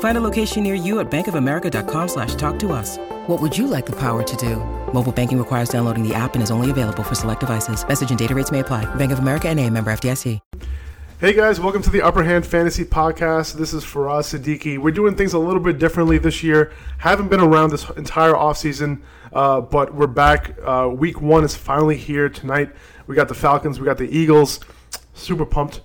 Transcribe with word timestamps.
Find 0.00 0.18
a 0.18 0.20
location 0.20 0.64
near 0.64 0.74
you 0.74 0.98
at 0.98 1.08
bankofamerica.com 1.10 2.08
slash 2.08 2.34
talk 2.34 2.58
to 2.58 2.72
us. 2.72 2.98
What 3.28 3.40
would 3.40 3.56
you 3.56 3.68
like 3.68 3.86
the 3.86 3.96
power 3.96 4.24
to 4.24 4.36
do? 4.36 4.56
Mobile 4.92 5.12
banking 5.12 5.38
requires 5.38 5.68
downloading 5.68 6.02
the 6.02 6.14
app 6.14 6.34
and 6.34 6.42
is 6.42 6.50
only 6.50 6.70
available 6.70 7.04
for 7.04 7.14
select 7.14 7.40
devices. 7.40 7.86
Message 7.86 8.10
and 8.10 8.18
data 8.18 8.34
rates 8.34 8.50
may 8.50 8.60
apply. 8.60 8.92
Bank 8.96 9.12
of 9.12 9.20
America 9.20 9.48
and 9.48 9.60
a 9.60 9.70
member 9.70 9.92
FDIC. 9.92 10.40
Hey 11.20 11.32
guys, 11.32 11.58
welcome 11.58 11.82
to 11.82 11.90
the 11.90 12.00
Upper 12.00 12.22
Hand 12.22 12.46
Fantasy 12.46 12.84
Podcast. 12.84 13.54
This 13.54 13.74
is 13.74 13.84
Faraz 13.84 14.38
Siddiqi. 14.38 14.78
We're 14.78 14.92
doing 14.92 15.16
things 15.16 15.32
a 15.32 15.38
little 15.40 15.60
bit 15.60 15.80
differently 15.80 16.16
this 16.16 16.44
year. 16.44 16.72
Haven't 16.98 17.26
been 17.26 17.40
around 17.40 17.70
this 17.70 17.90
entire 17.96 18.34
offseason, 18.34 19.00
uh, 19.32 19.60
but 19.60 19.92
we're 19.92 20.06
back. 20.06 20.54
Uh, 20.64 20.88
week 20.92 21.20
one 21.20 21.42
is 21.42 21.56
finally 21.56 21.96
here 21.96 22.28
tonight. 22.28 22.70
We 23.08 23.16
got 23.16 23.26
the 23.26 23.34
Falcons, 23.34 23.80
we 23.80 23.84
got 23.84 23.98
the 23.98 24.08
Eagles. 24.16 24.60
Super 25.12 25.44
pumped. 25.44 25.80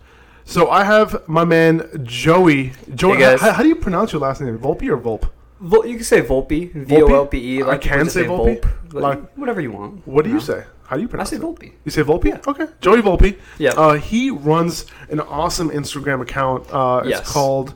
So 0.46 0.70
I 0.70 0.84
have 0.84 1.28
my 1.28 1.46
man 1.46 1.90
Joey. 2.04 2.74
Joey, 2.94 3.16
Hey, 3.18 3.22
guys. 3.24 3.42
how, 3.42 3.54
how 3.54 3.64
do 3.64 3.70
you 3.70 3.76
pronounce 3.76 4.12
your 4.12 4.22
last 4.22 4.42
name? 4.42 4.58
Volpe 4.60 4.88
or 4.90 4.98
Volpe? 4.98 5.30
Vol- 5.62 5.86
you 5.86 5.96
can 5.96 6.04
say 6.04 6.22
Volpe, 6.22 6.72
V 6.74 7.02
O 7.02 7.08
L 7.16 7.28
P 7.28 7.58
E. 7.58 7.62
I 7.62 7.66
Like 7.66 7.82
can 7.82 8.00
people 8.00 8.10
say 8.12 8.24
Volpe? 8.26 8.60
Volpe, 8.62 8.94
like, 8.94 9.04
Like- 9.20 9.38
whatever 9.38 9.62
you 9.62 9.72
want. 9.72 10.06
What 10.08 10.26
do 10.26 10.32
you 10.32 10.40
say? 10.42 10.66
How 10.86 10.98
do 10.98 11.02
you 11.02 11.08
pronounce? 11.08 11.32
I 11.32 11.38
pronounce 11.38 11.58
say 11.60 11.66
it? 11.66 11.72
Volpe. 11.72 11.86
You 11.86 11.92
say 11.92 12.04
Volpe? 12.04 12.26
Yeah. 12.26 12.40
Okay. 12.46 12.68
Joey 12.82 13.02
Volpe. 13.02 13.38
Yeah. 13.58 13.72
Uh, 13.72 13.94
he 13.94 14.30
runs 14.30 14.86
an 15.10 15.22
awesome 15.22 15.70
Instagram 15.70 16.22
account. 16.22 16.70
Uh, 16.72 17.00
it's 17.06 17.10
Yes. 17.10 17.32
called 17.32 17.74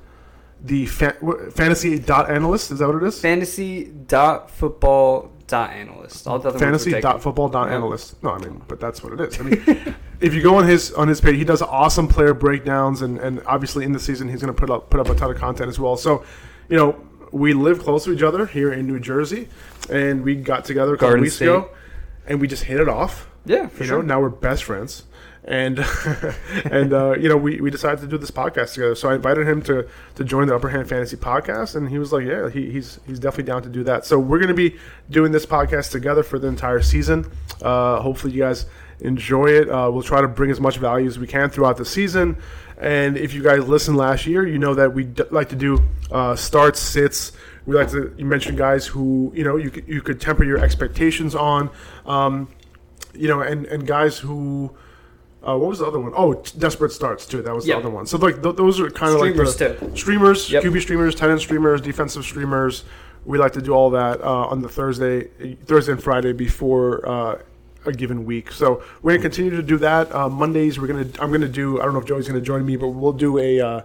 the 0.62 0.86
fa- 0.88 1.16
fantasy 1.52 1.98
dot 2.00 2.30
analyst. 2.30 2.72
Is 2.72 2.80
that 2.80 2.88
what 2.88 2.98
it 3.02 3.04
is? 3.04 3.20
Fantasy 3.22 3.86
dot 3.86 4.52
football 4.52 5.32
dot 5.48 5.72
analyst. 5.72 6.28
All 6.28 6.40
the 6.40 6.50
other 6.50 6.60
fantasy 6.60 7.00
dot 7.00 7.24
football 7.24 7.50
dot 7.50 7.72
analyst. 7.72 8.22
No, 8.22 8.32
I 8.32 8.40
mean, 8.40 8.62
but 8.68 8.80
that's 8.80 9.04
what 9.04 9.14
it 9.14 9.22
is. 9.22 9.40
I 9.40 9.44
mean, 9.44 9.96
if 10.20 10.34
you 10.34 10.42
go 10.42 10.56
on 10.58 10.68
his 10.68 10.92
on 10.94 11.08
his 11.08 11.22
page, 11.22 11.36
he 11.38 11.44
does 11.44 11.62
awesome 11.62 12.08
player 12.08 12.34
breakdowns, 12.34 13.02
and, 13.02 13.18
and 13.20 13.42
obviously 13.46 13.86
in 13.86 13.94
the 13.94 14.00
season 14.00 14.28
he's 14.30 14.42
going 14.42 14.54
to 14.54 14.60
put 14.60 14.70
up 14.70 14.90
put 14.90 15.00
up 15.00 15.10
a 15.10 15.16
ton 15.16 15.32
of 15.32 15.38
content 15.38 15.70
as 15.70 15.80
well. 15.80 15.98
So, 15.98 16.24
you 16.70 16.78
know, 16.78 17.02
we 17.32 17.54
live 17.54 17.80
close 17.80 18.04
to 18.06 18.14
each 18.14 18.24
other 18.24 18.46
here 18.46 18.72
in 18.72 18.86
New 18.88 19.00
Jersey, 19.00 19.50
and 19.90 20.24
we 20.24 20.36
got 20.36 20.66
together 20.66 20.94
a 20.94 20.98
couple 20.98 21.08
Garden 21.10 21.24
weeks 21.24 21.36
State. 21.36 21.46
ago, 21.46 21.70
and 22.28 22.40
we 22.42 22.48
just 22.48 22.64
hit 22.66 22.80
it 22.80 22.90
off. 22.90 23.30
Yeah, 23.46 23.68
for 23.68 23.84
you 23.84 23.88
sure. 23.90 24.04
know, 24.04 24.16
now 24.16 24.22
we're 24.22 24.30
best 24.30 24.66
friends. 24.66 25.04
And 25.48 25.80
and 26.66 26.92
uh, 26.92 27.16
you 27.18 27.30
know 27.30 27.38
we, 27.38 27.62
we 27.62 27.72
decided 27.72 28.02
to 28.02 28.08
do 28.08 28.18
this 28.18 28.32
podcast 28.32 28.74
together. 28.74 28.96
So 28.96 29.10
I 29.10 29.16
invited 29.16 29.48
him 29.48 29.62
to 29.64 29.88
to 30.16 30.24
join 30.26 30.48
the 30.48 30.56
Upper 30.56 30.68
Hand 30.68 30.90
Fantasy 30.90 31.16
podcast, 31.16 31.76
and 31.76 31.90
he 31.90 31.98
was 31.98 32.12
like, 32.12 32.26
"Yeah, 32.26 32.50
he, 32.50 32.70
he's 32.70 33.00
he's 33.08 33.18
definitely 33.18 33.46
down 33.52 33.64
to 33.64 33.70
do 33.70 33.84
that." 33.86 34.06
So 34.06 34.20
we're 34.20 34.40
going 34.40 34.50
to 34.50 34.54
be 34.54 34.76
doing 35.10 35.32
this 35.32 35.46
podcast 35.46 35.92
together 35.92 36.22
for 36.22 36.38
the 36.38 36.48
entire 36.48 36.82
season. 36.82 37.32
Uh, 37.62 38.02
hopefully, 38.02 38.34
you 38.34 38.42
guys 38.42 38.66
enjoy 39.00 39.46
it. 39.46 39.70
Uh, 39.70 39.90
we'll 39.90 40.04
try 40.04 40.20
to 40.20 40.28
bring 40.28 40.52
as 40.52 40.60
much 40.60 40.78
value 40.78 41.08
as 41.08 41.18
we 41.18 41.28
can 41.28 41.50
throughout 41.50 41.78
the 41.78 41.86
season. 41.86 42.38
And 42.78 43.18
if 43.18 43.34
you 43.34 43.42
guys 43.42 43.68
listened 43.68 43.96
last 43.96 44.26
year, 44.28 44.46
you 44.46 44.60
know 44.60 44.74
that 44.76 44.94
we 44.94 45.06
d- 45.06 45.24
like 45.32 45.50
to 45.50 45.56
do 45.56 45.82
uh, 46.12 46.36
starts, 46.36 46.80
sits. 46.80 47.32
We 47.66 47.74
like 47.76 47.90
to 47.92 48.14
you 48.18 48.26
mentioned 48.26 48.58
guys 48.58 48.86
who 48.86 49.32
you 49.34 49.46
know 49.46 49.56
you 49.56 49.70
could, 49.70 49.88
you 49.88 50.02
could 50.02 50.20
temper 50.20 50.44
your 50.44 50.60
expectations 50.60 51.36
on. 51.36 51.70
Um, 52.06 52.50
you 53.14 53.30
know, 53.30 53.40
and 53.40 53.66
and 53.68 53.88
guys 53.88 54.18
who. 54.18 54.76
Uh, 55.44 55.58
what 55.58 55.70
was 55.70 55.80
the 55.80 55.86
other 55.86 56.00
one? 56.00 56.12
Oh, 56.16 56.34
desperate 56.58 56.92
starts 56.92 57.26
too. 57.26 57.42
That 57.42 57.54
was 57.56 57.66
the 57.66 57.74
other 57.74 57.90
one. 57.90 58.06
So 58.06 58.18
like 58.18 58.42
th- 58.42 58.56
those 58.56 58.80
are 58.80 58.90
kind 58.90 59.14
of 59.14 59.20
like 59.20 59.32
Streamers, 59.34 59.56
the 59.58 59.76
too. 59.88 59.96
streamers, 59.96 60.52
Yep. 60.52 60.64
QB 60.64 60.82
streamers, 60.82 61.16
tight 61.16 61.30
end 61.30 61.40
streamers, 61.40 61.80
defensive 61.82 62.24
streamers. 62.24 62.84
We 63.26 63.38
like 63.38 63.54
to 63.54 63.62
do 63.62 63.72
all 63.74 63.90
that 63.92 64.22
uh, 64.22 64.48
on 64.48 64.62
the 64.62 64.70
Thursday, 64.70 65.26
Thursday 65.66 65.92
and 65.94 66.02
Friday 66.04 66.32
before 66.34 67.08
uh, 67.08 67.42
a 67.86 67.92
given 67.92 68.26
week. 68.26 68.52
So 68.52 68.84
we're 69.02 69.12
gonna 69.14 69.22
continue 69.22 69.52
to 69.52 69.62
do 69.64 69.78
that. 69.78 70.14
Uh, 70.14 70.28
Mondays 70.30 70.80
we're 70.80 70.88
gonna 70.88 71.08
I'm 71.20 71.32
gonna 71.32 71.48
do. 71.48 71.80
I 71.82 71.86
don't 71.86 71.94
know 71.94 72.00
if 72.00 72.06
Joey's 72.06 72.28
gonna 72.28 72.42
join 72.42 72.66
me, 72.66 72.76
but 72.78 72.90
we'll 72.90 73.14
do 73.14 73.38
a. 73.38 73.62
Uh, 73.62 73.82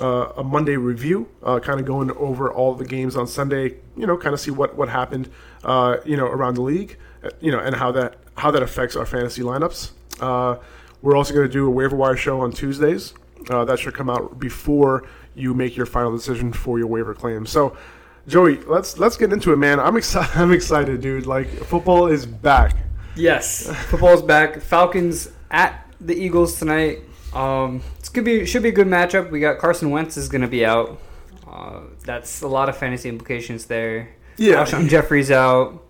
uh, 0.00 0.32
a 0.38 0.42
Monday 0.42 0.74
review, 0.78 1.28
uh, 1.42 1.58
kind 1.60 1.78
of 1.78 1.84
going 1.84 2.10
over 2.12 2.50
all 2.50 2.72
the 2.74 2.84
games 2.86 3.14
on 3.14 3.26
Sunday. 3.26 3.74
You 3.94 4.06
know, 4.06 4.16
kind 4.16 4.32
of 4.32 4.40
see 4.40 4.50
what 4.50 4.74
what 4.74 4.88
happened, 4.88 5.28
uh, 5.64 5.98
you 6.06 6.16
know, 6.16 6.24
around 6.24 6.54
the 6.54 6.62
league, 6.62 6.96
uh, 7.22 7.28
you 7.42 7.52
know, 7.52 7.58
and 7.58 7.76
how 7.76 7.92
that 7.92 8.16
how 8.38 8.50
that 8.52 8.62
affects 8.62 8.96
our 8.96 9.04
fantasy 9.04 9.42
lineups. 9.42 9.90
Uh, 10.18 10.56
we're 11.02 11.16
also 11.16 11.34
going 11.34 11.46
to 11.46 11.52
do 11.52 11.66
a 11.66 11.70
waiver 11.70 11.96
wire 11.96 12.16
show 12.16 12.40
on 12.40 12.52
Tuesdays. 12.52 13.14
Uh, 13.50 13.64
that 13.64 13.78
should 13.78 13.94
come 13.94 14.08
out 14.08 14.38
before 14.38 15.04
you 15.34 15.52
make 15.52 15.76
your 15.76 15.86
final 15.86 16.16
decision 16.16 16.52
for 16.52 16.78
your 16.78 16.86
waiver 16.86 17.14
claim. 17.14 17.44
So, 17.44 17.76
Joey, 18.28 18.58
let's 18.58 18.98
let's 18.98 19.16
get 19.16 19.32
into 19.32 19.52
it, 19.52 19.56
man. 19.56 19.80
I'm 19.80 19.96
excited. 19.96 20.30
I'm 20.36 20.52
excited, 20.52 21.00
dude. 21.00 21.26
Like 21.26 21.48
football 21.48 22.06
is 22.06 22.24
back. 22.24 22.76
Yes, 23.16 23.68
football's 23.86 24.22
back. 24.22 24.60
Falcons 24.60 25.28
at 25.50 25.86
the 26.00 26.14
Eagles 26.14 26.58
tonight. 26.58 27.00
Um, 27.34 27.82
it's 27.98 28.08
gonna 28.08 28.24
be 28.24 28.46
should 28.46 28.62
be 28.62 28.68
a 28.68 28.72
good 28.72 28.86
matchup. 28.86 29.30
We 29.30 29.40
got 29.40 29.58
Carson 29.58 29.90
Wentz 29.90 30.16
is 30.16 30.28
gonna 30.28 30.48
be 30.48 30.64
out. 30.64 31.00
Uh, 31.46 31.80
that's 32.04 32.42
a 32.42 32.48
lot 32.48 32.68
of 32.68 32.76
fantasy 32.76 33.08
implications 33.08 33.66
there. 33.66 34.14
Yeah. 34.36 34.64
Alshon 34.64 34.88
Jeffery's 34.88 35.30
out. 35.30 35.82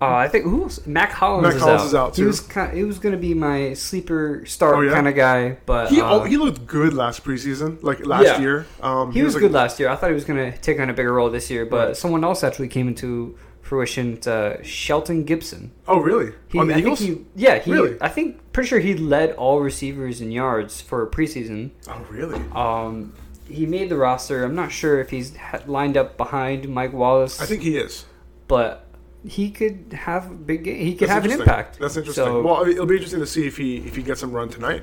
Uh, 0.00 0.06
I 0.14 0.28
think 0.28 0.44
who 0.44 0.62
else? 0.62 0.86
Mack 0.86 1.12
Hollins, 1.12 1.42
Mack 1.42 1.54
is, 1.56 1.60
Hollins 1.62 1.80
out. 1.82 1.86
is 1.86 1.94
out, 1.94 2.16
He 2.16 2.22
too. 2.22 2.26
was 2.28 2.40
kind. 2.40 2.76
He 2.76 2.84
was 2.84 2.98
gonna 2.98 3.16
be 3.18 3.34
my 3.34 3.74
sleeper 3.74 4.42
start 4.46 4.76
Oh, 4.76 4.80
yeah? 4.80 4.92
kind 4.94 5.06
of 5.08 5.14
guy, 5.14 5.58
but 5.66 5.90
He 5.90 6.00
uh, 6.00 6.08
oh, 6.10 6.24
he 6.24 6.36
looked 6.38 6.66
good 6.66 6.94
last 6.94 7.22
preseason, 7.22 7.82
like 7.82 8.06
last 8.06 8.24
Yeah. 8.24 8.40
year. 8.40 8.66
Um, 8.82 9.12
He 9.12 9.22
was 9.22 9.34
like- 9.34 9.42
good 9.42 9.52
last 9.52 9.78
year. 9.78 9.88
I 9.90 9.96
thought 9.96 10.08
he 10.08 10.14
was 10.14 10.24
going 10.24 10.52
to 10.52 10.56
take 10.58 10.80
on 10.80 10.88
a 10.88 10.94
bigger 10.94 11.12
role 11.12 11.28
this 11.30 11.50
year, 11.50 11.66
but 11.66 11.96
someone 11.98 12.24
else 12.24 12.42
actually 12.42 12.68
came 12.68 12.88
into 12.88 13.36
fruition. 13.60 14.14
It's, 14.14 14.26
uh, 14.26 14.62
Shelton 14.62 15.24
Gibson. 15.24 15.70
Oh, 15.86 16.00
really? 16.00 16.32
He, 16.48 16.58
On 16.58 16.66
the 16.66 16.72
I 16.72 16.76
think 16.76 16.86
Eagles? 16.86 16.98
he- 17.00 17.24
yeah, 17.36 17.58
he. 17.58 17.70
Really? 17.70 17.96
I 18.00 18.08
think 18.08 18.38
pretty 18.54 18.68
sure 18.68 18.78
he 18.80 18.94
led 18.94 19.32
all 19.32 19.60
receivers 19.60 20.20
in 20.22 20.32
yards 20.32 20.80
for 20.80 21.06
preseason. 21.08 21.70
oh, 21.88 22.00
really? 22.10 22.40
Um, 22.54 23.12
he 23.48 23.66
made 23.66 23.88
the 23.90 23.96
roster. 23.96 24.44
I'm 24.44 24.54
not 24.54 24.72
sure 24.72 24.98
if 25.00 25.10
he's 25.10 25.32
lined 25.66 25.96
up 25.98 26.16
behind 26.16 26.68
Mike 26.70 26.92
Wallace. 26.94 27.40
I 27.40 27.44
think 27.44 27.60
he 27.62 27.76
is. 27.76 28.06
but 28.48 28.86
he 29.26 29.50
could 29.50 29.92
have 29.92 30.46
big. 30.46 30.66
He 30.66 30.94
could 30.94 31.08
That's 31.08 31.12
have 31.12 31.24
an 31.24 31.30
interesting. 31.32 31.40
impact. 31.54 31.78
That's 31.78 31.96
interesting. 31.96 32.24
So, 32.24 32.42
well, 32.42 32.64
it'll 32.66 32.86
be 32.86 32.94
interesting 32.96 33.20
to 33.20 33.26
see 33.26 33.46
if 33.46 33.56
he 33.56 33.76
if 33.78 33.96
he 33.96 34.02
gets 34.02 34.20
some 34.20 34.32
run 34.32 34.48
tonight. 34.48 34.82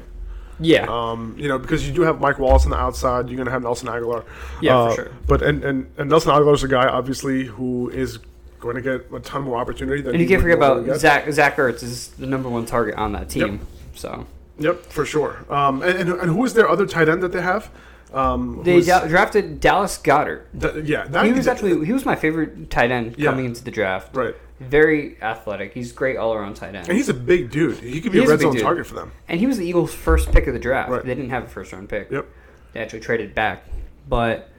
yeah, 0.59 0.85
Um, 0.89 1.35
you 1.37 1.47
know, 1.47 1.59
because 1.59 1.87
you 1.87 1.93
do 1.93 2.01
have 2.01 2.19
Mike 2.19 2.39
Wallace 2.39 2.65
on 2.65 2.71
the 2.71 2.77
outside, 2.77 3.29
you're 3.29 3.35
going 3.37 3.45
to 3.45 3.51
have 3.51 3.61
Nelson 3.63 3.87
Agholor. 3.87 4.23
Yeah, 4.61 4.85
for 4.87 4.91
Uh, 4.91 4.95
sure. 4.95 5.11
But 5.27 5.41
and, 5.43 5.63
and 5.63 5.87
and 5.97 6.09
Nelson 6.09 6.31
Agholor 6.31 6.53
is 6.55 6.63
a 6.63 6.67
guy 6.67 6.87
obviously 6.87 7.45
who 7.45 7.89
is 7.89 8.19
going 8.59 8.75
to 8.75 8.81
get 8.81 9.11
a 9.13 9.19
ton 9.19 9.43
more 9.43 9.57
opportunity 9.57 10.01
than 10.01 10.13
and 10.13 10.21
you 10.21 10.27
can't 10.27 10.41
forget 10.41 10.57
about. 10.57 10.97
Zach. 10.99 11.31
Zach 11.31 11.57
Ertz 11.57 11.83
is 11.83 12.07
the 12.09 12.25
number 12.25 12.49
one 12.49 12.65
target 12.65 12.95
on 12.95 13.11
that 13.13 13.29
team. 13.29 13.59
So 13.95 14.25
Yep, 14.59 14.85
for 14.87 15.05
sure. 15.05 15.45
Um, 15.53 15.83
and, 15.83 15.99
and 15.99 16.09
and 16.21 16.31
who 16.31 16.43
is 16.43 16.55
their 16.55 16.67
other 16.67 16.87
tight 16.87 17.07
end 17.09 17.21
that 17.21 17.31
they 17.31 17.41
have? 17.41 17.69
Um, 18.13 18.61
they 18.63 18.73
who's- 18.75 18.85
da- 18.87 19.05
drafted 19.07 19.59
Dallas 19.59 19.97
Goedert. 19.97 20.43
th- 20.59 20.85
yeah, 20.85 21.05
that, 21.07 21.25
He 21.25 21.33
was 21.33 21.47
actually 21.47 21.85
he 21.85 21.91
was 21.93 22.05
my 22.05 22.15
favorite 22.15 22.69
tight 22.69 22.89
end 22.91 23.15
Yeah. 23.17 23.29
coming 23.31 23.45
into 23.45 23.63
the 23.63 23.71
draft. 23.71 24.15
right, 24.15 24.33
Very 24.61 25.17
athletic. 25.21 25.73
He's 25.73 25.91
great 25.91 26.15
all 26.17 26.33
around 26.33 26.55
tight 26.55 26.73
end. 26.75 26.87
and 26.87 26.97
he's 26.97 27.09
a 27.09 27.13
big 27.13 27.51
dude. 27.51 27.77
He 27.79 27.99
could 28.01 28.11
be 28.13 28.19
He 28.19 28.23
a 28.23 28.23
is 28.23 28.29
a 28.29 28.33
red 28.33 28.39
zone 28.41 28.53
dude. 28.53 28.61
target 28.61 28.87
for 28.87 28.95
them. 28.95 29.11
And 29.27 29.39
he 29.39 29.45
was 29.45 29.57
the 29.57 29.65
Eagles' 29.67 29.93
first 29.93 30.31
pick 30.31 30.47
of 30.47 30.53
the 30.53 30.59
draft. 30.59 30.89
Right. 30.89 31.03
They 31.03 31.13
didn't 31.15 31.29
have 31.31 31.43
a 31.43 31.47
first 31.47 31.73
round 31.73 31.89
pick. 31.89 32.09
Yep. 32.09 32.25
They 32.73 32.79
actually 32.79 33.01
traded 33.01 33.35
back. 33.35 33.65
But 34.07 34.49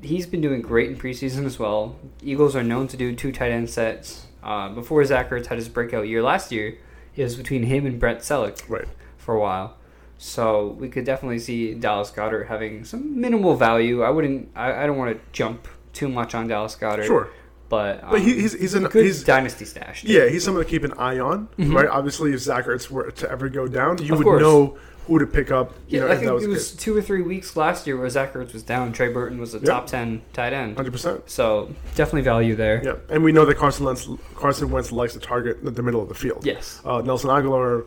he's 0.00 0.26
been 0.26 0.40
doing 0.40 0.62
great 0.62 0.88
in 0.90 0.96
preseason 0.96 1.44
as 1.44 1.58
well. 1.58 1.96
Eagles 2.22 2.56
are 2.56 2.62
known 2.64 2.88
to 2.88 2.96
do 2.96 3.14
two 3.14 3.30
tight 3.30 3.52
end 3.52 3.68
sets. 3.68 4.26
Uh, 4.42 4.70
before 4.70 5.04
Zach 5.04 5.28
Ertz 5.30 5.46
had 5.46 5.58
his 5.58 5.68
breakout 5.68 6.08
year 6.08 6.22
last 6.22 6.50
year, 6.50 6.78
it 7.14 7.22
was 7.22 7.36
between 7.36 7.64
him 7.64 7.84
and 7.84 8.00
Brent 8.00 8.20
Celek 8.20 8.62
Right. 8.70 8.86
for 9.18 9.34
a 9.34 9.38
while. 9.40 9.76
So 10.22 10.76
we 10.78 10.90
could 10.90 11.04
definitely 11.06 11.38
see 11.38 11.72
Dallas 11.72 12.10
Goedert 12.10 12.46
having 12.46 12.84
some 12.84 13.18
minimal 13.18 13.56
value. 13.56 14.02
I 14.02 14.10
wouldn't. 14.10 14.50
I, 14.54 14.82
I 14.82 14.86
don't 14.86 14.98
want 14.98 15.16
to 15.16 15.20
jump 15.32 15.66
too 15.94 16.08
much 16.08 16.34
on 16.34 16.46
Dallas 16.46 16.76
Goedert. 16.76 17.06
Sure. 17.06 17.30
But, 17.70 18.02
um, 18.04 18.10
But 18.10 18.20
he, 18.20 18.34
he's 18.34 18.52
he's 18.52 18.74
an 18.74 18.84
good 18.84 19.04
he's 19.06 19.24
dynasty 19.24 19.64
stash. 19.64 20.04
yeah 20.04 20.28
he's 20.28 20.44
someone 20.44 20.62
to 20.64 20.68
keep 20.68 20.82
an 20.84 20.92
eye 20.98 21.20
on, 21.20 21.48
right? 21.56 21.88
Obviously, 21.88 22.34
if 22.34 22.40
Zach 22.40 22.66
Ertz 22.66 22.90
were 22.90 23.10
to 23.12 23.30
ever 23.30 23.48
go 23.48 23.66
down, 23.66 23.96
you 23.98 24.04
Mm-hmm. 24.04 24.12
Of 24.12 24.18
would 24.18 24.24
course. 24.24 24.42
know 24.42 24.78
who 25.06 25.18
to 25.20 25.26
pick 25.26 25.50
up. 25.50 25.72
You 25.88 26.00
Yeah, 26.00 26.06
know, 26.06 26.12
I 26.12 26.16
think 26.16 26.26
that 26.26 26.34
was 26.34 26.44
it 26.44 26.48
was 26.48 26.72
two 26.72 26.94
or 26.96 27.00
three 27.00 27.22
weeks 27.22 27.56
last 27.56 27.86
year 27.86 27.96
where 27.96 28.08
Zach 28.10 28.34
Ertz 28.34 28.52
was 28.52 28.62
down. 28.64 28.92
Trey 28.92 29.08
Burton 29.12 29.38
was 29.38 29.54
a 29.54 29.58
Yep. 29.58 29.66
top 29.66 29.86
ten 29.86 30.20
tight 30.34 30.52
end. 30.52 30.76
hundred 30.76 30.90
percent. 30.92 31.30
So 31.30 31.72
definitely 31.94 32.22
value 32.22 32.56
there. 32.56 32.82
Yeah, 32.84 32.96
and 33.08 33.22
we 33.24 33.30
know 33.32 33.44
that 33.46 33.56
Carson 33.56 33.86
Wentz, 33.86 34.06
Carson 34.34 34.68
Wentz 34.70 34.90
likes 34.92 35.12
to 35.14 35.20
target 35.20 35.64
the, 35.64 35.70
the 35.70 35.82
middle 35.82 36.02
of 36.02 36.08
the 36.08 36.14
field. 36.14 36.44
Yes. 36.44 36.80
uh, 36.84 37.00
Nelson 37.02 37.30
Agholor, 37.30 37.84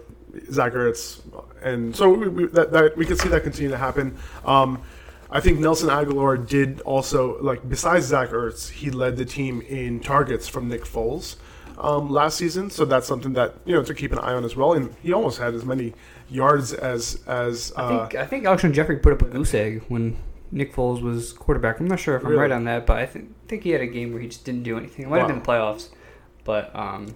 Zach 0.52 0.74
Ertz, 0.74 1.22
and 1.62 1.96
so 1.96 2.10
we, 2.10 2.28
we, 2.28 2.46
that, 2.48 2.72
that 2.72 2.98
we 2.98 3.06
can 3.06 3.18
see 3.18 3.30
that 3.30 3.44
continue 3.44 3.70
to 3.70 3.78
happen. 3.78 4.18
Um, 4.46 4.82
I 5.30 5.40
think 5.40 5.60
Nelson 5.60 5.90
Agholor 5.90 6.48
did 6.48 6.82
also 6.82 7.42
like 7.42 7.68
besides 7.68 8.06
Zach 8.06 8.30
Ertz, 8.30 8.70
he 8.70 8.92
led 8.92 9.18
the 9.18 9.26
team 9.26 9.62
in 9.62 10.00
targets 10.00 10.48
from 10.48 10.68
Nick 10.70 10.84
Foles 10.86 11.38
um, 11.78 12.10
last 12.10 12.38
season. 12.38 12.70
So 12.70 12.86
that's 12.86 13.08
something 13.08 13.34
that 13.34 13.56
you 13.66 13.74
know 13.76 13.84
to 13.84 13.94
keep 13.94 14.12
an 14.12 14.20
eye 14.20 14.34
on 14.34 14.44
as 14.44 14.56
well. 14.56 14.74
And 14.74 14.96
he 15.02 15.12
almost 15.14 15.40
had 15.40 15.54
as 15.54 15.66
many 15.66 15.94
yards 16.30 16.74
as 16.74 17.22
as 17.28 17.74
I 17.76 17.82
uh, 17.82 18.08
think 18.08 18.22
I 18.22 18.26
think 18.26 18.44
Alshon 18.46 18.74
Jeffery 18.74 18.98
put 18.98 19.14
up 19.14 19.22
a 19.22 19.26
goose 19.26 19.54
egg 19.54 19.84
when 19.88 20.18
Nick 20.52 20.74
Foles 20.74 21.02
was 21.02 21.34
quarterback. 21.34 21.80
I'm 21.80 21.88
not 21.88 22.00
sure 22.00 22.16
if 22.16 22.24
I'm 22.24 22.30
Really? 22.30 22.42
right 22.42 22.52
on 22.52 22.64
that, 22.66 22.86
but 22.86 22.98
I 22.98 23.06
think 23.06 23.34
think 23.48 23.64
he 23.64 23.72
had 23.72 23.82
a 23.82 23.88
game 23.88 24.12
where 24.14 24.22
he 24.22 24.28
just 24.28 24.46
didn't 24.46 24.64
do 24.64 24.78
anything. 24.78 25.06
It 25.06 25.10
might 25.10 25.20
have 25.20 25.30
Wow. 25.30 25.36
been 25.36 25.44
playoffs, 25.44 25.90
but 26.44 26.76
um, 26.76 27.16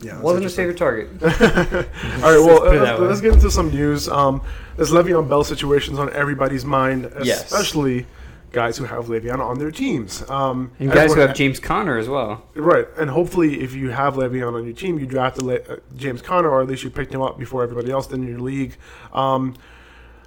yeah, 0.00 0.20
wasn't 0.20 0.44
his 0.44 0.58
interesting. 0.58 1.18
favorite 1.18 1.20
target. 1.20 1.86
All 2.24 2.32
right, 2.32 2.38
well, 2.38 2.46
Let's 2.46 2.60
put 2.64 2.74
it 2.76 2.80
let's, 2.82 3.00
let's 3.00 3.20
get 3.20 3.32
into 3.34 3.50
some 3.50 3.70
news. 3.70 4.08
Um, 4.08 4.42
this 4.76 4.90
Le'Veon 4.90 5.28
Bell 5.28 5.44
situation's 5.44 5.98
on 5.98 6.12
everybody's 6.12 6.64
mind, 6.64 7.10
Yes. 7.22 7.44
especially 7.50 8.06
guys 8.52 8.76
who 8.78 8.84
have 8.84 9.06
Le'Veon 9.06 9.38
on 9.40 9.58
their 9.58 9.70
teams. 9.70 10.22
Um, 10.30 10.70
And 10.78 10.88
guys 10.90 10.96
who 11.06 11.12
everyone- 11.12 11.28
have 11.28 11.36
James 11.36 11.60
Conner 11.60 11.98
as 11.98 12.08
well. 12.08 12.42
Right, 12.54 12.86
and 12.98 13.10
hopefully, 13.10 13.60
if 13.62 13.74
you 13.74 13.90
have 13.90 14.14
Le'Veon 14.14 14.54
on 14.54 14.64
your 14.64 14.74
team, 14.74 14.98
you 14.98 15.06
drafted 15.06 15.42
Le- 15.44 15.54
uh, 15.56 15.76
James 15.96 16.22
Conner, 16.22 16.48
or 16.50 16.60
at 16.62 16.68
least 16.68 16.82
you 16.84 16.90
picked 16.90 17.12
him 17.14 17.22
up 17.22 17.38
before 17.38 17.62
everybody 17.62 17.90
else 17.90 18.06
did 18.06 18.18
in 18.18 18.28
your 18.28 18.38
league. 18.40 18.76
Um, 19.12 19.54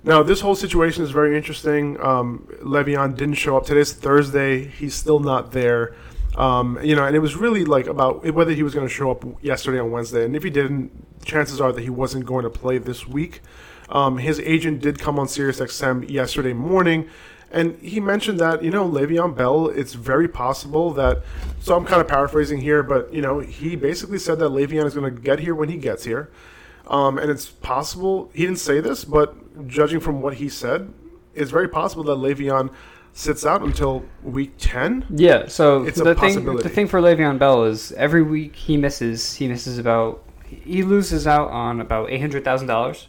now, 0.04 0.24
this 0.24 0.42
whole 0.42 0.56
situation 0.56 1.04
is 1.04 1.12
very 1.12 1.36
interesting. 1.36 2.00
Um, 2.02 2.48
Le'Veon 2.64 3.16
didn't 3.18 3.36
show 3.36 3.58
up 3.58 3.66
today's 3.66 3.92
Thursday; 3.94 4.66
he's 4.68 4.94
still 4.96 5.20
not 5.20 5.52
there. 5.52 5.94
Um, 6.36 6.80
you 6.84 6.96
know, 6.96 7.06
and 7.06 7.16
it 7.16 7.20
was 7.20 7.36
really 7.36 7.66
like 7.66 7.88
about 7.88 8.24
whether 8.34 8.52
he 8.52 8.64
was 8.64 8.74
going 8.74 8.88
to 8.88 8.94
show 8.94 9.12
up 9.12 9.24
yesterday 9.42 9.80
on 9.80 9.92
Wednesday, 9.92 10.24
and 10.26 10.36
if 10.36 10.44
he 10.44 10.50
didn't, 10.50 10.92
chances 11.26 11.60
are 11.60 11.72
that 11.72 11.82
he 11.82 11.90
wasn't 11.90 12.26
going 12.26 12.44
to 12.44 12.50
play 12.50 12.78
this 12.78 13.08
week. 13.08 13.42
Um, 13.90 14.20
his 14.20 14.40
agent 14.42 14.82
did 14.82 15.00
come 15.00 15.18
on 15.18 15.28
SiriusXM 15.28 16.10
yesterday 16.10 16.54
morning, 16.54 17.10
and 17.52 17.80
he 17.82 18.00
mentioned 18.00 18.40
that 18.40 18.64
you 18.64 18.70
know 18.70 18.88
Le'Veon 18.88 19.36
Bell. 19.36 19.68
It's 19.68 19.94
very 19.94 20.28
possible 20.28 20.94
that. 20.94 21.24
So 21.60 21.76
I'm 21.76 21.86
kind 21.86 22.00
of 22.00 22.08
paraphrasing 22.08 22.62
here, 22.62 22.84
but 22.84 23.12
you 23.14 23.22
know 23.22 23.40
he 23.40 23.76
basically 23.76 24.20
said 24.20 24.40
that 24.40 24.50
Le'Veon 24.50 24.86
is 24.86 24.94
going 24.94 25.14
to 25.14 25.22
get 25.22 25.40
here 25.40 25.56
when 25.56 25.70
he 25.70 25.78
gets 25.78 26.06
here, 26.06 26.30
um, 26.88 27.18
and 27.18 27.32
it's 27.32 27.50
possible 27.50 28.30
he 28.34 28.44
didn't 28.44 28.60
say 28.60 28.80
this, 28.80 29.04
but 29.04 29.68
judging 29.68 30.00
from 30.00 30.22
what 30.22 30.36
he 30.36 30.48
said, 30.48 30.94
it's 31.34 31.52
very 31.52 31.68
possible 31.68 32.04
that 32.04 32.18
Le'Veon 32.18 32.72
sits 33.20 33.46
out 33.46 33.62
until 33.62 34.04
week 34.24 34.54
ten. 34.58 35.06
Yeah, 35.10 35.48
so 35.48 35.84
It's 35.84 36.00
a 36.00 36.04
the 36.04 36.16
thing 36.16 36.46
the 36.56 36.70
thing 36.70 36.88
for 36.88 37.02
Le'Veon 37.02 37.38
Bell 37.38 37.66
is 37.66 37.92
every 37.94 38.24
week 38.24 38.56
he 38.56 38.78
misses 38.78 39.36
he 39.36 39.48
misses 39.48 39.78
about 39.78 40.24
he 40.46 40.84
loses 40.84 41.28
out 41.28 41.50
on 41.52 41.82
about 41.82 42.10
eight 42.10 42.22
hundred 42.22 42.44
thousand 42.44 42.68
dollars, 42.68 43.08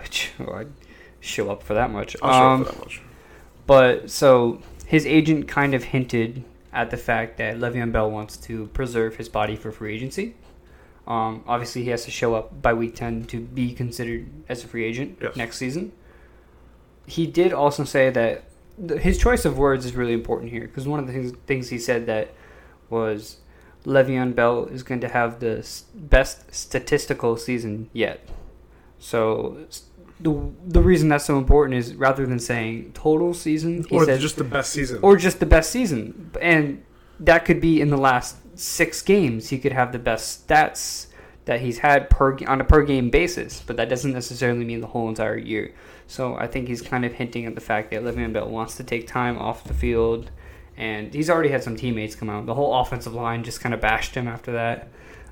which 0.00 0.32
oh, 0.40 0.52
I'd 0.54 0.72
show 1.20 1.50
up 1.50 1.62
for 1.62 1.74
that 1.74 1.90
much. 1.90 2.16
I'll 2.22 2.32
show 2.32 2.46
Um, 2.46 2.60
up 2.62 2.66
for 2.68 2.72
that 2.72 2.80
much. 2.80 3.02
But 3.66 4.10
so 4.10 4.60
his 4.86 5.06
agent 5.06 5.46
kind 5.48 5.74
of 5.74 5.84
hinted 5.84 6.44
at 6.72 6.90
the 6.90 6.96
fact 6.96 7.36
that 7.36 7.58
Le'Veon 7.58 7.92
Bell 7.92 8.10
wants 8.10 8.36
to 8.38 8.66
preserve 8.68 9.16
his 9.16 9.28
body 9.28 9.54
for 9.56 9.70
free 9.70 9.94
agency. 9.94 10.34
Um, 11.06 11.42
obviously, 11.46 11.82
he 11.84 11.90
has 11.90 12.04
to 12.06 12.10
show 12.10 12.34
up 12.34 12.62
by 12.62 12.72
week 12.72 12.94
10 12.94 13.24
to 13.26 13.40
be 13.40 13.72
considered 13.74 14.26
as 14.48 14.64
a 14.64 14.68
free 14.68 14.84
agent 14.84 15.18
Yes. 15.20 15.36
next 15.36 15.56
season. 15.58 15.92
He 17.06 17.26
did 17.26 17.52
also 17.52 17.82
say 17.84 18.08
that 18.10 18.44
th- 18.44 18.44
his 19.00 19.18
choice 19.18 19.44
of 19.44 19.58
words 19.58 19.84
is 19.84 19.94
really 19.94 20.12
important 20.12 20.50
here 20.50 20.62
because 20.66 20.86
one 20.88 20.98
of 21.00 21.06
the 21.06 21.12
things, 21.12 21.32
things 21.46 21.68
he 21.68 21.78
said 21.78 22.06
that 22.06 22.32
was 22.90 23.38
Le'Veon 23.84 24.34
Bell 24.34 24.64
is 24.66 24.82
going 24.82 25.00
to 25.00 25.08
have 25.08 25.40
the 25.40 25.66
best 25.94 26.54
statistical 26.54 27.36
season 27.36 27.90
yet. 27.92 28.26
So 28.98 29.66
the 30.20 30.50
the 30.64 30.80
reason 30.80 31.08
that's 31.08 31.24
so 31.24 31.36
important 31.38 31.78
is 31.78 31.94
rather 31.94 32.26
than 32.26 32.38
saying 32.38 32.92
total 32.94 33.34
season, 33.34 33.84
he 33.84 33.96
Or 33.96 34.04
said 34.04 34.20
just 34.20 34.36
the 34.36 34.44
best 34.44 34.70
season. 34.72 35.00
or 35.02 35.16
just 35.16 35.40
the 35.40 35.46
best 35.46 35.70
season, 35.70 36.30
and 36.40 36.84
that 37.18 37.44
could 37.44 37.60
be 37.60 37.80
in 37.80 37.90
the 37.90 37.96
last 37.96 38.36
six 38.58 39.02
games. 39.02 39.48
He 39.48 39.58
could 39.58 39.72
have 39.72 39.92
the 39.92 39.98
best 39.98 40.46
stats 40.46 41.06
that 41.44 41.60
he's 41.60 41.78
had 41.78 42.08
per 42.08 42.36
on 42.46 42.60
a 42.60 42.64
per 42.64 42.82
game 42.82 43.10
basis, 43.10 43.62
but 43.66 43.76
that 43.76 43.88
doesn't 43.88 44.12
necessarily 44.12 44.64
mean 44.64 44.80
the 44.80 44.86
whole 44.86 45.08
entire 45.08 45.36
year. 45.36 45.72
So 46.06 46.36
I 46.36 46.46
think 46.46 46.68
he's 46.68 46.82
kind 46.82 47.04
of 47.04 47.12
hinting 47.12 47.46
at 47.46 47.54
the 47.54 47.60
fact 47.60 47.90
that 47.90 48.02
Le'Veon 48.02 48.32
Bell 48.32 48.48
wants 48.48 48.76
to 48.76 48.84
take 48.84 49.06
time 49.06 49.38
off 49.38 49.64
the 49.64 49.74
field, 49.74 50.30
and 50.76 51.12
he's 51.12 51.30
already 51.30 51.48
had 51.48 51.62
some 51.62 51.76
teammates 51.76 52.14
come 52.14 52.30
out. 52.30 52.46
The 52.46 52.54
whole 52.54 52.74
offensive 52.74 53.14
line 53.14 53.44
just 53.44 53.60
kind 53.60 53.74
of 53.74 53.80
bashed 53.80 54.14
him 54.14 54.28
after 54.28 54.52
that. 54.52 54.88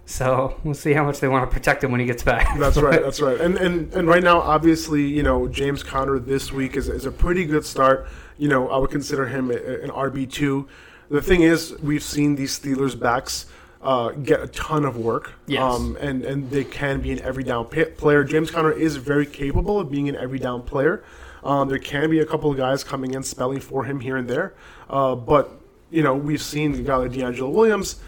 So 0.07 0.59
we'll 0.65 0.75
see 0.75 0.93
how 0.93 1.05
much 1.05 1.21
they 1.21 1.29
want 1.29 1.49
to 1.49 1.55
protect 1.55 1.85
him 1.85 1.93
when 1.93 2.01
he 2.01 2.07
gets 2.07 2.23
back. 2.25 2.49
That's 2.59 2.77
right. 2.79 3.01
That's 3.01 3.21
right. 3.21 3.41
And 3.41 3.57
and 3.59 3.93
and 3.95 4.09
right 4.09 4.23
now, 4.23 4.41
obviously, 4.41 5.03
you 5.03 5.23
know, 5.23 5.47
James 5.47 5.85
Conner 5.85 6.19
this 6.19 6.53
week 6.53 6.77
is, 6.77 6.89
is 6.89 7.07
a 7.07 7.13
pretty 7.13 7.45
good 7.45 7.65
start. 7.65 8.09
You 8.37 8.49
know, 8.49 8.69
I 8.69 8.79
would 8.79 8.91
consider 8.91 9.27
him 9.27 9.51
an 9.51 9.91
RB 9.91 10.31
two. 10.31 10.67
The 11.11 11.23
thing 11.23 11.43
is, 11.43 11.77
we've 11.83 12.03
seen 12.03 12.37
these 12.37 12.59
Steelers 12.59 12.99
backs 12.99 13.47
uh, 13.83 14.11
get 14.11 14.41
a 14.43 14.47
ton 14.49 14.85
of 14.85 14.97
work. 14.97 15.33
Yes. 15.47 15.63
Um, 15.63 15.97
and 16.01 16.25
and 16.25 16.51
they 16.51 16.65
can 16.65 17.01
be 17.01 17.13
an 17.13 17.21
every 17.23 17.45
down 17.45 17.67
pa- 17.69 17.91
player. 17.97 18.25
James 18.25 18.51
Conner 18.51 18.73
is 18.73 18.97
very 18.97 19.27
capable 19.27 19.79
of 19.81 19.91
being 19.91 20.09
an 20.09 20.17
every 20.17 20.39
down 20.39 20.63
player. 20.63 21.03
Um, 21.43 21.69
there 21.69 21.79
can 21.79 22.11
be 22.11 22.19
a 22.19 22.27
couple 22.27 22.51
of 22.51 22.57
guys 22.59 22.85
coming 22.85 23.15
in 23.15 23.23
spelling 23.23 23.61
for 23.61 23.85
him 23.85 24.01
here 24.01 24.17
and 24.17 24.29
there, 24.29 24.53
uh, 24.91 25.15
but 25.15 25.59
you 25.91 26.03
know, 26.03 26.15
we've 26.15 26.43
seen 26.43 26.75
a 26.75 26.83
guy 26.83 26.97
like 26.97 27.11
DeAngelo 27.13 27.51
Williams. 27.51 27.99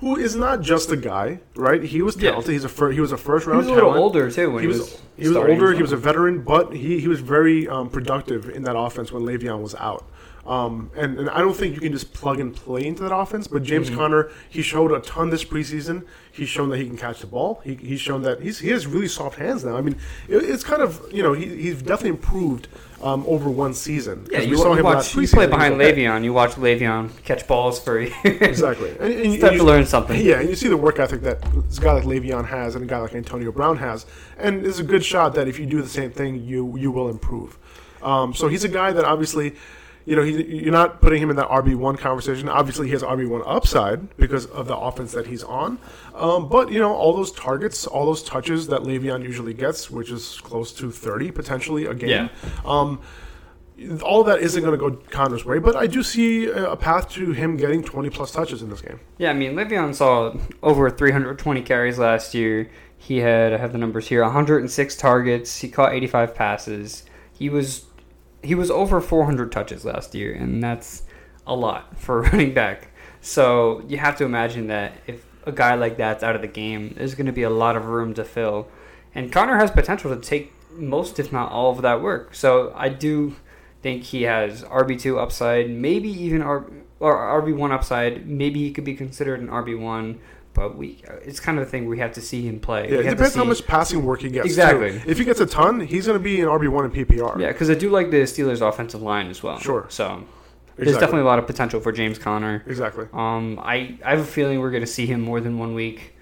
Who 0.00 0.16
is 0.16 0.36
not 0.36 0.60
just 0.60 0.90
a 0.92 0.96
guy, 0.96 1.40
right? 1.56 1.82
He 1.82 2.02
was 2.02 2.14
Yeah. 2.20 2.30
talented. 2.32 2.52
He's 2.52 2.64
a 2.64 2.68
fir- 2.68 2.90
he 2.90 3.00
was 3.00 3.10
a 3.12 3.16
first 3.16 3.46
round. 3.46 3.64
He 3.64 3.70
round. 3.70 3.76
was 3.82 3.82
a 3.82 3.88
little 3.88 4.02
older 4.04 4.30
too 4.30 4.50
when 4.50 4.62
he 4.62 4.68
he, 4.68 4.68
was, 4.68 4.78
was 4.80 5.00
he 5.16 5.28
was 5.28 5.36
older. 5.38 5.70
as 5.70 5.76
He 5.76 5.82
was 5.82 5.92
a 5.92 5.96
veteran, 5.96 6.42
but 6.42 6.74
he, 6.74 7.00
he 7.00 7.08
was 7.08 7.20
very 7.20 7.66
um, 7.68 7.88
productive 7.88 8.50
in 8.50 8.64
that 8.64 8.76
offense 8.76 9.10
when 9.12 9.22
Le'Veon 9.22 9.62
was 9.62 9.74
out. 9.76 10.04
Um, 10.46 10.90
and, 10.94 11.18
and 11.18 11.30
I 11.30 11.38
don't 11.40 11.54
think 11.56 11.74
you 11.74 11.80
can 11.80 11.92
just 11.92 12.12
plug 12.12 12.38
and 12.38 12.54
play 12.54 12.86
into 12.86 13.02
that 13.02 13.14
offense. 13.16 13.46
But 13.46 13.62
James 13.62 13.88
Mm-hmm. 13.88 13.98
Conner, 13.98 14.30
he 14.50 14.60
showed 14.62 14.92
a 14.92 15.00
ton 15.00 15.30
this 15.30 15.44
preseason. 15.44 16.04
He's 16.32 16.48
shown 16.48 16.68
that 16.70 16.78
he 16.78 16.86
can 16.86 16.96
catch 16.96 17.20
the 17.20 17.26
ball. 17.26 17.60
He, 17.64 17.74
he's 17.76 18.00
shown 18.00 18.22
that 18.22 18.40
he's, 18.40 18.58
he 18.58 18.68
has 18.70 18.86
really 18.86 19.08
soft 19.08 19.38
hands 19.38 19.64
now. 19.64 19.76
I 19.76 19.80
mean, 19.80 19.96
it, 20.28 20.36
it's 20.38 20.64
kind 20.64 20.82
of 20.82 21.00
you 21.12 21.22
know 21.22 21.32
he, 21.32 21.46
he's 21.46 21.80
definitely 21.80 22.10
improved 22.10 22.68
um, 23.02 23.24
over 23.26 23.48
one 23.48 23.72
season. 23.74 24.26
Yeah, 24.30 24.40
you, 24.40 24.50
we 24.50 24.56
saw 24.56 24.72
you 24.72 24.78
him 24.80 24.84
watch. 24.84 24.96
last 24.96 25.14
You 25.14 25.28
play 25.28 25.46
behind. 25.46 25.76
Le'Veon. 25.76 26.24
You 26.24 26.32
watch 26.32 26.52
Le'Veon 26.52 27.10
catch 27.24 27.46
balls 27.46 27.78
for 27.78 28.00
you. 28.00 28.12
Exactly. 28.24 28.90
And, 29.00 29.12
and, 29.12 29.26
It's 29.34 29.42
time 29.42 29.56
to 29.58 29.64
learn 29.64 29.86
something. 29.86 30.20
Yeah, 30.24 30.40
and 30.40 30.48
you 30.48 30.56
see 30.56 30.68
the 30.68 30.76
work 30.76 30.98
ethic 30.98 31.20
that 31.22 31.40
this 31.68 31.78
guy 31.78 31.92
like 31.92 32.04
Le'Veon 32.04 32.46
has 32.46 32.74
and 32.74 32.84
a 32.84 32.86
guy 32.86 32.98
like 32.98 33.14
Antonio 33.14 33.50
Brown 33.52 33.76
has, 33.78 34.04
and 34.38 34.66
it's 34.66 34.78
a 34.78 34.84
good 34.84 35.04
shot 35.04 35.34
that 35.36 35.48
if 35.48 35.58
you 35.58 35.66
do 35.66 35.80
the 35.82 35.88
same 35.88 36.10
thing, 36.10 36.44
you 36.44 36.76
you 36.76 36.90
will 36.90 37.08
improve. 37.08 37.58
Um, 38.02 38.34
so 38.34 38.48
he's 38.48 38.64
a 38.64 38.68
guy 38.68 38.92
that 38.92 39.04
obviously, 39.04 39.54
you 40.04 40.16
know, 40.16 40.22
he, 40.22 40.62
you're 40.62 40.72
not 40.72 41.00
putting 41.00 41.22
him 41.22 41.30
in 41.30 41.36
that 41.36 41.48
RB 41.48 41.74
one 41.74 41.96
conversation. 41.96 42.48
Obviously, 42.48 42.86
he 42.86 42.92
has 42.92 43.02
RB 43.02 43.28
one 43.28 43.42
upside 43.46 44.16
because 44.16 44.46
of 44.46 44.68
the 44.68 44.76
offense 44.76 45.12
that 45.12 45.26
he's 45.26 45.42
on. 45.42 45.78
Um, 46.14 46.48
but 46.48 46.70
you 46.70 46.78
know, 46.78 46.92
all 46.92 47.14
those 47.14 47.32
targets, 47.32 47.86
all 47.86 48.06
those 48.06 48.22
touches 48.22 48.66
that 48.68 48.82
Le'Veon 48.82 49.22
usually 49.22 49.54
gets, 49.54 49.90
which 49.90 50.10
is 50.10 50.40
close 50.40 50.72
to 50.74 50.90
30 50.90 51.30
potentially 51.30 51.86
a 51.86 51.94
game. 51.94 52.10
Yeah. 52.10 52.28
Um, 52.64 53.00
all 54.04 54.22
that 54.24 54.40
isn't 54.40 54.62
going 54.62 54.78
to 54.78 54.90
go 54.90 54.96
Conner's 55.10 55.44
way, 55.44 55.58
but 55.58 55.74
I 55.74 55.86
do 55.86 56.02
see 56.02 56.46
a 56.46 56.72
a 56.72 56.76
path 56.76 57.10
to 57.10 57.32
him 57.32 57.56
getting 57.56 57.82
20 57.82 58.10
plus 58.10 58.30
touches 58.30 58.62
in 58.62 58.70
this 58.70 58.80
game. 58.80 59.00
Yeah, 59.18 59.30
I 59.30 59.32
mean, 59.32 59.54
Le'Veon 59.54 59.94
saw 59.94 60.36
over 60.62 60.90
320 60.90 61.62
carries 61.62 61.98
last 61.98 62.34
year. 62.34 62.70
He 62.96 63.18
had, 63.18 63.52
I 63.52 63.58
have 63.58 63.72
the 63.72 63.78
numbers 63.78 64.08
here, 64.08 64.22
106 64.22 64.96
targets. 64.96 65.60
He 65.60 65.68
caught 65.68 65.92
85 65.92 66.34
passes. 66.34 67.04
He 67.32 67.50
was 67.50 67.84
he 68.44 68.54
was 68.54 68.70
over 68.70 69.00
400 69.00 69.50
touches 69.50 69.84
last 69.84 70.14
year, 70.14 70.32
and 70.34 70.62
that's 70.62 71.02
a 71.46 71.54
lot 71.54 71.98
for 71.98 72.20
a 72.20 72.22
running 72.30 72.54
back. 72.54 72.88
So 73.20 73.82
you 73.88 73.98
have 73.98 74.16
to 74.16 74.24
imagine 74.24 74.66
that 74.68 74.92
if 75.06 75.24
a 75.46 75.52
guy 75.52 75.74
like 75.74 75.96
that's 75.96 76.22
out 76.22 76.36
of 76.36 76.42
the 76.42 76.48
game, 76.48 76.94
there's 76.96 77.14
going 77.14 77.26
to 77.26 77.32
be 77.32 77.42
a 77.42 77.50
lot 77.50 77.76
of 77.76 77.86
room 77.86 78.14
to 78.14 78.24
fill. 78.24 78.68
And 79.14 79.32
Conner 79.32 79.56
has 79.56 79.70
potential 79.70 80.14
to 80.14 80.20
take 80.20 80.52
most, 80.72 81.18
if 81.18 81.32
not 81.32 81.52
all, 81.52 81.70
of 81.70 81.82
that 81.82 82.02
work. 82.02 82.34
So 82.34 82.72
I 82.74 82.88
do 82.88 83.36
think 83.82 84.04
he 84.04 84.22
has 84.22 84.62
RB 84.64 85.00
two 85.00 85.18
upside, 85.18 85.70
maybe 85.70 86.08
even 86.08 86.42
R 86.42 86.66
or 87.00 87.42
RB 87.42 87.54
one 87.56 87.72
upside. 87.72 88.26
Maybe 88.26 88.60
he 88.60 88.72
could 88.72 88.84
be 88.84 88.94
considered 88.94 89.40
an 89.40 89.48
RB 89.48 89.78
one, 89.78 90.20
but 90.54 90.76
we 90.76 91.02
it's 91.22 91.40
kind 91.40 91.58
of 91.58 91.66
a 91.66 91.70
thing 91.70 91.86
we 91.86 91.98
have 91.98 92.12
to 92.12 92.20
see 92.20 92.46
him 92.46 92.60
play. 92.60 92.84
Yeah, 92.90 92.98
We 92.98 93.06
it 93.08 93.10
depends 93.10 93.34
how 93.34 93.44
much 93.44 93.66
passing 93.66 94.04
work 94.04 94.22
he 94.22 94.30
gets. 94.30 94.44
too. 94.44 94.48
Exactly. 94.50 95.02
If 95.06 95.18
he 95.18 95.24
gets 95.24 95.40
a 95.40 95.46
ton, 95.46 95.80
he's 95.80 96.06
going 96.06 96.18
to 96.18 96.22
be 96.22 96.40
an 96.40 96.46
RB 96.48 96.68
one 96.68 96.84
in 96.86 96.90
PPR. 96.92 97.38
Yeah, 97.38 97.48
because 97.48 97.68
I 97.70 97.74
do 97.74 97.90
like 97.90 98.10
the 98.10 98.18
Steelers' 98.22 98.66
offensive 98.66 99.02
line 99.02 99.28
as 99.28 99.42
well. 99.42 99.58
Sure. 99.58 99.86
So 99.90 100.24
there's 100.76 100.88
Exactly. 100.88 101.00
definitely 101.00 101.20
a 101.22 101.24
lot 101.26 101.38
of 101.38 101.46
potential 101.46 101.80
for 101.80 101.92
James 101.92 102.18
Conner. 102.18 102.62
exactly. 102.66 103.06
Um, 103.12 103.58
I, 103.62 103.98
I 104.04 104.10
have 104.10 104.20
a 104.20 104.24
feeling 104.24 104.60
we're 104.60 104.70
going 104.70 104.82
to 104.82 104.86
see 104.86 105.06
him 105.06 105.20
more 105.20 105.40
than 105.40 105.58
one 105.58 105.74
week. 105.74 106.12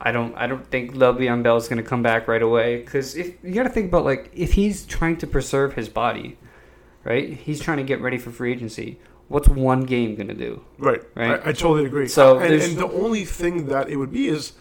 I 0.00 0.12
don't 0.12 0.32
I 0.36 0.46
don't 0.46 0.64
think 0.70 0.94
Le'Veon 0.94 1.42
Bell 1.42 1.56
is 1.56 1.66
going 1.66 1.82
to 1.82 1.88
come 1.88 2.04
back 2.04 2.28
right 2.28 2.40
away 2.40 2.76
because 2.76 3.16
if 3.16 3.34
you 3.42 3.52
got 3.52 3.64
to 3.64 3.68
think 3.68 3.88
about 3.88 4.04
like 4.04 4.30
if 4.32 4.52
he's 4.52 4.86
trying 4.86 5.16
to 5.16 5.26
preserve 5.26 5.74
his 5.74 5.88
body, 5.88 6.38
right? 7.02 7.32
He's 7.32 7.58
trying 7.60 7.78
to 7.78 7.82
get 7.82 8.00
ready 8.00 8.16
for 8.16 8.30
free 8.30 8.52
agency. 8.52 9.00
What's 9.28 9.48
one 9.48 9.82
game 9.82 10.14
going 10.14 10.28
to 10.28 10.34
do? 10.34 10.64
Right. 10.78 11.02
Right. 11.14 11.40
I, 11.44 11.50
I 11.50 11.52
totally 11.52 11.84
agree. 11.84 12.08
So 12.08 12.38
and, 12.38 12.54
and 12.54 12.76
the 12.76 12.88
only 12.88 13.24
thing 13.24 13.66
that 13.66 13.88
it 13.90 13.96
would 13.96 14.10
be 14.10 14.26
is, 14.26 14.54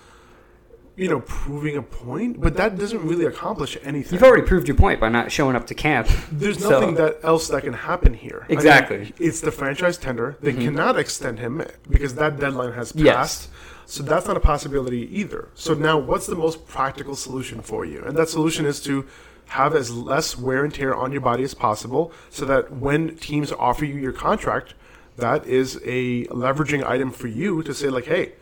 you 0.97 1.07
know, 1.07 1.21
proving 1.21 1.77
a 1.77 1.81
point, 1.81 2.41
but 2.41 2.57
that 2.57 2.77
doesn't 2.77 3.05
really 3.07 3.25
accomplish 3.25 3.77
anything. 3.83 4.13
You've 4.13 4.23
already 4.23 4.45
proved 4.45 4.67
your 4.67 4.75
point 4.75 4.99
by 4.99 5.09
not 5.09 5.31
showing 5.31 5.55
up 5.55 5.67
to 5.67 5.75
camp. 5.75 6.09
There's 6.31 6.59
So- 6.59 6.69
nothing 6.69 6.95
that 6.95 7.19
else 7.23 7.47
that 7.47 7.63
can 7.63 7.73
happen 7.73 8.13
here. 8.13 8.41
I 8.45 8.49
mean, 8.49 8.57
Exactly. 8.57 9.13
it's 9.19 9.39
the 9.39 9.51
franchise 9.51 9.97
tender. 9.97 10.37
They 10.41 10.51
mm-hmm. 10.51 10.61
cannot 10.63 10.97
extend 10.97 11.39
him 11.39 11.63
because 11.89 12.15
that 12.15 12.39
deadline 12.39 12.73
has 12.73 12.91
passed. 12.91 13.03
Yes. 13.03 13.49
So 13.85 14.03
that's 14.03 14.27
not 14.27 14.35
a 14.35 14.41
possibility 14.41 15.07
either. 15.17 15.47
So 15.53 15.73
now, 15.73 15.97
what's 15.97 16.27
the 16.27 16.35
most 16.35 16.67
practical 16.67 17.15
solution 17.15 17.61
for 17.61 17.85
you? 17.85 18.03
And 18.05 18.17
that 18.17 18.27
solution 18.27 18.65
is 18.65 18.81
to 18.81 19.05
have 19.47 19.73
as 19.75 19.91
less 19.91 20.37
wear 20.37 20.63
and 20.63 20.73
tear 20.73 20.93
on 20.95 21.11
your 21.11 21.21
body 21.21 21.43
as 21.43 21.53
possible, 21.53 22.11
so 22.29 22.45
that 22.45 22.71
when 22.71 23.15
teams 23.17 23.51
offer 23.51 23.85
you 23.85 23.95
your 23.95 24.11
contract, 24.13 24.73
that 25.17 25.45
is 25.47 25.79
a 25.85 26.25
leveraging 26.25 26.85
item 26.85 27.11
for 27.11 27.27
you 27.27 27.63
to 27.63 27.73
say 27.73 27.89
like, 27.89 28.05
"Hey, 28.05 28.33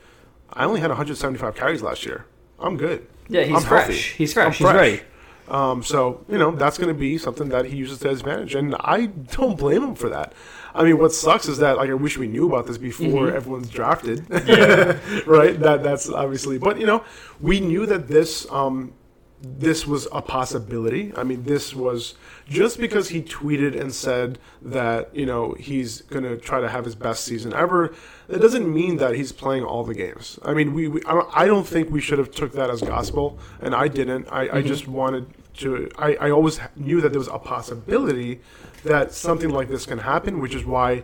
I 0.53 0.65
only 0.65 0.79
had 0.81 0.89
175 0.89 1.55
carries 1.55 1.81
last 1.81 2.05
year. 2.05 2.25
I'm 2.59 2.77
good. 2.77 3.07
Yeah, 3.27 3.43
he's 3.43 3.55
I'm 3.55 3.61
fresh. 3.63 3.85
healthy. 3.87 3.99
He's 4.17 4.33
fresh. 4.33 4.45
I'm 4.45 4.51
He's 4.53 4.75
ready. 4.75 5.01
um, 5.47 5.83
so 5.83 6.23
you 6.29 6.37
know 6.37 6.51
that's 6.51 6.77
going 6.77 6.87
to 6.93 6.99
be 6.99 7.17
something 7.17 7.49
that 7.49 7.65
he 7.65 7.75
uses 7.77 7.99
to 7.99 8.09
his 8.09 8.19
advantage, 8.21 8.55
and 8.55 8.75
I 8.79 9.07
don't 9.07 9.57
blame 9.57 9.83
him 9.83 9.95
for 9.95 10.09
that. 10.09 10.33
I 10.73 10.83
mean, 10.83 10.97
what 10.97 11.13
sucks 11.13 11.47
is 11.47 11.57
that 11.59 11.77
like 11.77 11.89
I 11.89 11.93
wish 11.93 12.17
we 12.17 12.27
knew 12.27 12.47
about 12.47 12.67
this 12.67 12.77
before 12.77 13.05
Mm-hmm. 13.27 13.35
everyone's 13.37 13.69
drafted, 13.69 14.19
right? 15.27 15.59
That 15.59 15.81
that's 15.83 16.09
obviously, 16.09 16.57
but 16.57 16.79
you 16.79 16.85
know, 16.85 17.03
we 17.39 17.59
knew 17.59 17.85
that 17.85 18.07
this 18.07 18.45
um, 18.51 18.93
this 19.41 19.85
was 19.85 20.07
a 20.11 20.21
possibility. 20.21 21.11
I 21.15 21.23
mean, 21.23 21.43
this 21.43 21.75
was 21.75 22.15
just 22.47 22.79
because 22.79 23.09
he 23.09 23.21
tweeted 23.21 23.79
and 23.79 23.93
said 23.93 24.39
that 24.61 25.15
you 25.15 25.25
know 25.25 25.53
he's 25.53 26.01
going 26.01 26.23
to 26.23 26.37
try 26.37 26.61
to 26.61 26.69
have 26.69 26.85
his 26.85 26.95
best 26.95 27.23
season 27.25 27.53
ever. 27.53 27.93
That 28.27 28.41
doesn't 28.41 28.71
mean 28.71 28.97
that 28.97 29.15
he's 29.15 29.31
playing 29.31 29.63
all 29.63 29.83
the 29.83 29.93
games. 29.93 30.39
I 30.43 30.53
mean, 30.53 30.73
we, 30.73 30.87
we 30.87 31.01
I, 31.05 31.45
don't, 31.45 31.67
think 31.67 31.91
we 31.91 32.01
should 32.01 32.17
have 32.17 32.31
took 32.31 32.53
that 32.53 32.69
as 32.71 32.81
gospel, 32.81 33.37
and 33.61 33.75
I 33.75 33.87
didn't. 33.87 34.27
I, 34.31 34.41
I 34.41 34.47
mm-hmm. 34.47 34.67
just 34.67 34.87
wanted 34.87 35.27
to. 35.57 35.91
I, 35.97 36.15
I 36.15 36.31
always 36.31 36.59
knew 36.75 37.01
that 37.01 37.09
there 37.09 37.19
was 37.19 37.27
a 37.27 37.37
possibility 37.37 38.39
that 38.83 39.11
something 39.11 39.49
like 39.49 39.67
this 39.67 39.85
can 39.85 39.99
happen, 39.99 40.39
which 40.39 40.55
is 40.55 40.65
why, 40.65 41.03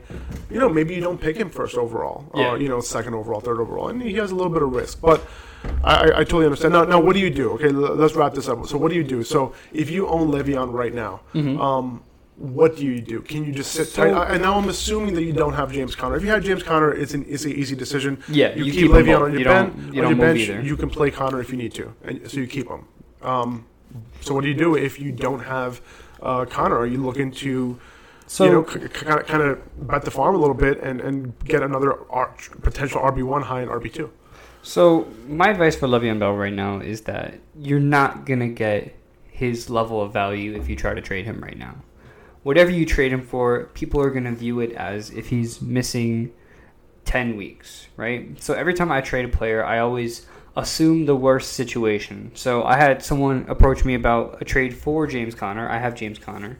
you 0.49 0.59
know, 0.59 0.69
maybe 0.69 0.95
you 0.95 1.01
don't 1.01 1.19
pick 1.19 1.35
him 1.35 1.49
first 1.49 1.75
overall, 1.75 2.31
Yeah. 2.35 2.51
or 2.51 2.57
you 2.57 2.69
know, 2.69 2.79
second 2.79 3.13
overall, 3.13 3.41
third 3.41 3.59
overall, 3.59 3.89
and 3.89 4.01
he 4.01 4.13
has 4.13 4.31
a 4.31 4.35
little 4.35 4.51
bit 4.51 4.63
of 4.63 4.73
risk, 4.73 5.01
but. 5.01 5.21
I, 5.83 6.11
I- 6.21 6.23
totally 6.23 6.45
understand. 6.45 6.73
Now, 6.73 6.83
now, 6.83 6.99
what 6.99 7.13
do 7.13 7.19
you 7.19 7.29
do? 7.29 7.51
Okay, 7.53 7.69
let's 7.69 8.15
wrap 8.15 8.33
this 8.33 8.47
up. 8.47 8.65
So, 8.67 8.77
what 8.77 8.89
do 8.91 8.95
you 8.95 9.03
do? 9.03 9.23
So, 9.23 9.53
if 9.73 9.89
you 9.89 10.07
own 10.07 10.31
Le'Veon 10.31 10.71
right 10.73 10.93
now, 10.93 11.21
um, 11.33 12.03
what 12.37 12.75
do 12.77 12.85
you 12.85 13.01
do? 13.01 13.21
Can 13.21 13.45
you 13.45 13.51
just 13.51 13.71
sit 13.71 13.87
Mm-hmm. 13.87 13.95
So- 13.95 14.13
tight? 14.13 14.31
And 14.33 14.41
now 14.41 14.57
I'm 14.57 14.69
assuming 14.69 15.13
that 15.15 15.23
you 15.23 15.33
don't 15.33 15.53
have 15.53 15.71
James 15.71 15.95
Conner. 15.95 16.15
If 16.17 16.23
you 16.23 16.29
had 16.29 16.43
James 16.43 16.63
Conner, 16.63 16.91
it's 16.91 17.13
an 17.13 17.25
it's 17.27 17.45
an 17.45 17.51
easy 17.51 17.75
decision. 17.75 18.21
Yeah, 18.27 18.55
you, 18.55 18.65
you 18.65 18.71
keep 18.71 18.81
keep 18.83 18.91
Le'Veon 18.91 19.21
on 19.21 19.31
your 19.31 19.39
You 19.39 19.45
bench. 19.45 19.73
don't- 19.73 19.79
on 19.87 19.93
you 19.93 20.01
your 20.01 20.09
don't 20.11 20.19
bench, 20.19 20.39
either. 20.39 20.61
you 20.61 20.77
can 20.77 20.89
play 20.89 21.11
Conner 21.11 21.39
if 21.41 21.49
you 21.51 21.57
need 21.57 21.73
to, 21.75 21.93
and 22.03 22.29
so 22.29 22.39
you 22.39 22.47
keep 22.47 22.67
him. 22.69 22.85
Um, 23.21 23.65
so, 24.21 24.33
what 24.33 24.41
do 24.43 24.47
you 24.49 24.55
do 24.55 24.75
if 24.75 24.99
you 24.99 25.11
don't 25.11 25.41
have 25.41 25.81
uh, 26.21 26.45
Conner? 26.45 26.77
Are 26.77 26.87
you 26.87 27.03
looking 27.03 27.31
to 27.43 27.77
So- 28.25 28.45
you 28.45 28.51
know, 28.51 28.63
kind 28.63 29.19
of 29.19 29.27
kind 29.27 29.43
of 29.43 29.87
bet 29.87 30.03
the 30.03 30.11
farm 30.11 30.33
a 30.33 30.37
little 30.39 30.55
bit 30.55 30.79
and, 30.81 31.01
and 31.01 31.37
get 31.45 31.61
another 31.61 31.91
R- 32.09 32.33
potential 32.63 33.01
RB 33.01 33.21
one 33.23 33.43
high 33.43 33.61
and 33.61 33.69
RB 33.69 33.91
two? 33.93 34.09
So 34.63 35.07
my 35.27 35.49
advice 35.49 35.75
for 35.75 35.87
Le'Veon 35.87 36.19
Bell 36.19 36.33
right 36.33 36.53
now 36.53 36.79
is 36.79 37.01
that 37.01 37.39
you're 37.57 37.79
not 37.79 38.25
gonna 38.25 38.49
get 38.49 38.95
his 39.29 39.69
level 39.69 40.01
of 40.01 40.13
value 40.13 40.55
if 40.55 40.69
you 40.69 40.75
try 40.75 40.93
to 40.93 41.01
trade 41.01 41.25
him 41.25 41.41
right 41.41 41.57
now. 41.57 41.75
Whatever 42.43 42.69
you 42.71 42.85
trade 42.85 43.11
him 43.11 43.21
for, 43.21 43.65
people 43.73 44.01
are 44.01 44.11
gonna 44.11 44.31
view 44.31 44.59
it 44.59 44.71
as 44.73 45.09
if 45.09 45.29
he's 45.29 45.61
missing 45.61 46.31
ten 47.05 47.35
weeks, 47.35 47.87
right? 47.97 48.41
So 48.41 48.53
every 48.53 48.73
time 48.73 48.91
I 48.91 49.01
trade 49.01 49.25
a 49.25 49.29
player, 49.29 49.65
I 49.65 49.79
always 49.79 50.27
assume 50.55 51.05
the 51.05 51.15
worst 51.15 51.53
situation. 51.53 52.31
So 52.35 52.63
I 52.63 52.77
had 52.77 53.03
someone 53.03 53.45
approach 53.47 53.85
me 53.85 53.95
about 53.95 54.41
a 54.41 54.45
trade 54.45 54.75
for 54.75 55.07
James 55.07 55.33
Conner. 55.33 55.67
I 55.69 55.77
have 55.79 55.95
James 55.95 56.19
Conner, 56.19 56.59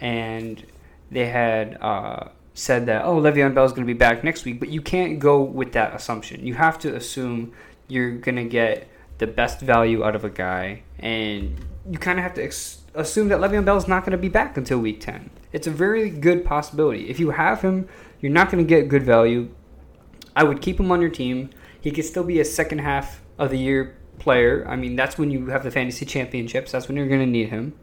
and 0.00 0.64
they 1.10 1.26
had 1.26 1.78
uh, 1.80 2.28
said 2.54 2.86
that 2.86 3.04
oh 3.04 3.20
Le'Veon 3.20 3.54
Bell 3.54 3.64
is 3.64 3.72
going 3.72 3.86
to 3.86 3.92
be 3.92 3.98
back 3.98 4.22
next 4.22 4.44
week, 4.44 4.60
but 4.60 4.68
you 4.68 4.80
can't 4.80 5.18
go 5.18 5.42
with 5.42 5.72
that 5.72 5.94
assumption. 5.94 6.46
You 6.46 6.54
have 6.54 6.78
to 6.80 6.94
assume 6.94 7.52
you're 7.88 8.12
going 8.12 8.36
to 8.36 8.44
get 8.44 8.88
the 9.18 9.26
best 9.26 9.60
value 9.60 10.04
out 10.04 10.16
of 10.16 10.24
a 10.24 10.30
guy, 10.30 10.82
and 10.98 11.56
you 11.90 11.98
kind 11.98 12.18
of 12.18 12.22
have 12.22 12.34
to 12.34 12.42
ex- 12.42 12.82
assume 12.94 13.28
that 13.28 13.38
Le'Veon 13.38 13.64
Bell 13.64 13.76
is 13.76 13.88
not 13.88 14.04
going 14.04 14.12
to 14.12 14.18
be 14.18 14.28
back 14.28 14.56
until 14.56 14.78
week 14.78 15.00
ten. 15.00 15.30
It's 15.52 15.66
a 15.66 15.70
very 15.70 16.10
good 16.10 16.44
possibility. 16.44 17.08
If 17.08 17.20
you 17.20 17.30
have 17.30 17.62
him, 17.62 17.88
you're 18.20 18.32
not 18.32 18.50
going 18.50 18.64
to 18.64 18.68
get 18.68 18.88
good 18.88 19.02
value. 19.02 19.50
I 20.34 20.44
would 20.44 20.62
keep 20.62 20.80
him 20.80 20.90
on 20.90 21.00
your 21.00 21.10
team. 21.10 21.50
He 21.80 21.90
could 21.90 22.04
still 22.04 22.24
be 22.24 22.40
a 22.40 22.44
second 22.44 22.78
half 22.78 23.20
of 23.38 23.50
the 23.50 23.58
year 23.58 23.96
player. 24.18 24.66
I 24.68 24.76
mean, 24.76 24.96
that's 24.96 25.18
when 25.18 25.30
you 25.30 25.46
have 25.46 25.62
the 25.62 25.70
fantasy 25.70 26.06
championships. 26.06 26.72
That's 26.72 26.88
when 26.88 26.96
you're 26.96 27.08
going 27.08 27.20
to 27.20 27.26
need 27.26 27.50
him. 27.50 27.74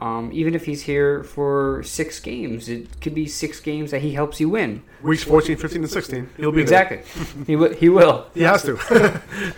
Um, 0.00 0.30
even 0.32 0.54
if 0.54 0.64
he's 0.64 0.80
here 0.82 1.22
for 1.22 1.82
six 1.84 2.20
games, 2.20 2.70
it 2.70 3.00
could 3.02 3.14
be 3.14 3.26
six 3.26 3.60
games 3.60 3.90
that 3.90 4.00
he 4.00 4.12
helps 4.14 4.40
you 4.40 4.48
win. 4.48 4.82
Weeks 5.02 5.22
14, 5.24 5.58
15, 5.58 5.82
and 5.82 5.90
16. 5.90 6.30
He'll 6.38 6.52
be 6.52 6.62
Exactly. 6.62 7.02
he, 7.46 7.52
w- 7.52 7.74
he 7.74 7.90
will. 7.90 8.24
He 8.32 8.40
has 8.42 8.62
to. 8.62 8.78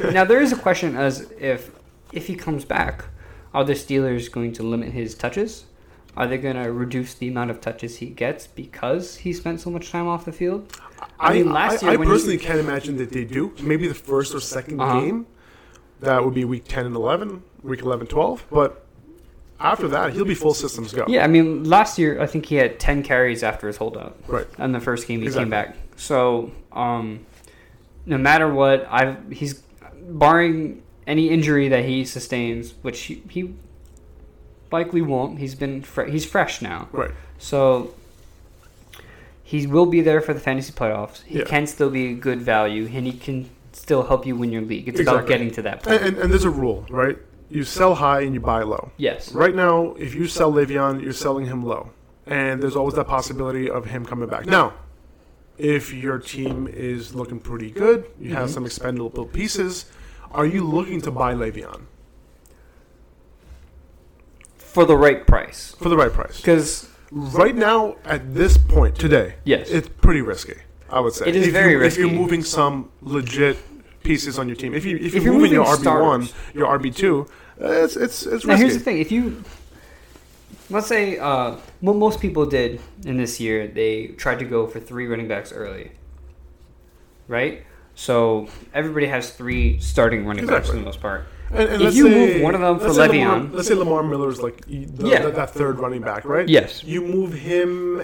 Now, 0.13 0.25
there 0.25 0.41
is 0.43 0.51
a 0.53 0.57
question 0.57 0.97
as 0.97 1.31
if 1.39 1.71
if 2.13 2.27
he 2.27 2.35
comes 2.35 2.65
back, 2.65 3.05
are 3.55 3.65
the 3.65 3.75
Steelers 3.75 4.31
going 4.31 4.53
to 4.55 4.63
limit 4.65 4.93
his 4.93 5.15
touches? 5.15 5.67
Are 6.17 6.27
they 6.27 6.37
going 6.39 6.57
to 6.63 6.71
reduce 6.73 7.15
the 7.15 7.29
amount 7.29 7.51
of 7.53 7.61
touches 7.61 7.97
he 7.99 8.07
gets 8.07 8.47
because 8.49 9.17
he 9.19 9.33
spent 9.33 9.61
so 9.61 9.71
much 9.71 9.91
time 9.93 10.09
off 10.09 10.25
the 10.27 10.33
field? 10.33 10.77
I, 11.21 11.33
mean, 11.35 11.53
last 11.53 11.83
I, 11.83 11.87
year 11.87 11.93
I 11.95 11.97
when 11.97 12.09
he- 12.09 12.13
personally 12.15 12.39
can't 12.39 12.59
imagine 12.59 12.97
that 12.99 13.13
they 13.13 13.25
do. 13.25 13.55
Maybe 13.63 13.87
the 13.87 13.95
first 13.95 14.35
or 14.35 14.39
2nd 14.39 14.81
Uh-huh. 14.81 15.01
game. 15.01 15.27
That 16.01 16.25
would 16.25 16.35
be 16.35 16.45
week 16.45 16.65
10 16.67 16.85
and 16.87 16.97
11, 16.97 17.45
week 17.63 17.81
11, 17.81 18.09
12. 18.09 18.47
But 18.51 18.82
after 19.63 19.89
that, 19.89 20.13
he'll 20.13 20.25
be 20.25 20.35
full 20.35 20.55
systems 20.55 20.93
go. 20.93 21.05
Yeah, 21.09 21.25
I 21.25 21.27
mean, 21.29 21.65
last 21.65 21.99
year 21.99 22.21
I 22.21 22.27
think 22.27 22.47
he 22.47 22.57
had 22.57 22.79
ten 22.81 23.03
carries 23.03 23.43
after 23.43 23.67
his 23.67 23.77
holdout. 23.77 24.17
Right. 24.27 24.47
On 24.59 24.73
the 24.73 24.81
first 24.81 25.07
game 25.09 25.21
he 25.21 25.27
Exactly. 25.27 25.45
came 25.45 25.51
back. 25.51 25.77
So, 25.97 26.51
um, 26.73 27.27
no 28.07 28.19
matter 28.19 28.53
what, 28.53 28.87
I 28.91 29.17
he's 29.31 29.63
barring 30.09 30.83
any 31.07 31.31
injury 31.31 31.69
that 31.69 31.85
he 31.85 32.05
sustains, 32.05 32.75
which 32.83 33.01
he, 33.03 33.23
he 33.29 33.55
likely 34.71 35.03
won't. 35.03 35.39
He's 35.39 35.55
been 35.55 35.83
fre- 35.83 36.05
he's 36.07 36.25
fresh 36.25 36.61
now. 36.63 36.89
Right. 36.93 37.11
So 37.39 37.95
he 39.43 39.67
will 39.67 39.87
be 39.87 40.01
there 40.01 40.21
for 40.21 40.33
the 40.35 40.41
fantasy 40.41 40.73
playoffs. 40.73 41.23
He 41.25 41.39
Yeah. 41.39 41.45
can 41.45 41.67
still 41.67 41.91
be 41.91 42.11
a 42.11 42.15
good 42.15 42.41
value, 42.41 42.89
and 42.93 43.07
he 43.07 43.13
can 43.13 43.51
still 43.73 44.03
help 44.05 44.27
you 44.27 44.37
win 44.37 44.53
your 44.53 44.63
league. 44.63 44.89
It's 44.89 45.01
about 45.01 45.27
getting 45.27 45.51
to 45.53 45.63
that 45.63 45.83
point. 45.83 45.97
And, 46.03 46.07
and, 46.15 46.19
and 46.25 46.33
there's 46.33 46.45
a 46.45 46.51
rule, 46.51 46.87
right? 46.91 47.19
You 47.55 47.65
sell 47.65 47.95
high 47.95 48.23
and 48.23 48.35
you 48.35 48.41
buy 48.41 48.63
low. 48.63 48.93
yes. 48.97 49.33
Right 49.33 49.55
now, 49.55 49.93
if 49.95 50.15
you 50.15 50.27
sell 50.27 50.53
Le'Veon, 50.53 51.03
you're 51.03 51.13
selling 51.13 51.47
him 51.47 51.65
low. 51.65 51.91
And 52.27 52.63
there's 52.63 52.77
always 52.77 52.95
that 52.95 53.09
possibility 53.09 53.69
of 53.69 53.87
him 53.87 54.07
coming 54.07 54.29
back. 54.29 54.47
Now, 54.47 54.73
if 55.59 55.93
your 55.93 56.19
team 56.19 56.67
is 56.67 57.15
looking 57.15 57.41
pretty 57.41 57.71
good, 57.71 58.07
you 58.19 58.31
have 58.35 58.47
mm-hmm. 58.47 58.55
some 58.55 58.67
expendable 58.67 59.27
pieces, 59.27 59.87
are 60.31 60.47
you 60.47 60.65
looking 60.65 61.01
to 61.03 61.11
buy 61.11 61.35
Le'Veon 61.35 61.83
For 64.57 64.85
the 64.85 64.97
right 64.97 65.27
price. 65.27 65.75
for 65.79 65.89
the 65.89 65.97
right 65.97 66.13
price? 66.13 66.39
Because 66.39 66.89
Right 67.15 67.55
now, 67.55 67.97
at 68.07 68.35
this 68.35 68.57
point 68.57 68.97
today, 68.97 69.35
Yes. 69.45 69.69
it's 69.69 69.87
pretty 70.01 70.23
risky. 70.23 70.55
I 70.89 71.01
would 71.01 71.13
say 71.13 71.29
It 71.29 71.37
is 71.37 71.49
if 71.49 71.53
very 71.53 71.73
you, 71.73 71.83
If 71.83 71.99
you're 71.99 72.09
moving 72.11 72.43
some 72.43 72.91
legit 73.03 73.59
pieces 74.03 74.39
on 74.39 74.49
your 74.49 74.57
team, 74.57 74.73
if 74.75 74.87
you 74.87 74.97
if, 74.97 75.13
you're, 75.13 75.25
you're 75.25 75.35
moving, 75.35 75.53
your 75.53 75.67
RB 75.67 76.01
one, 76.01 76.29
your 76.55 76.67
RB 76.79 76.95
two, 76.95 77.27
it's 77.63 77.97
it's 77.97 78.27
it's 78.27 78.45
Now 78.45 78.53
risky. 78.55 78.63
here's 78.65 78.75
the 78.79 78.85
thing: 78.85 78.99
if 78.99 79.13
you 79.13 79.43
let's 80.71 80.87
say 80.87 81.19
uh, 81.19 81.57
what 81.81 81.97
most 81.97 82.21
people 82.21 82.47
did 82.47 82.81
in 83.05 83.17
this 83.17 83.39
year, 83.41 83.69
they 83.69 84.09
tried 84.09 84.39
to 84.41 84.45
go 84.45 84.67
for 84.67 84.81
three 84.81 85.07
running 85.07 85.29
backs 85.29 85.53
early, 85.53 85.93
right? 87.29 87.65
So 87.95 88.49
everybody 88.73 89.07
has 89.07 89.31
three 89.33 89.79
starting 89.79 90.25
running 90.27 90.47
backs 90.47 90.69
for 90.71 90.77
the 90.77 90.83
most 90.83 91.01
part. 91.01 91.27
And, 91.51 91.61
and 91.61 91.73
If 91.75 91.81
let's 91.83 91.97
you 91.97 92.09
say- 92.09 92.35
move 92.35 92.43
one 92.43 92.55
of 92.55 92.61
them 92.63 92.79
for 92.79 92.87
let's 92.93 93.13
Lamar, 93.13 93.39
Le'Veon- 93.41 93.53
let's 93.55 93.69
say 93.69 93.75
Lamar 93.75 94.03
Miller's 94.03 94.41
like 94.41 94.65
the, 94.67 95.09
Yeah. 95.09 95.21
that, 95.23 95.35
that 95.35 95.51
third 95.51 95.79
running 95.79 96.01
back, 96.01 96.25
right? 96.25 96.49
Yes. 96.49 96.83
You 96.83 97.03
move 97.03 97.35
him 97.35 98.03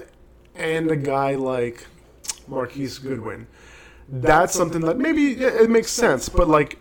and 0.54 0.90
a 0.90 0.96
guy 0.96 1.34
like 1.36 1.86
Marquise 2.46 2.98
Goodwin. 2.98 3.46
That's 4.10 4.52
something 4.54 4.82
that 4.82 4.98
maybe 4.98 5.22
yeah, 5.22 5.48
it 5.48 5.70
makes 5.70 5.90
sense, 5.90 6.28
but 6.28 6.48
like 6.48 6.78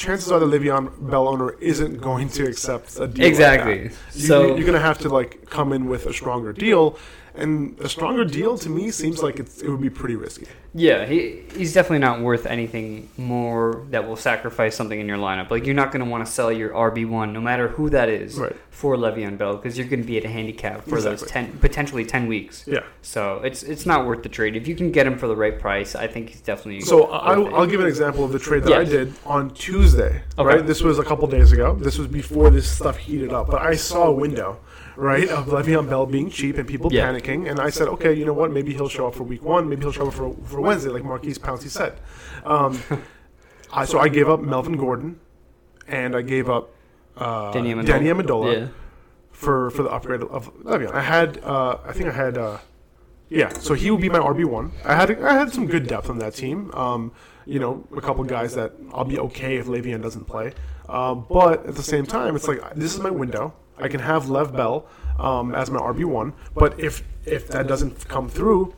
chances 0.00 0.32
are 0.32 0.40
the 0.40 0.46
Le'Veon 0.46 0.84
Bell 1.10 1.28
owner 1.28 1.50
isn't 1.60 2.00
going 2.00 2.28
to 2.30 2.46
accept 2.46 2.96
a 2.96 3.06
deal. 3.06 3.22
like 3.24 3.30
Exactly. 3.32 3.78
You, 3.82 3.90
So- 4.28 4.46
you're 4.56 4.66
going 4.70 4.72
to 4.82 4.86
have 4.90 4.98
to 5.00 5.08
like 5.08 5.32
come 5.50 5.72
in 5.76 5.82
with 5.92 6.06
a 6.06 6.12
stronger 6.12 6.52
deal, 6.52 6.98
And 7.34 7.78
a 7.80 7.88
stronger 7.88 8.24
deal 8.24 8.58
to 8.58 8.68
me 8.68 8.90
seems 8.90 9.22
like 9.22 9.38
it's, 9.38 9.62
it 9.62 9.68
would 9.70 9.80
be 9.80 9.90
pretty 9.90 10.16
risky. 10.16 10.46
Yeah, 10.72 11.04
he 11.04 11.42
he's 11.56 11.72
definitely 11.74 11.98
not 11.98 12.20
worth 12.20 12.46
anything 12.46 13.08
more 13.16 13.86
that 13.90 14.06
will 14.06 14.16
sacrifice 14.16 14.76
something 14.76 15.00
in 15.00 15.08
your 15.08 15.16
lineup. 15.18 15.50
Like 15.50 15.66
you're 15.66 15.74
not 15.74 15.90
going 15.90 16.04
to 16.04 16.10
want 16.10 16.24
to 16.24 16.30
sell 16.30 16.52
your 16.52 16.70
RB 16.70 17.08
one, 17.08 17.32
no 17.32 17.40
matter 17.40 17.68
who 17.68 17.90
that 17.90 18.08
is, 18.08 18.36
Right. 18.38 18.54
for 18.70 18.96
Le'Veon 18.96 19.36
Bell 19.36 19.56
because 19.56 19.76
you're 19.76 19.88
going 19.88 20.00
to 20.00 20.06
be 20.06 20.16
at 20.16 20.24
a 20.24 20.28
handicap 20.28 20.84
for 20.84 21.00
those 21.00 21.22
ten 21.26 21.58
potentially 21.58 22.04
ten 22.04 22.28
weeks. 22.28 22.64
Yeah. 22.68 22.80
So 23.02 23.40
it's 23.42 23.62
it's 23.64 23.84
not 23.84 24.06
worth 24.06 24.22
the 24.22 24.28
trade 24.28 24.54
if 24.54 24.68
you 24.68 24.76
can 24.76 24.92
get 24.92 25.06
him 25.08 25.18
for 25.18 25.26
the 25.26 25.34
right 25.36 25.58
price. 25.58 25.96
I 25.96 26.06
think 26.06 26.30
he's 26.30 26.40
definitely. 26.40 26.82
So 26.82 27.06
I, 27.10 27.32
it. 27.40 27.52
I'll 27.52 27.66
give 27.66 27.80
an 27.80 27.86
example 27.88 28.24
of 28.24 28.30
the 28.32 28.38
trade 28.38 28.62
that 28.64 28.72
I 28.72 28.84
did 28.84 29.12
on 29.26 29.50
Tuesday. 29.50 30.22
Okay. 30.38 30.44
Right, 30.56 30.66
this 30.66 30.82
was 30.82 30.98
a 31.00 31.04
couple 31.04 31.26
days 31.26 31.50
ago. 31.52 31.74
This 31.74 31.98
was 31.98 32.06
before 32.06 32.50
this 32.50 32.70
stuff 32.70 32.96
heated 32.96 33.32
up. 33.32 33.48
But 33.48 33.62
I 33.62 33.74
saw 33.74 34.06
a 34.06 34.12
window, 34.12 34.58
right, 35.00 35.28
of 35.28 35.46
Le'Veon 35.46 35.88
Bell 35.88 36.06
being 36.06 36.30
cheap 36.30 36.58
and 36.58 36.66
people 36.68 36.92
Yeah. 36.92 37.06
panicking, 37.08 37.48
and 37.50 37.58
I 37.60 37.70
said, 37.70 37.88
okay, 37.88 38.12
you 38.12 38.24
know 38.24 38.32
what? 38.40 38.50
Maybe 38.52 38.72
he'll 38.74 38.88
show 38.88 39.06
up 39.08 39.14
for 39.14 39.24
Week 39.24 39.42
One. 39.42 39.68
Maybe 39.68 39.82
he'll 39.82 39.92
show 39.92 40.06
up 40.08 40.14
for 40.14 40.34
for 40.44 40.60
Wednesday, 40.60 40.90
like 40.90 41.04
Maurkice 41.04 41.38
Pouncey 41.38 41.68
said. 41.68 41.92
Um, 42.44 42.72
I, 43.72 43.84
so 43.84 43.98
I 43.98 44.08
gave 44.08 44.28
up 44.28 44.40
Melvin 44.40 44.76
Gordon, 44.76 45.20
and 45.88 46.14
I 46.16 46.22
gave 46.22 46.48
up 46.50 46.70
uh, 47.16 47.52
Danny 47.52 47.72
Amendola. 47.72 47.86
Danny 47.86 48.06
Amendola 48.10 48.52
Yeah. 48.60 48.68
for 49.32 49.70
for 49.70 49.82
the 49.82 49.90
upgrade 49.90 50.22
of 50.22 50.52
Le'Veon. 50.64 50.92
I 50.94 51.02
had, 51.02 51.38
uh, 51.44 51.78
I 51.84 51.92
think 51.92 52.08
I 52.08 52.12
had. 52.12 52.36
Uh, 52.38 52.58
yeah, 53.28 53.48
so 53.50 53.74
he 53.74 53.90
would 53.92 54.00
be 54.00 54.08
my 54.08 54.18
RB 54.18 54.44
one. 54.44 54.72
I 54.84 54.94
had 54.96 55.10
I 55.22 55.34
had 55.34 55.52
some 55.52 55.66
good 55.66 55.86
depth 55.86 56.10
on 56.10 56.18
that 56.18 56.34
team. 56.34 56.70
Um, 56.74 57.12
you 57.46 57.58
know, 57.60 57.86
a 57.96 58.00
couple 58.00 58.22
guys 58.24 58.54
that 58.56 58.72
I'll 58.92 59.04
be 59.04 59.18
okay 59.20 59.56
if 59.56 59.66
Le'Veon 59.66 60.02
doesn't 60.02 60.24
play. 60.26 60.52
Um, 60.88 61.26
but 61.30 61.64
at 61.66 61.76
the 61.76 61.82
same 61.82 62.06
time, 62.06 62.34
it's 62.34 62.48
like 62.48 62.60
this 62.74 62.92
is 62.92 63.00
my 63.00 63.10
window. 63.10 63.54
I 63.80 63.88
can 63.88 64.00
have 64.00 64.28
Lev 64.28 64.52
Bell 64.52 64.86
um, 65.18 65.54
as 65.54 65.70
my 65.70 65.80
RB 65.80 66.04
one, 66.04 66.32
but 66.54 66.78
if 66.78 67.02
if 67.24 67.48
that 67.48 67.66
doesn't 67.66 68.08
come 68.08 68.28
through, 68.28 68.74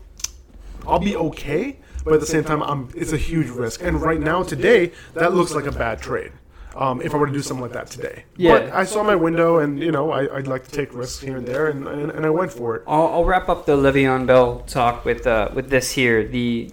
I'll 0.86 0.98
be 0.98 1.16
okay. 1.16 1.78
But 2.04 2.14
at 2.14 2.20
the 2.20 2.26
same 2.26 2.42
time, 2.42 2.62
I'm, 2.62 2.88
it's 2.96 3.12
a 3.12 3.16
huge 3.16 3.48
risk. 3.48 3.80
And 3.82 4.02
right 4.02 4.18
now, 4.18 4.42
today, 4.42 4.90
that 5.14 5.34
looks 5.34 5.54
like 5.54 5.66
a 5.66 5.72
bad 5.72 6.00
trade. 6.02 6.32
Um, 6.74 7.00
if 7.02 7.14
I 7.14 7.18
were 7.18 7.26
to 7.26 7.32
do 7.32 7.42
something 7.42 7.62
like 7.62 7.74
that 7.74 7.90
today, 7.90 8.24
Yeah. 8.36 8.58
But 8.58 8.72
I 8.72 8.84
saw 8.84 9.02
my 9.02 9.14
window, 9.14 9.58
and 9.58 9.78
you 9.78 9.92
know, 9.92 10.10
I, 10.10 10.38
I'd 10.38 10.46
like 10.46 10.64
to 10.64 10.70
take 10.70 10.94
risks 10.94 11.22
here 11.22 11.36
and 11.36 11.46
there, 11.46 11.68
and, 11.68 11.86
and, 11.86 12.10
and 12.10 12.24
I 12.26 12.30
went 12.30 12.50
for 12.50 12.76
it. 12.76 12.82
I'll, 12.86 13.08
I'll 13.08 13.24
wrap 13.24 13.48
up 13.50 13.66
the 13.66 13.76
Le'Veon 13.76 14.26
Bell 14.26 14.60
talk 14.60 15.04
with 15.04 15.26
uh, 15.26 15.50
with 15.54 15.68
this 15.68 15.92
here. 15.92 16.26
The 16.26 16.72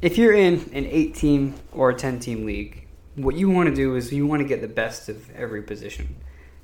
if 0.00 0.16
you're 0.16 0.34
in 0.34 0.70
an 0.72 0.86
eight 0.86 1.16
team 1.16 1.54
or 1.72 1.90
a 1.90 1.94
ten 1.94 2.20
team 2.20 2.46
league, 2.46 2.86
what 3.16 3.34
you 3.34 3.50
want 3.50 3.68
to 3.68 3.74
do 3.74 3.96
is 3.96 4.12
you 4.12 4.24
want 4.24 4.40
to 4.40 4.48
get 4.48 4.60
the 4.60 4.68
best 4.68 5.08
of 5.08 5.28
every 5.30 5.62
position. 5.62 6.14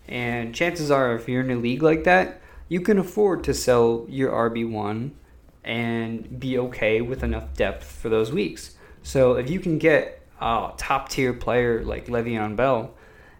And 0.08 0.54
chances 0.54 0.90
are, 0.90 1.14
if 1.14 1.28
you're 1.28 1.40
in 1.40 1.50
a 1.50 1.56
league 1.56 1.82
like 1.82 2.04
that, 2.04 2.40
you 2.68 2.80
can 2.80 2.99
afford 2.99 3.44
to 3.44 3.54
sell 3.54 4.06
your 4.08 4.30
RB 4.50 4.70
one 4.70 5.14
and 5.64 6.38
be 6.38 6.58
okay 6.58 7.00
with 7.00 7.23
enough 7.23 7.54
depth 7.54 7.84
for 7.84 8.08
those 8.08 8.32
weeks. 8.32 8.76
So 9.02 9.34
if 9.34 9.49
you 9.49 9.61
can 9.61 9.78
get 9.78 10.20
a 10.40 10.73
top 10.76 11.08
tier 11.08 11.32
player 11.32 11.82
like 11.84 12.06
Le'Veon 12.06 12.56
Bell, 12.56 12.94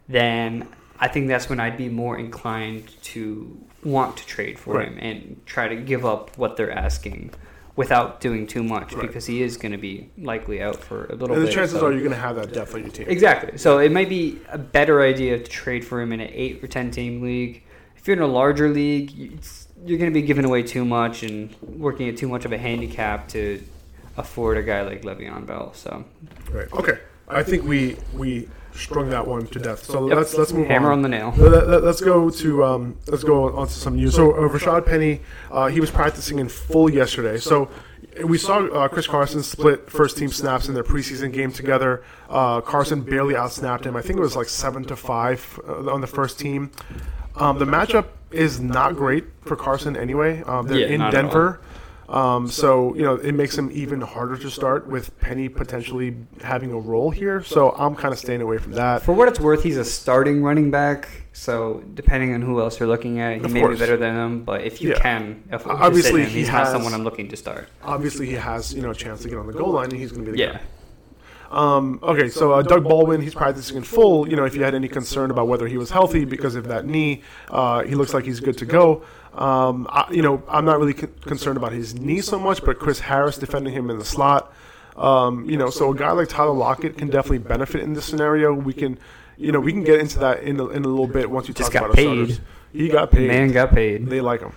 then 0.09 0.69
I 0.99 1.09
think 1.09 1.29
that's 1.29 1.49
when 1.49 1.61
I'd 1.61 1.77
be 1.77 1.89
more 1.89 2.19
inclined 2.19 2.89
to 3.05 3.59
want 3.83 4.17
to 4.19 4.27
trade 4.27 4.59
for 4.59 4.75
Right. 4.75 4.89
him 4.89 4.99
and 4.99 5.41
try 5.47 5.69
to 5.69 5.77
give 5.77 6.07
up 6.07 6.37
what 6.39 6.57
they're 6.57 6.71
asking 6.73 7.31
without 7.77 8.21
doing 8.21 8.47
too 8.47 8.63
much 8.63 8.93
Right. 8.95 9.07
because 9.07 9.27
he 9.27 9.43
is 9.43 9.57
going 9.57 9.73
to 9.73 9.79
be 9.79 10.09
likely 10.19 10.63
out 10.63 10.77
for 10.77 11.07
a 11.07 11.15
little 11.17 11.35
And 11.35 11.43
the 11.43 11.47
bit. 11.49 11.55
chances 11.55 11.81
so- 11.81 11.87
are 11.87 11.91
you're 11.93 12.01
going 12.03 12.13
to 12.13 12.17
have 12.19 12.37
that 12.37 12.53
depth 12.53 12.75
on 12.75 12.83
your 12.83 12.91
team. 12.91 13.07
Exactly. 13.09 13.59
So 13.59 13.79
it 13.79 13.91
might 13.91 14.09
be 14.09 14.39
a 14.51 14.59
better 14.59 15.03
idea 15.03 15.39
to 15.39 15.45
trade 15.45 15.85
for 15.85 16.01
him 16.01 16.13
in 16.13 16.21
an 16.21 16.31
eight 16.33 16.63
or 16.63 16.69
ten 16.69 16.91
team 16.91 17.21
league. 17.23 17.63
If 17.97 18.07
you're 18.07 18.17
in 18.17 18.23
a 18.23 18.27
larger 18.27 18.69
league, 18.69 19.11
you're 19.85 19.99
going 19.99 20.11
to 20.13 20.15
be 20.15 20.23
giving 20.23 20.45
away 20.45 20.63
too 20.63 20.85
much 20.85 21.23
and 21.25 21.55
working 21.63 22.09
at 22.09 22.17
too 22.17 22.29
much 22.29 22.45
of 22.45 22.53
a 22.53 22.59
handicap 22.59 23.29
to 23.29 23.61
afford 24.17 24.57
a 24.57 24.63
guy 24.63 24.83
like 24.83 25.03
Le'Veon 25.03 25.45
Bell. 25.47 25.73
So 25.75 26.05
Right. 26.53 26.73
Okay. 26.73 26.99
I 27.27 27.43
think 27.43 27.65
we 27.65 27.97
we 28.15 28.49
strung 28.75 29.11
that 29.11 29.27
one 29.27 29.47
to 29.49 29.59
death. 29.59 29.85
So 29.85 30.09
Yep. 30.09 30.17
let's 30.17 30.35
let's 30.37 30.53
move 30.53 30.67
hammer 30.67 30.89
on. 30.89 30.99
on 30.99 31.03
the 31.03 31.09
nail. 31.09 31.33
Let, 31.37 31.85
us 31.85 32.01
go 32.01 32.29
to 32.31 32.65
um, 32.65 32.97
let's 33.07 33.25
go 33.25 33.57
on 33.57 33.67
to 33.67 33.73
some 33.73 33.97
news. 33.97 34.15
So 34.15 34.33
uh, 34.33 34.49
Rashad 34.49 34.85
Penny, 34.87 35.21
uh, 35.51 35.69
he 35.69 35.81
was 35.81 35.91
practicing 35.91 36.39
in 36.39 36.49
full 36.49 36.91
yesterday. 36.91 37.39
So 37.39 37.69
we 38.25 38.39
saw 38.39 38.67
uh, 38.67 38.89
Chris 38.89 39.07
Carson 39.07 39.43
split 39.43 39.91
first 39.91 40.17
team 40.17 40.29
snaps 40.29 40.69
in 40.69 40.75
their 40.75 40.85
preseason 40.85 41.33
game 41.33 41.51
together. 41.53 42.03
Uh, 42.29 42.61
Carson 42.61 43.01
barely 43.03 43.35
outsnapped 43.35 43.85
him. 43.85 43.97
I 43.97 44.03
think 44.03 44.19
it 44.19 44.23
was 44.23 44.37
like 44.37 44.49
seven 44.49 44.85
to 44.85 44.97
five 44.97 45.59
uh, 45.67 45.91
on 45.93 46.01
the 46.01 46.07
first 46.07 46.39
team. 46.39 46.71
Um, 47.37 47.59
the 47.59 47.65
matchup 47.65 48.07
is 48.31 48.61
not 48.61 48.95
great 48.97 49.25
for 49.43 49.57
Carson 49.57 49.97
anyway. 49.97 50.43
Um, 50.43 50.67
they're 50.67 50.79
Yeah, 50.81 50.87
in 50.87 50.99
not 50.99 51.15
at 51.15 51.25
all. 51.25 51.31
Denver. 51.31 51.61
Um, 52.09 52.49
so 52.49 52.95
you 52.95 53.03
know 53.03 53.15
it 53.15 53.33
makes 53.33 53.57
him 53.57 53.71
even 53.73 54.01
harder 54.01 54.37
to 54.37 54.51
start 54.51 54.87
with 54.87 55.19
Penny 55.21 55.49
potentially 55.49 56.17
having 56.43 56.71
a 56.73 56.79
role 56.79 57.11
here. 57.11 57.43
So 57.43 57.71
I'm 57.79 57.95
kind 57.95 58.13
of 58.13 58.19
staying 58.19 58.43
away 58.43 58.59
from 58.59 58.73
that. 58.73 59.03
For 59.03 59.13
what 59.15 59.29
it's 59.29 59.41
worth, 59.41 59.63
he's 59.63 59.79
a 59.79 59.85
starting 59.85 60.43
running 60.43 60.71
back. 60.71 61.09
So 61.33 61.83
depending 61.95 62.35
on 62.35 62.43
who 62.43 62.61
else 62.61 62.79
you're 62.79 62.89
looking 62.89 63.21
at, 63.21 63.39
he 63.39 63.45
Of 63.45 63.53
may 63.53 63.61
course. 63.61 63.77
be 63.77 63.81
better 63.81 63.97
than 63.97 64.15
him. 64.15 64.45
But 64.45 64.61
if 64.63 64.81
you 64.83 64.91
Yeah. 64.91 64.99
can, 65.01 65.43
afford 65.51 65.77
to 65.79 65.81
sit 65.83 65.87
Obviously, 65.87 66.23
him, 66.23 66.29
he 66.31 66.39
he's 66.41 66.49
not 66.49 66.69
someone 66.69 66.93
I'm 66.95 67.05
looking 67.05 67.29
to 67.29 67.37
start. 67.37 67.69
Obviously, 67.83 68.27
he 68.27 68.35
has 68.35 68.75
you 68.75 68.83
know 68.83 68.91
a 68.91 68.95
chance 68.95 69.23
to 69.23 69.29
get 69.29 69.39
on 69.39 69.47
the 69.47 69.53
goal 69.53 69.73
line, 69.73 69.85
and 69.91 69.95
he's 69.99 70.13
going 70.13 70.25
to 70.27 70.31
be 70.31 70.37
the 70.37 70.45
Yeah. 70.45 70.53
guy. 70.53 70.61
Um, 71.51 72.01
okay, 72.03 72.29
so 72.31 72.53
uh, 72.53 72.63
Doug 72.63 72.83
Baldwin, 72.85 73.21
he's 73.21 73.35
practicing 73.35 73.77
in 73.77 73.85
full. 73.85 74.29
You 74.29 74.35
know, 74.35 74.45
if 74.45 74.57
you 74.57 74.65
had 74.65 74.75
any 74.75 74.89
concern 74.89 75.31
about 75.31 75.47
whether 75.47 75.69
he 75.69 75.77
was 75.77 75.91
healthy 75.91 76.25
because 76.25 76.57
of 76.57 76.67
that 76.69 76.85
knee, 76.85 77.23
uh, 77.51 77.85
he 77.85 77.95
looks 77.95 78.13
like 78.13 78.25
he's 78.25 78.41
good 78.41 78.59
to 78.59 78.67
go. 78.67 79.03
Um, 79.35 79.87
I, 79.91 80.07
you 80.13 80.23
know, 80.23 80.43
I'm 80.49 80.65
not 80.65 80.79
really 80.79 80.95
con- 80.95 81.13
concerned 81.23 81.57
about 81.57 81.73
his 81.73 81.95
knee 81.95 82.21
so 82.21 82.39
much, 82.39 82.65
but 82.65 82.79
Chris 82.79 83.01
Harris 83.01 83.37
defending 83.37 83.73
him 83.73 83.91
in 83.91 83.99
the 83.99 84.05
slot. 84.05 84.53
Um, 84.97 85.49
you 85.51 85.57
know, 85.57 85.71
so 85.71 85.93
a 85.93 85.97
guy 85.97 86.13
like 86.13 86.29
Tyler 86.29 86.53
Lockett 86.53 86.97
can 86.97 87.09
definitely 87.09 87.39
benefit 87.39 87.83
in 87.83 87.95
this 87.95 88.05
scenario. 88.05 88.55
We 88.55 88.73
can, 88.73 88.97
you 89.37 89.51
know, 89.51 89.59
we 89.59 89.73
can 89.73 89.83
get 89.83 89.99
into 89.99 90.21
that 90.21 90.45
in 90.45 90.61
a, 90.61 90.69
in 90.69 90.85
a 90.85 90.89
little 90.89 91.09
bit 91.09 91.29
once 91.29 91.49
you 91.49 91.55
Just 91.55 91.73
talk 91.73 91.81
got 91.81 91.85
about 91.87 91.97
paid. 91.97 92.05
starters. 92.05 92.41
He 92.73 92.89
got 92.89 93.11
paid. 93.11 93.27
Man 93.29 93.51
got 93.51 93.71
paid. 93.73 94.07
They 94.07 94.21
like 94.21 94.41
him. 94.41 94.53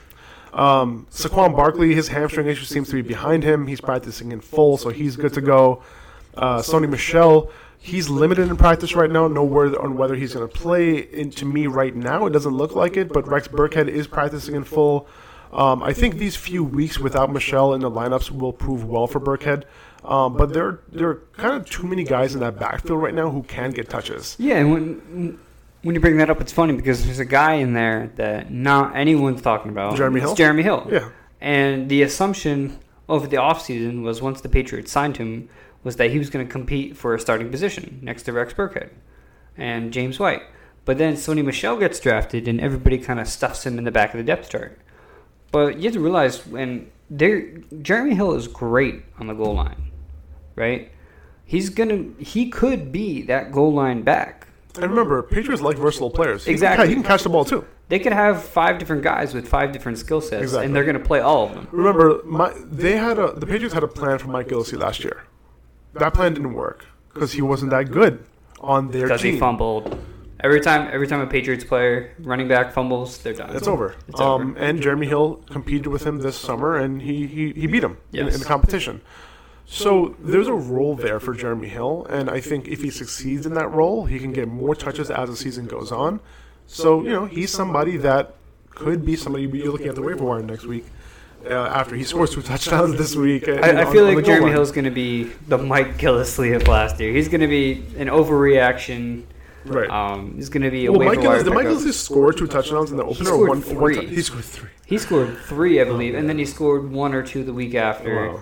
Um, 0.54 1.08
Saquon 1.12 1.56
Barkley, 1.56 1.94
his 1.94 2.08
hamstring 2.08 2.48
issue 2.48 2.66
seems 2.66 2.88
to 2.90 2.94
be 2.94 3.02
behind 3.02 3.44
him. 3.44 3.68
He's 3.68 3.82
practicing 3.82 4.32
in 4.32 4.42
full, 4.42 4.78
so 4.78 4.90
he's 4.90 5.16
good 5.16 5.34
to 5.34 5.42
go. 5.42 5.84
Uh, 6.36 6.60
Sony 6.60 6.88
Michel, 6.90 7.52
he's 7.80 8.10
limited 8.10 8.50
in 8.50 8.58
practice 8.58 8.96
right 8.96 9.10
now. 9.10 9.28
No 9.28 9.44
word 9.44 9.76
on 9.76 9.98
whether 9.98 10.16
he's 10.16 10.34
going 10.34 10.48
to 10.48 10.54
play. 10.54 11.08
And 11.14 11.36
to 11.38 11.46
me, 11.46 11.68
right 11.68 11.96
now, 11.96 12.26
it 12.26 12.32
doesn't 12.32 12.54
look 12.56 12.76
like 12.76 12.98
it. 12.98 13.12
But 13.12 13.28
Rex 13.28 13.48
Burkhead 13.48 13.88
is 13.88 14.08
practicing 14.08 14.56
in 14.56 14.64
full. 14.64 15.08
Um, 15.52 15.82
I 15.82 15.94
think 15.94 16.16
these 16.16 16.36
few 16.36 16.64
weeks 16.64 17.00
without 17.00 17.32
Michel 17.32 17.74
in 17.74 17.82
the 17.82 17.90
lineups 17.90 18.32
will 18.32 18.54
prove 18.54 18.84
well 18.84 19.08
for 19.08 19.20
Burkhead. 19.20 19.64
Um, 20.04 20.38
but 20.38 20.54
there, 20.54 20.82
there 20.92 21.10
are 21.10 21.22
kind 21.34 21.56
of 21.56 21.70
too 21.70 21.88
many 21.88 22.04
guys 22.04 22.34
in 22.34 22.42
that 22.42 22.60
backfield 22.60 23.02
right 23.02 23.14
now 23.14 23.30
who 23.30 23.44
can 23.44 23.72
get 23.72 23.90
touches. 23.90 24.36
Yeah, 24.40 24.58
and 24.58 24.72
when 24.72 25.40
when 25.84 25.96
you 25.96 26.02
bring 26.02 26.18
that 26.18 26.30
up, 26.30 26.42
it's 26.42 26.52
funny 26.52 26.74
because 26.74 27.06
there's 27.06 27.20
a 27.20 27.26
guy 27.26 27.56
in 27.56 27.74
there 27.74 28.12
that 28.16 28.52
not 28.52 28.96
anyone's 28.96 29.42
talking 29.42 29.72
about. 29.72 29.96
Jeremy 29.96 30.20
Hill? 30.20 30.36
Jeremy 30.36 30.64
Hill. 30.64 30.88
Yeah. 30.92 31.10
And 31.40 31.88
the 31.88 32.02
assumption 32.02 32.80
over 33.08 33.28
the 33.28 33.38
offseason 33.38 34.04
was 34.04 34.22
once 34.22 34.42
the 34.42 34.50
Patriots 34.50 34.92
signed 34.92 35.18
him 35.18 35.50
was 35.84 35.96
that 35.98 36.12
he 36.12 36.18
was 36.20 36.30
going 36.30 36.46
to 36.46 36.52
compete 36.52 36.98
for 36.98 37.14
a 37.16 37.20
starting 37.20 37.50
position 37.50 38.00
next 38.02 38.24
to 38.24 38.34
Rex 38.34 38.54
Burkhead 38.54 38.90
and 39.58 39.92
James 39.94 40.20
White. 40.20 40.42
But 40.86 40.98
then 40.98 41.16
Sony 41.16 41.44
Michel 41.44 41.78
gets 41.78 42.00
drafted 42.00 42.48
and 42.48 42.60
everybody 42.62 42.98
kind 42.98 43.20
of 43.20 43.28
stuffs 43.28 43.66
him 43.66 43.78
in 43.78 43.84
the 43.84 43.92
back 43.92 44.14
of 44.14 44.18
the 44.18 44.24
depth 44.24 44.50
chart. 44.50 44.80
But 45.52 45.78
you 45.78 45.84
have 45.84 45.94
to 45.94 46.00
realize 46.00 46.46
when 46.46 46.92
they're, 47.10 47.58
Jeremy 47.82 48.16
Hill 48.16 48.34
is 48.36 48.48
great 48.48 49.04
on 49.20 49.28
the 49.28 49.34
goal 49.34 49.54
line, 49.56 49.92
right? 50.56 50.92
He's 51.46 51.70
gonna 51.70 52.04
he 52.20 52.50
could 52.50 52.92
be 52.92 53.22
that 53.24 53.54
goal 53.54 53.74
line 53.74 54.02
back. 54.02 54.48
And 54.76 54.90
remember, 54.90 55.24
Patriots 55.24 55.62
like 55.62 55.78
versatile 55.78 56.10
players. 56.12 56.46
Exactly. 56.46 56.90
he 56.90 56.94
can 56.94 57.04
catch 57.04 57.24
the 57.24 57.30
ball 57.30 57.46
too. 57.46 57.66
They 57.88 58.00
could 58.00 58.12
have 58.12 58.44
five 58.44 58.78
different 58.80 59.02
guys 59.02 59.34
with 59.34 59.48
five 59.48 59.72
different 59.72 59.98
skill 59.98 60.20
sets, 60.20 60.44
Exactly. 60.44 60.66
and 60.66 60.76
they're 60.76 60.84
going 60.84 61.00
to 61.00 61.04
play 61.06 61.22
all 61.22 61.46
of 61.48 61.54
them. 61.54 61.70
Remember, 61.72 62.22
my, 62.26 62.54
they 62.66 62.98
had 62.98 63.18
a 63.18 63.32
the 63.32 63.46
Patriots 63.46 63.74
had 63.74 63.84
a 63.84 63.88
plan 63.88 64.20
for 64.20 64.28
Mike 64.28 64.50
Gillislee 64.50 64.78
last 64.78 65.06
year. 65.06 65.24
That 66.00 66.14
plan 66.14 66.34
didn't 66.34 66.54
work 66.54 66.86
because 67.14 67.32
he 67.34 67.42
wasn't 67.42 67.72
that 67.72 67.92
good 67.92 68.24
on 68.60 68.92
their 68.92 69.04
Because 69.04 69.22
team. 69.22 69.34
he 69.36 69.40
fumbled. 69.40 70.00
Every 70.40 70.62
time, 70.62 70.88
every 70.94 71.08
time 71.08 71.20
a 71.22 71.26
Patriots 71.28 71.64
player 71.64 72.14
running 72.20 72.48
back 72.48 72.72
fumbles, 72.72 73.18
they're 73.18 73.34
done. 73.34 73.56
It's 73.56 73.68
over. 73.68 73.96
It's 74.08 74.20
um, 74.20 74.52
over. 74.52 74.60
And 74.60 74.82
Jeremy 74.82 75.08
Hill 75.08 75.44
competed 75.50 75.88
with 75.88 76.06
him 76.06 76.20
this 76.20 76.38
summer, 76.38 76.78
and 76.78 77.02
he 77.02 77.26
he, 77.26 77.54
he 77.54 77.66
beat 77.68 77.84
him 77.84 77.98
in, 78.14 78.28
in 78.28 78.40
the 78.40 78.46
competition. 78.46 79.02
So 79.66 80.16
there's 80.20 80.48
a 80.48 80.54
role 80.54 80.96
there 80.96 81.20
for 81.20 81.34
Jeremy 81.34 81.68
Hill, 81.68 82.06
and 82.10 82.30
I 82.30 82.40
think 82.40 82.68
if 82.68 82.84
he 82.84 82.90
succeeds 82.92 83.46
in 83.46 83.54
that 83.56 83.70
role, 83.72 84.06
he 84.06 84.20
can 84.20 84.32
get 84.32 84.48
more 84.48 84.76
touches 84.76 85.10
as 85.10 85.28
the 85.30 85.36
season 85.36 85.66
goes 85.66 85.92
on. 85.92 86.20
So 86.68 87.04
you 87.04 87.10
know, 87.12 87.26
he's 87.26 87.52
somebody 87.52 87.98
that 87.98 88.36
could 88.70 89.04
be 89.04 89.16
somebody 89.16 89.46
you're 89.46 89.72
looking 89.72 89.88
at 89.88 89.96
the 89.96 90.04
waiver 90.04 90.24
wire 90.24 90.44
next 90.44 90.66
week. 90.66 90.86
Uh, 91.46 91.54
after 91.54 91.96
he 91.96 92.04
scores 92.04 92.34
two 92.34 92.42
touchdowns 92.42 92.98
this 92.98 93.16
week, 93.16 93.48
I, 93.48 93.82
I 93.82 93.92
feel 93.92 94.06
on 94.08 94.16
like 94.16 94.26
goal 94.26 94.36
Jeremy. 94.36 94.52
Hill's 94.52 94.72
going 94.72 94.86
to 94.86 94.92
be 94.92 95.26
the 95.48 95.58
Mike 95.58 95.98
Gillislee 95.98 96.56
of 96.56 96.68
last 96.68 97.00
year. 97.00 97.14
He's 97.14 97.30
going 97.30 97.42
to 97.42 97.48
be 97.48 97.86
an 97.98 98.08
overreaction 98.08 99.24
Right. 99.68 99.90
Um, 99.90 100.36
he's 100.36 100.50
going 100.50 100.64
to 100.64 100.72
be 100.72 100.86
a 100.86 100.92
Well, 100.92 101.02
Mike 101.02 101.22
Gillis, 101.22 101.44
did 101.44 101.54
Mike 101.54 101.66
pickup. 101.66 101.80
Gillis 101.80 102.00
score 102.00 102.32
two 102.34 102.48
touchdowns 102.48 102.92
in 102.92 102.98
the 102.98 103.04
opener? 103.04 103.32
or 103.32 103.34
scored 103.34 103.50
one, 103.50 103.62
three. 103.62 103.76
One 103.76 103.94
tou- 103.94 104.16
he 104.16 104.22
scored 104.22 104.46
three. 104.46 104.70
He 104.86 104.98
scored 104.98 105.38
three, 105.40 105.82
I 105.82 105.84
believe, 105.84 106.16
and 106.16 106.30
then 106.30 106.38
he 106.38 106.46
scored 106.46 106.90
one 106.90 107.14
or 107.14 107.24
two 107.24 107.44
the 107.44 107.54
week 107.54 107.76
after. 107.76 108.34
Wow. 108.34 108.40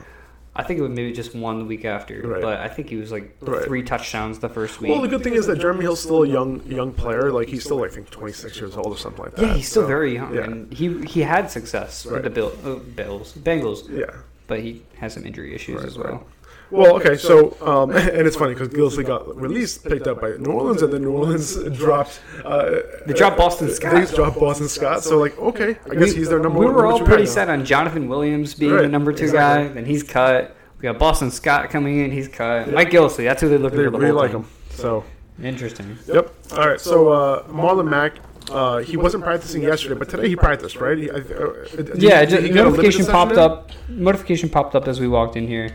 I 0.57 0.63
think 0.63 0.79
it 0.79 0.83
was 0.83 0.91
maybe 0.91 1.11
just 1.11 1.35
one 1.35 1.67
week 1.67 1.83
after, 1.83 2.21
Right. 2.21 2.41
but 2.41 2.59
I 2.61 2.69
think 2.69 2.89
he 2.89 2.95
was 2.95 3.11
like 3.11 3.35
Right. 3.41 3.63
three 3.65 3.83
touchdowns 3.83 4.39
the 4.39 4.47
first 4.47 4.79
week. 4.79 4.89
Well, 4.91 5.01
the 5.01 5.09
good 5.09 5.21
thing 5.21 5.33
is 5.33 5.47
that 5.47 5.59
Jeremy 5.59 5.81
Hill's 5.81 5.99
still 6.01 6.23
a 6.23 6.27
young 6.27 6.61
young 6.65 6.93
player. 6.93 7.31
Like 7.31 7.49
he's 7.49 7.63
still, 7.65 7.83
I 7.83 7.89
think, 7.89 8.09
26 8.09 8.57
years 8.61 8.77
old 8.77 8.87
or 8.87 8.97
something 8.97 9.23
like 9.25 9.35
that. 9.35 9.45
yeah, 9.45 9.53
he's 9.55 9.67
still 9.67 9.83
So, 9.83 9.87
very 9.87 10.13
young, 10.13 10.33
Yeah. 10.33 10.41
and 10.45 10.71
he 10.73 11.01
he 11.05 11.21
had 11.21 11.51
success 11.51 12.05
Right. 12.05 12.13
with 12.15 12.23
the 12.23 12.29
Bill, 12.29 12.53
uh, 12.65 12.75
Bills, 12.95 13.33
Bengals, 13.33 13.89
yeah. 13.89 14.05
but 14.47 14.61
he 14.61 14.83
has 14.99 15.13
some 15.13 15.25
injury 15.25 15.53
issues 15.53 15.83
as 15.83 15.97
well. 15.97 16.23
Right. 16.71 16.79
Well, 16.81 16.95
okay, 16.97 17.15
so 17.17 17.55
um, 17.61 17.91
and 17.95 18.27
it's 18.27 18.35
funny 18.35 18.53
because 18.53 18.69
Gillislee 18.69 19.05
got 19.05 19.35
released, 19.35 19.83
picked 19.85 20.07
up 20.07 20.21
by 20.21 20.31
New 20.37 20.51
Orleans, 20.51 20.81
and 20.81 20.91
then 20.91 21.01
New 21.03 21.11
Orleans 21.11 21.55
dropped. 21.77 22.19
Uh, 22.43 22.79
They 23.05 23.13
dropped 23.13 23.37
Boston 23.37 23.69
Scott. 23.69 23.93
They 23.93 24.05
Scott. 24.05 24.15
dropped 24.15 24.39
Boston 24.39 24.67
Scott. 24.67 25.03
So 25.03 25.17
like, 25.17 25.37
okay, 25.37 25.77
I 25.89 25.95
guess 25.95 26.11
he's 26.13 26.29
their 26.29 26.39
number 26.39 26.59
we 26.59 26.65
one. 26.65 26.73
were 26.75 26.85
all 26.87 26.99
pretty 26.99 27.25
set 27.27 27.49
on 27.49 27.65
Jonathan 27.65 28.07
Williams 28.09 28.53
being 28.55 28.75
the 28.75 28.87
number 28.89 29.11
two 29.13 29.25
exactly. 29.25 29.67
guy. 29.69 29.73
Then 29.73 29.85
he's 29.85 30.03
cut. 30.03 30.55
We 30.77 30.83
got 30.83 30.97
Boston 30.99 31.31
Scott 31.31 31.69
coming 31.69 31.99
in. 32.03 32.11
He's 32.11 32.27
cut. 32.27 32.71
Mike 32.73 32.89
Gillislee. 32.89 33.23
That's 33.25 33.41
who 33.41 33.49
they're 33.49 33.59
looking 33.59 33.77
They. 33.77 33.83
The 33.85 33.91
really 33.91 34.11
like 34.11 34.31
time. 34.31 34.41
him. 34.43 34.49
So 34.71 35.03
Interesting. 35.41 35.97
Yep. 36.07 36.33
All 36.53 36.67
right. 36.67 36.79
So 36.79 37.09
uh, 37.09 37.43
Marlon 37.47 37.87
Mack, 37.89 38.13
uh, 38.51 38.77
he 38.77 38.95
wasn't 38.97 39.23
practicing 39.23 39.61
yesterday, 39.61 39.95
but 39.95 40.07
today 40.09 40.29
he 40.29 40.35
practiced, 40.35 40.77
right? 40.77 40.97
He, 40.97 41.09
I, 41.11 41.15
uh, 41.15 41.65
did 41.75 42.01
Yeah, 42.01 42.21
he- 42.21 42.25
just, 42.27 42.43
he 42.43 42.49
got 42.49 42.67
a 42.67 42.69
limited 42.69 42.77
notification 42.77 43.05
popped 43.05 43.33
up. 43.37 43.71
Notification 43.89 44.49
popped 44.49 44.75
up 44.75 44.87
as 44.87 44.99
we 44.99 45.07
walked 45.07 45.35
in 45.35 45.47
here. 45.47 45.71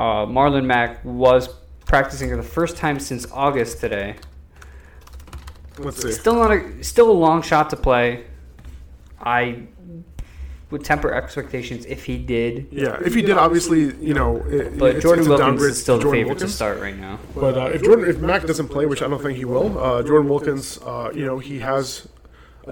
Uh, 0.00 0.24
Marlon 0.24 0.64
Mack 0.64 1.04
was 1.04 1.50
practicing 1.84 2.30
for 2.30 2.36
the 2.36 2.42
first 2.42 2.78
time 2.78 2.98
since 2.98 3.30
August 3.30 3.80
today. 3.80 4.16
Let's 5.76 6.00
see. 6.00 6.10
Still 6.10 6.36
not 6.36 6.50
a 6.52 6.82
still 6.82 7.10
a 7.10 7.12
long 7.12 7.42
shot 7.42 7.68
to 7.68 7.76
play. 7.76 8.24
I 9.20 9.64
would 10.70 10.84
temper 10.84 11.12
expectations 11.12 11.84
if 11.84 12.06
he 12.06 12.16
did, 12.16 12.68
Yeah, 12.70 12.98
if 13.04 13.14
he 13.14 13.20
did, 13.20 13.36
obviously, 13.36 13.94
you 13.96 14.14
know, 14.14 14.36
it, 14.46 14.78
but 14.78 14.94
it's, 14.96 15.02
Jordan 15.02 15.24
it's 15.24 15.28
Wilkins 15.28 15.62
is 15.62 15.82
still 15.82 15.98
to 15.98 15.98
the 15.98 16.04
Jordan 16.04 16.24
favorite 16.24 16.38
to 16.38 16.48
start 16.48 16.80
right 16.80 16.96
now. 16.96 17.18
But 17.34 17.58
uh, 17.58 17.64
if 17.66 17.82
Jordan, 17.82 18.08
if 18.08 18.20
Mack 18.20 18.44
doesn't 18.44 18.68
play, 18.68 18.86
which 18.86 19.02
I 19.02 19.08
don't 19.08 19.20
think 19.20 19.36
he 19.36 19.44
will, 19.44 19.78
uh, 19.78 20.02
Jordan 20.02 20.30
Wilkins, 20.30 20.78
uh, 20.78 21.10
you 21.14 21.26
know, 21.26 21.38
he 21.38 21.58
has 21.58 22.08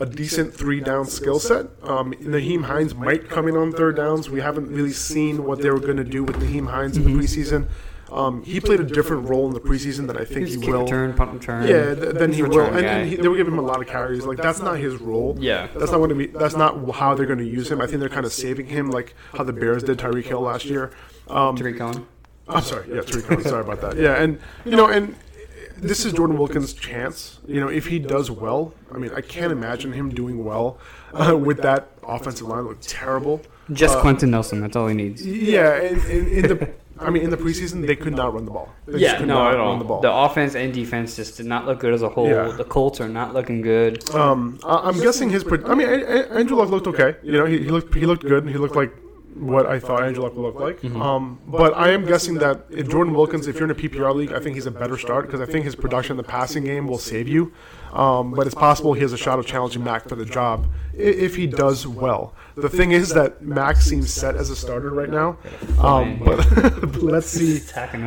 a 0.01 0.07
decent 0.07 0.55
three 0.55 0.81
down 0.81 1.07
skill 1.07 1.39
set. 1.39 1.67
Um, 1.83 2.13
Nyheim 2.15 2.65
Hines 2.65 2.95
might 2.95 3.29
come 3.29 3.49
in 3.49 3.57
on 3.57 3.73
third 3.73 3.97
downs. 3.97 4.31
We 4.31 4.41
haven't 4.41 4.69
really 4.69 4.93
seen 4.93 5.45
what 5.45 5.61
they 5.61 5.71
were 5.71 5.81
going 5.81 5.97
to 5.97 6.05
do 6.05 6.25
with 6.25 6.37
Nyheim 6.37 6.71
Hines 6.71 6.97
in 6.97 7.05
the 7.05 7.11
preseason. 7.11 7.69
Um, 8.11 8.43
he 8.43 8.59
played 8.59 8.81
a 8.81 8.85
different 8.85 9.29
role 9.29 9.47
in 9.49 9.53
the 9.53 9.61
preseason 9.61 10.07
than 10.07 10.17
I 10.17 10.25
think 10.25 10.49
he 10.49 10.57
will. 10.57 10.85
return, 10.85 11.13
punt 11.13 11.33
return. 11.35 11.69
Yeah, 11.69 11.95
th- 11.95 12.15
then 12.15 12.33
he 12.33 12.43
will, 12.43 12.61
and, 12.61 12.87
and 12.87 13.09
he, 13.09 13.17
they 13.17 13.29
will 13.29 13.37
give 13.37 13.47
him 13.47 13.59
a 13.59 13.63
lot 13.63 13.83
of 13.83 13.87
carries. 13.87 14.25
Like 14.25 14.39
that's 14.39 14.61
not 14.61 14.79
his 14.79 14.95
role. 14.97 15.37
Yeah. 15.39 15.67
that's 15.77 15.93
not 15.93 15.99
going 15.99 16.09
to 16.11 16.15
be. 16.15 16.27
That's 16.27 16.57
not 16.57 16.91
how 16.95 17.15
they're 17.15 17.27
going 17.27 17.39
to 17.41 17.45
use 17.47 17.71
him. 17.71 17.83
I 17.83 17.87
think 17.87 18.01
they're 18.01 18.09
kind 18.09 18.25
of 18.25 18.33
saving 18.33 18.67
him, 18.67 18.91
like 18.91 19.15
how 19.35 19.45
the 19.45 19.53
Bears 19.53 19.83
did 19.83 19.99
Tyreek 19.99 20.25
Hill 20.25 20.41
last 20.41 20.65
year. 20.65 20.91
Um, 21.29 21.55
Tarik 21.57 21.77
Cohen. 21.77 22.07
I'm 22.49 22.63
sorry, 22.63 22.87
yeah, 22.89 23.03
Tarik 23.03 23.27
Cohen. 23.27 23.43
sorry 23.43 23.61
about 23.63 23.83
that. 23.83 23.99
Yeah, 23.99 24.15
and 24.15 24.41
you 24.65 24.77
know, 24.77 24.87
and 24.87 25.15
this 25.81 26.05
is 26.05 26.13
Jordan 26.13 26.37
Wilkins' 26.39 26.73
chance. 26.73 27.39
You 27.47 27.61
know, 27.61 27.69
if 27.69 27.87
he 27.87 27.99
does 27.99 28.31
well, 28.31 28.75
I 28.93 28.99
mean, 28.99 29.11
I 29.15 29.21
can't 29.21 29.53
imagine 29.53 29.93
him 29.93 30.11
doing 30.11 30.45
well 30.45 30.79
uh, 31.15 31.37
with 31.37 31.59
that 31.63 31.89
offensive 32.07 32.47
line. 32.49 32.65
Look 32.65 32.79
terrible. 32.81 33.41
Just 33.73 33.97
Uh, 33.97 34.01
Quenton 34.01 34.31
Nelson. 34.31 34.61
That's 34.61 34.77
all 34.77 34.89
he 34.89 34.95
needs. 34.95 35.27
Yeah, 35.27 35.81
in, 35.81 36.01
in, 36.11 36.27
in 36.29 36.43
the. 36.49 36.71
I 37.01 37.11
mean, 37.11 37.23
in 37.23 37.31
the 37.31 37.37
preseason, 37.37 37.87
they 37.87 37.95
could 37.95 38.13
not 38.17 38.35
run 38.35 38.45
the 38.45 38.51
ball. 38.51 38.75
They 38.87 38.99
Yeah, 38.99 39.19
could 39.19 39.29
no, 39.29 39.35
not 39.35 39.55
at 39.55 39.61
all. 39.61 39.69
Run 39.71 39.79
the 39.79 39.85
ball. 39.85 40.01
The 40.01 40.13
offense 40.13 40.57
and 40.57 40.75
defense 40.75 41.15
just 41.15 41.37
did 41.37 41.47
not 41.47 41.65
look 41.65 41.79
good 41.79 41.95
as 41.95 42.03
a 42.03 42.09
whole. 42.09 42.29
Yeah. 42.29 42.49
The 42.49 42.65
Colts 42.65 43.01
are 43.01 43.09
not 43.09 43.35
looking 43.35 43.61
good. 43.63 44.13
Um, 44.17 44.59
I- 44.65 44.89
I'm 44.89 44.99
guessing 45.01 45.31
his. 45.31 45.45
I 45.65 45.75
mean, 45.77 45.87
Andrew 45.89 46.57
Luck 46.57 46.71
looked 46.71 46.89
okay. 46.89 47.15
You 47.23 47.31
know, 47.33 47.45
he, 47.47 47.59
he 47.59 47.69
looked 47.69 47.95
he 47.95 48.05
looked 48.05 48.23
good. 48.25 48.43
and 48.43 48.51
He 48.51 48.59
looked 48.59 48.75
like 48.75 48.93
what 49.39 49.67
I 49.67 49.79
thought 49.79 50.03
Andrew 50.03 50.23
Luck 50.25 50.35
would 50.37 50.43
look 50.43 50.61
like. 50.61 50.85
Um, 50.95 51.39
but 51.47 51.75
I 51.77 51.91
am 51.91 52.05
guessing 52.05 52.35
that 52.37 52.65
if 52.71 52.89
Jordan 52.89 53.15
Wilkins, 53.15 53.47
if 53.47 53.57
you're 53.57 53.65
in 53.65 53.71
a 53.71 53.75
PPR 53.75 54.15
league, 54.15 54.33
I 54.33 54.41
think 54.41 54.55
he's 54.57 54.67
a 54.67 54.71
better 54.71 54.97
start 54.99 55.27
because 55.27 55.41
I 55.41 55.47
think 55.47 55.65
his 55.65 55.75
production 55.77 56.13
in 56.13 56.17
the 56.17 56.23
passing 56.29 56.65
game 56.65 56.87
will 56.87 56.99
save 56.99 57.29
you. 57.29 57.53
Um, 57.93 58.33
but 58.33 58.47
it's 58.47 58.55
possible 58.55 58.93
he 58.93 59.01
has 59.01 59.13
a 59.15 59.17
shot 59.17 59.39
of 59.39 59.47
challenging 59.47 59.83
Mack 59.83 60.09
for 60.09 60.15
the 60.15 60.27
job 60.27 60.67
if 60.93 61.37
he 61.37 61.47
does 61.47 61.87
well. 61.87 62.35
The 62.55 62.69
thing 62.69 62.93
is 62.93 63.11
that 63.15 63.41
Mack 63.41 63.77
seems 63.77 64.13
set 64.13 64.35
as 64.37 64.51
a 64.51 64.57
starter 64.57 64.91
right 64.91 65.09
now. 65.09 65.39
Um, 65.81 66.19
but 66.25 67.03
let's 67.03 67.29
see 67.29 67.61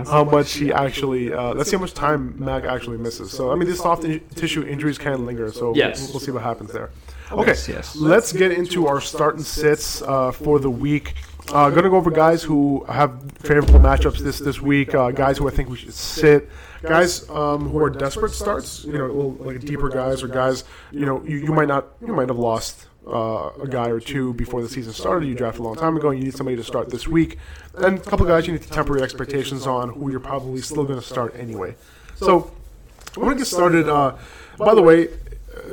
how 0.06 0.24
much 0.24 0.54
he 0.54 0.72
actually. 0.72 1.34
Uh, 1.34 1.54
let's 1.56 1.70
see 1.70 1.78
how 1.78 1.82
much 1.82 1.94
time 1.94 2.36
Mack 2.38 2.64
actually 2.66 2.98
misses. 2.98 3.32
So 3.32 3.52
I 3.52 3.56
mean, 3.56 3.68
these 3.68 3.80
soft 3.80 4.04
in- 4.04 4.20
tissue 4.36 4.64
injuries 4.64 4.98
can 4.98 5.26
linger. 5.26 5.52
So 5.52 5.74
Yes. 5.76 6.02
we'll, 6.02 6.12
we'll 6.14 6.20
see 6.20 6.32
what 6.32 6.44
happens 6.44 6.72
there. 6.72 6.92
Okay, 7.32 7.52
Yes, 7.52 7.68
yes. 7.70 7.96
let's 7.96 8.34
get 8.34 8.52
into 8.52 8.88
our 8.88 9.00
start 9.00 9.36
and 9.36 9.46
sits 9.46 10.02
uh, 10.02 10.32
for 10.32 10.60
the 10.60 10.70
week. 10.70 11.16
Uh, 11.54 11.70
going 11.70 11.84
to 11.84 11.90
go 11.90 11.96
over 11.96 12.12
guys 12.12 12.44
who 12.44 12.84
have 12.86 13.32
favorable 13.40 13.80
matchups 13.80 14.20
this 14.20 14.40
this 14.40 14.62
week. 14.62 14.94
Uh, 14.94 15.12
guys 15.12 15.38
who 15.38 15.48
I 15.48 15.52
think 15.52 15.70
we 15.70 15.78
should 15.78 15.94
sit. 15.94 16.50
Guys 16.82 17.30
um, 17.30 17.70
who 17.70 17.80
are 17.80 17.90
desperate 17.90 18.32
starts. 18.32 18.84
You 18.86 18.94
know, 18.94 19.06
little, 19.08 19.32
like 19.34 19.60
deeper 19.60 19.90
guys 19.90 20.24
or 20.24 20.28
guys. 20.28 20.64
You 20.92 21.06
know, 21.06 21.24
you, 21.24 21.38
you 21.38 21.54
might 21.54 21.68
not. 21.68 21.88
You 22.06 22.14
might 22.14 22.28
have 22.30 22.38
lost 22.38 22.88
uh, 23.08 23.50
a 23.62 23.68
guy 23.68 23.90
or 23.90 24.00
two 24.00 24.34
before 24.34 24.62
the 24.62 24.70
season 24.70 24.94
started. 24.94 25.28
You 25.28 25.36
drafted 25.36 25.62
a 25.62 25.64
long 25.64 25.76
time 25.76 25.96
ago, 25.98 26.10
and 26.10 26.20
you 26.20 26.26
need 26.26 26.36
somebody 26.36 26.58
to 26.58 26.64
start 26.64 26.90
this 26.90 27.08
week. 27.08 27.38
And 27.76 27.98
a 27.98 28.02
couple 28.02 28.26
guys 28.26 28.46
you 28.48 28.54
need 28.54 28.64
to 28.64 28.70
temper 28.70 28.96
your 28.96 29.04
expectations 29.04 29.68
on, 29.68 29.90
who 29.90 30.10
you're 30.12 30.20
probably 30.20 30.62
still 30.62 30.84
going 30.86 31.00
to 31.00 31.06
start 31.06 31.36
anyway. 31.38 31.76
So 32.16 32.52
I 33.16 33.20
want 33.20 33.32
to 33.34 33.38
get 33.38 33.48
started. 33.48 33.90
Uh, 33.90 34.18
by 34.58 34.74
the 34.76 34.82
way, 34.82 35.10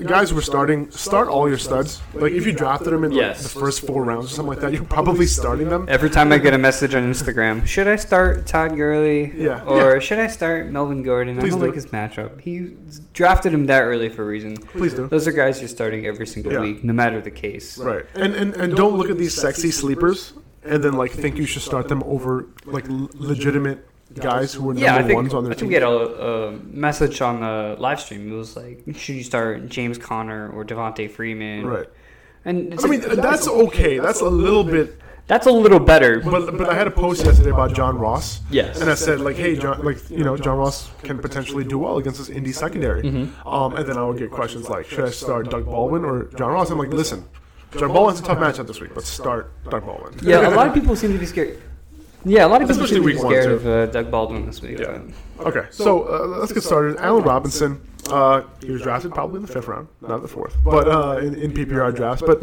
guys 0.06 0.30
who 0.30 0.38
are 0.38 0.42
starting, 0.42 0.90
start 0.90 1.28
all 1.28 1.48
your 1.48 1.58
studs. 1.58 2.00
Like 2.14 2.32
if 2.32 2.46
you 2.46 2.52
drafted 2.52 2.92
them 2.92 3.04
in 3.04 3.11
like, 3.11 3.20
Yes. 3.20 3.42
the 3.42 3.61
first 3.61 3.87
four 3.87 4.04
rounds 4.04 4.26
or 4.26 4.28
something 4.28 4.48
like 4.50 4.61
that, 4.61 4.72
you're 4.72 4.84
probably 4.84 5.26
starting 5.26 5.68
them. 5.68 5.87
Every 5.88 6.11
time 6.11 6.32
I 6.32 6.38
get 6.38 6.54
a 6.54 6.58
message 6.58 6.94
on 6.94 7.02
Instagram, 7.11 7.66
should 7.66 7.88
I 7.88 7.96
start 7.96 8.46
Todd 8.46 8.76
Gurley? 8.76 9.32
Yeah. 9.37 9.62
Or 9.64 9.94
Yeah. 9.94 9.98
should 10.00 10.18
I 10.18 10.26
start 10.28 10.68
Melvin 10.68 11.02
Gordon? 11.02 11.37
Please 11.38 11.46
I 11.46 11.50
don't 11.50 11.61
do. 11.61 11.66
like 11.66 11.74
his 11.74 11.87
matchup. 11.87 12.40
He 12.40 12.76
drafted 13.12 13.52
him 13.52 13.66
that 13.66 13.82
early 13.82 14.08
for 14.08 14.22
a 14.22 14.26
reason. 14.26 14.56
Please 14.56 14.94
do. 14.94 15.06
Those 15.08 15.26
are 15.28 15.32
guys 15.32 15.61
you're 15.61 15.68
starting 15.68 16.06
every 16.06 16.26
single 16.26 16.52
Yeah. 16.52 16.61
week, 16.61 16.84
no 16.84 16.92
matter 16.92 17.20
the 17.20 17.30
case. 17.30 17.78
Right. 17.78 18.04
And, 18.14 18.34
and 18.34 18.54
and 18.56 18.76
don't 18.76 18.96
look 18.96 19.11
at 19.11 19.18
these 19.18 19.34
sexy 19.34 19.70
sleepers 19.70 20.32
and 20.64 20.82
then 20.84 20.92
like 20.94 21.12
think 21.12 21.37
you 21.38 21.46
should 21.46 21.62
start 21.62 21.88
them 21.88 22.02
over 22.04 22.46
like 22.66 22.88
l- 22.88 23.08
legitimate 23.14 23.87
guys 24.18 24.54
who 24.54 24.64
are 24.70 24.74
number 24.74 24.81
Yeah, 24.81 24.96
I 24.96 25.02
think, 25.02 25.14
ones 25.14 25.35
on 25.35 25.44
I 25.44 25.48
think 25.48 25.59
team. 25.61 25.68
we 25.68 25.74
had 25.74 25.83
a, 25.83 25.88
a 25.88 26.52
message 26.52 27.20
on 27.20 27.40
the 27.40 27.76
live 27.78 28.00
stream. 28.00 28.33
It 28.33 28.37
was 28.37 28.57
like, 28.57 28.85
should 28.96 29.16
you 29.16 29.24
start 29.24 29.68
James 29.68 29.98
Conner 29.98 30.50
or 30.50 30.64
Devonta 30.64 31.11
Freeman? 31.11 31.66
Right. 31.66 31.87
And 32.44 32.72
it's 32.72 32.85
I 32.85 32.88
mean 32.88 33.00
that's 33.00 33.48
okay. 33.48 33.98
That's 33.98 34.20
a 34.20 34.28
little 34.28 34.64
bit. 34.64 35.00
that's 35.26 35.46
a 35.46 35.50
little 35.52 35.81
better. 35.81 36.20
But 36.20 36.57
but 36.57 36.68
I 36.70 36.74
had 36.74 36.87
a 36.87 36.90
post 36.90 37.24
yesterday 37.24 37.50
about 37.50 37.74
John 37.74 37.98
Ross. 37.98 38.40
Yes. 38.50 38.81
And 38.81 38.88
I 38.88 38.94
said 38.94 39.20
like, 39.20 39.37
hey, 39.37 39.57
John, 39.57 39.85
like 39.85 39.98
you 40.09 40.24
know, 40.24 40.37
John 40.37 40.57
Ross 40.57 40.90
can 41.02 41.18
potentially 41.18 41.64
do 41.64 41.78
well 41.78 41.98
against 41.98 42.18
this 42.18 42.28
Indy 42.31 42.52
secondary. 42.52 43.02
Mm-hmm. 43.02 43.46
Um, 43.46 43.74
and 43.76 43.87
then 43.87 43.98
I 43.98 44.04
would 44.04 44.18
get 44.18 44.31
questions 44.31 44.68
like, 44.70 44.87
should 44.87 45.04
I 45.04 45.11
start 45.11 45.50
Doug 45.50 45.66
Baldwin 45.66 46.04
or 46.04 46.24
John 46.38 46.52
Ross? 46.52 46.70
I'm 46.70 46.78
like, 46.78 46.88
listen, 46.90 47.28
John 47.76 47.92
Baldwin's 47.92 48.20
a 48.20 48.22
tough 48.22 48.38
matchup 48.38 48.66
this 48.66 48.81
week, 48.81 48.94
but 48.94 49.04
start 49.04 49.50
Doug 49.68 49.85
Baldwin. 49.85 50.14
yeah, 50.22 50.48
a 50.48 50.54
lot 50.54 50.68
of 50.68 50.72
people 50.74 50.96
seem 50.96 51.12
to 51.12 51.18
be 51.18 51.26
scared. 51.26 51.61
Yeah, 52.24 52.46
a 52.46 52.48
lot 52.48 52.62
of 52.62 52.68
people 52.68 52.83
Especially 52.85 52.96
seem 52.96 53.02
to 53.02 53.09
be 53.09 53.14
week 53.14 53.22
one, 53.22 53.33
scared 53.33 53.44
too. 53.46 53.54
of 53.54 53.66
uh, 53.66 53.87
Doug 53.87 54.11
Baldwin 54.11 54.46
this 54.46 54.61
week. 54.61 54.78
Yeah. 54.78 55.00
Okay, 55.40 55.66
so 55.70 56.02
uh, 56.09 56.26
let's 56.38 56.52
get 56.52 56.62
started. 56.62 56.96
Allen 56.98 57.22
Robinson, 57.22 57.81
uh, 58.11 58.42
he 58.61 58.70
was 58.72 58.83
drafted 58.83 59.12
probably 59.12 59.37
in 59.37 59.46
the 59.46 59.52
fifth 59.52 59.68
round, 59.68 59.88
not 60.00 60.20
the 60.22 60.28
fourth, 60.28 60.57
but 60.64 60.88
uh, 60.88 61.18
in, 61.18 61.35
in 61.37 61.52
PPR 61.52 61.94
drafts. 61.94 62.22
But 62.26 62.42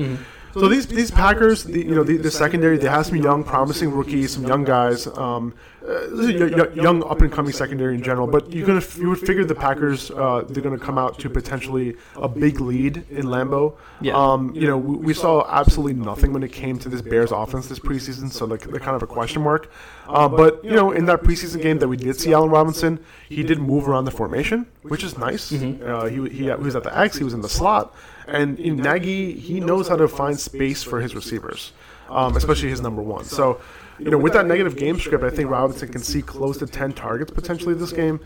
so 0.54 0.70
these 0.70 0.88
these 0.88 1.12
Packers, 1.12 1.66
the, 1.66 1.80
you 1.80 1.94
know, 1.94 2.04
the, 2.04 2.16
the 2.18 2.32
secondary, 2.32 2.78
they 2.78 2.88
have 2.88 3.06
some 3.06 3.18
young, 3.18 3.44
promising 3.44 3.92
rookies, 3.92 4.32
some 4.34 4.48
young 4.48 4.64
guys. 4.64 5.08
Um, 5.08 5.54
uh, 5.88 6.08
this 6.16 6.30
is 6.36 6.42
a 6.42 6.56
y- 6.56 6.64
y- 6.76 6.82
young, 6.82 7.04
up 7.04 7.22
and 7.22 7.32
coming 7.32 7.54
secondary 7.54 7.94
in 7.96 8.02
general. 8.02 8.28
But 8.28 8.52
you're 8.52 8.66
gonna 8.66 8.84
you 8.98 9.10
would 9.10 9.20
figure 9.20 9.46
the 9.46 9.54
Packers 9.56 10.10
uh, 10.12 10.44
they're 10.50 10.64
gonna 10.64 10.80
come 10.80 10.98
out 10.98 11.20
to 11.20 11.30
potentially 11.30 11.96
a 12.16 12.28
big 12.28 12.60
lead 12.60 13.06
in 13.10 13.26
Lambeau. 13.26 13.76
Yeah. 14.02 14.16
Um, 14.16 14.54
you 14.56 14.68
know, 14.68 14.78
we, 14.78 14.96
we 14.98 15.14
saw 15.14 15.46
absolutely 15.48 15.94
nothing 15.94 16.34
when 16.34 16.44
it 16.44 16.52
came 16.52 16.80
to 16.80 16.90
this 16.90 17.02
Bears 17.02 17.32
offense 17.32 17.68
this 17.68 17.80
preseason, 17.80 18.32
so 18.32 18.46
like 18.46 18.62
they're 18.62 18.80
kind 18.80 18.96
of 18.96 19.04
a 19.04 19.08
question 19.08 19.42
mark. 19.44 19.72
Uh, 20.08 20.28
but 20.28 20.64
you 20.64 20.72
know, 20.72 20.92
in 20.92 21.06
that 21.06 21.22
preseason 21.24 21.62
game 21.62 21.78
that 21.80 21.88
we 21.88 21.98
did 21.98 22.20
see 22.20 22.34
Allen 22.34 22.50
Robinson, 22.50 23.00
he 23.30 23.44
did 23.44 23.60
move 23.60 23.88
around 23.88 24.06
the 24.06 24.12
formation, 24.12 24.66
which 24.82 25.04
is 25.04 25.18
nice. 25.18 25.52
Uh, 25.52 26.06
he, 26.06 26.30
he, 26.30 26.46
he 26.46 26.52
was 26.52 26.76
at 26.76 26.84
the 26.84 26.98
X, 26.98 27.18
he 27.18 27.24
was 27.24 27.34
in 27.34 27.42
the 27.42 27.50
slot, 27.50 27.94
and 28.28 28.60
in 28.60 28.78
Nagy 28.78 29.34
he 29.34 29.60
knows 29.60 29.88
how 29.88 29.96
to 29.98 30.08
find 30.08 30.40
space 30.40 30.82
for 30.84 31.00
his 31.02 31.14
receivers, 31.16 31.74
um, 32.10 32.36
especially 32.36 32.70
his 32.70 32.82
number 32.82 33.02
one. 33.04 33.26
So. 33.26 33.60
You 34.00 34.12
know, 34.12 34.18
with 34.18 34.34
that 34.34 34.46
negative 34.46 34.76
game 34.76 35.00
script, 35.00 35.24
I 35.24 35.30
think 35.30 35.50
Robinson 35.50 35.90
can 35.90 36.02
see 36.02 36.22
close 36.22 36.58
to 36.58 36.68
10 36.68 36.94
targets 36.94 37.32
potentially 37.32 37.74
this 37.74 37.92
game. 37.92 38.20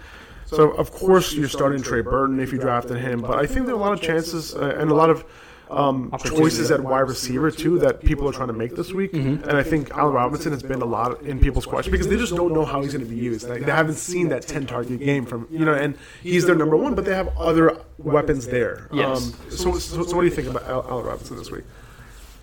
So, 0.45 0.71
of 0.71 0.91
course, 0.91 1.33
you're 1.33 1.47
starting 1.47 1.83
Trey 1.83 2.01
Burton 2.01 2.39
if 2.39 2.51
you 2.51 2.57
drafted 2.57 2.97
him, 2.97 3.21
but 3.21 3.37
I 3.37 3.45
think 3.45 3.67
there 3.67 3.75
are 3.75 3.77
a 3.77 3.81
lot 3.81 3.93
of 3.93 4.01
chances 4.01 4.55
uh, 4.55 4.75
and 4.79 4.89
a 4.89 4.95
lot 4.95 5.11
of 5.11 5.23
um, 5.69 6.11
choices 6.25 6.71
at 6.71 6.81
wide 6.81 7.01
receiver 7.01 7.51
too 7.51 7.77
that 7.79 8.01
people 8.01 8.27
are 8.27 8.31
trying 8.31 8.47
to 8.47 8.53
make 8.53 8.75
this 8.75 8.91
week. 8.91 9.13
Mm-hmm. 9.13 9.47
And 9.47 9.57
I 9.57 9.63
think 9.63 9.91
Allen 9.91 10.13
Robinson 10.13 10.51
has 10.51 10.63
been 10.63 10.81
a 10.81 10.85
lot 10.85 11.21
in 11.21 11.39
people's 11.39 11.65
question 11.65 11.91
because 11.91 12.07
they 12.07 12.17
just 12.17 12.35
don't 12.35 12.53
know 12.53 12.65
how 12.65 12.81
he's 12.81 12.93
going 12.93 13.05
to 13.05 13.09
be 13.09 13.17
used. 13.17 13.47
Like, 13.47 13.65
they 13.65 13.71
haven't 13.71 13.95
seen 13.95 14.29
that 14.29 14.47
ten 14.47 14.65
target 14.65 14.99
game 14.99 15.25
from 15.25 15.47
you 15.51 15.65
know, 15.65 15.73
and 15.73 15.95
he's 16.23 16.45
their 16.45 16.55
number 16.55 16.75
one, 16.75 16.95
but 16.95 17.05
they 17.05 17.13
have 17.13 17.27
other 17.37 17.77
weapons 17.97 18.47
there. 18.47 18.89
Yes. 18.91 19.27
Um, 19.27 19.51
so, 19.51 19.77
so, 19.77 20.03
so 20.03 20.15
what 20.15 20.23
do 20.23 20.27
you 20.27 20.33
think 20.33 20.47
about 20.47 20.63
Al- 20.63 20.85
Allen 20.89 21.05
Robinson 21.05 21.37
this 21.37 21.51
week? 21.51 21.65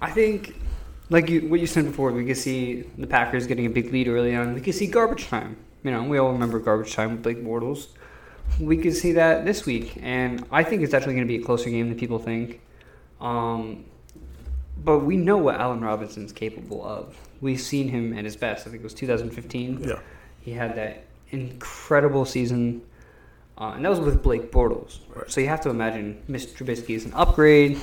I 0.00 0.10
think, 0.10 0.54
like 1.08 1.28
you, 1.30 1.48
what 1.48 1.60
you 1.60 1.66
said 1.66 1.84
before, 1.84 2.10
we 2.12 2.24
could 2.24 2.36
see 2.36 2.82
the 2.98 3.06
Packers 3.06 3.46
getting 3.46 3.66
a 3.66 3.70
big 3.70 3.92
lead 3.92 4.08
early 4.08 4.34
on. 4.34 4.54
We 4.54 4.60
could 4.60 4.74
see 4.74 4.86
garbage 4.86 5.28
time. 5.28 5.56
You 5.82 5.92
know, 5.92 6.02
we 6.02 6.18
all 6.18 6.32
remember 6.32 6.58
garbage 6.58 6.94
time 6.94 7.12
with 7.12 7.22
Blake 7.22 7.44
Bortles. 7.44 7.88
We 8.58 8.76
could 8.76 8.94
see 8.94 9.12
that 9.12 9.44
this 9.44 9.66
week, 9.66 9.98
and 10.02 10.44
I 10.50 10.62
think 10.62 10.82
it's 10.82 10.94
actually 10.94 11.14
going 11.14 11.26
to 11.26 11.32
be 11.32 11.42
a 11.42 11.44
closer 11.44 11.70
game 11.70 11.88
than 11.88 11.98
people 11.98 12.18
think. 12.18 12.60
Um, 13.20 13.84
but 14.82 15.00
we 15.00 15.16
know 15.16 15.36
what 15.36 15.56
Allen 15.56 15.80
Robinson's 15.80 16.32
capable 16.32 16.84
of. 16.84 17.16
We've 17.40 17.60
seen 17.60 17.88
him 17.88 18.16
at 18.16 18.24
his 18.24 18.36
best. 18.36 18.66
I 18.66 18.70
think 18.70 18.80
it 18.80 18.84
was 18.84 18.94
2015. 18.94 19.82
Yeah. 19.82 19.98
He 20.40 20.52
had 20.52 20.76
that 20.76 21.04
incredible 21.30 22.24
season, 22.24 22.82
uh, 23.58 23.72
and 23.74 23.84
that 23.84 23.88
was 23.88 24.00
with 24.00 24.22
Blake 24.22 24.50
Bortles. 24.52 24.98
Right. 25.14 25.30
So 25.30 25.40
you 25.40 25.48
have 25.48 25.60
to 25.62 25.70
imagine 25.70 26.22
Mr. 26.28 26.54
Trubisky 26.56 26.94
is 26.94 27.04
an 27.04 27.12
upgrade, 27.14 27.80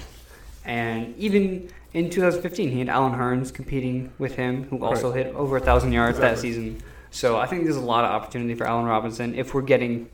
and 0.65 1.15
even 1.17 1.69
in 1.93 2.10
2015, 2.10 2.69
he 2.71 2.79
had 2.79 2.89
Allen 2.89 3.13
Hurns 3.13 3.53
competing 3.53 4.12
with 4.17 4.36
him, 4.36 4.65
who 4.69 4.84
also 4.84 5.12
Right. 5.13 5.25
hit 5.27 5.36
over 5.36 5.58
a 5.58 5.60
thousand 5.60 5.91
yards 5.93 6.19
that 6.19 6.38
season. 6.39 6.77
So 7.12 7.38
I 7.38 7.45
think 7.45 7.63
there's 7.63 7.75
a 7.75 7.79
lot 7.82 8.06
of 8.06 8.12
opportunity 8.12 8.56
for 8.56 8.65
Allen 8.65 8.86
Robinson 8.86 9.36
if 9.36 9.53
we're 9.53 9.62
getting 9.62 10.08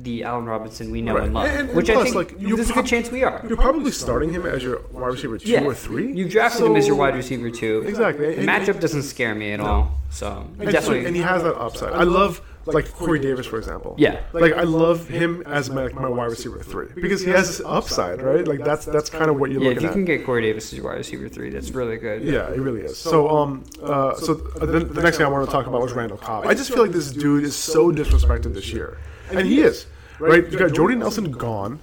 the 0.00 0.22
Allen 0.22 0.44
Robinson 0.46 0.92
we 0.92 1.02
know 1.02 1.14
Right. 1.14 1.24
and 1.24 1.34
love, 1.34 1.46
And- 1.46 1.68
and 1.68 1.76
which 1.76 1.90
I 1.90 2.00
think 2.04 2.14
like, 2.14 2.34
you 2.38 2.54
there's 2.54 2.70
a 2.70 2.72
good 2.72 2.86
chance 2.86 3.10
we 3.10 3.24
are. 3.24 3.42
You're 3.48 3.56
probably 3.56 3.90
starting 3.90 4.30
him 4.32 4.46
as 4.46 4.62
your 4.62 4.80
wide 4.92 5.08
receiver 5.08 5.38
two 5.38 5.50
Yeah, 5.50 5.64
or 5.64 5.74
three. 5.74 6.12
You 6.12 6.28
drafted 6.28 6.64
him 6.66 6.76
as 6.76 6.86
your 6.86 6.94
wide 6.94 7.16
receiver 7.16 7.50
too. 7.50 7.82
Exactly. 7.84 8.36
The 8.36 8.40
And- 8.42 8.48
matchup 8.48 8.78
doesn't 8.78 9.02
scare 9.02 9.34
me 9.34 9.50
at 9.52 9.58
all. 9.60 9.98
So 10.10 10.44
And, 10.60 10.70
definitely. 10.70 11.04
and 11.06 11.16
he 11.16 11.22
has 11.22 11.42
that 11.42 11.56
upside. 11.60 11.92
I 11.94 12.04
love 12.04 12.40
like 12.74 12.92
Corey 12.92 13.18
Davis, 13.18 13.46
for 13.46 13.58
example. 13.58 13.94
Yeah. 13.98 14.20
Like 14.32 14.52
I 14.52 14.62
love 14.62 15.08
him 15.08 15.42
as 15.46 15.70
my, 15.70 15.88
my 15.92 16.08
wide 16.08 16.26
receiver 16.30 16.62
three 16.62 16.88
because 16.94 17.22
he 17.22 17.30
has 17.30 17.60
upside, 17.64 18.22
right? 18.22 18.46
Like 18.46 18.64
that's 18.64 18.84
that's 18.84 19.10
kind 19.10 19.30
of 19.30 19.38
what 19.38 19.50
you're 19.50 19.62
yeah, 19.62 19.70
if 19.70 19.74
looking 19.76 19.82
you 19.82 19.88
at. 19.88 19.94
can 19.94 20.04
get 20.04 20.24
Corey 20.26 20.42
Davis 20.42 20.72
as 20.72 20.78
your 20.78 20.86
wide 20.86 20.98
receiver 20.98 21.28
three, 21.28 21.50
that's 21.50 21.70
really 21.70 21.96
good. 21.96 22.22
Yeah, 22.22 22.50
it 22.50 22.60
really 22.60 22.82
is. 22.82 22.98
So, 22.98 23.28
um, 23.28 23.64
uh, 23.82 24.14
so 24.14 24.34
the, 24.34 24.80
the 24.80 25.02
next 25.02 25.16
thing 25.16 25.26
I 25.26 25.28
want 25.28 25.46
to 25.46 25.52
talk 25.52 25.66
about 25.66 25.80
was 25.80 25.92
Randall 25.92 26.18
Cobb. 26.18 26.46
I 26.46 26.54
just 26.54 26.70
feel 26.70 26.82
like 26.82 26.92
this 26.92 27.10
dude 27.12 27.44
is 27.44 27.56
so 27.56 27.90
disrespected 27.90 28.54
this 28.54 28.72
year, 28.72 28.98
and 29.30 29.46
he 29.46 29.60
is. 29.60 29.86
Right? 30.18 30.50
You 30.50 30.58
got 30.58 30.72
Jordy 30.72 30.96
Nelson 30.96 31.30
gone. 31.30 31.80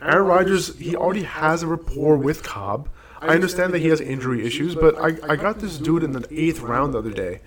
Aaron 0.00 0.26
Rodgers, 0.26 0.76
he 0.78 0.96
already 0.96 1.22
has 1.22 1.62
a 1.62 1.66
rapport 1.66 2.16
with 2.16 2.42
Cobb. 2.42 2.88
I 3.20 3.28
understand 3.28 3.72
that 3.72 3.78
he 3.78 3.88
has 3.88 4.00
injury 4.00 4.44
issues, 4.46 4.74
but 4.74 4.98
I, 4.98 5.32
I 5.32 5.36
got 5.36 5.60
this 5.60 5.78
dude 5.78 6.02
in 6.02 6.12
the 6.12 6.26
eighth 6.30 6.60
round 6.60 6.92
the 6.92 6.98
other 6.98 7.10
day. 7.10 7.40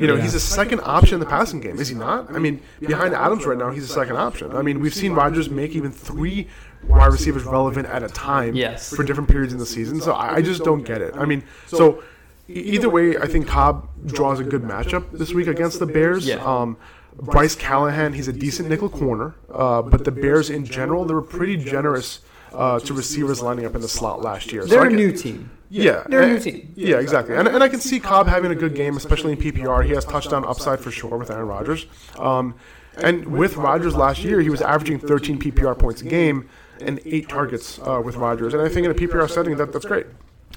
You 0.00 0.06
know, 0.08 0.16
he's 0.16 0.34
a 0.34 0.40
second 0.40 0.80
option 0.82 1.14
in 1.14 1.20
the 1.20 1.26
passing 1.26 1.60
game, 1.60 1.78
is 1.78 1.88
he 1.88 1.94
not? 1.94 2.34
I 2.34 2.38
mean, 2.38 2.60
behind 2.80 3.14
Adams 3.14 3.46
right 3.46 3.56
now, 3.56 3.70
he's 3.70 3.84
a 3.84 3.92
second 3.92 4.16
option. 4.16 4.54
I 4.56 4.60
mean, 4.62 4.80
we've 4.80 4.94
seen 4.94 5.12
Rodgers 5.12 5.48
make 5.48 5.72
even 5.72 5.92
three 5.92 6.48
wide 6.88 7.12
receivers 7.12 7.44
relevant 7.44 7.86
at 7.88 8.02
a 8.02 8.08
time 8.08 8.54
Yes. 8.56 8.92
for 8.94 9.04
different 9.04 9.30
periods 9.30 9.52
in 9.52 9.58
the 9.58 9.66
season. 9.66 10.00
So 10.00 10.12
I, 10.12 10.36
I 10.36 10.42
just 10.42 10.64
don't 10.64 10.82
get 10.82 11.00
it. 11.00 11.14
I 11.16 11.24
mean, 11.24 11.44
so 11.66 12.02
either 12.48 12.88
way, 12.90 13.16
I 13.16 13.26
think 13.26 13.46
Cobb 13.46 13.88
draws 14.06 14.40
a 14.40 14.44
good 14.44 14.62
matchup 14.62 15.10
this 15.12 15.32
week 15.32 15.46
against 15.46 15.78
the 15.78 15.86
Bears. 15.86 16.26
Yeah. 16.26 16.44
Um, 16.44 16.76
Bryce 17.16 17.54
Callahan, 17.54 18.12
he's 18.14 18.26
a 18.26 18.32
decent 18.32 18.68
nickel 18.68 18.88
corner, 18.88 19.36
uh, 19.52 19.80
but 19.82 20.04
the 20.04 20.10
Bears 20.10 20.50
in 20.50 20.64
general, 20.64 21.04
they 21.04 21.14
were 21.14 21.22
pretty 21.22 21.56
generous 21.56 22.18
uh, 22.54 22.78
to 22.80 22.94
receivers 22.94 23.42
lining 23.42 23.66
up 23.66 23.74
in 23.74 23.80
the 23.80 23.88
slot 23.88 24.22
last 24.22 24.52
year. 24.52 24.64
They're 24.66 24.82
I 24.82 24.86
a 24.86 24.90
get- 24.90 24.96
new 24.96 25.12
team. 25.12 25.50
yeah, 25.70 26.04
They're 26.08 26.22
a 26.22 26.26
new 26.28 26.38
team. 26.38 26.72
Yeah, 26.76 26.98
exactly. 27.00 27.34
And, 27.36 27.48
and 27.48 27.62
I 27.62 27.68
can 27.68 27.80
see 27.80 27.98
Cobb 28.00 28.26
having 28.28 28.50
a 28.50 28.54
good 28.54 28.74
game, 28.74 28.96
especially 28.96 29.32
in 29.32 29.38
PPR. 29.38 29.84
He 29.84 29.92
has 29.92 30.04
touchdown 30.04 30.44
upside 30.44 30.80
for 30.80 30.90
sure 30.90 31.16
with 31.18 31.30
Aaron 31.30 31.48
Rodgers. 31.48 31.86
Um, 32.18 32.54
and 32.96 33.26
with 33.26 33.56
Rodgers 33.56 33.96
last 33.96 34.22
year, 34.22 34.40
he 34.40 34.50
was 34.50 34.62
averaging 34.62 35.00
13 35.00 35.38
PPR 35.40 35.76
points 35.78 36.00
a 36.02 36.04
game 36.04 36.48
and 36.80 37.00
eight 37.04 37.28
targets 37.28 37.78
uh, 37.80 38.00
with 38.04 38.14
Rodgers. 38.16 38.54
And 38.54 38.62
I 38.62 38.68
think 38.68 38.84
in 38.84 38.90
a 38.90 38.94
PPR 38.94 39.28
setting, 39.28 39.56
that, 39.56 39.72
that's 39.72 39.84
great. 39.84 40.06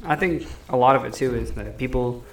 I 0.06 0.16
think 0.16 0.46
a 0.70 0.78
lot 0.78 0.96
of 0.96 1.04
it 1.06 1.14
too 1.14 1.34
is 1.34 1.52
that 1.54 1.78
people 1.80 2.24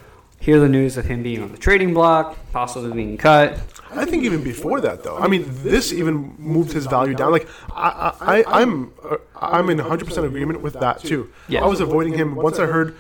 hear 0.45 0.61
the 0.61 0.69
news 0.69 0.97
of 0.99 1.07
him 1.07 1.23
being 1.23 1.43
on 1.43 1.51
the 1.53 1.57
trading 1.59 1.95
block, 1.95 2.37
possibly 2.53 2.93
being 2.93 3.17
cut. 3.17 3.59
I 3.91 4.05
think 4.05 4.25
even 4.25 4.43
before 4.45 4.81
that, 4.83 5.03
though, 5.03 5.17
I 5.17 5.27
mean, 5.27 5.45
this 5.63 5.91
even 5.93 6.35
moved 6.39 6.73
his 6.73 6.87
value 6.87 7.15
down. 7.15 7.33
Like, 7.33 7.49
I, 7.73 8.13
I, 8.21 8.43
I- 8.43 8.61
I'm, 8.61 8.93
uh, 9.09 9.17
I'm 9.41 9.71
in 9.71 9.79
100% 9.79 10.25
agreement 10.25 10.61
with 10.61 10.75
that 10.75 11.01
too. 11.01 11.31
Yeah. 11.49 11.65
I 11.65 11.67
was 11.67 11.81
avoiding 11.81 12.13
him 12.15 12.35
once 12.35 12.59
I 12.59 12.67
heard 12.67 12.95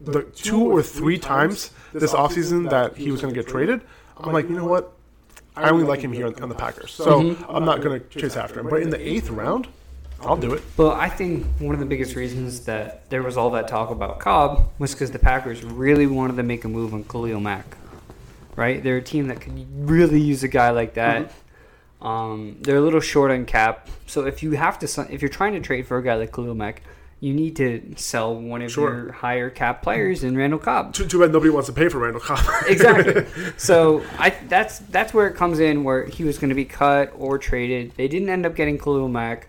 the 0.00 0.22
two 0.22 0.60
or 0.64 0.82
three 0.82 1.18
times 1.18 1.70
this 1.92 2.12
offseason 2.12 2.70
that 2.70 2.96
he 2.96 3.10
was 3.12 3.20
going 3.20 3.32
to 3.34 3.40
get 3.40 3.48
traded. 3.48 3.82
I'm 4.16 4.32
like, 4.32 4.48
you 4.48 4.56
know 4.56 4.64
what? 4.66 4.92
I 5.56 5.70
only 5.70 5.84
like 5.84 6.00
him 6.00 6.12
here 6.12 6.26
on, 6.26 6.42
on 6.42 6.48
the 6.48 6.54
Packers, 6.54 6.90
so 6.92 7.36
I'm 7.48 7.64
not 7.64 7.82
going 7.82 8.00
to 8.00 8.06
chase 8.20 8.36
after 8.36 8.60
him. 8.60 8.68
But 8.68 8.82
in 8.82 8.90
the 8.90 9.00
eighth 9.08 9.30
round, 9.30 9.68
I'll 10.22 10.36
do 10.36 10.52
it. 10.52 10.62
Well, 10.76 10.90
I 10.92 11.08
think 11.08 11.46
one 11.58 11.74
of 11.74 11.80
the 11.80 11.86
biggest 11.86 12.14
reasons 12.14 12.60
that 12.66 13.08
there 13.10 13.22
was 13.22 13.36
all 13.36 13.50
that 13.50 13.68
talk 13.68 13.90
about 13.90 14.18
Cobb 14.20 14.70
was 14.78 14.92
because 14.92 15.10
the 15.10 15.18
Packers 15.18 15.62
really 15.64 16.06
wanted 16.06 16.36
to 16.36 16.42
make 16.42 16.64
a 16.64 16.68
move 16.68 16.92
on 16.92 17.04
Khalil 17.04 17.40
Mack. 17.40 17.76
Right? 18.56 18.82
They're 18.82 18.98
a 18.98 19.02
team 19.02 19.28
that 19.28 19.40
could 19.40 19.66
really 19.88 20.20
use 20.20 20.42
a 20.42 20.48
guy 20.48 20.70
like 20.70 20.94
that. 20.94 21.32
Um, 22.02 22.56
they're 22.60 22.76
a 22.76 22.80
little 22.80 23.00
short 23.00 23.30
on 23.30 23.44
cap, 23.44 23.88
so 24.06 24.24
if 24.26 24.42
you 24.42 24.52
have 24.52 24.78
to, 24.78 25.06
if 25.12 25.20
you're 25.20 25.28
trying 25.28 25.52
to 25.52 25.60
trade 25.60 25.86
for 25.86 25.98
a 25.98 26.02
guy 26.02 26.14
like 26.14 26.32
Khalil 26.32 26.54
Mack, 26.54 26.82
you 27.20 27.34
need 27.34 27.56
to 27.56 27.92
sell 27.96 28.34
one 28.34 28.62
of 28.62 28.72
Sure. 28.72 28.94
your 29.04 29.12
higher 29.12 29.50
cap 29.50 29.82
players 29.82 30.24
in 30.24 30.34
Randall 30.34 30.58
Cobb. 30.58 30.94
Too, 30.94 31.06
too 31.06 31.20
bad 31.20 31.30
nobody 31.32 31.50
wants 31.50 31.68
to 31.68 31.74
pay 31.74 31.90
for 31.90 31.98
Randall 31.98 32.22
Cobb. 32.22 32.40
exactly. 32.66 33.26
So 33.58 34.02
I 34.18 34.30
that's 34.48 34.78
that's 34.78 35.12
where 35.12 35.26
it 35.28 35.34
comes 35.36 35.58
in 35.60 35.84
where 35.84 36.06
he 36.06 36.24
was 36.24 36.38
going 36.38 36.48
to 36.48 36.54
be 36.54 36.64
cut 36.64 37.12
or 37.18 37.36
traded. 37.36 37.92
They 37.96 38.08
didn't 38.08 38.30
end 38.30 38.46
up 38.46 38.56
getting 38.56 38.78
Khalil 38.78 39.08
Mack, 39.08 39.48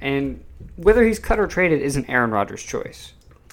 and 0.00 0.44
whether 0.76 1.04
he's 1.04 1.18
cut 1.18 1.38
or 1.38 1.46
traded 1.46 1.80
isn't 1.82 2.08
Aaron 2.08 2.30
Rodgers' 2.30 2.62
choice, 2.62 3.12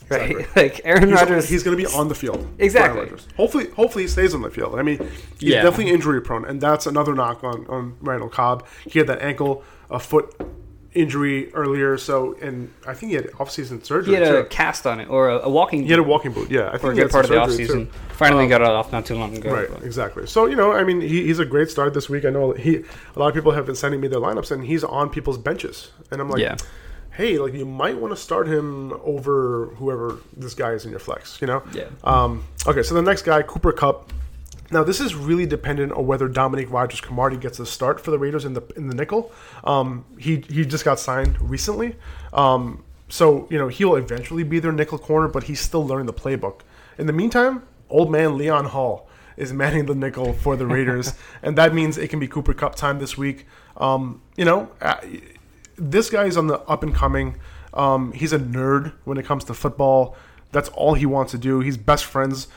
right? 0.10 0.32
Exactly. 0.32 0.46
like 0.64 0.82
Aaron 0.84 1.10
He's, 1.10 1.12
Rodgers, 1.14 1.50
he's 1.50 1.64
going 1.64 1.78
to 1.78 1.84
be 1.84 1.92
on 1.94 2.08
the 2.08 2.16
field. 2.16 2.48
Exactly. 2.60 3.10
Hopefully, 3.38 3.70
hopefully 3.72 4.04
he 4.06 4.08
stays 4.08 4.34
on 4.34 4.42
the 4.42 4.50
field. 4.50 4.78
I 4.80 4.82
mean, 4.84 4.98
he's 5.40 5.50
Yeah. 5.50 5.62
definitely 5.64 5.94
injury 5.94 6.22
prone, 6.22 6.46
and 6.46 6.60
that's 6.62 6.86
another 6.86 7.14
knock 7.16 7.44
on, 7.44 7.66
on 7.68 7.98
Randall 8.02 8.30
Cobb. 8.30 8.66
He 8.86 9.00
had 9.00 9.08
that 9.08 9.22
ankle, 9.22 9.64
a 9.90 10.00
foot 10.00 10.34
injury 10.96 11.54
earlier, 11.54 11.98
so 11.98 12.36
and 12.42 12.74
I 12.88 12.94
think 12.94 13.10
he 13.12 13.16
had 13.16 13.30
off-season 13.40 13.84
surgery. 13.84 14.16
he 14.16 14.22
had 14.22 14.34
a 14.36 14.44
too. 14.44 14.50
cast 14.50 14.88
on 14.88 15.00
it 15.00 15.10
or 15.10 15.30
a, 15.30 15.40
a 15.40 15.50
walking 15.50 15.84
He 15.84 15.90
had 15.90 16.00
a 16.00 16.04
walking 16.04 16.32
boot. 16.32 16.50
Yeah, 16.50 16.68
I 16.68 16.72
think 16.72 16.82
for 16.82 16.92
a 16.92 16.96
good 16.96 17.12
part 17.12 17.26
of 17.26 17.32
the 17.32 17.38
offseason. 17.38 17.92
Finally 18.10 18.48
got 18.48 18.62
it 18.62 18.68
off 18.68 18.92
not 18.92 19.06
too 19.06 19.16
long 19.16 19.36
ago. 19.38 19.54
Right, 19.54 19.68
but- 19.70 19.84
exactly. 19.84 20.26
So 20.26 20.46
you 20.48 20.56
know, 20.56 20.72
I 20.72 20.84
mean, 20.84 21.02
he, 21.02 21.24
he's 21.26 21.40
a 21.40 21.46
great 21.46 21.70
start 21.70 21.94
this 21.94 22.10
week. 22.10 22.26
I 22.26 22.30
know 22.30 22.54
he 22.54 22.78
a 23.16 23.20
lot 23.20 23.28
of 23.28 23.34
people 23.36 23.52
have 23.52 23.66
been 23.66 23.76
sending 23.76 24.00
me 24.02 24.08
their 24.08 24.20
lineups, 24.22 24.52
and 24.52 24.66
he's 24.66 24.84
on 24.84 25.10
people's 25.10 25.38
benches, 25.38 25.92
and 26.12 26.22
I'm 26.22 26.30
like, 26.30 26.42
Yeah. 26.42 26.56
hey, 27.12 27.38
like 27.40 27.54
you 27.54 27.66
might 27.66 27.98
want 27.98 28.16
to 28.16 28.20
start 28.22 28.48
him 28.48 28.94
over 29.04 29.74
whoever 29.78 30.18
this 30.36 30.54
guy 30.54 30.72
is 30.72 30.86
in 30.86 30.92
your 30.92 31.00
flex. 31.00 31.40
You 31.42 31.48
know? 31.48 31.64
Yeah. 31.74 31.90
Um, 32.04 32.46
okay, 32.66 32.84
so 32.84 32.96
the 32.96 33.02
next 33.02 33.24
guy, 33.24 33.42
Cooper 33.42 33.72
Kupp. 33.74 34.12
Now 34.72 34.84
this 34.84 35.00
is 35.00 35.14
really 35.14 35.46
dependent 35.46 35.92
on 35.92 36.08
whether 36.08 36.28
Dominique 36.28 36.72
Rodgers-Cromartie 36.72 37.38
gets 37.38 37.60
a 37.60 37.66
start 37.66 38.00
for 38.00 38.12
the 38.12 38.18
Raiders 38.18 38.46
in 38.46 38.54
the 38.54 38.62
in 38.76 38.88
the 38.88 38.96
nickel. 38.96 39.32
Um, 39.64 40.06
he 40.18 40.44
he 40.50 40.66
just 40.66 40.84
got 40.84 41.00
signed 41.00 41.40
recently, 41.40 41.96
um, 42.34 42.84
so 43.08 43.48
you 43.50 43.58
know 43.58 43.68
he'll 43.68 43.96
eventually 43.96 44.44
be 44.44 44.60
their 44.60 44.72
nickel 44.72 44.98
corner, 44.98 45.28
but 45.28 45.44
he's 45.44 45.60
still 45.60 45.86
learning 45.86 46.08
the 46.08 46.14
playbook. 46.14 46.62
In 46.98 47.08
the 47.08 47.14
meantime, 47.14 47.64
old 47.90 48.12
man 48.12 48.38
Leon 48.38 48.66
Hall 48.66 49.08
is 49.38 49.54
manning 49.54 49.86
the 49.86 49.96
nickel 49.96 50.34
for 50.34 50.56
the 50.56 50.66
Raiders, 50.66 51.14
and 51.44 51.58
that 51.58 51.74
means 51.74 51.98
it 51.98 52.10
can 52.10 52.20
be 52.20 52.28
Cooper 52.28 52.54
Kupp 52.54 52.76
time 52.76 53.00
this 53.00 53.18
week. 53.18 53.46
Um, 53.78 54.22
you 54.36 54.46
know, 54.46 54.72
uh, 54.82 54.96
this 55.78 56.10
guy 56.10 56.26
is 56.26 56.38
on 56.38 56.48
the 56.48 56.60
up 56.62 56.82
and 56.84 56.96
coming. 56.96 57.38
Um, 57.74 58.14
he's 58.14 58.34
a 58.34 58.40
nerd 58.40 58.94
when 59.04 59.18
it 59.18 59.26
comes 59.26 59.44
to 59.46 59.54
football. 59.54 60.16
That's 60.52 60.70
all 60.70 60.94
he 60.94 61.06
wants 61.06 61.32
to 61.34 61.38
do. 61.38 61.60
He's 61.60 61.76
best 61.76 62.06
friends 62.06 62.48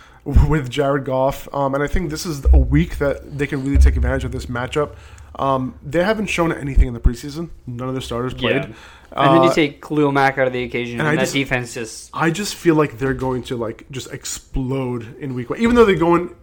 with 0.48 0.68
Jared 0.68 1.04
Goff, 1.06 1.48
um, 1.54 1.74
and 1.74 1.82
I 1.82 1.86
think 1.86 2.10
this 2.10 2.26
is 2.26 2.44
a 2.52 2.58
week 2.58 2.98
that 2.98 3.38
they 3.38 3.46
can 3.46 3.64
really 3.64 3.78
take 3.78 3.96
advantage 3.96 4.24
of 4.24 4.32
this 4.32 4.46
matchup. 4.46 4.94
Um, 5.38 5.78
they 5.82 6.02
haven't 6.04 6.26
shown 6.26 6.52
anything 6.52 6.86
in 6.88 6.94
the 6.94 7.00
preseason. 7.00 7.50
None 7.66 7.88
of 7.88 7.94
their 7.94 8.02
starters 8.02 8.34
played. 8.34 8.56
Yeah. 8.56 8.74
And 9.12 9.34
then 9.36 9.42
you 9.44 9.48
Uh, 9.50 9.54
take 9.54 9.80
Khalil 9.80 10.12
Mack 10.12 10.36
out 10.36 10.46
of 10.46 10.52
the 10.52 10.62
occasion, 10.64 11.00
and 11.00 11.08
and, 11.08 11.16
that 11.18 11.22
just- 11.22 11.32
defense 11.32 11.72
just 11.74 12.10
I 12.12 12.30
just 12.30 12.54
feel 12.56 12.74
like 12.74 12.98
they're 12.98 13.14
going 13.14 13.42
to 13.44 13.56
like 13.56 13.86
just 13.90 14.12
explode 14.12 15.16
in 15.18 15.32
week 15.34 15.48
one, 15.48 15.60
even 15.60 15.76
though 15.76 15.86
they're 15.86 15.96
going 15.96 16.34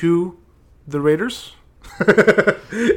to 0.00 0.38
the 0.88 1.00
Raiders 1.00 1.52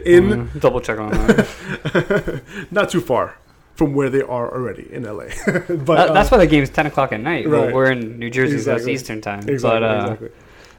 in 0.06 0.50
double 0.60 0.80
check 0.82 1.00
on 1.00 1.12
that. 1.12 2.42
not 2.72 2.90
too 2.90 3.02
far 3.02 3.36
from 3.80 3.94
where 3.94 4.10
they 4.10 4.22
are 4.22 4.54
already 4.54 4.88
in 4.94 5.04
LA. 5.04 5.24
but 5.46 5.68
That- 5.68 6.10
uh, 6.10 6.14
that's 6.14 6.30
why 6.30 6.38
the 6.38 6.46
game's 6.46 6.70
ten 6.70 6.86
o'clock 6.86 7.12
at 7.14 7.22
night. 7.22 7.50
Well, 7.50 7.66
right. 7.66 7.74
we're 7.74 7.92
in 7.92 8.20
New 8.20 8.30
Jersey, 8.30 8.60
so 8.60 8.76
that's 8.76 8.88
Eastern 8.88 9.22
time. 9.22 9.48
exactly, 9.48 9.80
but 9.80 9.84
uh, 9.84 10.04
exactly. 10.04 10.30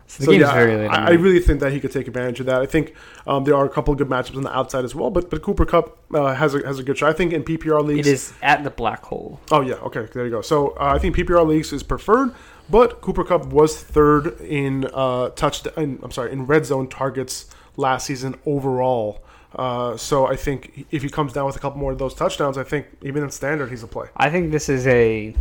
So 0.06 0.24
the 0.24 0.38
game's 0.38 0.50
very 0.50 0.76
late. 0.76 0.88
I, 0.88 1.06
I 1.06 1.10
really 1.12 1.40
think 1.40 1.60
that 1.60 1.72
he 1.72 1.80
could 1.80 1.92
take 1.92 2.08
advantage 2.08 2.40
of 2.40 2.46
that. 2.46 2.60
I 2.60 2.66
think 2.66 2.94
um, 3.26 3.44
there 3.44 3.54
are 3.54 3.64
a 3.64 3.70
couple 3.70 3.92
of 3.92 3.98
good 3.98 4.08
matchups 4.08 4.36
on 4.36 4.42
the 4.42 4.54
outside 4.54 4.84
as 4.84 4.94
well, 4.94 5.10
but 5.10 5.30
but 5.30 5.40
Cooper 5.40 5.64
Kupp 5.64 5.98
uh, 6.14 6.34
has 6.34 6.54
a 6.54 6.58
has 6.66 6.78
a 6.78 6.82
good 6.82 6.98
shot. 6.98 7.08
I 7.08 7.12
think 7.14 7.32
in 7.32 7.42
PPR 7.42 7.82
leagues, 7.84 8.06
It 8.06 8.12
is 8.12 8.32
at 8.42 8.62
the 8.62 8.70
black 8.70 9.02
hole. 9.04 9.40
Oh 9.50 9.62
yeah, 9.62 9.74
okay, 9.88 10.06
there 10.12 10.24
you 10.24 10.30
go. 10.30 10.42
So 10.42 10.70
uh, 10.70 10.94
I 10.96 10.98
think 10.98 11.16
PPR 11.16 11.46
leagues 11.46 11.72
is 11.72 11.82
preferred, 11.82 12.34
but 12.68 13.00
Cooper 13.00 13.24
Kupp 13.24 13.46
was 13.46 13.82
third 13.82 14.38
in 14.42 14.86
uh, 14.92 15.30
touch. 15.30 15.66
In, 15.76 16.00
I'm 16.02 16.10
sorry, 16.10 16.32
in 16.32 16.44
red 16.46 16.66
zone 16.66 16.88
targets 16.88 17.46
last 17.76 18.06
season 18.06 18.34
overall. 18.44 19.22
Uh, 19.54 19.96
so 19.96 20.26
I 20.26 20.36
think 20.36 20.86
if 20.90 21.02
he 21.02 21.08
comes 21.08 21.32
down 21.32 21.46
with 21.46 21.56
a 21.56 21.58
couple 21.58 21.80
more 21.80 21.92
of 21.92 21.98
those 21.98 22.14
touchdowns, 22.14 22.56
I 22.56 22.62
think 22.64 22.86
even 23.02 23.22
in 23.24 23.30
standard 23.30 23.70
he's 23.70 23.82
a 23.82 23.86
play. 23.88 24.08
I 24.16 24.30
think 24.30 24.52
this 24.52 24.68
is 24.68 24.86
a 24.86 25.34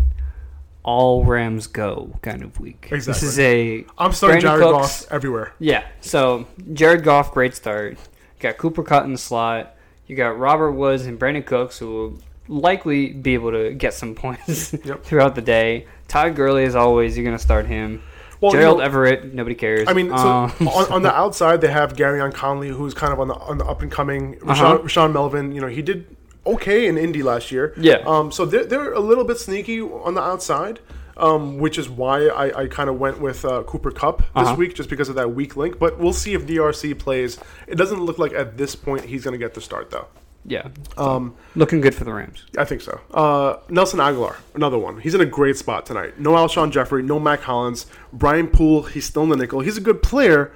all 0.83 1.23
Rams 1.25 1.67
go 1.67 2.11
kind 2.21 2.41
of 2.41 2.59
week. 2.59 2.87
This 2.89 3.21
is 3.21 3.37
a 3.39 3.85
I'm 3.97 4.11
starting 4.13 4.39
Brandin 4.39 4.43
Jared 4.43 4.61
Cooks- 4.63 5.01
Goff 5.03 5.11
everywhere. 5.11 5.53
Yeah. 5.59 5.85
So 6.01 6.47
Jared 6.73 7.03
Goff, 7.03 7.31
great 7.33 7.53
start. 7.53 7.93
You 7.93 7.97
got 8.39 8.57
Cooper 8.57 8.83
Kupp 8.83 9.03
in 9.05 9.11
the 9.11 9.17
slot. 9.17 9.75
You 10.07 10.15
got 10.15 10.39
Robert 10.39 10.71
Woods 10.71 11.05
and 11.05 11.19
Brandin 11.19 11.45
Cooks, 11.45 11.77
who 11.77 11.87
will 11.87 12.17
likely 12.47 13.11
be 13.13 13.35
able 13.35 13.51
to 13.51 13.73
get 13.73 13.93
some 13.93 14.15
points 14.15 14.73
Yep. 14.83 15.03
throughout 15.05 15.35
the 15.35 15.41
day. 15.41 15.85
Todd 16.07 16.35
Gurley, 16.35 16.63
as 16.63 16.75
always, 16.75 17.15
you're 17.15 17.25
going 17.25 17.37
to 17.37 17.43
start 17.43 17.67
him. 17.67 18.01
Well, 18.41 18.53
you 18.53 18.59
Gerald 18.59 18.77
know- 18.79 18.83
Everett, 18.85 19.33
nobody 19.33 19.55
cares. 19.55 19.87
I 19.87 19.93
mean, 19.93 20.09
so 20.09 20.15
Um, 20.15 20.51
on, 20.67 20.91
on 20.91 21.01
the 21.03 21.13
outside 21.13 21.61
they 21.61 21.67
have 21.71 21.93
Gareon 21.95 22.33
Conley, 22.33 22.69
who's 22.69 22.93
kind 22.93 23.11
of 23.13 23.19
on 23.19 23.27
the 23.27 23.35
on 23.35 23.57
the 23.57 23.65
up 23.65 23.81
and 23.81 23.91
coming. 23.91 24.35
Rashawn, 24.37 24.49
Uh-huh. 24.75 24.77
Rashawn 24.79 25.11
Melvin, 25.13 25.51
you 25.51 25.61
know, 25.61 25.67
he 25.67 25.81
did 25.81 26.05
okay 26.45 26.87
in 26.87 26.97
Indy 26.97 27.21
last 27.23 27.51
year. 27.51 27.73
Yeah. 27.77 27.97
Um. 28.07 28.31
So 28.31 28.45
they're 28.45 28.65
they're 28.65 28.93
a 28.93 28.99
little 29.01 29.23
bit 29.25 29.37
sneaky 29.39 29.81
on 29.81 30.13
the 30.15 30.21
outside. 30.21 30.79
Um, 31.17 31.57
which 31.57 31.77
is 31.77 31.89
why 31.89 32.27
I, 32.27 32.61
I 32.61 32.67
kind 32.67 32.89
of 32.89 32.97
went 32.97 33.19
with 33.19 33.43
uh, 33.43 33.63
Cooper 33.63 33.91
Kupp 33.91 34.19
this 34.19 34.27
Uh-huh. 34.35 34.55
week, 34.55 34.73
just 34.73 34.89
because 34.89 35.09
of 35.09 35.15
that 35.15 35.35
weak 35.35 35.57
link. 35.57 35.77
But 35.77 35.99
we'll 35.99 36.13
see 36.13 36.33
if 36.33 36.45
DRC 36.47 36.97
plays. 36.97 37.37
It 37.67 37.75
doesn't 37.75 37.99
look 38.01 38.17
like 38.19 38.31
at 38.31 38.55
this 38.57 38.73
point 38.73 39.03
he's 39.03 39.25
going 39.25 39.33
to 39.33 39.37
get 39.37 39.53
the 39.53 39.59
start, 39.59 39.89
though. 39.91 40.07
Yeah. 40.49 40.67
Um, 40.97 41.35
Looking 41.55 41.79
good 41.79 41.93
for 41.95 42.03
the 42.03 42.11
Rams. 42.11 42.43
I 42.57 42.65
think 42.65 42.81
so. 42.81 42.99
Uh, 43.13 43.57
Nelson 43.69 43.99
Agholor, 43.99 44.35
another 44.55 44.77
one. 44.79 44.99
He's 44.99 45.13
in 45.13 45.21
a 45.21 45.25
great 45.25 45.55
spot 45.57 45.85
tonight. 45.85 46.19
No 46.19 46.31
Alshon 46.31 46.71
Jeffery, 46.71 47.03
no 47.03 47.19
Mack 47.19 47.41
Hollins. 47.41 47.85
Brian 48.11 48.47
Poole, 48.47 48.83
he's 48.83 49.05
still 49.05 49.23
in 49.23 49.29
the 49.29 49.37
nickel. 49.37 49.59
He's 49.61 49.77
a 49.77 49.81
good 49.81 50.01
player, 50.01 50.51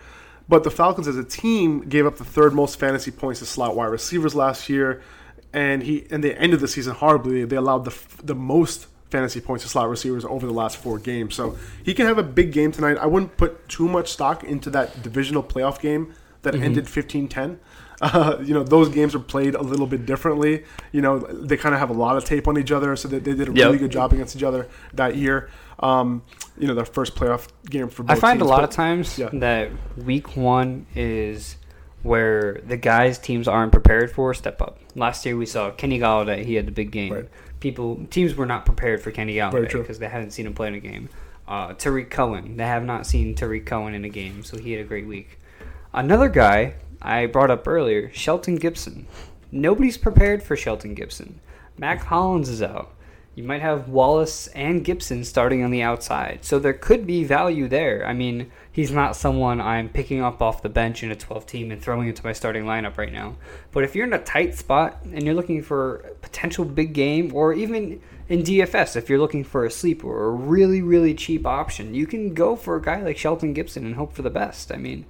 but 0.49 0.63
the 0.63 0.71
Falcons 0.71 1.07
as 1.07 1.15
a 1.15 1.23
team 1.23 1.81
gave 1.87 2.05
up 2.07 2.17
the 2.17 2.25
third 2.25 2.53
most 2.53 2.79
fantasy 2.79 3.11
points 3.11 3.39
to 3.39 3.45
slot 3.45 3.75
wide 3.75 3.85
receivers 3.85 4.33
last 4.33 4.67
year, 4.67 5.01
and 5.53 5.83
he 5.83 6.07
and 6.09 6.23
they 6.23 6.33
ended 6.33 6.59
the 6.59 6.67
season 6.67 6.95
horribly. 6.95 7.45
They 7.45 7.55
allowed 7.55 7.85
the 7.85 7.91
f- 7.91 8.17
the 8.23 8.35
most 8.35 8.87
fantasy 9.11 9.39
points 9.41 9.63
to 9.63 9.69
slot 9.69 9.87
receivers 9.89 10.25
over 10.25 10.47
the 10.47 10.53
last 10.53 10.77
four 10.77 10.97
games. 10.97 11.35
So 11.35 11.55
he 11.83 11.93
can 11.93 12.07
have 12.07 12.17
a 12.17 12.23
big 12.23 12.51
game 12.51 12.71
tonight. 12.71 12.97
I 12.97 13.05
wouldn't 13.05 13.37
put 13.37 13.69
too 13.69 13.87
much 13.87 14.11
stock 14.11 14.43
into 14.43 14.71
that 14.71 15.03
divisional 15.03 15.43
playoff 15.43 15.79
game 15.79 16.15
that 16.41 16.55
ended 16.55 16.85
15-10. 16.85 17.57
Uh, 18.01 18.37
you 18.43 18.53
know, 18.53 18.63
those 18.63 18.89
games 18.89 19.15
are 19.15 19.19
played 19.19 19.55
a 19.55 19.61
little 19.61 19.87
bit 19.87 20.05
differently. 20.05 20.63
You 20.91 21.01
know, 21.01 21.19
they 21.19 21.57
kind 21.57 21.73
of 21.73 21.79
have 21.79 21.89
a 21.89 21.93
lot 21.93 22.17
of 22.17 22.25
tape 22.25 22.47
on 22.47 22.57
each 22.57 22.71
other, 22.71 22.95
so 22.95 23.07
they, 23.07 23.19
they 23.19 23.33
did 23.33 23.49
a 23.49 23.51
Yep. 23.53 23.65
really 23.65 23.77
good 23.77 23.91
job 23.91 24.13
against 24.13 24.35
each 24.35 24.43
other 24.43 24.67
that 24.93 25.15
year. 25.15 25.49
Um, 25.79 26.23
you 26.57 26.67
know, 26.67 26.75
their 26.75 26.85
first 26.85 27.15
playoff 27.15 27.47
game 27.69 27.89
for 27.89 28.03
both 28.03 28.17
I 28.17 28.19
find 28.19 28.41
a 28.41 28.45
lot 28.45 28.57
but- 28.57 28.65
of 28.65 28.69
times 28.71 29.17
yeah. 29.17 29.29
that 29.33 29.69
week 29.97 30.35
one 30.37 30.85
is 30.95 31.57
where 32.03 32.61
the 32.67 32.77
guys 32.77 33.17
teams 33.17 33.47
aren't 33.47 33.71
prepared 33.71 34.11
for 34.11 34.33
step 34.33 34.61
up. 34.61 34.77
Last 34.95 35.25
year 35.25 35.35
we 35.37 35.45
saw 35.45 35.71
Kenny 35.71 35.99
Golladay; 35.99 36.45
he 36.45 36.55
had 36.55 36.67
the 36.67 36.71
big 36.71 36.91
game. 36.91 37.13
Right. 37.13 37.29
People 37.59 38.05
teams 38.09 38.35
were 38.35 38.45
not 38.45 38.65
prepared 38.65 39.01
for 39.01 39.09
Kenny 39.11 39.35
Very 39.39 39.51
Golladay 39.67 39.71
because 39.71 39.99
they 39.99 40.09
hadn't 40.09 40.31
seen 40.31 40.45
him 40.45 40.53
play 40.53 40.67
in 40.67 40.75
a 40.75 40.79
game. 40.79 41.09
Uh, 41.47 41.73
Tarik 41.73 42.09
Cohen, 42.09 42.57
they 42.57 42.65
have 42.65 42.83
not 42.85 43.05
seen 43.05 43.35
Tarik 43.35 43.65
Cohen 43.65 43.93
in 43.93 44.05
a 44.05 44.09
game, 44.09 44.43
so 44.43 44.57
he 44.57 44.71
had 44.73 44.81
a 44.81 44.87
great 44.87 45.07
week. 45.07 45.39
Another 45.93 46.27
guy 46.29 46.75
I 47.03 47.25
brought 47.25 47.51
up 47.51 47.67
earlier, 47.67 48.11
Shelton 48.13 48.55
Gibson. 48.55 49.05
Nobody's 49.51 49.97
prepared 49.97 50.41
for 50.41 50.55
Shelton 50.55 50.93
Gibson. 50.93 51.39
Mack 51.77 52.03
Hollins 52.05 52.49
is 52.49 52.61
out. 52.61 52.93
You 53.35 53.43
might 53.43 53.61
have 53.61 53.89
Wallace 53.89 54.45
and 54.47 54.85
Gibson 54.85 55.23
starting 55.23 55.63
on 55.63 55.71
the 55.71 55.81
outside. 55.81 56.45
So 56.45 56.59
there 56.59 56.73
could 56.73 57.07
be 57.07 57.23
value 57.23 57.67
there. 57.67 58.05
I 58.05 58.13
mean, 58.13 58.51
he's 58.71 58.91
not 58.91 59.15
someone 59.15 59.59
I'm 59.59 59.89
picking 59.89 60.21
up 60.21 60.39
off 60.39 60.61
the 60.61 60.69
bench 60.69 61.01
in 61.01 61.09
a 61.09 61.15
12 61.15 61.47
team 61.47 61.71
and 61.71 61.81
throwing 61.81 62.07
into 62.07 62.23
my 62.23 62.31
starting 62.31 62.65
lineup 62.65 62.97
right 62.97 63.11
now. 63.11 63.37
But 63.71 63.83
if 63.83 63.95
you're 63.95 64.05
in 64.05 64.13
a 64.13 64.23
tight 64.23 64.55
spot 64.55 64.99
and 65.03 65.23
you're 65.23 65.33
looking 65.33 65.63
for 65.63 65.95
a 65.95 66.13
potential 66.15 66.63
big 66.63 66.93
game, 66.93 67.33
or 67.33 67.53
even 67.53 68.01
in 68.29 68.43
DFS, 68.43 68.95
if 68.95 69.09
you're 69.09 69.19
looking 69.19 69.43
for 69.43 69.65
a 69.65 69.71
sleeper 69.71 70.07
or 70.07 70.27
a 70.27 70.35
really, 70.35 70.83
really 70.83 71.15
cheap 71.15 71.47
option, 71.47 71.95
you 71.95 72.05
can 72.05 72.35
go 72.35 72.55
for 72.55 72.75
a 72.75 72.81
guy 72.81 73.01
like 73.01 73.17
Shelton 73.17 73.53
Gibson 73.53 73.83
and 73.83 73.95
hope 73.95 74.13
for 74.13 74.21
the 74.21 74.29
best. 74.29 74.71
I 74.71 74.77
mean, 74.77 75.05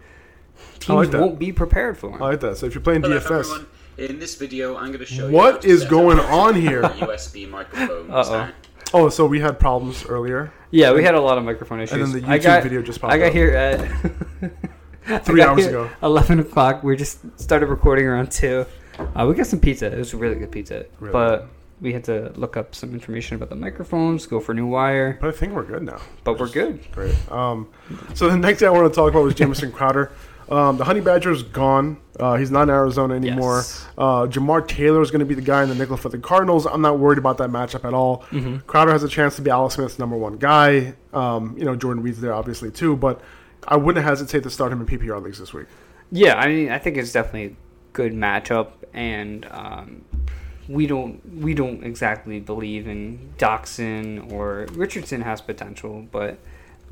teams 0.88 0.98
like 0.98 1.12
that. 1.12 1.22
won't 1.22 1.40
be 1.40 1.52
prepared 1.52 1.98
for 1.98 2.10
him. 2.12 2.22
I 2.22 2.30
like 2.30 2.40
that. 2.42 2.58
So 2.58 2.66
if 2.66 2.74
you're 2.76 2.82
playing 2.82 3.02
Hello 3.02 3.20
DFS, 3.20 3.40
everyone. 3.40 3.68
In 3.98 4.20
this 4.20 4.36
video, 4.36 4.76
I'm 4.76 4.88
going 4.88 5.00
to 5.00 5.06
show 5.06 5.28
you 5.28 5.34
What 5.34 5.64
how 5.64 5.70
is 5.70 5.86
going 5.86 6.20
on 6.20 6.56
here? 6.62 6.82
USB 6.82 7.48
microphone 7.50 8.10
Uh-oh. 8.12 8.50
oh, 8.94 9.10
so 9.10 9.26
we 9.26 9.40
had 9.40 9.60
problems 9.60 10.06
earlier. 10.06 10.52
Yeah, 10.72 10.92
we 10.94 11.04
had 11.04 11.14
a 11.14 11.22
lot 11.22 11.38
of 11.38 11.44
microphone 11.44 11.80
issues. 11.80 11.94
And 11.94 12.04
then 12.04 12.12
the 12.12 12.28
YouTube 12.28 12.44
got, 12.44 12.64
video 12.64 12.82
just 12.82 13.00
popped 13.00 13.14
I 13.14 13.18
got 13.20 13.28
up. 13.28 13.34
here 13.34 13.52
at 13.56 15.26
Three 15.26 15.42
hours 15.42 15.66
ago. 15.68 15.90
Eleven 16.02 16.40
o'clock. 16.40 16.82
We 16.84 16.96
just 16.96 17.20
started 17.40 17.68
recording 17.68 18.06
around 18.06 18.32
two. 18.32 18.66
Uh, 18.98 19.26
we 19.28 19.36
got 19.36 19.48
some 19.48 19.60
pizza. 19.60 19.88
It 19.92 19.98
was 19.98 20.14
really 20.14 20.36
good 20.36 20.52
pizza, 20.52 20.86
Really 21.00 21.12
but 21.12 21.50
we 21.82 21.92
had 21.92 22.06
to 22.06 22.32
look 22.36 22.56
up 22.56 22.74
some 22.74 22.94
information 22.94 23.36
about 23.36 23.50
the 23.50 23.56
microphones, 23.56 24.26
go 24.26 24.40
for 24.40 24.54
new 24.54 24.66
wire. 24.66 25.18
But 25.20 25.28
I 25.28 25.32
think 25.34 25.54
we're 25.54 25.64
good 25.64 25.84
now. 25.84 26.00
But 26.24 26.40
we're 26.40 26.48
good. 26.48 26.80
Great. 26.94 27.16
Um, 27.30 27.68
so 28.14 28.30
the 28.30 28.38
next 28.38 28.60
thing 28.60 28.70
I 28.70 28.72
want 28.72 28.92
to 28.92 28.96
talk 28.96 29.12
about 29.12 29.24
was 29.24 29.36
Jamison 29.36 29.72
Crowder. 29.74 30.12
Um, 30.54 30.78
the 30.78 30.84
Honey 30.84 31.02
Badger's 31.02 31.42
gone. 31.42 31.98
Uh, 32.20 32.36
he's 32.36 32.52
not 32.52 32.64
in 32.64 32.70
Arizona 32.70 33.16
anymore. 33.16 33.58
Yes. 33.58 33.88
Uh, 33.98 34.28
Jamar 34.28 34.68
Taylor 34.68 35.02
is 35.02 35.10
going 35.10 35.22
to 35.22 35.26
be 35.26 35.34
the 35.34 35.42
guy 35.42 35.64
in 35.64 35.70
the 35.70 35.74
nickel 35.74 35.98
for 35.98 36.10
the 36.10 36.20
Cardinals. 36.20 36.68
I'm 36.68 36.82
not 36.82 37.00
worried 37.00 37.18
about 37.18 37.40
that 37.40 37.50
matchup 37.50 37.86
at 37.86 37.94
all. 37.96 38.24
Crowder 38.68 38.92
has 38.92 39.04
a 39.04 39.08
chance 39.08 39.36
to 39.38 39.42
be 39.42 39.50
Alex 39.50 39.76
Smith's 39.76 39.98
number 39.98 40.16
one 40.16 40.38
guy. 40.38 40.94
Um, 41.12 41.56
you 41.58 41.66
know, 41.66 41.76
Jordan 41.76 42.04
Reed's 42.04 42.22
there 42.22 42.34
obviously 42.36 42.70
too, 42.70 42.96
but 42.96 43.20
I 43.68 43.78
wouldn't 43.78 44.06
hesitate 44.06 44.44
to 44.44 44.52
start 44.52 44.72
him 44.72 44.82
in 44.82 44.86
PPR 44.86 45.22
leagues 45.24 45.40
this 45.40 45.54
week. 45.54 45.66
Yeah, 46.12 46.36
I 46.36 46.48
mean, 46.48 46.70
I 46.70 46.78
think 46.78 46.98
it's 46.98 47.12
definitely 47.12 47.46
a 47.46 47.56
good 47.94 48.14
matchup, 48.14 48.74
and 48.94 49.48
um, 49.50 50.06
we 50.68 50.86
don't 50.86 51.40
we 51.42 51.56
don't 51.56 51.84
exactly 51.84 52.40
believe 52.40 52.88
in 52.88 53.34
Doctson 53.40 54.32
or 54.32 54.68
Richardson 54.74 55.22
has 55.22 55.42
potential, 55.42 56.06
but 56.12 56.38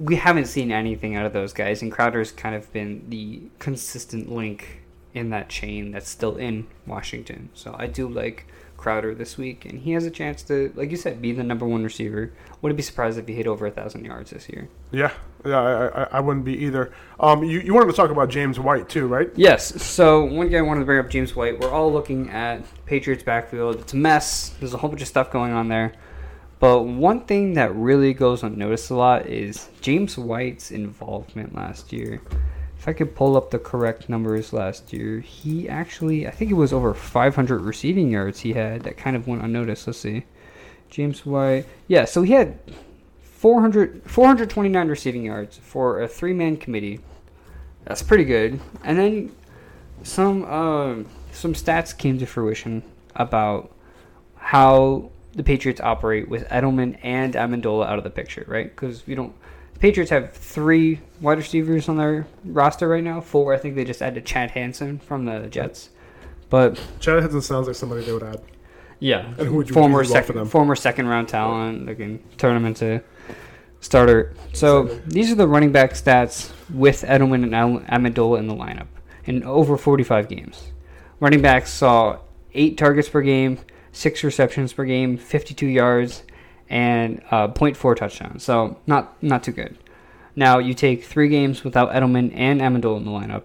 we 0.02 0.16
haven't 0.16 0.46
seen 0.46 0.72
anything 0.72 1.16
out 1.16 1.26
of 1.26 1.34
those 1.34 1.54
guys, 1.54 1.82
and 1.82 1.92
Crowder's 1.92 2.32
kind 2.32 2.56
of 2.56 2.72
been 2.74 3.06
the 3.10 3.44
consistent 3.60 4.32
link 4.32 4.82
in 5.14 5.30
that 5.30 5.48
chain 5.48 5.92
that's 5.92 6.10
still 6.10 6.38
in 6.38 6.68
Washington. 6.88 7.50
So 7.54 7.76
I 7.78 7.86
do 7.86 8.08
like 8.08 8.48
Crowder 8.78 9.14
this 9.14 9.38
week, 9.38 9.64
and 9.66 9.80
he 9.80 9.92
has 9.92 10.04
a 10.06 10.10
chance 10.10 10.42
to, 10.44 10.74
like 10.76 10.90
you 10.90 10.98
said, 10.98 11.22
be 11.22 11.34
the 11.34 11.44
number 11.44 11.68
one 11.68 11.84
receiver. 11.84 12.34
Wouldn't 12.62 12.78
be 12.78 12.84
surprised 12.84 13.20
if 13.20 13.28
he 13.28 13.36
hit 13.36 13.46
over 13.46 13.68
a 13.68 13.72
thousand 13.72 14.06
yards 14.06 14.32
this 14.32 14.50
year. 14.50 14.70
Yeah, 14.92 15.12
yeah, 15.46 15.60
I, 15.60 16.04
I, 16.04 16.08
I 16.14 16.20
wouldn't 16.20 16.46
be 16.46 16.58
either. 16.66 16.92
Um, 17.20 17.44
you, 17.44 17.60
you 17.60 17.74
wanted 17.76 17.92
to 17.92 17.96
talk 17.96 18.10
about 18.10 18.30
James 18.30 18.60
White 18.60 18.90
too, 18.90 19.06
right? 19.06 19.30
Yes. 19.36 19.84
So 19.84 20.24
one 20.24 20.50
guy 20.50 20.58
I 20.58 20.62
wanted 20.62 20.80
to 20.80 20.86
bring 20.88 21.00
up, 21.00 21.12
James 21.12 21.36
White. 21.36 21.60
We're 21.60 21.70
all 21.70 21.94
looking 21.94 22.32
at 22.32 22.64
Patriots 22.88 23.22
backfield. 23.22 23.76
It's 23.76 23.94
a 23.94 23.98
mess. 23.98 24.50
There's 24.60 24.74
a 24.74 24.78
whole 24.78 24.90
bunch 24.90 25.04
of 25.04 25.08
stuff 25.08 25.30
going 25.32 25.52
on 25.52 25.68
there. 25.68 25.94
But 26.62 26.84
one 26.84 27.22
thing 27.22 27.56
that 27.56 27.74
really 27.76 28.14
goes 28.14 28.44
unnoticed 28.44 28.92
a 28.92 28.96
lot 28.96 29.26
is 29.26 29.68
James 29.82 30.16
White's 30.16 30.70
involvement 30.70 31.56
last 31.56 31.92
year. 31.92 32.22
If 32.78 32.88
I 32.88 32.94
could 32.94 33.16
pull 33.16 33.36
up 33.36 33.50
the 33.50 33.58
correct 33.58 34.10
numbers 34.10 34.54
last 34.54 34.94
year, 34.94 35.22
he 35.22 35.68
actually, 35.68 36.28
I 36.28 36.32
think 36.32 36.52
it 36.52 36.54
was 36.54 36.72
over 36.72 36.94
500 36.94 37.62
receiving 37.62 38.12
yards 38.12 38.42
he 38.42 38.54
had 38.54 38.84
that 38.84 38.96
kind 38.96 39.16
of 39.16 39.28
went 39.28 39.42
unnoticed. 39.42 39.88
Let's 39.88 39.98
see. 39.98 40.26
James 40.92 41.26
White. 41.26 41.66
Yeah, 41.88 42.06
so 42.06 42.22
he 42.22 42.34
had 42.34 42.60
400, 43.24 44.04
429 44.06 44.88
receiving 44.88 45.26
yards 45.26 45.58
for 45.58 46.04
a 46.04 46.08
three 46.08 46.34
man 46.34 46.58
committee. 46.58 47.00
That's 47.86 48.04
pretty 48.04 48.26
good. 48.26 48.60
And 48.84 49.00
then 49.00 49.36
some 50.04 50.46
um, 50.46 51.08
some 51.32 51.56
stats 51.56 51.98
came 51.98 52.20
to 52.20 52.28
fruition 52.28 52.84
about 53.16 53.72
how 54.36 55.10
the 55.34 55.44
Patriots 55.44 55.80
operate 55.82 56.28
with 56.30 56.48
Edelman 56.50 56.98
and 57.04 57.34
Amendola 57.36 57.88
out 57.88 57.98
of 57.98 58.04
the 58.04 58.10
picture, 58.10 58.46
right? 58.48 58.70
Because 58.70 59.06
we 59.08 59.16
don't. 59.16 59.34
The 59.74 59.80
Patriots 59.80 60.12
have 60.12 60.34
three 60.34 61.00
wide 61.22 61.38
receivers 61.38 61.88
on 61.90 61.98
their 61.98 62.28
roster 62.46 62.88
right 62.88 63.04
now. 63.04 63.22
Four, 63.22 63.54
I 63.54 63.58
think 63.58 63.76
they 63.76 63.84
just 63.86 64.02
added 64.02 64.26
Chad 64.26 64.52
Hansen 64.52 65.00
from 65.00 65.26
the 65.26 65.48
Jets. 65.48 65.90
But 66.50 66.82
Chad 67.00 67.22
Henson 67.22 67.42
sounds 67.42 67.68
like 67.68 67.76
somebody 67.76 68.04
they 68.04 68.12
would 68.12 68.24
add. 68.24 68.42
yeah, 69.00 69.34
And 69.38 69.48
who 69.48 69.56
would 69.56 69.70
you 69.70 69.74
former 69.74 70.04
second 70.04 70.36
them? 70.36 70.48
former 70.48 70.76
second 70.76 71.08
round 71.08 71.30
talent. 71.30 71.86
They 71.86 71.96
can 71.96 72.20
turn 72.38 72.54
them 72.56 72.66
into 72.66 73.02
starter. 73.80 74.34
So 74.54 74.84
these 75.08 75.32
are 75.32 75.36
the 75.36 75.48
running 75.48 75.72
back 75.72 75.92
stats 75.94 76.52
with 76.70 77.04
Edelman 77.04 77.44
and 77.44 77.54
Amendola 77.88 78.38
in 78.40 78.48
the 78.48 78.54
lineup 78.54 78.88
in 79.26 79.44
over 79.44 79.78
45 79.78 80.28
games. 80.28 80.72
Running 81.20 81.42
backs 81.42 81.72
saw 81.72 82.20
eight 82.54 82.78
targets 82.78 83.08
per 83.08 83.22
game, 83.22 83.60
six 83.92 84.24
receptions 84.24 84.74
per 84.74 84.86
game, 84.86 85.18
52 85.18 85.66
yards, 85.68 86.24
and 86.70 87.22
uh, 87.32 87.48
0.4 87.50 87.96
touchdowns. 87.96 88.44
So 88.44 88.78
not 88.88 89.22
not 89.22 89.44
too 89.44 89.52
good. 89.52 89.78
Now 90.36 90.60
you 90.60 90.74
take 90.74 91.04
three 91.04 91.30
games 91.30 91.64
without 91.64 91.92
Edelman 91.92 92.32
and 92.34 92.62
Amendola 92.62 92.98
in 92.98 93.06
the 93.06 93.12
lineup. 93.12 93.44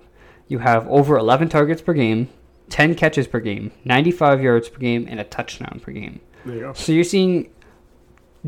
You 0.49 0.61
have 0.61 0.86
over 0.88 1.18
11 1.18 1.49
targets 1.49 1.82
per 1.82 1.92
game, 1.92 2.28
10 2.70 2.94
catches 2.94 3.26
per 3.26 3.40
game, 3.40 3.72
95 3.84 4.40
yards 4.40 4.68
per 4.68 4.78
game, 4.78 5.07
and 5.09 5.18
a 5.18 5.24
touchdown 5.24 5.80
per 5.82 5.90
game. 5.90 6.20
There 6.44 6.55
you 6.55 6.61
go. 6.61 6.72
So 6.74 6.92
you're 6.92 7.03
seeing 7.03 7.51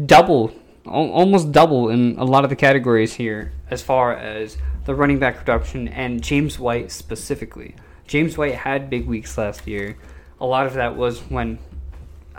double, 0.07 0.55
almost 0.86 1.51
double 1.51 1.88
in 1.90 2.16
a 2.18 2.24
lot 2.24 2.44
of 2.44 2.51
the 2.51 2.57
categories 2.57 3.14
here 3.14 3.53
as 3.68 3.82
far 3.82 4.14
as 4.14 4.57
the 4.84 4.94
running 4.94 5.18
back 5.18 5.36
production 5.36 5.88
and 5.88 6.22
James 6.22 6.59
White 6.59 6.92
specifically. 6.92 7.74
James 8.07 8.38
White 8.38 8.55
had 8.55 8.88
big 8.88 9.07
weeks 9.07 9.36
last 9.36 9.66
year. 9.66 9.96
A 10.40 10.46
lot 10.46 10.66
of 10.66 10.74
that 10.74 10.96
was 10.96 11.20
when 11.22 11.59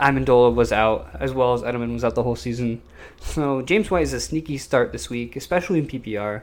Amendola 0.00 0.54
was 0.54 0.72
out, 0.72 1.10
as 1.20 1.32
well 1.32 1.52
as 1.52 1.62
Edelman 1.62 1.92
was 1.92 2.04
out 2.04 2.14
the 2.14 2.22
whole 2.22 2.36
season. 2.36 2.82
So 3.20 3.62
James 3.62 3.90
White 3.90 4.04
is 4.04 4.12
a 4.12 4.20
sneaky 4.20 4.56
start 4.58 4.92
this 4.92 5.10
week, 5.10 5.36
especially 5.36 5.78
in 5.78 5.86
PPR. 5.86 6.42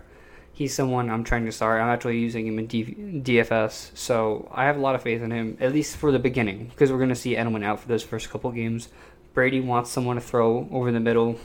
He's 0.54 0.74
someone 0.74 1.10
I'm 1.10 1.24
trying 1.24 1.46
to 1.46 1.52
start. 1.52 1.82
I'm 1.82 1.90
actually 1.90 2.20
using 2.20 2.48
him 2.48 2.60
in 2.60 2.68
DFS, 2.68 3.96
so 3.96 4.50
I 4.54 4.66
have 4.66 4.78
a 4.78 4.80
lot 4.80 4.96
of 4.96 5.04
faith 5.04 5.22
in 5.22 5.32
him, 5.32 5.58
at 5.60 5.74
least 5.74 5.98
for 5.98 6.12
the 6.12 6.20
beginning, 6.20 6.68
because 6.68 6.92
we're 6.92 6.98
going 6.98 7.10
to 7.10 7.16
see 7.16 7.36
Edelman 7.36 7.64
out 7.64 7.80
for 7.80 7.88
those 7.88 8.04
first 8.04 8.30
couple 8.30 8.52
games. 8.52 8.90
Brady 9.34 9.60
wants 9.60 9.92
someone 9.92 10.16
to 10.16 10.22
throw 10.22 10.68
over 10.72 10.92
the 10.92 11.00
middle. 11.00 11.40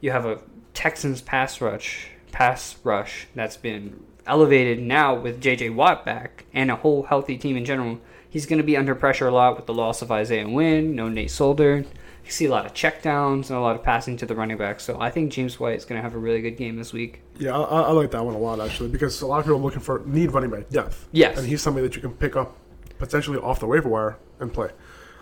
You 0.00 0.10
have 0.10 0.26
a 0.26 0.40
Texans 0.74 1.22
pass 1.22 1.60
rush, 1.60 2.08
pass 2.30 2.76
rush 2.82 3.26
that's 3.34 3.56
been 3.56 4.02
elevated 4.26 4.80
now 4.80 5.14
with 5.14 5.42
JJ 5.42 5.74
Watt 5.74 6.04
back 6.04 6.44
and 6.52 6.70
a 6.70 6.76
whole 6.76 7.04
healthy 7.04 7.36
team 7.36 7.56
in 7.56 7.64
general. 7.64 8.00
He's 8.32 8.46
going 8.46 8.56
to 8.56 8.64
be 8.64 8.78
under 8.78 8.94
pressure 8.94 9.28
a 9.28 9.30
lot 9.30 9.56
with 9.56 9.66
the 9.66 9.74
loss 9.74 10.00
of 10.00 10.10
Isaiah 10.10 10.48
Wynn, 10.48 10.96
no 10.96 11.10
Nate 11.10 11.30
Solder. 11.30 11.84
You 12.24 12.30
see 12.30 12.46
a 12.46 12.50
lot 12.50 12.64
of 12.64 12.72
checkdowns 12.72 13.50
and 13.50 13.58
a 13.58 13.60
lot 13.60 13.76
of 13.76 13.82
passing 13.82 14.16
to 14.16 14.24
the 14.24 14.34
running 14.34 14.56
back. 14.56 14.80
So 14.80 14.98
I 14.98 15.10
think 15.10 15.30
James 15.30 15.60
White 15.60 15.76
is 15.76 15.84
going 15.84 15.98
to 15.98 16.02
have 16.02 16.14
a 16.14 16.18
really 16.18 16.40
good 16.40 16.56
game 16.56 16.76
this 16.76 16.94
week. 16.94 17.20
Yeah, 17.38 17.54
I, 17.58 17.82
I 17.82 17.90
like 17.90 18.10
that 18.12 18.24
one 18.24 18.34
a 18.34 18.38
lot 18.38 18.58
actually 18.58 18.88
because 18.88 19.20
a 19.20 19.26
lot 19.26 19.40
of 19.40 19.44
people 19.44 19.58
are 19.58 19.62
looking 19.62 19.80
for 19.80 20.00
need 20.06 20.32
running 20.32 20.48
back 20.48 20.70
depth. 20.70 21.06
Yes. 21.12 21.36
and 21.36 21.46
he's 21.46 21.60
somebody 21.60 21.86
that 21.86 21.94
you 21.94 22.00
can 22.00 22.12
pick 22.12 22.34
up 22.34 22.56
potentially 22.98 23.36
off 23.36 23.60
the 23.60 23.66
waiver 23.66 23.90
wire 23.90 24.16
and 24.40 24.50
play. 24.50 24.70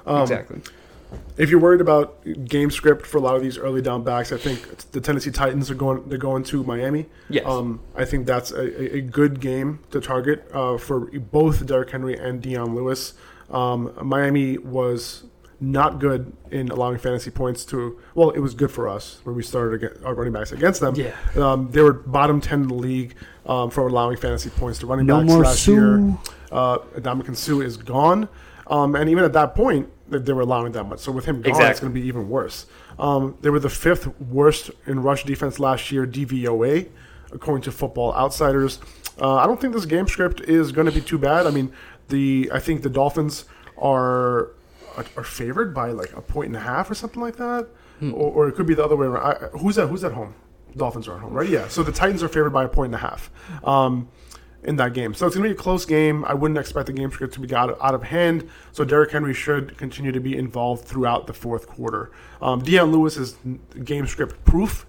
Um, 0.06 0.22
exactly. 0.22 0.60
If 1.36 1.48
you're 1.50 1.60
worried 1.60 1.80
about 1.80 2.22
game 2.44 2.70
script 2.70 3.06
for 3.06 3.18
a 3.18 3.20
lot 3.20 3.34
of 3.34 3.42
these 3.42 3.56
early 3.56 3.80
down 3.80 4.04
backs, 4.04 4.30
I 4.32 4.36
think 4.36 4.76
the 4.92 5.00
Tennessee 5.00 5.30
Titans 5.30 5.70
are 5.70 5.74
going. 5.74 6.08
They're 6.08 6.18
going 6.18 6.42
to 6.44 6.62
Miami. 6.64 7.06
Yes. 7.28 7.46
Um, 7.46 7.80
I 7.96 8.04
think 8.04 8.26
that's 8.26 8.50
a, 8.52 8.96
a- 8.96 9.00
good 9.00 9.40
game 9.40 9.80
to 9.90 10.00
target 10.00 10.48
uh, 10.52 10.76
for 10.76 11.00
both 11.18 11.64
Derrick 11.66 11.90
Henry 11.90 12.16
and 12.18 12.42
Dion 12.42 12.74
Lewis. 12.74 13.14
Um, 13.50 13.92
Miami 14.02 14.58
was 14.58 15.24
not 15.62 15.98
good 15.98 16.32
in 16.50 16.68
allowing 16.70 16.98
fantasy 16.98 17.30
points 17.30 17.64
to. 17.66 17.98
Well, 18.14 18.30
it 18.30 18.40
was 18.40 18.54
good 18.54 18.70
for 18.70 18.88
us 18.88 19.20
when 19.24 19.34
we 19.34 19.42
started 19.42 19.98
our 20.04 20.14
running 20.14 20.32
backs 20.32 20.52
against 20.52 20.80
them. 20.80 20.94
Yeah. 20.94 21.14
Um, 21.36 21.70
they 21.70 21.80
were 21.80 21.92
bottom 21.94 22.40
ten 22.40 22.62
in 22.62 22.68
the 22.68 22.74
league 22.74 23.14
um, 23.46 23.70
for 23.70 23.86
allowing 23.86 24.16
fantasy 24.18 24.50
points 24.50 24.78
to 24.80 24.86
running 24.86 25.06
No 25.06 25.18
backs 25.20 25.28
more 25.28 25.42
last 25.44 25.64
Suh. 25.64 25.72
year. 25.72 26.18
Uh, 26.52 26.78
Ndamukong 26.96 27.36
Suh 27.36 27.60
is 27.60 27.76
gone. 27.76 28.28
Um, 28.66 28.94
and 28.94 29.10
even 29.10 29.24
at 29.24 29.32
that 29.32 29.54
point, 29.56 29.88
they 30.10 30.18
they 30.18 30.32
were 30.32 30.42
allowing 30.42 30.72
that 30.72 30.84
much. 30.84 31.00
So 31.00 31.12
with 31.12 31.24
him 31.24 31.42
gone, 31.42 31.54
it's 31.70 31.80
going 31.80 31.92
to 31.92 32.00
be 32.00 32.06
even 32.06 32.28
worse. 32.28 32.66
Um, 32.98 33.36
they 33.40 33.50
were 33.50 33.60
the 33.60 33.70
fifth 33.70 34.06
worst 34.20 34.70
in 34.86 35.02
rush 35.02 35.24
defense 35.24 35.58
last 35.58 35.90
year, 35.90 36.06
DVOA, 36.06 36.88
according 37.32 37.62
to 37.62 37.72
Football 37.72 38.12
Outsiders. 38.14 38.78
Uh, 39.20 39.36
I 39.36 39.46
don't 39.46 39.60
think 39.60 39.74
this 39.74 39.86
game 39.86 40.06
script 40.08 40.40
is 40.42 40.72
going 40.72 40.86
to 40.86 40.92
be 40.92 41.00
too 41.00 41.18
bad. 41.18 41.46
I 41.46 41.50
mean, 41.50 41.72
the 42.08 42.50
I 42.52 42.58
think 42.60 42.82
the 42.82 42.90
Dolphins 42.90 43.44
are 43.78 44.50
are 45.16 45.24
favored 45.24 45.72
by 45.74 45.92
like 45.92 46.12
a 46.16 46.20
point 46.20 46.48
and 46.48 46.56
a 46.56 46.60
half 46.60 46.90
or 46.90 46.94
something 46.94 47.22
like 47.22 47.36
that, 47.36 47.68
or, 48.02 48.32
or 48.32 48.48
it 48.48 48.54
could 48.54 48.66
be 48.66 48.74
the 48.74 48.84
other 48.84 48.96
way 48.96 49.06
around. 49.06 49.34
I, 49.34 49.46
who's 49.58 49.78
at 49.78 49.88
Who's 49.88 50.04
at 50.04 50.12
home? 50.12 50.34
Dolphins 50.76 51.08
are 51.08 51.14
at 51.16 51.20
home, 51.20 51.32
right? 51.32 51.48
Yeah. 51.48 51.68
So 51.68 51.82
the 51.82 51.92
Titans 51.92 52.22
are 52.22 52.28
favored 52.28 52.50
by 52.50 52.64
a 52.64 52.68
point 52.68 52.86
and 52.86 52.94
a 52.94 52.98
half. 52.98 53.30
Um, 53.64 54.08
in 54.62 54.76
that 54.76 54.92
game. 54.92 55.14
So 55.14 55.26
it's 55.26 55.34
going 55.34 55.48
to 55.48 55.54
be 55.54 55.58
a 55.58 55.62
close 55.62 55.84
game. 55.86 56.24
I 56.24 56.34
wouldn't 56.34 56.58
expect 56.58 56.86
the 56.86 56.92
game 56.92 57.10
script 57.10 57.34
to 57.34 57.40
be 57.40 57.54
out, 57.54 57.76
out 57.80 57.94
of 57.94 58.02
hand. 58.02 58.48
So 58.72 58.84
Derrick 58.84 59.10
Henry 59.10 59.34
should 59.34 59.76
continue 59.78 60.12
to 60.12 60.20
be 60.20 60.36
involved 60.36 60.84
throughout 60.84 61.26
the 61.26 61.32
fourth 61.32 61.66
quarter. 61.66 62.10
Um, 62.42 62.62
Dion 62.62 62.92
Lewis 62.92 63.16
is 63.16 63.36
game 63.84 64.06
script 64.06 64.44
proof. 64.44 64.86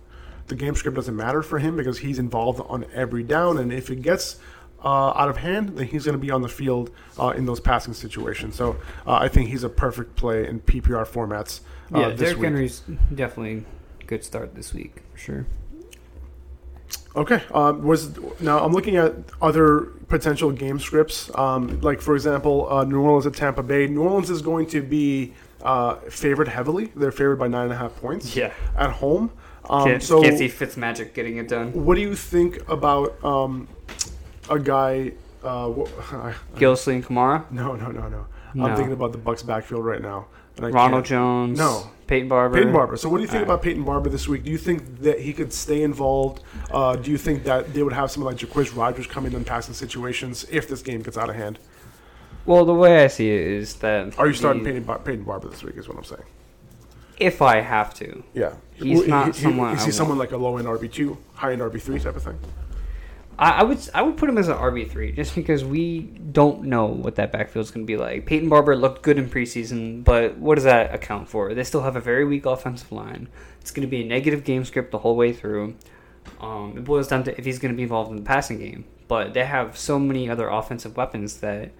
The 0.47 0.55
game 0.55 0.75
script 0.75 0.95
doesn't 0.95 1.15
matter 1.15 1.41
for 1.41 1.59
him 1.59 1.77
because 1.77 1.99
he's 1.99 2.19
involved 2.19 2.61
on 2.67 2.85
every 2.93 3.23
down. 3.23 3.57
And 3.57 3.71
if 3.71 3.89
it 3.89 4.01
gets 4.01 4.37
uh, 4.83 5.09
out 5.15 5.29
of 5.29 5.37
hand, 5.37 5.77
then 5.77 5.87
he's 5.87 6.05
going 6.05 6.17
to 6.17 6.21
be 6.21 6.31
on 6.31 6.41
the 6.41 6.49
field 6.49 6.91
uh, 7.17 7.29
in 7.29 7.45
those 7.45 7.59
passing 7.59 7.93
situations. 7.93 8.55
So 8.55 8.77
uh, 9.07 9.13
I 9.13 9.29
think 9.29 9.49
he's 9.49 9.63
a 9.63 9.69
perfect 9.69 10.15
play 10.17 10.47
in 10.47 10.59
PPR 10.59 11.07
formats. 11.07 11.61
Uh, 11.93 11.99
yeah, 11.99 12.09
Derrick. 12.11 12.39
Henry's 12.39 12.81
definitely 13.13 13.65
good 14.07 14.23
start 14.23 14.55
this 14.55 14.73
week, 14.73 15.03
for 15.13 15.17
sure. 15.17 15.45
Okay. 17.15 17.41
Um, 17.53 17.83
was 17.83 18.17
now 18.39 18.63
I'm 18.63 18.71
looking 18.71 18.95
at 18.95 19.13
other 19.41 19.81
potential 20.07 20.51
game 20.51 20.79
scripts. 20.79 21.29
Um, 21.35 21.81
like 21.81 21.99
for 22.01 22.15
example, 22.15 22.71
uh, 22.71 22.83
New 22.85 23.01
Orleans 23.01 23.25
at 23.25 23.33
Tampa 23.35 23.63
Bay. 23.63 23.87
New 23.87 24.01
Orleans 24.03 24.29
is 24.29 24.41
going 24.41 24.67
to 24.67 24.81
be 24.81 25.33
uh, 25.61 25.95
favored 26.09 26.47
heavily. 26.47 26.91
They're 26.95 27.11
favored 27.11 27.37
by 27.37 27.47
nine 27.47 27.65
and 27.65 27.73
a 27.73 27.77
half 27.77 27.95
points. 27.97 28.35
Yeah. 28.35 28.53
At 28.77 28.91
home. 28.91 29.31
Um, 29.69 29.85
Can't, 29.85 30.03
so 30.03 30.21
can't 30.23 30.37
see 30.37 30.47
Fitzmagic 30.47 31.13
getting 31.13 31.37
it 31.37 31.47
done. 31.47 31.71
what 31.85 31.95
do 31.95 32.01
you 32.01 32.15
think 32.15 32.67
about 32.69 33.23
um, 33.23 33.67
a 34.49 34.57
guy? 34.57 35.11
Uh, 35.43 35.69
wh- 35.71 36.13
and 36.13 37.03
Kamara, 37.03 37.49
no, 37.51 37.75
no, 37.75 37.91
no, 37.91 38.07
no. 38.09 38.25
No. 38.53 38.65
I'm 38.65 38.75
thinking 38.75 38.93
about 38.93 39.11
the 39.11 39.17
Bucks 39.17 39.43
backfield 39.43 39.85
right 39.85 40.01
now. 40.01 40.27
And 40.57 40.65
I 40.65 40.69
Ronald 40.69 41.03
can't- 41.05 41.07
Jones, 41.07 41.57
No. 41.59 41.89
Peyton 42.07 42.27
Barber. 42.27 42.57
Peyton 42.57 42.73
Barber. 42.73 42.97
So, 42.97 43.07
what 43.09 43.17
do 43.17 43.21
you 43.23 43.27
think 43.27 43.43
All 43.43 43.47
right. 43.47 43.53
about 43.53 43.61
Peyton 43.63 43.83
Barber 43.83 44.09
this 44.09 44.27
week? 44.27 44.43
Do 44.43 44.51
you 44.51 44.57
think 44.57 45.01
that 45.01 45.21
he 45.21 45.31
could 45.33 45.53
stay 45.53 45.81
involved? 45.81 46.41
Uh, 46.69 46.95
do 46.97 47.09
you 47.09 47.17
think 47.17 47.43
that 47.45 47.73
they 47.73 47.83
would 47.83 47.93
have 47.93 48.11
someone 48.11 48.33
like 48.33 48.41
Jacquizz 48.41 48.75
Rodgers 48.75 49.07
come 49.07 49.25
in 49.25 49.33
in 49.33 49.45
passing 49.45 49.73
situations 49.73 50.45
if 50.51 50.67
this 50.67 50.81
game 50.81 51.01
gets 51.01 51.17
out 51.17 51.29
of 51.29 51.35
hand? 51.35 51.57
Well, 52.45 52.65
the 52.65 52.73
way 52.73 53.03
I 53.03 53.07
see 53.07 53.29
it 53.29 53.41
is 53.47 53.75
that 53.75 54.17
Are 54.19 54.27
you 54.27 54.33
starting 54.33 54.63
the- 54.63 54.69
Peyton, 54.71 54.83
Bar- 54.83 54.99
Peyton 54.99 55.23
Barber 55.23 55.47
this 55.47 55.63
week? 55.63 55.77
Is 55.77 55.87
what 55.87 55.97
I'm 55.97 56.03
saying. 56.03 56.23
if 57.19 57.41
I 57.41 57.61
have 57.61 57.93
to. 57.95 58.23
Yeah, 58.33 58.53
He's 58.73 58.99
Well, 59.01 59.07
not 59.07 59.25
he, 59.27 59.31
he, 59.33 59.37
someone 59.43 59.73
Is 59.73 59.79
I 59.79 59.83
he 59.83 59.85
want. 59.85 59.93
someone 59.93 60.17
like 60.17 60.31
a 60.31 60.37
low 60.37 60.57
end 60.57 60.67
RB 60.67 60.91
two, 60.91 61.17
high 61.35 61.51
end 61.53 61.61
RB 61.61 61.79
three 61.79 61.99
type 61.99 62.15
of 62.15 62.23
thing? 62.23 62.39
I, 63.41 63.49
I 63.51 63.63
would 63.63 63.89
I 63.93 64.03
would 64.03 64.17
put 64.17 64.29
him 64.29 64.37
as 64.37 64.47
an 64.47 64.55
RB 64.55 64.89
three 64.89 65.11
just 65.11 65.33
because 65.33 65.65
we 65.65 66.01
don't 66.01 66.65
know 66.65 66.85
what 66.85 67.15
that 67.15 67.31
backfield 67.31 67.65
is 67.65 67.71
going 67.71 67.85
to 67.85 67.87
be 67.87 67.97
like. 67.97 68.27
Peyton 68.27 68.47
Barber 68.47 68.75
looked 68.75 69.01
good 69.01 69.17
in 69.17 69.29
preseason, 69.29 70.03
but 70.03 70.37
what 70.37 70.55
does 70.55 70.63
that 70.63 70.93
account 70.93 71.27
for? 71.27 71.53
They 71.53 71.63
still 71.63 71.81
have 71.81 71.95
a 71.95 71.99
very 71.99 72.23
weak 72.23 72.45
offensive 72.45 72.91
line. 72.91 73.27
It's 73.59 73.71
going 73.71 73.85
to 73.85 73.89
be 73.89 74.03
a 74.03 74.05
negative 74.05 74.43
game 74.43 74.63
script 74.63 74.91
the 74.91 74.99
whole 74.99 75.15
way 75.15 75.33
through. 75.33 75.75
Um, 76.39 76.75
it 76.77 76.83
boils 76.83 77.07
down 77.07 77.23
to 77.23 77.37
if 77.37 77.43
he's 77.43 77.57
going 77.57 77.73
to 77.73 77.75
be 77.75 77.83
involved 77.83 78.11
in 78.11 78.15
the 78.15 78.21
passing 78.21 78.59
game, 78.59 78.85
but 79.07 79.33
they 79.33 79.43
have 79.43 79.75
so 79.75 79.97
many 79.97 80.29
other 80.29 80.47
offensive 80.47 80.95
weapons 80.95 81.37
that 81.37 81.71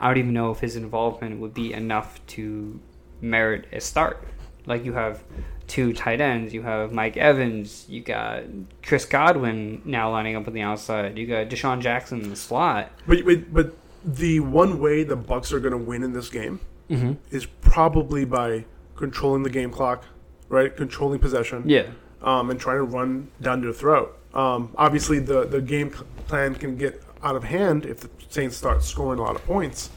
I 0.00 0.08
don't 0.08 0.18
even 0.18 0.34
know 0.34 0.50
if 0.50 0.58
his 0.58 0.74
involvement 0.74 1.38
would 1.38 1.54
be 1.54 1.72
enough 1.72 2.24
to 2.26 2.80
merit 3.20 3.66
a 3.72 3.80
start. 3.80 4.26
Like 4.66 4.84
you 4.84 4.94
have 4.94 5.22
two 5.66 5.92
tight 5.92 6.20
ends, 6.20 6.52
you 6.52 6.62
have 6.62 6.92
Mike 6.92 7.16
Evans, 7.16 7.86
you 7.88 8.00
got 8.00 8.42
Chris 8.82 9.04
Godwin 9.04 9.82
now 9.84 10.10
lining 10.10 10.36
up 10.36 10.46
on 10.46 10.54
the 10.54 10.60
outside, 10.62 11.16
you 11.18 11.26
got 11.26 11.48
DeSean 11.48 11.80
Jackson 11.80 12.20
in 12.22 12.30
the 12.30 12.36
slot. 12.36 12.90
But 13.06 13.24
but, 13.24 13.52
but 13.52 13.74
the 14.04 14.40
one 14.40 14.80
way 14.80 15.02
the 15.04 15.16
Bucks 15.16 15.52
are 15.52 15.60
going 15.60 15.72
to 15.72 15.78
win 15.78 16.02
in 16.02 16.12
this 16.12 16.28
game 16.28 16.60
Mm-hmm. 16.90 17.12
is 17.34 17.46
probably 17.62 18.26
by 18.26 18.66
controlling 18.94 19.42
the 19.42 19.48
game 19.48 19.70
clock, 19.70 20.04
right? 20.50 20.76
Controlling 20.76 21.18
possession. 21.18 21.62
Yeah, 21.66 21.86
um, 22.20 22.50
and 22.50 22.60
trying 22.60 22.76
to 22.76 22.82
run 22.84 23.28
down 23.40 23.62
to 23.62 23.68
the 23.68 23.72
throat. 23.72 24.18
Um, 24.34 24.70
obviously, 24.76 25.18
the, 25.18 25.46
the 25.46 25.62
game 25.62 25.90
plan 26.28 26.54
can 26.54 26.76
get 26.76 27.02
out 27.22 27.36
of 27.36 27.44
hand 27.44 27.86
if 27.86 28.00
the 28.00 28.10
Saints 28.28 28.56
start 28.58 28.82
scoring 28.82 29.18
a 29.18 29.22
lot 29.22 29.34
of 29.34 29.44
points. 29.46 29.88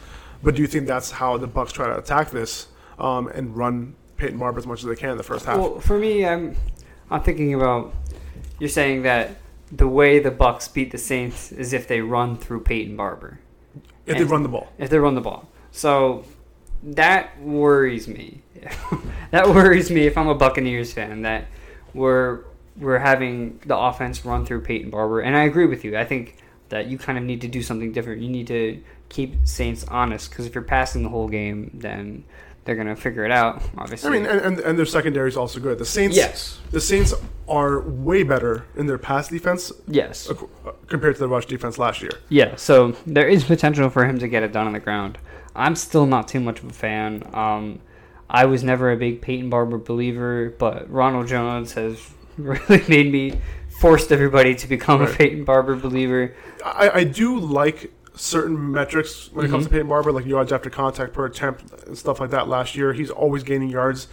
But 0.42 0.56
do 0.56 0.62
you 0.62 0.68
think 0.68 0.88
that's 0.88 1.12
how 1.12 1.36
the 1.38 1.48
Bucks 1.48 1.74
try 1.74 1.88
to 1.88 1.98
attack 1.98 2.32
this 2.32 2.68
um, 3.00 3.28
and 3.28 3.56
run 3.58 3.96
Peyton 4.18 4.38
Barber 4.38 4.60
as 4.60 4.68
much 4.68 4.80
as 4.80 4.86
they 4.86 4.96
can 4.96 5.12
in 5.12 5.18
the 5.18 5.24
first 5.24 5.46
half? 5.46 5.58
Well, 5.58 5.80
for 5.80 5.98
me, 5.98 6.26
I'm 6.26 6.56
I'm 7.10 7.22
thinking 7.22 7.54
about 7.54 7.94
you're 8.60 8.70
saying 8.70 9.04
that 9.04 9.38
the 9.72 9.88
way 9.88 10.20
the 10.20 10.32
Bucks 10.32 10.68
beat 10.68 10.92
the 10.92 10.98
Saints 10.98 11.52
is 11.52 11.74
if 11.74 11.88
they 11.88 12.02
run 12.02 12.38
through 12.38 12.62
Peyton 12.62 12.96
Barber. 12.96 13.40
if 14.06 14.18
they 14.18 14.24
run 14.24 14.44
the 14.44 14.50
ball, 14.50 14.72
if 14.78 14.90
they 14.90 14.98
run 14.98 15.16
the 15.16 15.22
ball. 15.22 15.48
So 15.72 16.26
that 16.84 17.40
worries 17.42 18.08
me. 18.08 18.42
that 19.32 19.48
worries 19.48 19.92
me 19.92 20.08
if 20.08 20.18
I'm 20.18 20.28
a 20.28 20.36
Buccaneers 20.36 20.94
fan 20.94 21.22
that 21.24 21.46
we're 21.94 22.42
we're 22.78 23.00
having 23.00 23.60
the 23.66 23.76
offense 23.78 24.24
run 24.24 24.46
through 24.46 24.62
Peyton 24.62 24.90
Barber. 24.90 25.22
And 25.22 25.36
I 25.36 25.44
agree 25.44 25.66
with 25.66 25.84
you. 25.84 25.98
I 25.98 26.06
think 26.06 26.38
that 26.70 26.88
you 26.88 26.98
kind 26.98 27.18
of 27.18 27.24
need 27.24 27.42
to 27.42 27.48
do 27.48 27.62
something 27.62 27.92
different. 27.92 28.22
You 28.22 28.30
need 28.30 28.48
to 28.48 28.82
keep 29.10 29.48
Saints 29.48 29.86
honest 29.88 30.30
because 30.30 30.46
if 30.46 30.54
you're 30.54 30.64
passing 30.64 31.04
the 31.04 31.10
whole 31.10 31.28
game, 31.28 31.72
then 31.74 32.24
they're 32.68 32.76
gonna 32.76 32.96
figure 32.96 33.26
it 33.26 33.32
out. 33.32 33.64
Obviously, 33.78 34.10
I 34.10 34.12
mean, 34.12 34.26
and, 34.28 34.40
and, 34.42 34.60
and 34.60 34.78
their 34.78 34.86
secondary 34.86 35.30
is 35.30 35.38
also 35.38 35.60
good. 35.60 35.80
The 35.80 35.86
Saints, 35.86 36.16
Yes. 36.16 36.60
the 36.70 36.80
Saints 36.82 37.14
are 37.48 37.80
way 37.80 38.22
better 38.22 38.66
in 38.76 38.86
their 38.86 38.98
pass 39.00 39.30
defense 39.30 39.72
yes, 39.88 40.30
uh, 40.30 40.36
compared 40.88 41.16
to 41.16 41.20
the 41.20 41.28
rush 41.28 41.46
defense 41.46 41.80
last 41.80 42.02
year. 42.02 42.12
Yeah, 42.30 42.56
so 42.58 42.96
there 43.08 43.28
is 43.28 43.44
potential 43.46 43.90
for 43.90 44.06
him 44.06 44.20
to 44.20 44.28
get 44.28 44.44
it 44.44 44.52
done 44.52 44.68
on 44.68 44.74
the 44.74 44.80
ground. 44.80 45.18
I'm 45.56 45.76
still 45.76 46.06
not 46.06 46.28
too 46.28 46.40
much 46.42 46.60
of 46.60 46.66
a 46.70 46.74
fan. 46.74 47.24
Um, 47.34 47.80
I 48.30 48.46
was 48.46 48.64
never 48.64 48.92
a 48.92 48.98
big 48.98 49.22
Peyton 49.22 49.50
Barber 49.50 49.78
believer, 49.78 50.54
but 50.60 50.92
Ronald 50.92 51.28
Jones 51.28 51.74
has 51.74 51.98
really 52.38 52.84
made 52.90 53.12
me 53.12 53.40
forced 53.80 54.12
everybody 54.12 54.54
to 54.56 54.68
become 54.68 55.02
a 55.02 55.08
Peyton 55.08 55.46
Barber 55.46 55.76
believer. 55.78 56.36
I, 56.66 56.90
I 56.90 57.04
do 57.06 57.40
like 57.40 57.94
certain 58.18 58.72
metrics 58.72 59.32
when 59.32 59.46
it 59.46 59.50
comes 59.50 59.66
Mm-hmm. 59.66 59.70
to 59.70 59.78
Peyton 59.78 59.88
Barber, 59.88 60.12
like 60.12 60.26
yards 60.26 60.52
after 60.52 60.70
contact 60.70 61.14
per 61.14 61.26
attempt 61.26 61.72
and 61.86 61.98
stuff 61.98 62.20
like 62.20 62.32
that. 62.32 62.48
Last 62.48 62.76
year, 62.76 62.94
he's 62.94 63.10
always 63.10 63.44
gaining 63.44 63.70
yards, 63.70 64.08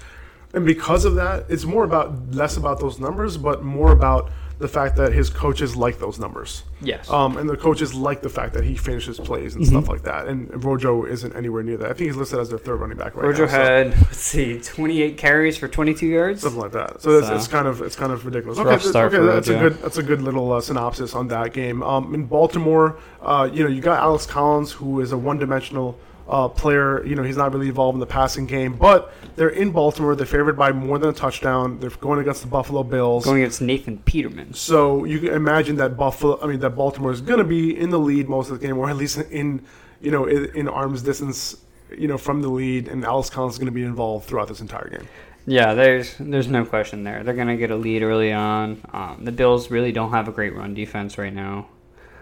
and 0.52 0.64
because 0.64 1.04
of 1.04 1.14
that, 1.16 1.46
it's 1.48 1.64
more 1.64 1.84
about 1.84 2.30
less 2.32 2.56
about 2.56 2.80
those 2.80 3.00
numbers, 3.00 3.36
but 3.36 3.62
more 3.64 3.90
about 3.92 4.30
the 4.58 4.68
fact 4.68 4.96
that 4.96 5.12
his 5.12 5.28
coaches 5.30 5.74
like 5.74 5.98
those 5.98 6.18
numbers. 6.20 6.62
Yes. 6.80 7.10
Um, 7.10 7.36
and 7.38 7.48
the 7.50 7.56
coaches 7.56 7.92
like 7.92 8.22
the 8.22 8.28
fact 8.28 8.54
that 8.54 8.62
he 8.64 8.76
finishes 8.76 9.18
plays 9.18 9.54
and 9.56 9.64
Mm-hmm. 9.64 9.76
stuff 9.76 9.88
like 9.88 10.02
that. 10.02 10.26
And 10.28 10.62
Rojo 10.64 11.04
isn't 11.04 11.34
anywhere 11.34 11.62
near 11.64 11.76
that. 11.78 11.90
I 11.90 11.92
think 11.92 12.08
he's 12.08 12.16
listed 12.16 12.38
as 12.38 12.50
their 12.50 12.58
third 12.58 12.76
running 12.80 12.96
back 12.96 13.16
right 13.16 13.24
Rojo 13.26 13.46
now. 13.46 13.50
so- 13.50 13.56
had 13.56 13.86
let's 14.02 14.18
see, 14.18 14.60
28 14.60 15.16
carries 15.18 15.56
for 15.56 15.66
22 15.66 16.06
yards. 16.06 16.42
something 16.42 16.60
like 16.60 16.72
that. 16.72 17.02
So 17.02 17.18
it's, 17.18 17.26
So- 17.28 17.34
it's 17.34 17.48
kind 17.48 17.66
of 17.66 17.80
it's 17.82 17.96
kind 17.96 18.12
of 18.12 18.24
ridiculous. 18.24 18.58
Okay, 18.58 18.70
th- 18.70 18.82
start 18.82 19.08
okay, 19.12 19.16
for 19.16 19.24
that's 19.26 19.48
a 19.48 19.58
good 19.58 19.74
that's 19.82 19.98
a 19.98 20.02
good 20.02 20.22
little 20.22 20.52
uh, 20.52 20.60
synopsis 20.60 21.14
on 21.14 21.28
that 21.28 21.52
game. 21.52 21.82
Um, 21.82 22.14
in 22.14 22.26
Baltimore, 22.26 22.96
uh, 23.22 23.48
you 23.52 23.64
know, 23.64 23.68
you 23.70 23.80
got 23.80 23.98
Alex 24.00 24.24
Collins, 24.26 24.70
who 24.72 25.00
is 25.00 25.10
a 25.12 25.18
one-dimensional 25.18 25.98
uh, 26.28 26.48
player. 26.48 27.04
You 27.06 27.14
know, 27.14 27.22
he's 27.22 27.36
not 27.36 27.52
really 27.52 27.68
involved 27.68 27.96
in 27.96 28.00
the 28.00 28.06
passing 28.06 28.46
game, 28.46 28.76
but 28.76 29.12
they're 29.36 29.48
in 29.48 29.70
Baltimore. 29.70 30.14
They're 30.14 30.26
favored 30.26 30.56
by 30.56 30.72
more 30.72 30.98
than 30.98 31.10
a 31.10 31.12
touchdown. 31.12 31.78
They're 31.80 31.90
going 31.90 32.20
against 32.20 32.42
the 32.42 32.48
Buffalo 32.48 32.82
Bills. 32.82 33.24
Going 33.24 33.42
against 33.42 33.60
Nathan 33.60 33.98
Peterman. 33.98 34.54
So 34.54 35.04
you 35.04 35.18
can 35.20 35.34
imagine 35.34 35.76
that 35.76 35.96
Buffalo, 35.96 36.40
I 36.42 36.46
mean 36.46 36.60
that 36.60 36.70
Baltimore 36.70 37.12
is 37.12 37.20
going 37.20 37.38
to 37.38 37.44
be 37.44 37.78
in 37.78 37.90
the 37.90 37.98
lead 37.98 38.28
most 38.28 38.50
of 38.50 38.60
the 38.60 38.66
game, 38.66 38.78
or 38.78 38.88
at 38.88 38.96
least 38.96 39.18
in, 39.18 39.64
you 40.00 40.10
know, 40.10 40.26
in, 40.26 40.46
in 40.54 40.68
arm's 40.68 41.02
distance, 41.02 41.56
you 41.96 42.08
know, 42.08 42.18
from 42.18 42.42
the 42.42 42.48
lead, 42.48 42.88
and 42.88 43.04
Alex 43.04 43.30
Collins 43.30 43.54
is 43.54 43.58
going 43.58 43.66
to 43.66 43.72
be 43.72 43.84
involved 43.84 44.26
throughout 44.26 44.48
this 44.48 44.60
entire 44.60 44.88
game. 44.88 45.08
Yeah, 45.46 45.74
there's 45.74 46.14
there's 46.18 46.48
no 46.48 46.64
question 46.64 47.04
there. 47.04 47.22
They're 47.22 47.34
gonna 47.34 47.56
get 47.56 47.70
a 47.70 47.76
lead 47.76 48.02
early 48.02 48.32
on. 48.32 48.80
Um, 48.92 49.24
the 49.24 49.32
Bills 49.32 49.70
really 49.70 49.92
don't 49.92 50.10
have 50.10 50.26
a 50.26 50.32
great 50.32 50.54
run 50.54 50.72
defense 50.72 51.18
right 51.18 51.34
now. 51.34 51.68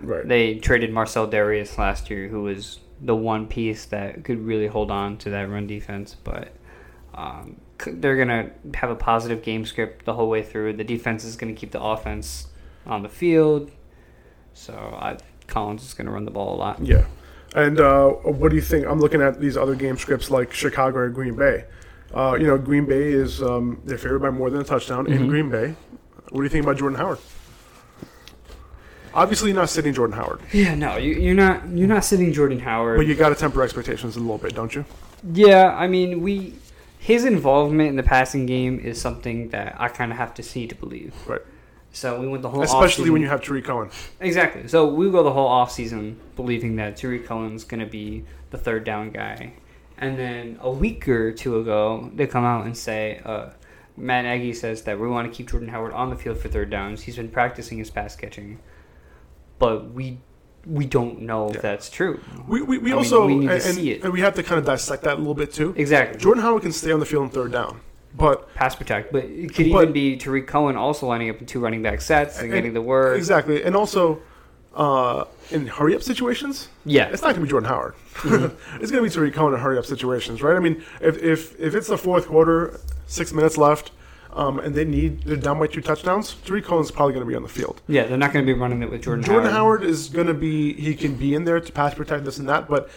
Right. 0.00 0.26
They 0.26 0.56
traded 0.56 0.92
Marcell 0.92 1.28
Dareus 1.28 1.78
last 1.78 2.10
year, 2.10 2.26
who 2.26 2.42
was 2.42 2.80
the 3.04 3.14
one 3.16 3.46
piece 3.48 3.84
that 3.86 4.22
could 4.24 4.38
really 4.46 4.68
hold 4.68 4.90
on 4.90 5.16
to 5.18 5.30
that 5.30 5.48
run 5.50 5.66
defense. 5.66 6.14
But 6.22 6.52
um, 7.14 7.56
they're 7.86 8.16
gonna 8.16 8.50
have 8.74 8.90
a 8.90 8.94
positive 8.96 9.42
game 9.42 9.64
script 9.66 10.04
the 10.04 10.14
whole 10.14 10.28
way 10.28 10.42
through. 10.42 10.74
The 10.74 10.84
defense 10.84 11.24
is 11.24 11.36
gonna 11.36 11.52
keep 11.52 11.72
the 11.72 11.82
offense 11.82 12.46
on 12.86 13.02
the 13.02 13.08
field. 13.08 13.70
So 14.54 14.72
I, 14.74 15.16
Collins 15.46 15.82
is 15.84 15.94
gonna 15.94 16.10
run 16.12 16.24
the 16.24 16.30
ball 16.30 16.54
a 16.54 16.58
lot. 16.58 16.84
Yeah. 16.84 17.04
And 17.54 17.80
uh, 17.80 18.08
what 18.08 18.48
do 18.48 18.56
you 18.56 18.62
think? 18.62 18.86
I'm 18.86 18.98
looking 19.00 19.20
at 19.20 19.40
these 19.40 19.56
other 19.58 19.74
game 19.74 19.98
scripts 19.98 20.30
like 20.30 20.52
Chicago 20.54 20.98
or 20.98 21.08
Green 21.10 21.36
Bay. 21.36 21.64
Uh, 22.14 22.36
you 22.38 22.46
know, 22.46 22.56
Green 22.56 22.86
Bay 22.86 23.12
is 23.12 23.42
um, 23.42 23.80
they're 23.84 23.98
favored 23.98 24.20
by 24.20 24.30
more 24.30 24.48
than 24.50 24.60
a 24.60 24.64
touchdown 24.64 25.04
Mm-hmm. 25.04 25.14
in 25.22 25.28
Green 25.28 25.50
Bay. 25.50 25.74
What 26.30 26.40
do 26.40 26.42
you 26.44 26.48
think 26.48 26.64
about 26.64 26.78
Jordan 26.78 26.98
Howard? 26.98 27.18
Obviously, 29.14 29.50
you're 29.50 29.60
not 29.60 29.68
sitting 29.70 29.92
Jordan 29.92 30.16
Howard, 30.16 30.40
Yeah, 30.52 30.74
no, 30.74 30.96
you, 30.96 31.14
you're 31.14 31.34
not 31.34 31.68
you're 31.68 31.88
not 31.88 32.04
sitting 32.04 32.32
Jordan 32.32 32.58
Howard. 32.60 32.96
but 32.98 33.06
you 33.06 33.14
got 33.14 33.28
to 33.30 33.34
temper 33.34 33.62
expectations 33.62 34.16
a 34.16 34.20
little 34.20 34.38
bit, 34.38 34.54
don't 34.54 34.74
you? 34.74 34.84
Yeah, 35.32 35.74
I 35.76 35.86
mean, 35.86 36.22
we 36.22 36.54
his 36.98 37.24
involvement 37.24 37.88
in 37.90 37.96
the 37.96 38.02
passing 38.02 38.46
game 38.46 38.78
is 38.78 39.00
something 39.00 39.48
that 39.50 39.74
I 39.78 39.88
kind 39.88 40.12
of 40.12 40.18
have 40.18 40.34
to 40.34 40.42
see 40.42 40.66
to 40.68 40.74
believe. 40.74 41.14
Right. 41.26 41.40
So 41.94 42.18
we 42.20 42.26
went 42.28 42.42
the 42.42 42.48
whole 42.48 42.62
Especially 42.62 43.10
when 43.10 43.20
you 43.20 43.28
have 43.28 43.42
Tarik 43.42 43.64
Cohen. 43.64 43.90
exactly. 44.20 44.66
So 44.68 44.86
we 44.86 45.10
go 45.10 45.22
the 45.22 45.32
whole 45.32 45.50
offseason 45.50 46.16
believing 46.36 46.76
that 46.76 46.96
Tarik 46.96 47.26
Cohen's 47.26 47.64
going 47.64 47.80
to 47.80 47.86
be 47.86 48.24
the 48.50 48.56
third 48.58 48.84
down 48.84 49.10
guy, 49.10 49.52
and 49.98 50.18
then 50.18 50.58
a 50.62 50.70
week 50.70 51.06
or 51.08 51.32
two 51.32 51.58
ago 51.58 52.10
they 52.14 52.26
come 52.26 52.44
out 52.44 52.64
and 52.66 52.76
say. 52.76 53.20
Uh, 53.24 53.50
Matt 53.94 54.24
Nagy 54.24 54.54
says 54.54 54.82
that 54.84 54.98
we 54.98 55.06
want 55.06 55.30
to 55.30 55.36
keep 55.36 55.50
Jordan 55.50 55.68
Howard 55.68 55.92
on 55.92 56.08
the 56.08 56.16
field 56.16 56.38
for 56.38 56.48
third 56.48 56.70
downs. 56.70 57.02
He's 57.02 57.16
been 57.16 57.28
practicing 57.28 57.76
his 57.76 57.90
pass 57.90 58.16
catching, 58.16 58.58
but 59.62 59.92
we 59.92 60.18
we 60.66 60.84
don't 60.84 61.22
know 61.22 61.50
if 61.50 61.62
that's 61.62 61.88
true. 61.88 62.20
We, 62.48 62.62
we, 62.62 62.78
we 62.78 62.78
I 62.78 62.82
mean, 62.82 62.92
also 62.94 63.26
we 63.26 63.36
need 63.36 63.46
to 63.46 63.52
and, 63.54 63.62
see 63.62 63.92
it. 63.92 64.02
and 64.02 64.12
we 64.12 64.20
have 64.20 64.34
to 64.34 64.42
kind 64.42 64.58
of 64.58 64.64
dissect 64.64 65.04
that 65.04 65.14
a 65.14 65.18
little 65.18 65.34
bit 65.34 65.52
too. 65.52 65.72
Exactly. 65.76 66.18
Jordan 66.20 66.42
Howard 66.42 66.62
can 66.62 66.72
stay 66.72 66.90
on 66.90 66.98
the 66.98 67.06
field 67.06 67.24
in 67.24 67.30
third 67.30 67.52
down, 67.52 67.80
but 68.16 68.52
pass 68.54 68.74
protect, 68.74 69.12
but 69.12 69.24
it 69.24 69.54
could 69.54 69.70
But- 69.72 69.82
even 69.82 69.92
be 69.92 70.16
Tarik 70.16 70.48
Cohen 70.48 70.76
also 70.76 71.06
lining 71.06 71.30
up 71.30 71.38
in 71.40 71.46
two 71.46 71.60
running 71.60 71.80
back 71.80 72.00
sets 72.00 72.40
and, 72.40 72.50
getting 72.50 72.74
the 72.74 72.82
word. 72.82 73.16
exactly, 73.16 73.62
and 73.62 73.76
also 73.76 74.20
uh, 74.74 75.24
in 75.52 75.66
hurry 75.68 75.94
up 75.94 76.02
situations, 76.02 76.68
Yeah. 76.84 77.08
it's 77.12 77.22
not 77.22 77.34
going 77.36 77.40
to 77.40 77.46
be 77.46 77.50
Jordan 77.50 77.68
Howard. 77.68 77.94
it's 78.80 78.90
going 78.90 79.02
to 79.04 79.08
be 79.08 79.10
Tarik 79.10 79.34
Cohen 79.34 79.54
in 79.54 79.60
hurry 79.60 79.78
up 79.78 79.84
situations, 79.86 80.42
right? 80.42 80.56
I 80.56 80.60
mean, 80.60 80.82
if 81.00 81.22
if 81.22 81.58
if 81.60 81.74
it's 81.76 81.86
the 81.88 81.98
fourth 81.98 82.26
quarter, 82.26 82.80
six 83.06 83.32
minutes 83.32 83.56
left, 83.58 83.92
um, 84.34 84.58
and 84.58 84.74
they 84.74 84.84
need 84.84 85.22
they're 85.22 85.36
down 85.36 85.58
by 85.58 85.66
two 85.66 85.80
touchdowns, 85.80 86.34
Tarik 86.44 86.64
Cohen's 86.64 86.90
probably 86.90 87.14
going 87.14 87.24
to 87.24 87.28
be 87.28 87.36
on 87.36 87.42
the 87.42 87.48
field. 87.48 87.82
Yeah, 87.88 88.04
they're 88.04 88.16
not 88.16 88.32
going 88.32 88.44
to 88.46 88.52
be 88.52 88.58
running 88.58 88.82
it 88.82 88.90
with 88.90 89.02
Jordan, 89.02 89.24
Jordan 89.24 89.50
Howard. 89.50 89.80
Howard 89.80 89.90
is 89.90 90.08
going 90.08 90.26
to 90.26 90.34
be 90.34 90.74
he 90.74 90.94
can 90.94 91.14
be 91.14 91.34
in 91.34 91.44
there 91.44 91.60
to 91.60 91.72
pass 91.72 91.94
protect 91.94 92.24
this 92.24 92.38
and 92.38 92.48
that, 92.48 92.68
but 92.68 92.90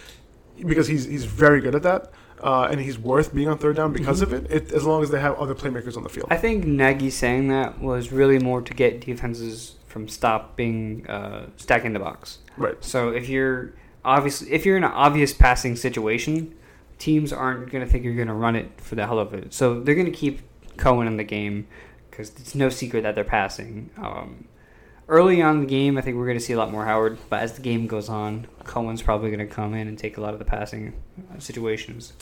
because 0.66 0.88
he's 0.88 1.06
he's 1.06 1.26
very 1.26 1.62
good 1.62 1.76
at 1.76 1.84
that. 1.84 2.12
Uh, 2.42 2.68
and 2.70 2.82
he's 2.82 3.00
worth 3.00 3.34
being 3.34 3.48
on 3.48 3.58
third 3.58 3.78
down 3.78 3.94
because 3.94 4.22
of 4.22 4.34
it, 4.34 4.46
it, 4.52 4.72
as 4.74 4.84
long 4.84 5.02
as 5.02 5.10
they 5.10 5.20
have 5.20 5.36
other 5.40 5.56
playmakers 5.56 5.96
on 5.96 6.04
the 6.04 6.10
field. 6.10 6.28
I 6.30 6.36
think 6.36 6.66
Nagy 6.66 7.10
saying 7.10 7.48
that 7.48 7.80
was 7.80 8.12
really 8.12 8.40
more 8.40 8.62
to 8.62 8.74
get 8.74 9.02
defenses 9.02 9.76
from 9.88 10.10
stopping 10.10 11.08
uh, 11.08 11.48
stacking 11.56 11.94
the 11.94 12.00
box. 12.00 12.40
right. 12.58 12.76
So 12.84 13.10
if 13.10 13.30
you're 13.30 13.74
obviously 14.04 14.52
if 14.52 14.66
you're 14.66 14.78
in 14.78 14.84
an 14.84 14.92
obvious 14.92 15.34
passing 15.34 15.76
situation, 15.78 16.54
teams 17.00 17.32
aren't 17.32 17.72
going 17.72 17.84
to 17.84 17.90
think 17.90 18.04
you're 18.04 18.16
going 18.16 18.28
to 18.28 18.34
run 18.34 18.56
it 18.56 18.70
for 18.82 18.96
the 18.96 19.06
hell 19.06 19.18
of 19.18 19.34
it. 19.34 19.54
So 19.54 19.80
they're 19.80 19.96
going 19.96 20.06
to 20.06 20.12
keep 20.12 20.42
Cohen 20.78 21.08
in 21.08 21.18
the 21.18 21.24
game 21.24 21.68
because 22.10 22.30
it's 22.30 22.56
no 22.56 22.70
secret 22.70 23.04
that 23.04 23.16
they're 23.16 23.24
passing. 23.24 23.90
Um, 23.98 24.48
early 25.08 25.42
on 25.42 25.56
in 25.56 25.62
the 25.62 25.68
game, 25.68 25.98
I 25.98 26.02
think 26.02 26.18
we're 26.18 26.26
going 26.26 26.38
to 26.38 26.44
see 26.44 26.54
a 26.54 26.58
lot 26.58 26.72
more 26.72 26.86
Howard, 26.86 27.18
but 27.30 27.42
as 27.42 27.54
the 27.54 27.62
game 27.62 27.88
goes 27.88 28.10
on, 28.10 28.48
Cohen's 28.64 29.02
probably 29.02 29.30
going 29.30 29.48
to 29.48 29.54
come 29.54 29.74
in 29.74 29.88
and 29.88 29.98
take 29.98 30.18
a 30.18 30.22
lot 30.22 30.34
of 30.34 30.40
the 30.40 30.46
passing 30.46 30.94
uh, 31.34 31.40
situations. 31.40 32.14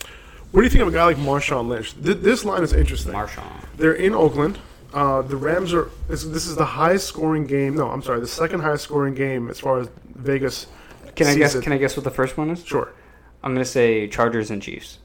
What 0.51 0.61
do 0.61 0.65
you 0.65 0.69
think 0.69 0.81
of 0.83 0.87
a 0.87 0.91
guy 0.91 1.05
like 1.05 1.17
Marshawn 1.17 1.67
Lynch? 1.67 1.93
Th- 2.03 2.17
this 2.17 2.45
line 2.45 2.63
is 2.63 2.73
interesting. 2.73 3.13
Marshawn. 3.13 3.65
They're 3.77 3.93
in 3.93 4.13
Oakland. 4.13 4.59
Uh, 4.93 5.23
the 5.23 5.35
Rams 5.35 5.73
are. 5.73 5.89
This, 6.07 6.23
this 6.23 6.45
is 6.45 6.55
the 6.55 6.65
highest 6.65 7.07
scoring 7.07 7.47
game. 7.47 7.75
No, 7.75 7.89
I'm 7.89 8.03
sorry, 8.03 8.19
the 8.19 8.27
second 8.27 8.59
highest 8.59 8.83
scoring 8.83 9.15
game 9.15 9.49
as 9.49 9.59
far 9.59 9.79
as 9.79 9.89
Vegas. 10.13 10.67
Can 11.15 11.25
I 11.25 11.35
guess? 11.35 11.55
it. 11.55 11.63
Can 11.63 11.73
I 11.73 11.77
guess 11.79 11.97
what 11.97 12.03
the 12.03 12.11
first 12.11 12.37
one 12.37 12.51
is? 12.51 12.63
Sure, 12.63 12.93
I'm 13.41 13.53
going 13.53 13.63
to 13.65 13.69
say 13.69 14.07
Chargers 14.07 14.51
and 14.51 14.61
Chiefs. 14.61 14.99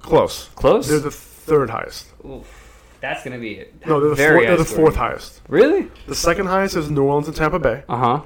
close. 0.00 0.48
Close. 0.56 0.88
They're 0.88 0.98
the 0.98 1.10
third 1.46 1.70
highest. 1.70 2.06
Oof, 2.24 2.46
that's 3.00 3.22
going 3.24 3.34
to 3.34 3.40
be 3.40 3.54
it. 3.54 3.86
No, 3.86 4.00
they're 4.00 4.10
the, 4.10 4.16
four, 4.16 4.42
they're 4.46 4.56
the 4.56 4.64
scoring. 4.64 4.84
fourth 4.86 4.96
highest. 4.96 5.40
Really? 5.48 5.88
The 6.06 6.14
second 6.14 6.46
highest 6.46 6.76
is 6.76 6.90
New 6.90 7.02
Orleans 7.04 7.28
and 7.28 7.36
Tampa 7.36 7.58
Bay. 7.58 7.84
Uh 7.88 7.96
huh. 7.96 8.22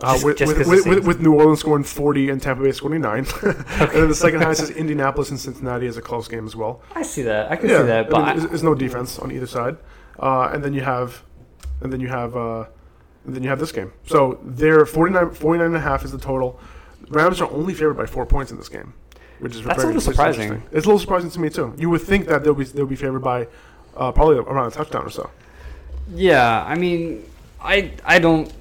Uh, 0.00 0.12
Just- 0.12 0.24
with, 0.24 0.36
just 0.38 0.56
with, 0.68 0.86
with, 0.86 1.04
with 1.06 1.20
New 1.20 1.34
Orleans 1.34 1.58
scoring 1.58 1.82
40 1.82 2.30
and 2.30 2.40
Tampa 2.40 2.62
Bay 2.62 2.70
scoring 2.70 3.00
9. 3.00 3.26
okay. 3.26 3.46
and 3.80 3.90
then 3.90 4.08
the 4.08 4.14
second 4.14 4.42
highest 4.42 4.62
is 4.62 4.70
Indianapolis 4.82 5.30
and 5.30 5.40
Cincinnati 5.40 5.86
is 5.86 5.96
a 5.96 6.00
close 6.02 6.28
game 6.28 6.46
as 6.46 6.54
well. 6.54 6.82
I 6.94 7.02
see 7.02 7.22
that. 7.22 7.50
I 7.50 7.56
can 7.56 7.68
see 7.68 7.74
that, 7.74 8.08
but 8.08 8.18
mean, 8.18 8.28
I- 8.28 8.34
there's, 8.36 8.48
there's 8.48 8.62
no 8.62 8.74
defense 8.76 9.18
on 9.18 9.32
either 9.32 9.46
side. 9.48 9.76
Uh, 10.20 10.50
and 10.52 10.62
then 10.64 10.72
you 10.72 10.82
have, 10.82 11.24
and 11.80 11.92
then 11.92 11.98
you 12.00 12.06
have, 12.08 12.36
uh, 12.36 12.66
and 13.24 13.34
then 13.34 13.42
you 13.42 13.48
have 13.48 13.58
this 13.58 13.72
game. 13.72 13.92
So 14.06 14.38
they're 14.44 14.86
49, 14.86 15.32
49 15.32 15.66
and 15.66 15.76
a 15.76 15.80
half 15.80 16.04
is 16.04 16.12
the 16.12 16.18
total. 16.18 16.60
Rams 17.08 17.40
are 17.40 17.50
only 17.50 17.74
favored 17.74 17.94
by 17.96 18.06
four 18.06 18.24
points 18.26 18.50
in 18.52 18.56
this 18.58 18.68
game, 18.68 18.94
which 19.40 19.54
is 19.56 19.62
That's 19.62 19.82
a 19.82 19.86
little 19.86 20.00
surprising. 20.00 20.62
It's 20.72 20.86
a 20.86 20.88
little 20.88 20.98
surprising 20.98 21.30
to 21.30 21.40
me 21.40 21.50
too. 21.50 21.74
You 21.78 21.90
would 21.90 22.02
think 22.02 22.26
that 22.26 22.44
they'll 22.44 22.54
be 22.54 22.64
they'll 22.64 22.86
be 22.86 22.96
favored 22.96 23.20
by 23.20 23.48
uh, 23.96 24.12
probably 24.12 24.36
around 24.38 24.66
a 24.68 24.70
touchdown 24.70 25.04
or 25.04 25.10
so. 25.10 25.30
Yeah, 26.14 26.64
I 26.64 26.74
mean, 26.76 27.24
I 27.60 27.92
I 28.04 28.18
don't. 28.18 28.52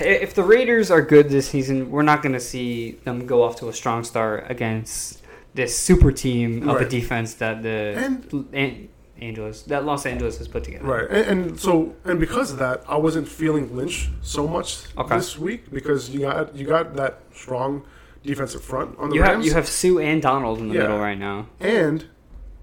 If 0.00 0.34
the 0.34 0.44
Raiders 0.44 0.90
are 0.90 1.02
good 1.02 1.28
this 1.30 1.48
season, 1.48 1.90
we're 1.90 2.02
not 2.02 2.22
going 2.22 2.32
to 2.34 2.40
see 2.40 2.92
them 3.04 3.26
go 3.26 3.42
off 3.42 3.56
to 3.56 3.68
a 3.68 3.72
strong 3.72 4.04
start 4.04 4.46
against 4.48 5.20
this 5.54 5.76
super 5.76 6.12
team 6.12 6.68
of 6.68 6.80
a 6.80 6.88
defense 6.88 7.34
that 7.34 7.62
the 7.62 7.94
And- 7.96 8.48
An- 8.52 8.88
Angeles 9.20 9.62
that 9.62 9.84
Los 9.84 10.06
Angeles 10.06 10.38
has 10.38 10.48
put 10.48 10.64
together. 10.64 10.84
Right, 10.84 11.08
and, 11.10 11.26
and 11.50 11.60
so 11.60 11.94
and 12.04 12.18
because 12.20 12.50
of 12.52 12.58
that, 12.58 12.82
I 12.88 12.96
wasn't 12.96 13.28
feeling 13.28 13.74
Lynch 13.76 14.10
so 14.22 14.46
much 14.46 14.82
Okay. 14.98 15.16
this 15.16 15.38
week 15.38 15.70
because 15.72 16.10
you 16.10 16.20
got 16.20 16.54
you 16.56 16.66
got 16.66 16.94
that 16.96 17.20
strong 17.32 17.82
defensive 18.24 18.62
front 18.62 18.98
on 18.98 19.10
the 19.10 19.16
You 19.16 19.22
Rams. 19.22 19.36
have 19.36 19.44
you 19.46 19.52
have 19.54 19.68
Suh 19.68 19.98
and 19.98 20.20
Donald 20.22 20.58
in 20.58 20.68
the 20.68 20.74
Yeah. 20.74 20.80
middle 20.82 20.98
right 20.98 21.18
now. 21.18 21.46
and 21.60 22.06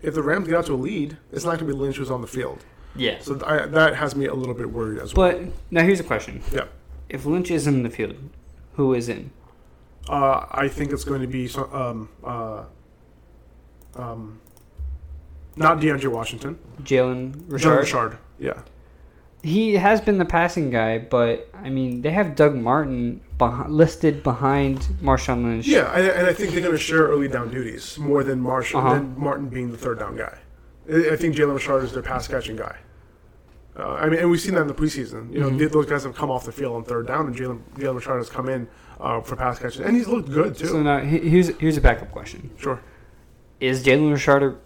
if 0.01 0.13
the 0.15 0.23
Rams 0.23 0.47
get 0.47 0.57
out 0.57 0.65
to 0.65 0.73
a 0.73 0.75
lead, 0.75 1.17
it's 1.31 1.43
not 1.45 1.59
going 1.59 1.67
to 1.67 1.73
be 1.73 1.73
Lynch 1.73 1.97
who's 1.97 2.09
on 2.09 2.21
the 2.21 2.27
field. 2.27 2.65
Yeah. 2.95 3.19
So 3.21 3.39
I, 3.45 3.67
that 3.67 3.95
has 3.95 4.15
me 4.15 4.25
a 4.25 4.33
little 4.33 4.55
bit 4.55 4.71
worried 4.71 4.99
as 4.99 5.13
well. 5.13 5.31
But 5.31 5.41
now 5.69 5.83
here's 5.83 5.99
a 5.99 6.03
question: 6.03 6.41
yeah, 6.51 6.65
If 7.09 7.25
Lynch 7.25 7.51
isn't 7.51 7.73
in 7.73 7.83
the 7.83 7.89
field, 7.89 8.15
who 8.75 8.93
is 8.93 9.07
in? 9.09 9.31
uh, 10.09 10.45
I 10.51 10.67
think 10.67 10.91
it's 10.91 11.03
going 11.03 11.21
to 11.21 11.27
be 11.27 11.47
um, 11.71 12.09
uh, 12.23 12.63
um, 13.95 14.39
not 15.55 15.79
DeAndre 15.79 16.07
Washington, 16.11 16.57
Jalen 16.81 17.33
John 17.33 17.45
Richard. 17.47 17.79
Richard. 17.79 18.17
Yeah, 18.39 18.61
He 19.43 19.73
has 19.75 19.99
been 20.01 20.17
the 20.19 20.25
passing 20.25 20.69
guy, 20.69 20.99
but 20.99 21.49
I 21.53 21.69
mean, 21.69 22.01
they 22.01 22.11
have 22.11 22.35
Doug 22.35 22.55
Martin 22.55 23.21
beh- 23.39 23.69
listed 23.69 24.21
behind 24.23 24.79
Marshawn 25.01 25.43
Lynch. 25.43 25.67
yeah, 25.67 25.91
and, 25.97 26.07
and 26.07 26.27
I 26.27 26.33
think 26.33 26.51
they're 26.51 26.61
going 26.61 26.73
to 26.73 26.77
share 26.77 27.07
early 27.07 27.27
down 27.27 27.49
duties 27.49 27.97
more 27.97 28.23
than 28.23 28.39
Marshall 28.39 28.79
Uh-huh. 28.81 28.93
than 28.95 29.19
Martin 29.19 29.47
being 29.49 29.71
the 29.71 29.77
third 29.77 29.97
down 29.99 30.15
guy. 30.15 30.37
I 30.87 31.15
think 31.15 31.35
Jalen 31.35 31.53
Richard 31.55 31.83
is 31.83 31.91
their 31.93 32.03
pass 32.03 32.27
catching 32.27 32.55
guy. 32.55 32.77
Uh, 33.77 33.93
I 33.93 34.09
mean, 34.09 34.19
and 34.19 34.29
we've 34.29 34.41
seen 34.41 34.53
that 34.55 34.61
in 34.61 34.67
the 34.67 34.73
preseason. 34.73 35.31
You 35.33 35.39
know, 35.39 35.47
Mm-hmm. 35.47 35.57
th- 35.59 35.71
those 35.71 35.85
guys 35.85 36.03
have 36.03 36.13
come 36.15 36.29
off 36.29 36.43
the 36.45 36.51
field 36.51 36.75
on 36.75 36.83
third 36.83 37.07
down, 37.07 37.27
and 37.27 37.35
Jalen 37.35 37.61
Jalen 37.77 37.95
Richard 37.95 38.17
has 38.17 38.29
come 38.29 38.49
in 38.49 38.67
uh, 38.99 39.21
for 39.21 39.35
pass 39.37 39.57
catching, 39.59 39.83
and 39.85 39.95
he's 39.95 40.07
looked 40.07 40.29
good 40.29 40.55
too. 40.57 40.67
So 40.67 40.81
now 40.83 40.99
here's 40.99 41.47
here's 41.57 41.77
a 41.77 41.81
backup 41.81 42.11
question: 42.11 42.49
sure. 42.57 42.81
Is 43.61 43.83
Jalen 43.85 44.11
Richard 44.11 44.57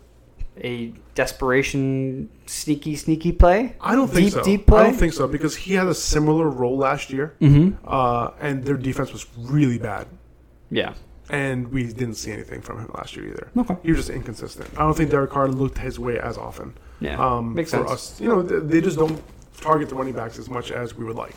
a, 0.63 0.93
desperation, 1.15 2.29
sneaky, 2.45 2.95
sneaky 2.95 3.31
play? 3.31 3.75
I 3.81 3.95
don't 3.95 4.07
think 4.07 4.25
deep, 4.27 4.33
so. 4.33 4.43
Deep 4.43 4.67
play. 4.67 4.81
I 4.81 4.83
don't 4.83 4.95
think 4.95 5.13
so 5.13 5.27
because 5.27 5.55
he 5.55 5.73
had 5.73 5.87
a 5.87 5.93
similar 5.93 6.49
role 6.49 6.77
last 6.77 7.11
year, 7.11 7.35
Mm-hmm. 7.41 7.85
uh, 7.87 8.31
and 8.41 8.63
their 8.63 8.77
defense 8.77 9.11
was 9.13 9.25
really 9.37 9.77
bad, 9.77 10.07
Yeah. 10.71 10.93
and 11.29 11.71
we 11.71 11.83
didn't 11.85 12.15
see 12.15 12.31
anything 12.31 12.61
from 12.61 12.79
him 12.79 12.91
last 12.95 13.15
year 13.15 13.27
either. 13.27 13.49
Okay. 13.57 13.75
He 13.83 13.91
was 13.91 13.99
just 13.99 14.09
inconsistent. 14.09 14.69
I 14.77 14.79
don't 14.81 14.95
think 14.95 15.09
Derek 15.11 15.31
Carr 15.31 15.47
looked 15.47 15.77
his 15.77 15.99
way 15.99 16.19
as 16.19 16.37
often. 16.37 16.73
Yeah. 16.99 17.17
um, 17.23 17.53
Makes 17.53 17.71
for 17.71 17.77
sense. 17.87 17.91
us. 17.91 18.21
You 18.21 18.29
know, 18.29 18.41
they 18.41 18.81
just 18.81 18.97
don't 18.97 19.21
target 19.61 19.89
the 19.89 19.95
running 19.95 20.13
backs 20.13 20.37
as 20.39 20.49
much 20.49 20.71
as 20.71 20.95
we 20.95 21.03
would 21.05 21.15
like 21.17 21.35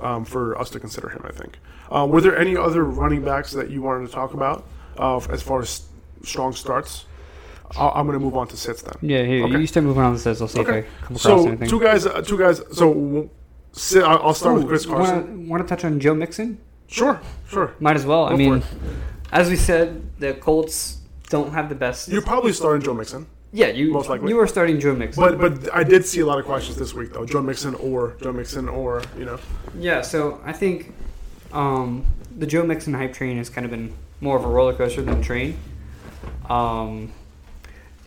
um, 0.00 0.24
for 0.24 0.58
us 0.58 0.70
to 0.70 0.80
consider 0.80 1.08
him. 1.08 1.22
I 1.24 1.32
think. 1.32 1.58
Uh, 1.90 2.06
were 2.06 2.20
there 2.20 2.36
any 2.38 2.56
other 2.56 2.84
running 2.84 3.22
backs 3.24 3.50
that 3.52 3.70
you 3.70 3.82
wanted 3.82 4.06
to 4.06 4.12
talk 4.12 4.34
about 4.34 4.64
uh, 4.98 5.18
as 5.30 5.42
far 5.42 5.60
as 5.60 5.82
strong 6.22 6.52
starts? 6.52 7.04
I'll, 7.76 7.92
I'm 7.94 8.06
going 8.06 8.18
to 8.18 8.24
move 8.24 8.36
on 8.36 8.48
to 8.48 8.56
sits 8.56 8.82
then. 8.82 8.94
Yeah. 9.00 9.22
Here, 9.24 9.44
Okay. 9.44 9.58
you 9.60 9.66
start 9.66 9.84
moving 9.86 10.02
on 10.02 10.12
the 10.14 10.18
says. 10.18 10.40
I'll 10.42 10.48
see 10.48 10.60
Okay. 10.60 10.78
if 10.80 10.84
I 10.84 11.06
come 11.06 11.16
across 11.16 11.22
So 11.22 11.46
anything. 11.48 11.68
two 11.68 11.80
guys, 11.80 12.06
uh, 12.06 12.20
two 12.22 12.38
guys. 12.38 12.62
So 12.72 13.30
sit, 13.72 14.02
I'll 14.02 14.34
start 14.34 14.56
with 14.56 14.66
Chris 14.68 14.86
Carson. 14.86 15.48
Want 15.48 15.62
to 15.62 15.68
touch 15.68 15.84
on 15.84 16.00
Joe 16.00 16.14
Mixon? 16.14 16.58
Sure, 16.88 17.20
sure. 17.48 17.74
Might 17.78 17.94
as 17.96 18.04
well. 18.04 18.24
I 18.24 18.30
Go 18.30 18.36
for 18.36 18.38
mean, 18.42 18.62
as 19.30 19.48
we 19.48 19.54
said, 19.56 20.02
the 20.18 20.34
Colts 20.34 20.98
don't 21.28 21.52
have 21.52 21.68
the 21.68 21.76
best. 21.76 22.08
You're 22.08 22.22
probably 22.22 22.52
starting 22.52 22.82
Joe 22.82 22.94
Mixon, 22.94 23.28
yeah, 23.52 23.68
you 23.68 23.92
most 23.92 24.08
likely. 24.08 24.28
you 24.30 24.40
are 24.40 24.46
starting 24.48 24.80
Joe 24.80 24.96
Mixon. 24.96 25.22
but 25.22 25.38
but 25.38 25.72
I 25.72 25.84
did 25.84 26.04
see 26.04 26.18
a 26.18 26.26
lot 26.26 26.40
of 26.40 26.44
questions 26.46 26.76
this 26.76 26.92
week 26.92 27.12
though. 27.12 27.24
Joe 27.24 27.40
Mixon 27.42 27.76
or 27.76 28.16
Joe 28.20 28.32
Mixon 28.32 28.68
or 28.68 29.02
you 29.16 29.24
know. 29.24 29.38
Yeah, 29.78 30.02
so 30.02 30.40
I 30.44 30.52
think 30.52 30.92
um, 31.52 32.04
the 32.36 32.46
Joe 32.46 32.64
Mixon 32.64 32.92
hype 32.94 33.12
train 33.12 33.36
has 33.36 33.48
kind 33.48 33.64
of 33.64 33.70
been 33.70 33.92
more 34.20 34.36
of 34.36 34.44
a 34.44 34.48
roller 34.48 34.72
coaster 34.74 35.02
than 35.02 35.20
a 35.20 35.22
train. 35.22 35.56
Um, 36.48 37.12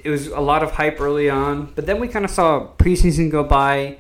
it 0.03 0.09
was 0.09 0.27
a 0.27 0.39
lot 0.39 0.63
of 0.63 0.71
hype 0.71 0.99
early 0.99 1.29
on, 1.29 1.71
but 1.75 1.85
then 1.85 1.99
we 1.99 2.07
kind 2.07 2.25
of 2.25 2.31
saw 2.31 2.67
preseason 2.77 3.31
go 3.31 3.43
by, 3.43 3.97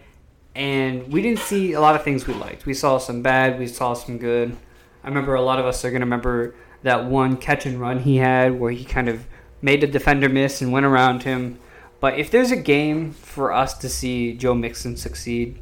and 0.55 1.11
we 1.11 1.21
didn't 1.21 1.39
see 1.39 1.73
a 1.73 1.81
lot 1.81 1.95
of 1.95 2.03
things 2.03 2.27
we 2.27 2.33
liked. 2.33 2.65
We 2.65 2.73
saw 2.73 2.97
some 2.97 3.21
bad, 3.21 3.57
we 3.59 3.67
saw 3.67 3.93
some 3.93 4.17
good. 4.17 4.55
I 5.03 5.07
remember 5.07 5.35
a 5.35 5.41
lot 5.41 5.59
of 5.59 5.65
us 5.65 5.83
are 5.83 5.89
going 5.89 6.01
to 6.01 6.05
remember 6.05 6.55
that 6.83 7.05
one 7.05 7.37
catch 7.37 7.65
and 7.65 7.79
run 7.79 7.99
he 7.99 8.17
had 8.17 8.59
where 8.59 8.71
he 8.71 8.83
kind 8.83 9.07
of 9.09 9.25
made 9.61 9.81
the 9.81 9.87
defender 9.87 10.27
miss 10.29 10.61
and 10.61 10.71
went 10.71 10.85
around 10.85 11.23
him. 11.23 11.57
But 11.99 12.19
if 12.19 12.29
there's 12.31 12.51
a 12.51 12.57
game 12.57 13.13
for 13.13 13.53
us 13.53 13.77
to 13.77 13.87
see 13.89 14.33
Joe 14.33 14.53
Mixon 14.53 14.97
succeed, 14.97 15.59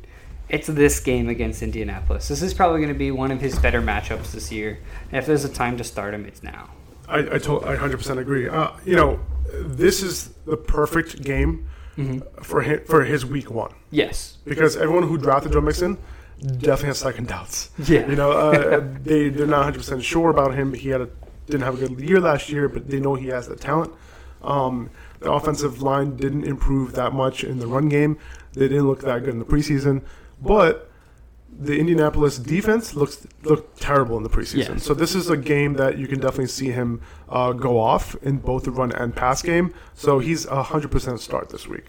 it's 0.49 0.67
this 0.67 0.99
game 0.99 1.29
against 1.29 1.61
Indianapolis. 1.61 2.27
This 2.27 2.41
is 2.41 2.53
probably 2.53 2.79
going 2.79 2.91
to 2.93 2.97
be 2.97 3.11
one 3.11 3.31
of 3.31 3.39
his 3.39 3.57
better 3.59 3.81
matchups 3.81 4.31
this 4.31 4.51
year. 4.51 4.79
And 5.11 5.17
if 5.19 5.25
there's 5.27 5.45
a 5.45 5.49
time 5.49 5.77
to 5.77 5.83
start 5.83 6.13
him, 6.13 6.25
it's 6.25 6.41
now. 6.43 6.71
I 7.07 7.19
I, 7.19 7.37
to- 7.37 7.63
I 7.63 7.75
100% 7.77 8.17
agree. 8.17 8.49
Uh, 8.49 8.71
you 8.83 8.95
know, 8.95 9.19
this 9.53 10.01
is 10.03 10.29
the 10.45 10.57
perfect 10.57 11.21
game 11.23 11.67
for 12.41 12.61
his, 12.61 12.79
for 12.87 13.03
his 13.03 13.25
week 13.25 13.51
one 13.51 13.73
Yes. 13.91 14.37
because 14.45 14.75
everyone 14.75 15.03
who 15.07 15.17
drafted 15.17 15.51
Joe 15.51 15.61
Mixon 15.61 15.97
definitely 16.41 16.87
has 16.87 16.97
second 16.99 17.27
doubts. 17.27 17.69
Yeah. 17.77 18.07
You 18.09 18.15
know, 18.15 18.31
uh, 18.31 18.79
they 19.03 19.29
they're 19.29 19.45
not 19.45 19.57
100 19.57 19.77
percent 19.79 20.03
sure 20.03 20.29
about 20.31 20.53
him. 20.55 20.73
He 20.73 20.89
had 20.89 21.01
a 21.01 21.09
didn't 21.47 21.61
have 21.63 21.81
a 21.81 21.87
good 21.87 21.99
year 21.99 22.19
last 22.19 22.49
year, 22.49 22.69
but 22.69 22.89
they 22.89 22.99
know 22.99 23.15
he 23.15 23.27
has 23.27 23.47
the 23.47 23.55
talent. 23.55 23.93
Um, 24.41 24.89
the 25.19 25.31
offensive 25.31 25.81
line 25.83 26.15
didn't 26.15 26.45
improve 26.45 26.93
that 26.93 27.13
much 27.13 27.43
in 27.43 27.59
the 27.59 27.67
run 27.67 27.89
game. 27.89 28.17
They 28.53 28.67
didn't 28.67 28.87
look 28.87 29.01
that 29.01 29.19
good 29.23 29.33
in 29.33 29.39
the 29.39 29.45
preseason, 29.45 30.01
but 30.41 30.89
the 31.61 31.77
Indianapolis 31.79 32.37
defense 32.39 32.95
looks 32.95 33.25
looked 33.43 33.79
terrible 33.79 34.17
in 34.17 34.23
the 34.23 34.29
preseason. 34.29 34.67
Yeah. 34.69 34.77
So 34.77 34.93
this 34.93 35.13
is 35.15 35.29
a 35.29 35.37
game 35.37 35.73
that 35.75 35.97
you 35.97 36.07
can 36.07 36.19
definitely 36.19 36.47
see 36.47 36.71
him 36.71 37.01
uh, 37.29 37.51
go 37.53 37.79
off 37.79 38.15
in 38.23 38.37
both 38.37 38.63
the 38.63 38.71
run 38.71 38.91
and 38.91 39.15
pass 39.15 39.41
game. 39.41 39.73
So 39.93 40.19
he's 40.19 40.45
a 40.47 40.63
hundred 40.63 40.91
percent 40.91 41.19
start 41.19 41.49
this 41.49 41.67
week. 41.67 41.85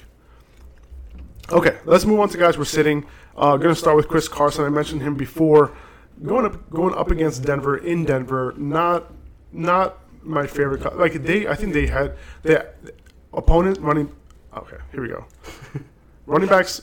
Okay, 1.51 1.77
let's 1.85 2.05
move 2.05 2.20
on 2.20 2.29
to 2.31 2.39
guys 2.39 2.57
we're 2.57 2.64
sitting. 2.64 3.05
Uh, 3.37 3.57
going 3.57 3.75
to 3.75 3.81
start 3.81 3.97
with 3.97 4.09
Chris 4.09 4.29
Carson. 4.29 4.64
I 4.64 4.68
mentioned 4.68 5.03
him 5.03 5.14
before. 5.16 5.77
Going 6.23 6.47
up, 6.47 6.70
going 6.70 6.95
up 6.95 7.11
against 7.11 7.43
Denver 7.45 7.77
in 7.79 8.05
Denver. 8.05 8.55
Not, 8.57 9.11
not 9.53 9.99
my 10.23 10.47
favorite. 10.47 10.83
co- 10.83 10.95
Like 10.97 11.14
they, 11.25 11.49
I 11.49 11.55
think 11.55 11.73
they 11.73 11.87
had 11.89 12.16
the 12.43 12.68
opponent 13.33 13.79
running. 13.81 14.14
Okay, 14.57 14.77
here 14.93 15.03
we 15.03 15.09
go. 15.09 15.25
running 16.27 16.49
backs. 16.49 16.83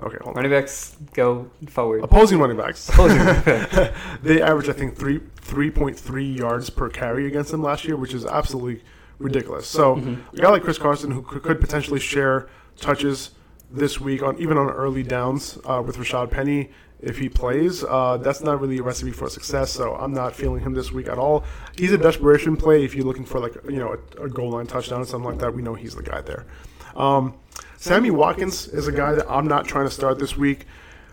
Okay, 0.00 0.16
hold 0.22 0.36
on. 0.36 0.42
Running 0.42 0.50
backs 0.50 0.96
go 1.12 1.50
forward. 1.68 2.02
Opposing 2.02 2.38
running 2.38 2.56
backs. 2.56 2.88
Opposing. 2.88 3.18
they 4.22 4.42
averaged, 4.42 4.70
I 4.70 4.72
think, 4.72 4.96
three 4.96 5.20
three 5.36 5.70
point 5.70 5.98
three 5.98 6.30
yards 6.30 6.70
per 6.70 6.88
carry 6.88 7.26
against 7.26 7.50
them 7.50 7.62
last 7.62 7.84
year, 7.84 7.96
which 7.96 8.14
is 8.14 8.24
absolutely 8.24 8.82
ridiculous. 9.18 9.66
So 9.66 9.96
a 10.32 10.36
guy 10.36 10.50
like 10.50 10.62
Chris 10.62 10.78
Carson, 10.78 11.10
who 11.10 11.22
could, 11.22 11.42
could 11.42 11.60
potentially 11.60 12.00
share 12.00 12.48
touches 12.76 13.30
this 13.70 14.00
week 14.00 14.22
on 14.22 14.38
even 14.38 14.58
on 14.58 14.70
early 14.70 15.02
downs 15.02 15.58
uh, 15.64 15.82
with 15.84 15.96
Rashaad 15.96 16.30
Penny, 16.30 16.70
if 17.02 17.18
he 17.18 17.28
plays, 17.28 17.82
uh, 17.82 18.16
that's 18.18 18.40
not 18.42 18.60
really 18.60 18.78
a 18.78 18.82
recipe 18.82 19.10
for 19.10 19.28
success. 19.28 19.72
So 19.72 19.94
I'm 19.96 20.12
not 20.12 20.34
feeling 20.34 20.62
him 20.62 20.72
this 20.72 20.92
week 20.92 21.08
at 21.08 21.18
all. 21.18 21.44
He's 21.76 21.92
a 21.92 21.98
desperation 21.98 22.56
play 22.56 22.84
if 22.84 22.94
you're 22.94 23.04
looking 23.04 23.24
for 23.24 23.40
like 23.40 23.54
you 23.64 23.78
know 23.78 23.96
a, 24.18 24.24
a 24.24 24.28
goal 24.28 24.50
line 24.50 24.66
touchdown 24.66 25.00
or 25.00 25.04
something 25.04 25.30
like 25.30 25.40
that. 25.40 25.52
We 25.52 25.62
know 25.62 25.74
he's 25.74 25.94
the 25.94 26.02
guy 26.02 26.20
there. 26.20 26.46
Um, 26.94 27.34
Sammy 27.82 28.12
Watkins 28.12 28.68
is 28.68 28.86
a 28.86 28.92
guy 28.92 29.10
that 29.12 29.28
I'm 29.28 29.48
not 29.48 29.66
trying 29.66 29.86
to 29.86 29.90
start 29.90 30.20
this 30.20 30.36
week. 30.36 30.66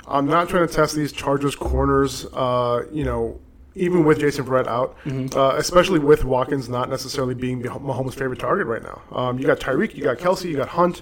I'm 0.08 0.28
not 0.28 0.50
trying 0.50 0.68
to 0.68 0.72
test 0.72 0.96
these 0.96 1.12
Chargers 1.12 1.56
corners. 1.56 2.28
Uh, 2.28 2.84
you 2.92 3.04
know, 3.04 3.40
even 3.74 4.06
with 4.06 4.20
Jason 4.20 4.46
Verrett 4.46 4.68
out, 4.68 4.96
uh, 5.36 5.56
especially 5.58 5.98
with 5.98 6.24
Watkins 6.24 6.70
not 6.70 6.88
necessarily 6.88 7.34
being 7.34 7.64
Mahomes' 7.64 8.14
favorite 8.14 8.38
target 8.38 8.68
right 8.68 8.84
now. 8.84 9.02
Um, 9.12 9.40
you 9.40 9.48
got 9.48 9.60
Tyreek, 9.60 9.96
you 9.96 10.04
got 10.04 10.20
Kelce, 10.20 10.44
you 10.48 10.58
got 10.58 10.70
Hunt. 10.70 11.02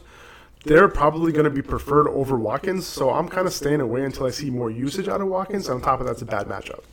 They're 0.63 0.88
probably 0.88 1.34
going 1.34 1.43
to 1.43 1.49
be 1.49 1.61
preferred 1.61 2.07
over 2.07 2.38
Watkins, 2.38 2.88
so 2.88 3.09
I'm 3.09 3.28
kind 3.28 3.45
of 3.45 3.51
staying 3.51 3.82
away 3.82 4.05
until 4.05 4.26
I 4.26 4.30
see 4.30 4.49
more 4.49 4.72
usage 4.72 5.09
out 5.09 5.20
of 5.20 5.28
Watkins. 5.28 5.68
On 5.68 5.82
top 5.82 5.99
of 5.99 6.05
that, 6.05 6.13
it's 6.13 6.22
a 6.22 6.26
bad 6.26 6.47
matchup. 6.47 6.86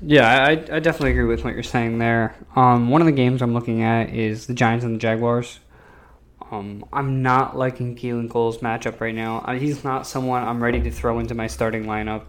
Yeah, 0.00 0.44
I, 0.44 0.50
I 0.52 0.78
definitely 0.78 1.10
agree 1.10 1.24
with 1.24 1.42
what 1.42 1.54
you're 1.54 1.64
saying 1.64 1.98
there. 1.98 2.36
Um, 2.54 2.90
one 2.90 3.02
of 3.02 3.06
the 3.06 3.12
games 3.12 3.42
I'm 3.42 3.54
looking 3.54 3.82
at 3.82 4.10
is 4.10 4.46
the 4.46 4.54
Giants 4.54 4.84
and 4.84 4.94
the 4.94 5.00
Jaguars. 5.00 5.58
Um, 6.52 6.84
I'm 6.92 7.22
not 7.22 7.56
liking 7.56 7.96
Keelan 7.96 8.28
Cole's 8.28 8.58
matchup 8.58 9.00
right 9.00 9.14
now. 9.14 9.40
He's 9.58 9.84
not 9.84 10.06
someone 10.06 10.44
I'm 10.44 10.62
ready 10.62 10.82
to 10.82 10.90
throw 10.90 11.18
into 11.18 11.34
my 11.34 11.46
starting 11.46 11.84
lineup. 11.84 12.24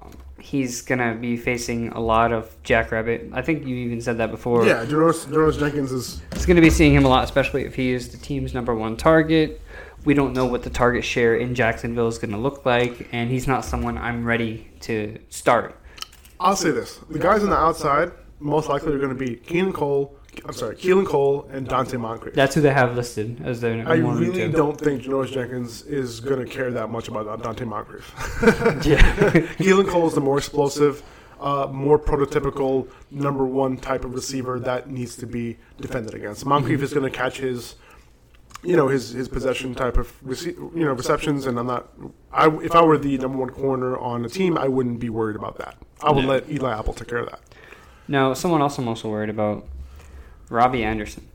Um, 0.00 0.10
he's 0.40 0.82
gonna 0.82 1.14
be 1.14 1.36
facing 1.36 1.90
a 1.90 2.00
lot 2.00 2.32
of 2.32 2.60
Jackrabbit. 2.64 3.30
I 3.32 3.40
think 3.40 3.64
you 3.64 3.76
even 3.76 4.00
said 4.00 4.18
that 4.18 4.32
before. 4.32 4.66
Yeah, 4.66 4.84
Janoris 4.84 5.56
Jenkins 5.56 5.92
is 5.92 6.20
going 6.46 6.56
to 6.56 6.60
be 6.60 6.70
seeing 6.70 6.92
him 6.92 7.04
a 7.04 7.08
lot, 7.08 7.22
especially 7.22 7.64
if 7.64 7.76
he 7.76 7.92
is 7.92 8.08
the 8.08 8.18
team's 8.18 8.52
number 8.54 8.74
one 8.74 8.96
target. 8.96 9.60
We 10.04 10.14
don't 10.14 10.32
know 10.32 10.46
what 10.46 10.64
the 10.64 10.70
target 10.70 11.04
share 11.04 11.36
in 11.36 11.54
Jacksonville 11.54 12.08
is 12.08 12.18
going 12.18 12.32
to 12.32 12.38
look 12.38 12.66
like, 12.66 13.08
and 13.12 13.30
he's 13.30 13.46
not 13.46 13.64
someone 13.64 13.96
I'm 13.96 14.24
ready 14.24 14.68
to 14.80 15.16
start. 15.28 15.78
I'll 16.40 16.56
say 16.56 16.72
this: 16.72 16.98
the 17.08 17.20
guys 17.20 17.44
on 17.44 17.50
the 17.50 17.56
outside 17.56 18.10
most 18.40 18.68
likely 18.68 18.92
are 18.92 18.98
going 18.98 19.16
to 19.16 19.24
be 19.24 19.36
Keenan 19.36 19.72
Cole. 19.72 20.18
I'm 20.46 20.52
sorry, 20.54 20.76
Keelan 20.76 21.06
Cole 21.06 21.46
and 21.52 21.68
Donte 21.68 21.98
Moncrief. 22.00 22.34
That's 22.34 22.54
who 22.54 22.62
they 22.62 22.72
have 22.72 22.96
listed 22.96 23.40
as 23.44 23.60
their 23.60 23.72
I 23.72 23.96
number 23.96 24.06
one 24.06 24.16
and 24.24 24.26
really 24.36 24.50
don't 24.50 24.80
think 24.80 25.02
Janoris 25.02 25.30
Jenkins 25.32 25.82
is 25.82 26.20
going 26.20 26.44
to 26.44 26.50
care 26.50 26.70
that 26.70 26.88
much 26.90 27.08
about 27.08 27.42
Donte 27.42 27.66
Moncrief. 27.66 28.12
Yeah. 28.86 28.98
Keelan 29.58 29.88
Cole 29.88 30.08
is 30.08 30.14
the 30.14 30.20
more 30.20 30.38
explosive, 30.38 31.02
uh, 31.40 31.68
more 31.70 31.98
prototypical 31.98 32.88
number 33.10 33.44
one 33.44 33.76
type 33.76 34.04
of 34.04 34.14
receiver 34.14 34.58
that 34.60 34.88
needs 34.90 35.16
to 35.16 35.26
be 35.26 35.58
defended 35.80 36.14
against. 36.14 36.46
Moncrief 36.46 36.82
is 36.82 36.92
going 36.94 37.04
to 37.10 37.16
catch 37.16 37.38
his, 37.38 37.76
you 38.64 38.76
know, 38.76 38.88
his 38.88 39.10
his 39.10 39.28
possession 39.28 39.74
type 39.74 39.96
of 39.98 40.18
rece- 40.24 40.56
you 40.56 40.84
know 40.84 40.92
receptions, 40.92 41.46
and 41.46 41.58
I'm 41.58 41.66
not. 41.66 41.88
I 42.32 42.48
if 42.60 42.74
I 42.74 42.82
were 42.82 42.96
the 42.96 43.18
number 43.18 43.38
one 43.38 43.50
corner 43.50 43.98
on 43.98 44.24
a 44.24 44.28
team, 44.28 44.56
I 44.56 44.66
wouldn't 44.68 44.98
be 44.98 45.10
worried 45.10 45.36
about 45.36 45.58
that. 45.58 45.76
I 46.02 46.10
would 46.10 46.24
Yeah. 46.24 46.30
let 46.30 46.50
Eli 46.50 46.72
Apple 46.78 46.94
take 46.94 47.08
care 47.08 47.18
of 47.18 47.28
that. 47.30 47.40
now, 48.08 48.32
someone 48.34 48.60
else 48.62 48.78
I'm 48.78 48.88
also 48.88 49.08
worried 49.10 49.30
about 49.30 49.66
Robbie 50.52 50.84
Anderson. 50.84 51.26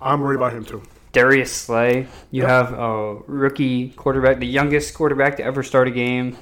I'm 0.00 0.20
worried 0.20 0.36
about 0.36 0.52
him 0.52 0.64
too. 0.64 0.82
Darius 1.12 1.52
Slay. 1.52 2.06
You 2.30 2.42
Yep. 2.42 2.48
have 2.48 2.72
a 2.72 3.14
rookie 3.26 3.90
quarterback, 3.90 4.38
the 4.38 4.46
youngest 4.46 4.94
quarterback 4.94 5.36
to 5.38 5.44
ever 5.44 5.62
start 5.62 5.88
a 5.88 5.90
game. 5.90 6.36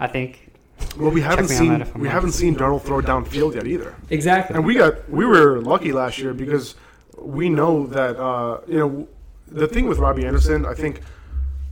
I 0.00 0.06
think. 0.06 0.50
Well, 0.96 1.10
we 1.10 1.20
haven't 1.22 1.48
seen 1.48 1.70
that 1.70 1.80
if 1.82 1.94
I'm 1.94 2.00
we 2.00 2.06
wrong. 2.06 2.14
haven't 2.14 2.32
seen 2.32 2.54
Darnold 2.54 2.82
throw 2.82 3.00
downfield 3.00 3.54
yet 3.56 3.66
either. 3.66 3.94
Exactly. 4.10 4.54
And 4.56 4.64
we 4.64 4.74
got 4.74 5.08
we 5.10 5.26
were 5.26 5.60
lucky 5.60 5.92
last 5.92 6.18
year 6.18 6.32
because 6.32 6.76
we 7.20 7.48
know 7.48 7.86
that 7.88 8.16
uh, 8.16 8.60
you 8.68 8.78
know 8.78 9.08
the 9.48 9.66
thing 9.66 9.88
with 9.88 9.98
Robbie 9.98 10.24
Anderson. 10.24 10.64
I 10.64 10.74
think 10.74 11.00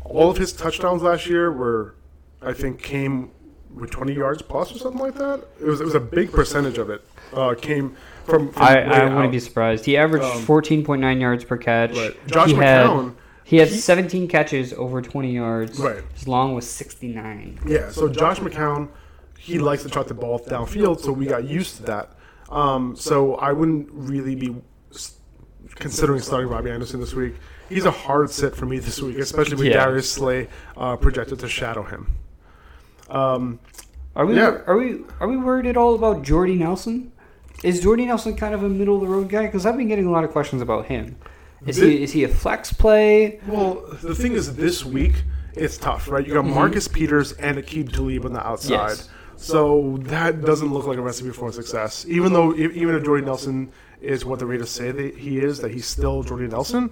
all 0.04 0.30
of 0.30 0.38
his 0.38 0.52
touchdowns 0.52 1.02
last 1.02 1.26
year 1.28 1.52
were, 1.52 1.94
I 2.42 2.52
think, 2.52 2.82
came 2.82 3.30
with 3.74 3.90
20 3.90 4.12
yards 4.14 4.40
plus 4.42 4.74
or 4.74 4.78
something 4.78 5.00
like 5.00 5.14
that. 5.14 5.44
It 5.60 5.66
was 5.66 5.80
it 5.80 5.84
was 5.84 5.94
a 5.94 6.00
big 6.00 6.32
percentage 6.32 6.78
of 6.78 6.90
it 6.90 7.04
uh, 7.32 7.54
came 7.54 7.96
from. 8.24 8.52
from 8.52 8.62
I, 8.62 8.82
I 8.82 9.04
wouldn't 9.04 9.26
out. 9.26 9.30
be 9.30 9.40
surprised. 9.40 9.84
He 9.84 9.96
averaged 9.96 10.24
Um, 10.24 10.42
14.9 10.44 11.20
yards 11.20 11.44
per 11.44 11.56
catch. 11.56 11.96
Right. 11.96 12.26
Josh 12.26 12.48
he 12.50 12.54
had- 12.54 12.86
McCown 12.86 13.14
He 13.44 13.56
had 13.58 13.68
17 13.70 14.26
catches 14.28 14.72
over 14.72 15.00
20 15.02 15.32
yards. 15.32 15.78
Right. 15.78 16.02
His 16.14 16.26
long 16.26 16.54
was 16.54 16.68
69. 16.68 17.60
Yeah, 17.66 17.90
so 17.90 18.08
Josh 18.08 18.40
McCown, 18.40 18.88
he 19.38 19.58
likes 19.60 19.82
to 19.84 19.88
trot 19.88 20.08
the 20.08 20.14
ball 20.14 20.40
downfield, 20.40 20.98
so 21.00 21.12
we 21.12 21.26
got 21.26 21.44
used 21.44 21.76
to 21.76 21.82
that. 21.84 22.16
Um, 22.50 22.96
so 22.96 23.34
I 23.36 23.52
wouldn't 23.52 23.88
really 23.92 24.34
be 24.34 24.56
considering 25.76 26.20
starting 26.20 26.48
Robbie 26.48 26.70
Anderson 26.70 27.00
this 27.00 27.14
week. 27.14 27.34
He's 27.68 27.84
a 27.84 27.90
hard 27.90 28.30
sit 28.30 28.54
for 28.56 28.66
me 28.66 28.78
this 28.78 29.00
week, 29.02 29.18
especially 29.18 29.56
with 29.56 29.66
Yeah. 29.66 29.84
Darius 29.84 30.10
Slay 30.10 30.48
uh, 30.76 30.96
projected 30.96 31.38
to 31.40 31.48
shadow 31.48 31.82
him. 31.82 32.16
Um, 33.08 33.60
Are 34.14 34.24
we 34.26 34.36
Yeah. 34.36 34.60
are 34.66 34.76
we 34.76 35.04
are 35.20 35.28
we 35.28 35.36
worried 35.36 35.66
at 35.66 35.76
all 35.76 35.94
about 35.94 36.22
Jordy 36.22 36.54
Nelson? 36.56 37.12
Is 37.62 37.80
Jordy 37.80 38.06
Nelson 38.06 38.36
kind 38.36 38.54
of 38.54 38.62
a 38.62 38.68
middle 38.68 38.96
of 38.96 39.00
the 39.00 39.08
road 39.08 39.28
guy? 39.28 39.46
Because 39.46 39.66
I've 39.66 39.76
been 39.76 39.88
getting 39.88 40.06
a 40.06 40.10
lot 40.10 40.24
of 40.24 40.30
questions 40.30 40.62
about 40.62 40.86
him. 40.86 41.16
Is 41.66 41.76
he 41.76 42.02
is 42.02 42.12
he 42.12 42.24
a 42.24 42.28
flex 42.28 42.72
play? 42.72 43.40
well, 43.46 43.82
the 44.02 44.14
thing 44.14 44.32
is, 44.32 44.56
this 44.56 44.84
week 44.84 45.24
it's 45.54 45.78
tough, 45.78 46.08
right? 46.08 46.26
You 46.26 46.34
got 46.34 46.44
Marcus 46.44 46.86
Peters 46.86 47.32
and 47.32 47.56
Aqib 47.56 47.92
Talib 47.92 48.26
on 48.26 48.34
the 48.34 48.46
outside. 48.46 48.90
Yes. 48.90 49.08
So 49.36 49.98
that 50.02 50.42
doesn't 50.42 50.72
look 50.72 50.86
like 50.86 50.98
a 50.98 51.02
recipe 51.02 51.30
for 51.30 51.52
success. 51.52 52.06
Even 52.08 52.32
though, 52.32 52.54
even 52.54 52.94
if 52.94 53.04
Jordy 53.04 53.24
Nelson 53.24 53.72
is 54.00 54.24
what 54.24 54.38
the 54.38 54.46
Raiders 54.46 54.70
say 54.70 54.90
that 54.90 55.16
he 55.16 55.38
is, 55.38 55.58
that 55.58 55.72
he's 55.72 55.86
still 55.86 56.22
Jordy 56.22 56.46
Nelson, 56.46 56.90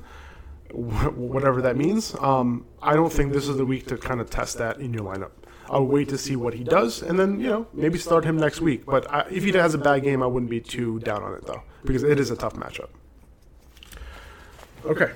whatever 0.73 1.63
that 1.63 1.77
means. 1.77 2.15
Um, 2.21 2.67
I 2.83 2.95
don't 2.95 3.13
think 3.13 3.33
this 3.33 3.49
is 3.49 3.57
the 3.57 3.67
week 3.67 3.87
to 3.87 3.97
kind 3.97 4.21
of 4.21 4.31
test 4.31 4.59
that 4.59 4.79
in 4.79 4.93
your 4.93 5.05
lineup. 5.05 5.31
I'll 5.71 5.87
wait 5.87 6.09
to 6.11 6.19
see 6.19 6.37
what 6.37 6.55
he 6.55 6.65
does, 6.65 7.03
and 7.03 7.19
then 7.19 7.41
you 7.41 7.49
know 7.49 7.67
maybe 7.73 7.99
start 7.99 8.25
him 8.25 8.37
next 8.37 8.61
week. 8.61 8.85
But 8.87 9.11
I, 9.13 9.27
if 9.31 9.45
he 9.45 9.53
has 9.53 9.75
a 9.75 9.79
bad 9.79 10.03
game, 10.03 10.23
I 10.23 10.27
wouldn't 10.27 10.51
be 10.51 10.61
too 10.61 11.01
down 11.01 11.23
on 11.23 11.35
it 11.35 11.47
though, 11.47 11.63
because 11.85 12.03
it 12.03 12.21
is 12.21 12.31
a 12.31 12.37
tough 12.37 12.55
matchup. 12.55 12.89
Okay. 14.85 15.13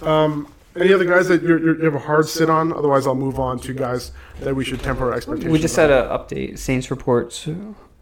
Um, 0.00 0.52
any 0.74 0.92
other 0.92 1.04
guys 1.04 1.28
that 1.28 1.42
you're, 1.42 1.60
you're, 1.60 1.78
you 1.78 1.84
have 1.84 1.94
a 1.94 1.98
hard 1.98 2.26
sit 2.26 2.48
on? 2.48 2.72
Otherwise, 2.72 3.06
I'll 3.06 3.14
move 3.14 3.38
on 3.38 3.58
to 3.60 3.74
guys 3.74 4.12
that 4.40 4.54
we 4.54 4.64
should 4.64 4.82
temper 4.82 5.10
our 5.10 5.14
expectations. 5.14 5.52
We 5.52 5.58
just 5.58 5.76
had 5.76 5.90
an 5.90 6.06
update. 6.08 6.58
Saints 6.58 6.90
reports. 6.90 7.46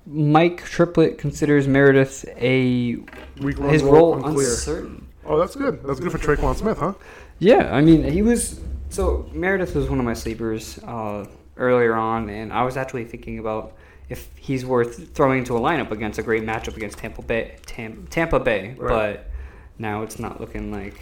Mike 0.06 0.64
Triplett 0.64 1.18
considers 1.18 1.68
Meredith 1.68 2.24
a 2.36 2.96
his 3.40 3.82
role 3.82 3.92
role 3.92 4.14
unclear. 4.14 4.48
uncertain. 4.48 5.06
Oh, 5.24 5.38
that's 5.38 5.54
good. 5.54 5.82
That's 5.84 6.00
good 6.00 6.10
for 6.12 6.18
Tre'Quan 6.18 6.56
Smith, 6.56 6.78
huh? 6.78 6.94
Yeah, 7.38 7.74
I 7.74 7.80
mean, 7.80 8.04
he 8.04 8.22
was. 8.22 8.60
So, 8.88 9.28
Meredith 9.32 9.74
was 9.74 9.88
one 9.88 9.98
of 9.98 10.04
my 10.04 10.14
sleepers 10.14 10.78
uh, 10.78 11.26
earlier 11.60 11.94
on, 11.94 12.28
and 12.28 12.52
I 12.52 12.64
was 12.64 12.76
actually 12.76 13.04
thinking 13.04 13.38
about 13.38 13.74
if 14.08 14.28
he's 14.34 14.64
worth 14.66 15.14
throwing 15.14 15.38
into 15.40 15.56
a 15.56 15.60
lineup 15.60 15.92
against 15.92 16.18
a 16.18 16.22
great 16.22 16.42
matchup 16.42 16.76
against 16.76 16.98
Tampa 16.98 17.22
Bay. 17.22 17.56
Tam, 17.66 18.06
Tampa 18.10 18.40
Bay, 18.40 18.74
Right. 18.76 19.14
but 19.14 19.30
now 19.78 20.02
it's 20.02 20.18
not 20.18 20.40
looking 20.40 20.72
like 20.72 21.00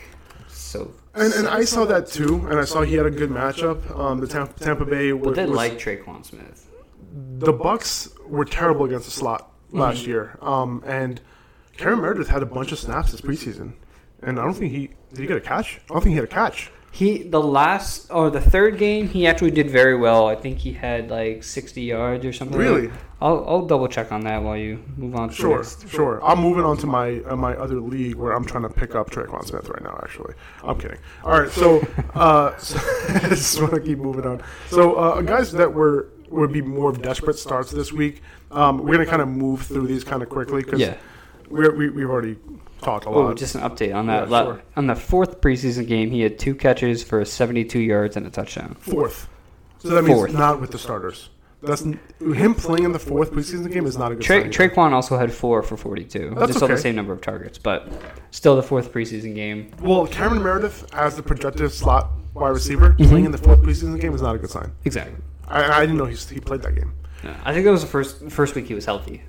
so. 0.48 0.92
And, 1.14 1.32
and 1.32 1.48
I 1.48 1.64
saw 1.64 1.86
that 1.86 2.08
too, 2.08 2.46
and 2.50 2.58
I 2.60 2.64
saw 2.64 2.82
he 2.82 2.94
had 2.96 3.06
a 3.06 3.10
good 3.10 3.30
matchup. 3.30 3.98
Um, 3.98 4.20
the 4.20 4.26
Tampa, 4.26 4.52
Tampa 4.62 4.84
Bay 4.84 5.12
But 5.12 5.26
was, 5.28 5.36
they 5.36 5.46
was- 5.46 5.56
like 5.56 5.78
Tre'Quan 5.78 6.24
Smith. 6.26 6.68
the 7.38 7.52
Bucks 7.52 8.10
were 8.26 8.44
terrible 8.44 8.84
against 8.84 9.06
the 9.06 9.10
slot 9.12 9.50
last 9.72 10.06
year, 10.06 10.36
um, 10.42 10.82
and 10.86 11.20
Cameron 11.76 12.00
Meredith 12.02 12.28
had 12.28 12.42
a 12.42 12.46
bunch 12.46 12.72
of 12.72 12.78
snaps 12.78 13.12
this 13.12 13.20
preseason, 13.20 13.72
and 14.22 14.38
I 14.38 14.44
don't 14.44 14.54
think 14.54 14.72
he 14.72 14.90
did. 15.12 15.20
He 15.20 15.26
get 15.26 15.36
a 15.36 15.40
catch? 15.40 15.80
I 15.90 15.94
don't 15.94 16.02
think 16.02 16.12
he 16.12 16.16
had 16.16 16.24
a 16.24 16.28
catch. 16.28 16.70
He 16.90 17.22
the 17.22 17.40
last 17.40 18.10
or 18.10 18.30
the 18.30 18.40
third 18.40 18.78
game 18.78 19.08
he 19.08 19.26
actually 19.26 19.50
did 19.50 19.70
very 19.70 19.96
well. 19.96 20.26
I 20.26 20.34
think 20.34 20.58
he 20.58 20.72
had 20.72 21.10
like 21.10 21.44
sixty 21.44 21.82
yards 21.82 22.24
or 22.24 22.32
something. 22.32 22.58
Really? 22.58 22.90
I'll 23.20 23.44
I'll 23.48 23.66
double 23.66 23.88
check 23.88 24.10
on 24.10 24.22
that 24.22 24.42
while 24.42 24.56
you 24.56 24.82
move 24.96 25.14
on. 25.14 25.28
To 25.28 25.34
Sure, 25.34 25.64
sure. 25.64 26.24
I'm 26.24 26.40
moving 26.40 26.64
on 26.64 26.76
to 26.78 26.86
my 26.86 27.20
uh, 27.20 27.36
my 27.36 27.54
other 27.56 27.80
league 27.80 28.14
where 28.14 28.32
I'm 28.32 28.44
trying 28.44 28.62
to 28.62 28.68
pick 28.70 28.94
up 28.94 29.10
Tre'Quan 29.10 29.44
Smith 29.44 29.68
right 29.68 29.82
now. 29.82 30.00
Actually, 30.02 30.34
I'm 30.64 30.78
kidding. 30.78 30.98
All 31.24 31.38
right, 31.38 31.50
so, 31.50 31.86
uh, 32.14 32.56
so 32.58 32.78
I 33.08 33.28
just 33.28 33.60
want 33.60 33.74
to 33.74 33.80
keep 33.80 33.98
moving 33.98 34.24
on. 34.24 34.42
So 34.68 34.94
uh, 34.94 35.20
guys 35.20 35.52
that 35.52 35.72
were 35.72 36.08
would 36.30 36.52
be 36.52 36.62
more 36.62 36.92
desperate 36.92 37.38
starts 37.38 37.70
this 37.70 37.92
week. 37.92 38.22
Um, 38.50 38.78
we're 38.78 38.94
gonna 38.94 39.06
kind 39.06 39.22
of 39.22 39.28
move 39.28 39.62
through 39.62 39.88
these 39.88 40.04
kind 40.04 40.22
of 40.22 40.28
quickly 40.30 40.62
because 40.62 40.80
Yeah. 40.80 40.96
We're, 41.50 41.74
we 41.74 41.90
we've 41.90 42.08
already 42.10 42.36
talked 42.82 43.06
a 43.06 43.08
Oh, 43.08 43.20
lot. 43.22 43.36
just 43.36 43.54
an 43.54 43.62
update 43.62 43.94
on 43.94 44.06
Yeah, 44.06 44.20
that. 44.20 44.30
La- 44.30 44.44
sure. 44.44 44.62
On 44.76 44.86
the 44.86 44.94
fourth 44.94 45.40
preseason 45.40 45.86
game, 45.86 46.10
he 46.10 46.20
had 46.20 46.38
two 46.38 46.54
catches 46.54 47.02
for 47.02 47.24
72 47.24 47.78
yards 47.80 48.16
and 48.16 48.26
a 48.26 48.30
touchdown. 48.30 48.76
fourth. 48.80 49.28
So 49.78 49.88
that 49.90 50.02
means 50.02 50.18
Fourth. 50.18 50.32
not 50.34 50.60
with 50.60 50.70
the 50.72 50.78
starters. 50.78 51.30
That's 51.62 51.82
him 51.82 52.54
playing 52.54 52.84
in 52.84 52.92
the 52.92 52.98
fourth 53.00 53.32
preseason 53.32 53.72
game 53.72 53.84
is 53.86 53.96
not 53.98 54.12
a 54.12 54.14
good 54.14 54.22
Tra- 54.24 54.42
sign. 54.42 54.52
Tre'Quan 54.52 54.92
also 54.92 55.16
had 55.18 55.32
four 55.32 55.62
for 55.62 55.76
42. 55.76 56.30
That's 56.36 56.46
just 56.48 56.58
still 56.58 56.68
the 56.68 56.74
okay. 56.74 56.82
same 56.82 56.94
number 56.96 57.12
of 57.12 57.20
targets, 57.20 57.58
but 57.58 57.88
still 58.30 58.54
the 58.54 58.62
fourth 58.62 58.92
preseason 58.92 59.34
game. 59.34 59.70
well, 59.80 60.06
Cameron 60.06 60.42
Meredith 60.42 60.86
as 60.94 61.16
the 61.16 61.22
projected 61.22 61.72
slot 61.72 62.10
wide 62.34 62.50
receiver 62.50 62.90
Mm-hmm. 62.90 63.08
playing 63.08 63.24
in 63.24 63.32
the 63.32 63.38
fourth 63.38 63.60
preseason 63.62 64.00
game 64.00 64.14
is 64.14 64.22
not 64.22 64.36
a 64.36 64.38
good 64.38 64.50
sign. 64.50 64.70
Exactly. 64.84 65.16
I, 65.48 65.78
I 65.78 65.80
didn't 65.80 65.96
know 65.96 66.04
he, 66.04 66.14
he 66.14 66.38
played 66.40 66.62
that 66.62 66.74
game. 66.76 66.92
Yeah. 67.24 67.36
I 67.44 67.52
think 67.52 67.64
that 67.64 67.72
was 67.72 67.80
the 67.82 67.88
first 67.88 68.28
first 68.30 68.54
week 68.54 68.66
he 68.66 68.74
was 68.74 68.84
healthy. 68.84 69.22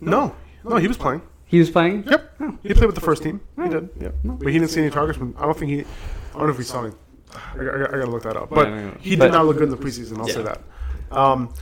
No, 0.00 0.34
no, 0.64 0.76
he 0.76 0.88
was 0.88 0.98
playing. 0.98 1.22
He 1.46 1.58
was 1.58 1.70
playing. 1.70 2.04
Yep, 2.08 2.40
he 2.62 2.74
played 2.74 2.86
with 2.86 2.94
the 2.96 3.00
first 3.00 3.22
team. 3.22 3.40
He 3.62 3.68
did. 3.68 3.88
Yeah, 4.00 4.08
but 4.24 4.48
he 4.48 4.58
didn't 4.58 4.70
see 4.70 4.80
any 4.80 4.90
targets. 4.90 5.18
From, 5.18 5.34
I 5.38 5.42
don't 5.42 5.56
think 5.58 5.70
he. 5.70 5.80
I 5.80 6.38
don't 6.38 6.46
know 6.48 6.52
if 6.52 6.58
he 6.58 6.64
saw 6.64 6.84
any. 6.84 6.94
I, 7.34 7.58
I, 7.58 7.82
I 7.84 7.86
gotta 7.98 8.06
look 8.10 8.22
that 8.24 8.36
up. 8.36 8.50
But 8.50 8.68
Yeah, 8.68 8.74
yeah, 8.74 8.84
yeah. 8.86 8.94
he 9.00 9.10
did 9.10 9.18
But- 9.20 9.32
not 9.32 9.46
look 9.46 9.56
good 9.58 9.64
in 9.64 9.70
the 9.70 9.76
preseason. 9.76 10.18
I'll 10.18 10.28
say 10.28 10.42
that. 10.42 10.60
Um, 11.10 11.52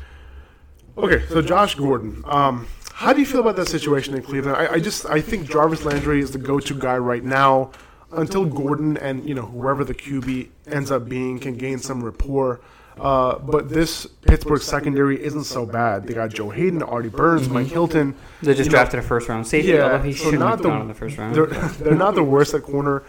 okay, 0.96 1.24
so 1.28 1.42
Josh 1.42 1.74
Gordon. 1.74 2.22
Um, 2.26 2.66
how 2.92 3.12
do 3.12 3.20
you 3.20 3.26
feel 3.26 3.40
about 3.40 3.56
that 3.56 3.68
situation 3.68 4.14
in 4.14 4.22
Cleveland? 4.22 4.56
I, 4.56 4.74
I 4.74 4.78
just 4.80 5.04
I 5.06 5.20
think 5.20 5.50
Jarvis 5.50 5.84
Landry 5.84 6.20
is 6.20 6.30
the 6.30 6.38
go-to 6.38 6.74
guy 6.74 6.96
right 6.96 7.24
now 7.24 7.72
until 8.12 8.44
Gordon 8.44 8.96
and 8.98 9.28
you 9.28 9.34
know 9.34 9.42
whoever 9.46 9.84
the 9.84 9.94
QB 9.94 10.48
ends 10.68 10.90
up 10.90 11.08
being 11.08 11.38
can 11.40 11.56
gain 11.56 11.78
some 11.78 12.02
rapport. 12.04 12.60
Uh, 12.98 13.38
but 13.38 13.68
this 13.68 14.06
Pittsburgh 14.06 14.62
secondary 14.62 15.22
isn't 15.22 15.44
so 15.44 15.66
bad. 15.66 16.06
They 16.06 16.14
got 16.14 16.30
Joe 16.30 16.50
Haden, 16.50 16.82
Artie 16.82 17.08
Burns, 17.08 17.48
Mike 17.48 17.66
Hilton. 17.66 18.14
They 18.40 18.54
just 18.54 18.58
You 18.58 18.64
know, 18.66 18.70
drafted 18.70 19.00
a 19.00 19.02
first 19.02 19.28
round 19.28 19.46
safety, 19.46 19.80
although 19.80 20.02
he 20.02 20.12
so 20.12 20.24
shouldn't 20.24 20.40
not 20.40 20.50
have 20.50 20.62
gone 20.62 20.82
in 20.82 20.88
the 20.88 20.94
first 20.94 21.18
round. 21.18 21.34
They're, 21.34 21.46
they're 21.80 21.94
not 21.94 22.14
the 22.14 22.22
worst 22.22 22.54
at 22.54 22.62
corner. 22.62 23.02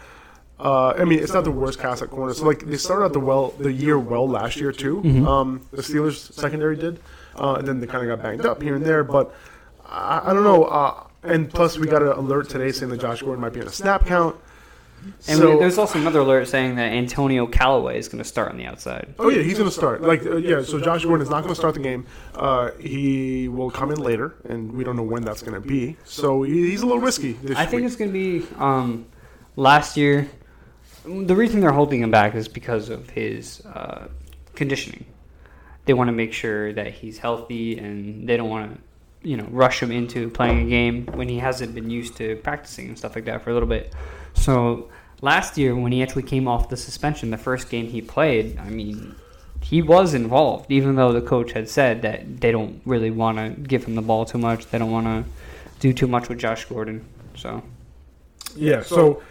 Uh, 0.59 0.91
I 0.91 1.03
mean, 1.03 1.19
it's 1.19 1.33
not 1.33 1.43
the 1.43 1.51
worst 1.51 1.79
cast 1.79 2.01
at 2.01 2.09
corner. 2.09 2.33
So 2.33 2.45
like 2.45 2.65
they 2.65 2.77
started 2.77 3.05
out 3.05 3.13
the 3.13 3.19
well 3.19 3.49
the 3.59 3.71
year 3.71 3.99
well 3.99 4.27
last 4.27 4.57
year 4.57 4.71
too. 4.71 5.01
Mm-hmm. 5.01 5.27
Um, 5.27 5.67
the 5.71 5.81
Steelers 5.81 6.31
secondary 6.33 6.77
did, 6.77 6.99
uh, 7.35 7.55
and 7.55 7.67
then 7.67 7.79
they 7.79 7.87
kind 7.87 8.09
of 8.09 8.17
got 8.17 8.23
banged 8.23 8.45
up 8.45 8.61
here 8.61 8.75
and 8.75 8.85
there. 8.85 9.03
But 9.03 9.35
I, 9.85 10.21
I 10.25 10.33
don't 10.33 10.43
know. 10.43 10.63
Uh, 10.63 11.03
and 11.23 11.49
plus, 11.49 11.77
we 11.77 11.87
got 11.87 12.01
an 12.01 12.09
alert 12.09 12.49
today 12.49 12.71
saying 12.71 12.91
that 12.91 13.01
Josh 13.01 13.21
Gordon 13.21 13.41
might 13.41 13.53
be 13.53 13.61
on 13.61 13.67
a 13.67 13.71
snap 13.71 14.05
count. 14.05 14.35
And 15.27 15.39
so, 15.39 15.53
we, 15.53 15.59
there's 15.59 15.77
also 15.77 15.99
another 15.99 16.19
alert 16.19 16.47
saying 16.47 16.75
that 16.75 16.91
Antonio 16.91 17.47
Callaway 17.47 17.97
is 17.97 18.07
going 18.07 18.23
to 18.23 18.27
start 18.27 18.51
on 18.51 18.57
the 18.57 18.65
outside. 18.65 19.13
Oh 19.19 19.29
yeah, 19.29 19.41
he's 19.41 19.57
going 19.57 19.69
to 19.69 19.75
start. 19.75 20.01
Like 20.01 20.25
uh, 20.25 20.37
yeah, 20.37 20.61
so 20.63 20.79
Josh 20.79 21.03
Gordon 21.03 21.23
is 21.23 21.29
not 21.29 21.41
going 21.41 21.53
to 21.53 21.59
start 21.59 21.73
the 21.73 21.79
game. 21.79 22.05
Uh, 22.33 22.71
he 22.79 23.47
will 23.47 23.71
come 23.71 23.91
in 23.91 23.99
later, 23.99 24.35
and 24.49 24.71
we 24.73 24.83
don't 24.83 24.95
know 24.95 25.03
when 25.03 25.23
that's 25.23 25.41
going 25.41 25.59
to 25.59 25.67
be. 25.67 25.97
So 26.03 26.43
he's 26.43 26.81
a 26.81 26.85
little 26.85 27.01
risky. 27.01 27.33
This 27.33 27.57
I 27.57 27.65
think 27.65 27.81
week. 27.81 27.87
it's 27.87 27.95
going 27.95 28.11
to 28.11 28.13
be 28.13 28.47
um, 28.57 29.05
last 29.55 29.97
year. 29.97 30.29
The 31.05 31.35
reason 31.35 31.59
they're 31.61 31.71
holding 31.71 32.01
him 32.01 32.11
back 32.11 32.33
is 32.33 32.47
because 32.47 32.89
of 32.89 33.09
his 33.11 33.63
uh, 33.65 34.07
conditioning. 34.55 35.05
They 35.85 35.93
want 35.93 36.07
to 36.07 36.13
make 36.13 36.33
sure 36.33 36.73
that 36.73 36.93
he's 36.93 37.19
healthy, 37.19 37.77
and 37.77 38.27
they 38.27 38.37
don't 38.37 38.49
want 38.49 38.73
to, 38.73 39.29
you 39.29 39.37
know, 39.37 39.47
rush 39.51 39.83
him 39.83 39.91
into 39.91 40.29
playing 40.31 40.65
a 40.65 40.69
game 40.69 41.05
when 41.13 41.29
he 41.29 41.37
hasn't 41.37 41.75
been 41.75 41.91
used 41.91 42.17
to 42.17 42.37
practicing 42.37 42.87
and 42.87 42.97
stuff 42.97 43.15
like 43.15 43.25
that 43.25 43.43
for 43.43 43.51
a 43.51 43.53
little 43.53 43.69
bit. 43.69 43.93
So 44.33 44.89
last 45.21 45.57
year, 45.57 45.75
when 45.75 45.91
he 45.91 46.01
actually 46.03 46.23
came 46.23 46.47
off 46.47 46.69
the 46.69 46.77
suspension, 46.77 47.29
the 47.31 47.37
first 47.37 47.69
game 47.69 47.87
he 47.87 48.01
played, 48.01 48.57
I 48.59 48.69
mean, 48.69 49.15
he 49.61 49.81
was 49.81 50.13
involved, 50.13 50.71
even 50.71 50.95
though 50.95 51.11
the 51.11 51.21
coach 51.21 51.53
had 51.53 51.67
said 51.69 52.01
that 52.03 52.39
they 52.41 52.51
don't 52.51 52.81
really 52.85 53.11
want 53.11 53.37
to 53.37 53.49
give 53.61 53.85
him 53.85 53.95
the 53.95 54.01
ball 54.01 54.25
too 54.25 54.37
much. 54.37 54.67
They 54.67 54.77
don't 54.77 54.91
want 54.91 55.07
to 55.07 55.25
do 55.79 55.91
too 55.93 56.07
much 56.07 56.29
with 56.29 56.37
Josh 56.37 56.65
Gordon. 56.65 57.03
So 57.35 57.63
Yeah. 58.55 58.83
So, 58.83 59.23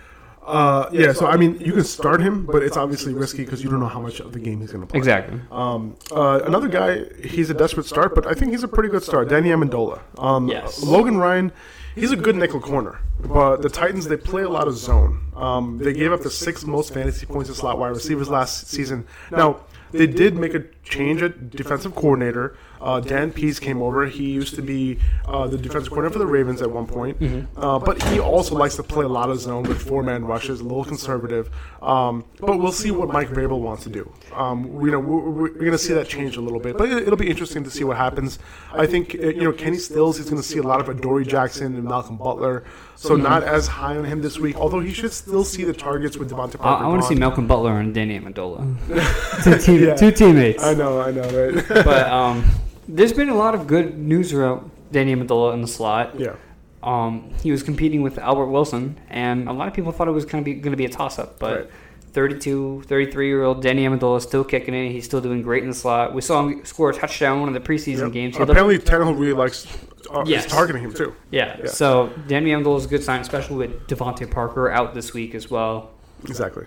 uh, 0.45 0.89
yeah. 0.93 1.13
So 1.13 1.27
I 1.27 1.37
mean, 1.37 1.61
you 1.61 1.73
can 1.73 1.85
start 1.85 2.21
him, 2.21 2.47
but 2.47 2.63
it's 2.63 2.77
obviously 2.77 3.15
risky 3.15 3.45
because 3.45 3.63
you 3.63 3.71
don't 3.71 3.81
know 3.81 3.89
how 3.89 4.01
much 4.01 4.21
of 4.21 4.33
the 4.33 4.41
game 4.41 4.61
he's 4.61 4.73
going 4.73 4.81
to 4.83 4.87
play. 4.87 4.99
exactly. 4.99 5.41
Um, 5.53 5.97
uh, 6.11 6.41
another 6.45 6.69
guy, 6.69 7.05
he's 7.23 7.49
a 7.51 7.55
desperate 7.55 7.87
start, 7.87 8.15
but 8.15 8.27
I 8.27 8.35
think 8.35 8.51
he's 8.51 8.65
a 8.65 8.69
pretty 8.69 8.89
good 8.89 9.05
start. 9.05 9.29
Danny 9.29 9.51
Amendola. 9.51 10.01
Um, 10.19 10.49
Yes. 10.49 10.83
Logan 10.83 11.17
Ryan, 11.17 11.53
he's 11.95 12.13
a 12.13 12.17
good 12.17 12.37
nickel 12.37 12.61
corner, 12.61 13.01
but 13.21 13.63
the 13.63 13.69
Titans 13.69 14.07
they 14.07 14.17
play 14.17 14.43
a 14.43 14.49
lot 14.49 14.69
of 14.69 14.77
zone. 14.77 15.21
Um, 15.37 15.79
they 15.79 15.93
gave 15.93 16.13
up 16.13 16.23
the 16.23 16.31
sixth 16.31 16.67
most 16.67 16.93
fantasy 16.93 17.27
points 17.27 17.51
to 17.51 17.57
slot 17.57 17.79
wide 17.79 17.89
receivers 17.89 18.29
last 18.29 18.69
season. 18.69 19.07
Now, 19.31 19.61
they 19.93 20.07
did 20.07 20.35
make 20.35 20.55
a 20.55 20.65
change 20.83 21.23
at 21.23 21.51
defensive 21.51 21.95
coordinator. 21.95 22.57
Uh, 22.85 23.01
Dan 23.01 23.33
Pees 23.33 23.59
came 23.59 23.81
over. 23.83 24.05
He 24.07 24.31
used 24.31 24.55
to 24.57 24.63
be 24.63 24.99
uh, 25.25 25.47
the 25.47 25.57
defensive 25.57 25.91
coordinator 25.91 26.13
for 26.13 26.19
the 26.19 26.27
Ravens 26.27 26.61
at 26.61 26.71
one 26.71 26.87
point, 26.87 27.17
uh, 27.57 27.79
but 27.79 28.03
he 28.05 28.21
also 28.21 28.55
likes 28.55 28.77
to 28.77 28.83
play 28.83 29.07
a 29.07 29.09
lot 29.09 29.31
of 29.31 29.41
zone 29.41 29.63
with 29.63 29.81
four 29.81 30.03
man 30.03 30.27
rushes, 30.27 30.61
a 30.61 30.63
little 30.63 30.85
conservative. 30.85 31.51
Um, 31.81 32.27
but 32.41 32.59
we'll 32.59 32.73
see 32.73 32.91
what 32.91 33.09
Mike 33.09 33.29
Vrabel 33.29 33.59
wants 33.61 33.85
to 33.85 33.91
do. 33.91 34.13
Um, 34.35 34.75
we, 34.75 34.91
you 34.91 34.93
know, 34.93 35.01
we're, 35.01 35.31
we're 35.31 35.49
going 35.49 35.73
to 35.73 35.79
see 35.79 35.95
that 35.95 36.09
change 36.09 36.37
a 36.37 36.43
little 36.43 36.61
bit, 36.61 36.77
but 36.77 36.91
it, 36.91 37.09
will 37.09 37.17
be 37.17 37.31
interesting 37.31 37.65
to 37.65 37.71
see 37.71 37.85
what 37.85 37.97
happens. 37.97 38.39
I 38.73 38.87
think 38.87 39.15
uh, 39.15 39.29
you 39.29 39.45
know 39.45 39.53
Kenny 39.53 39.79
Stills 39.79 40.19
is 40.19 40.27
going 40.27 40.41
to 40.43 40.47
see 40.47 40.59
a 40.59 40.63
lot 40.63 40.81
of 40.81 40.89
Adoree 40.89 41.25
Jackson 41.25 41.75
and 41.77 41.85
Malcolm 41.85 42.19
Butler, 42.19 42.65
so 42.97 43.17
not 43.17 43.45
as 43.45 43.67
high 43.67 43.97
on 43.97 44.05
him 44.05 44.21
this 44.21 44.39
week. 44.39 44.57
Although 44.57 44.81
he 44.81 44.93
should 44.93 45.13
still 45.13 45.45
see 45.45 45.65
the 45.65 45.73
targets 45.73 46.19
with 46.19 46.31
DeVante 46.31 46.57
I, 46.57 46.59
Parker. 46.59 46.85
I 46.85 46.89
want 46.89 47.01
to 47.01 47.09
see. 47.09 47.15
Malcolm 47.15 47.47
Butler 47.47 47.79
and 47.79 47.95
Danny 47.95 48.21
Amendola. 48.21 49.43
two, 49.45 49.59
team, 49.59 49.85
Yeah. 49.85 49.95
two 49.95 50.11
teammates. 50.11 50.63
I 50.63 50.75
know, 50.75 51.01
I 51.01 51.11
know, 51.11 51.23
right? 51.23 51.65
But 51.69 52.09
um, 52.11 52.45
there's 52.89 53.13
been 53.13 53.29
a 53.29 53.35
lot 53.37 53.55
of 53.55 53.67
good 53.67 53.99
news 53.99 54.33
about 54.33 54.69
Danny 54.93 55.15
Amendola 55.15 55.55
in 55.55 55.63
the 55.63 55.69
slot. 55.69 56.19
yeah. 56.19 56.35
Um, 56.83 57.31
he 57.43 57.51
was 57.51 57.63
competing 57.63 58.03
with 58.03 58.19
Albert 58.19 58.47
Wilson, 58.49 59.01
and 59.09 59.49
a 59.49 59.53
lot 59.55 59.69
of 59.69 59.75
people 59.75 59.91
thought 59.91 60.07
it 60.07 60.11
was 60.11 60.27
going 60.27 60.45
to 60.45 60.45
be 60.45 60.55
going 60.55 60.73
to 60.73 60.77
be 60.77 60.85
a 60.85 60.89
toss 60.91 61.19
up. 61.19 61.39
But 61.39 61.57
Right. 61.61 61.71
32, 62.13 62.83
33 62.87 63.27
year 63.27 63.43
old 63.43 63.63
Danny 63.63 63.85
Amendola 63.87 64.19
is 64.19 64.23
still 64.23 64.45
kicking 64.45 64.75
it. 64.75 64.93
He's 64.93 65.05
still 65.05 65.21
doing 65.23 65.41
great 65.43 65.63
in 65.63 65.71
the 65.71 65.75
slot. 65.75 66.15
We 66.15 66.21
saw 66.21 66.47
him 66.47 66.65
score 66.65 66.91
a 66.91 66.95
touchdown 66.95 67.37
in 67.37 67.41
one 67.41 67.49
of 67.49 67.55
the 67.55 67.67
preseason 67.69 68.01
Yep. 68.03 68.13
games. 68.13 68.39
Looked- 68.39 68.51
Apparently, 68.51 68.79
Tannehill 68.79 69.19
really 69.19 69.33
likes 69.33 69.67
uh, 70.13 70.23
Yes. 70.27 70.47
targeting 70.47 70.83
him 70.83 70.93
too. 70.93 71.15
yeah. 71.31 71.57
Yeah. 71.59 71.67
So 71.71 72.11
Danny 72.29 72.51
Amendola 72.51 72.77
is 72.79 72.85
a 72.85 72.89
good 72.89 73.03
sign, 73.03 73.21
especially 73.21 73.57
with 73.57 73.87
DeVante 73.89 74.31
Parker 74.31 74.71
out 74.71 74.95
this 74.95 75.13
week 75.15 75.35
as 75.35 75.51
well. 75.51 75.91
Exactly. 76.25 76.67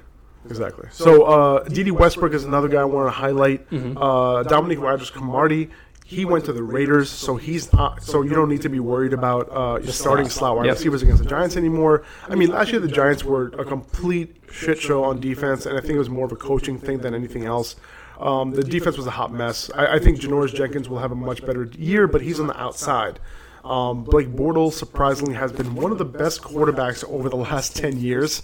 Exactly. 0.49 0.87
So, 0.91 1.23
uh, 1.23 1.63
Dede 1.65 1.91
Westbrook 1.91 2.33
is 2.33 2.45
another 2.45 2.69
guy 2.69 2.81
I 2.81 2.85
want 2.85 3.07
to 3.07 3.11
highlight. 3.11 3.69
Mm-hmm. 3.69 3.97
Uh, 3.97 4.43
Dominique 4.43 4.79
Rodgers-Cromartie, 4.79 5.69
he 6.09 6.23
went 6.23 6.45
to 6.45 6.53
the 6.53 6.63
Raiders, 6.63 7.09
so 7.09 7.35
he's 7.35 7.73
not, 7.73 8.01
so 8.01 8.21
you 8.21 8.29
don't 8.29 8.47
need 8.47 8.61
to 8.61 8.69
be 8.69 8.79
worried 8.79 9.11
about 9.11 9.49
uh, 9.51 9.77
your 9.83 9.91
starting 9.91 10.29
slot 10.29 10.55
wide 10.55 10.65
Yep. 10.67 10.75
receivers 10.77 11.01
against 11.03 11.21
the 11.21 11.27
Giants 11.29 11.57
anymore. 11.57 12.05
I 12.29 12.35
mean, 12.35 12.49
last 12.49 12.71
year 12.71 12.79
the 12.79 12.87
Giants 12.87 13.25
were 13.25 13.47
a 13.59 13.65
complete 13.65 14.37
shit 14.49 14.79
show 14.79 15.03
on 15.03 15.19
defense, 15.19 15.65
and 15.65 15.77
I 15.77 15.81
think 15.81 15.95
it 15.95 15.99
was 15.99 16.09
more 16.09 16.25
of 16.25 16.31
a 16.31 16.37
coaching 16.37 16.79
thing 16.79 16.99
than 16.99 17.13
anything 17.13 17.43
else. 17.43 17.75
Um, 18.21 18.51
the 18.51 18.63
defense 18.63 18.95
was 18.95 19.05
a 19.05 19.11
hot 19.11 19.33
mess. 19.33 19.69
I, 19.75 19.95
I 19.95 19.99
think 19.99 20.21
Janoris 20.21 20.55
Jenkins 20.55 20.87
will 20.87 20.99
have 20.99 21.11
a 21.11 21.15
much 21.15 21.45
better 21.45 21.65
year, 21.77 22.07
but 22.07 22.21
he's 22.21 22.39
on 22.39 22.47
the 22.47 22.57
outside. 22.57 23.19
Um, 23.65 24.05
Blake 24.05 24.29
Bortles 24.29 24.73
surprisingly 24.73 25.33
has 25.35 25.51
been 25.51 25.75
one 25.75 25.91
of 25.91 25.97
the 25.97 26.05
best 26.05 26.41
quarterbacks 26.41 27.03
over 27.09 27.27
the 27.27 27.35
last 27.35 27.75
ten 27.75 27.99
years. 27.99 28.43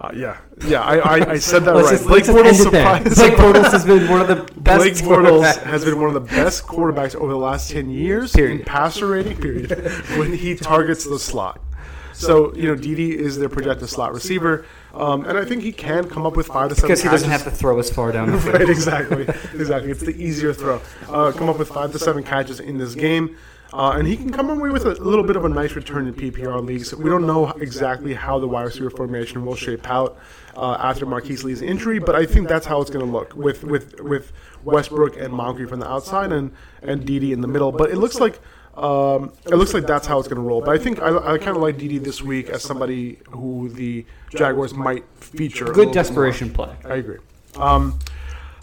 Uh, 0.00 0.10
yeah, 0.14 0.38
yeah, 0.64 0.80
I, 0.80 0.96
I, 0.96 1.30
I 1.32 1.38
said 1.38 1.64
that 1.66 1.72
right. 1.72 1.90
just, 1.90 2.06
Blake 2.06 2.24
Bortles 2.24 2.36
end 2.38 2.68
it 2.68 2.70
there. 2.72 3.02
surprised. 3.02 3.16
Blake 3.16 3.34
Bortles 3.34 3.70
has 3.70 3.84
been 3.84 4.08
one 4.08 4.22
of 4.22 4.28
the 4.28 4.50
best 4.60 4.78
Blake 4.80 4.94
Bortles 4.94 5.42
quarterbacks. 5.42 5.62
has 5.64 5.84
been 5.84 6.00
one 6.00 6.08
of 6.08 6.14
the 6.14 6.34
best 6.34 6.66
quarterbacks 6.66 7.14
over 7.14 7.30
the 7.30 7.38
last 7.38 7.70
ten 7.70 7.90
years 7.90 8.32
Period. 8.32 8.60
in 8.60 8.64
passer 8.64 9.06
rating. 9.08 9.36
Period. 9.36 9.70
when 10.16 10.32
he 10.32 10.54
targets 10.56 11.04
the 11.04 11.18
slot. 11.18 11.60
So 12.14 12.54
you 12.54 12.62
know, 12.68 12.74
Dede 12.74 13.20
is 13.20 13.38
their 13.38 13.50
projected 13.50 13.90
slot 13.90 14.14
receiver, 14.14 14.64
um, 14.94 15.26
and 15.26 15.36
I 15.36 15.44
think 15.44 15.62
he 15.62 15.72
can 15.72 16.08
come 16.08 16.24
up 16.24 16.34
with 16.34 16.46
five 16.46 16.70
to 16.70 16.74
seven. 16.74 16.88
Because 16.88 17.02
he 17.02 17.08
doesn't 17.08 17.30
have 17.30 17.44
to 17.44 17.50
throw 17.50 17.78
as 17.78 17.90
far 17.90 18.10
down 18.10 18.30
the 18.30 18.38
field. 18.40 18.54
right, 18.54 18.70
exactly, 18.70 19.22
exactly. 19.54 19.90
It's 19.90 20.00
the 20.00 20.16
easier 20.16 20.52
throw. 20.54 20.80
Uh, 21.08 21.32
come 21.32 21.48
up 21.50 21.58
with 21.58 21.68
five 21.68 21.92
to 21.92 21.98
seven 21.98 22.22
catches 22.22 22.58
in 22.60 22.78
this 22.78 22.94
game, 22.94 23.36
uh, 23.72 23.92
and 23.96 24.06
he 24.06 24.16
can 24.16 24.30
come 24.30 24.50
away 24.50 24.70
with 24.70 24.84
a 24.84 24.94
little 24.94 25.24
bit 25.24 25.36
of 25.36 25.44
a 25.44 25.48
nice 25.48 25.74
return 25.74 26.06
in 26.08 26.14
PPR 26.14 26.64
leagues. 26.64 26.94
We 26.94 27.08
don't 27.08 27.26
know 27.26 27.50
exactly 27.52 28.14
how 28.14 28.38
the 28.38 28.48
wide 28.48 28.64
receiver 28.64 28.90
formation 28.90 29.44
will 29.44 29.54
shape 29.54 29.88
out 29.88 30.18
uh, 30.56 30.76
after 30.80 31.06
Marquise 31.06 31.44
Lee's 31.44 31.62
injury, 31.62 31.98
but 31.98 32.16
I 32.16 32.26
think 32.26 32.48
that's 32.48 32.66
how 32.66 32.80
it's 32.80 32.90
going 32.90 33.04
to 33.04 33.10
look 33.10 33.34
with 33.34 33.62
with 33.62 34.00
with 34.00 34.32
Westbrook 34.64 35.16
and 35.16 35.32
Moncrief 35.32 35.68
from 35.68 35.80
the 35.80 35.88
outside 35.88 36.32
and 36.32 36.52
and 36.82 37.04
Dede 37.04 37.32
in 37.32 37.40
the 37.40 37.48
middle. 37.48 37.72
But 37.72 37.90
it 37.90 37.96
looks 37.96 38.18
like. 38.20 38.40
Um, 38.72 39.32
it 39.46 39.56
looks 39.56 39.74
like 39.74 39.86
that's 39.86 40.06
how 40.06 40.20
it's 40.20 40.28
going 40.28 40.40
to 40.40 40.48
roll. 40.48 40.62
But 40.62 40.70
I 40.70 40.78
think 40.78 41.02
I, 41.02 41.34
I 41.34 41.38
kind 41.38 41.56
of 41.56 41.58
like 41.58 41.76
Dede 41.76 42.02
this 42.02 42.22
week 42.22 42.48
as 42.48 42.62
somebody 42.62 43.18
who 43.28 43.68
the 43.68 44.06
Jaguars 44.30 44.72
might 44.72 45.04
feature. 45.16 45.66
Good 45.66 45.92
desperation 45.92 46.50
play. 46.50 46.74
I 46.84 46.94
agree. 46.94 47.18
Um, 47.56 47.98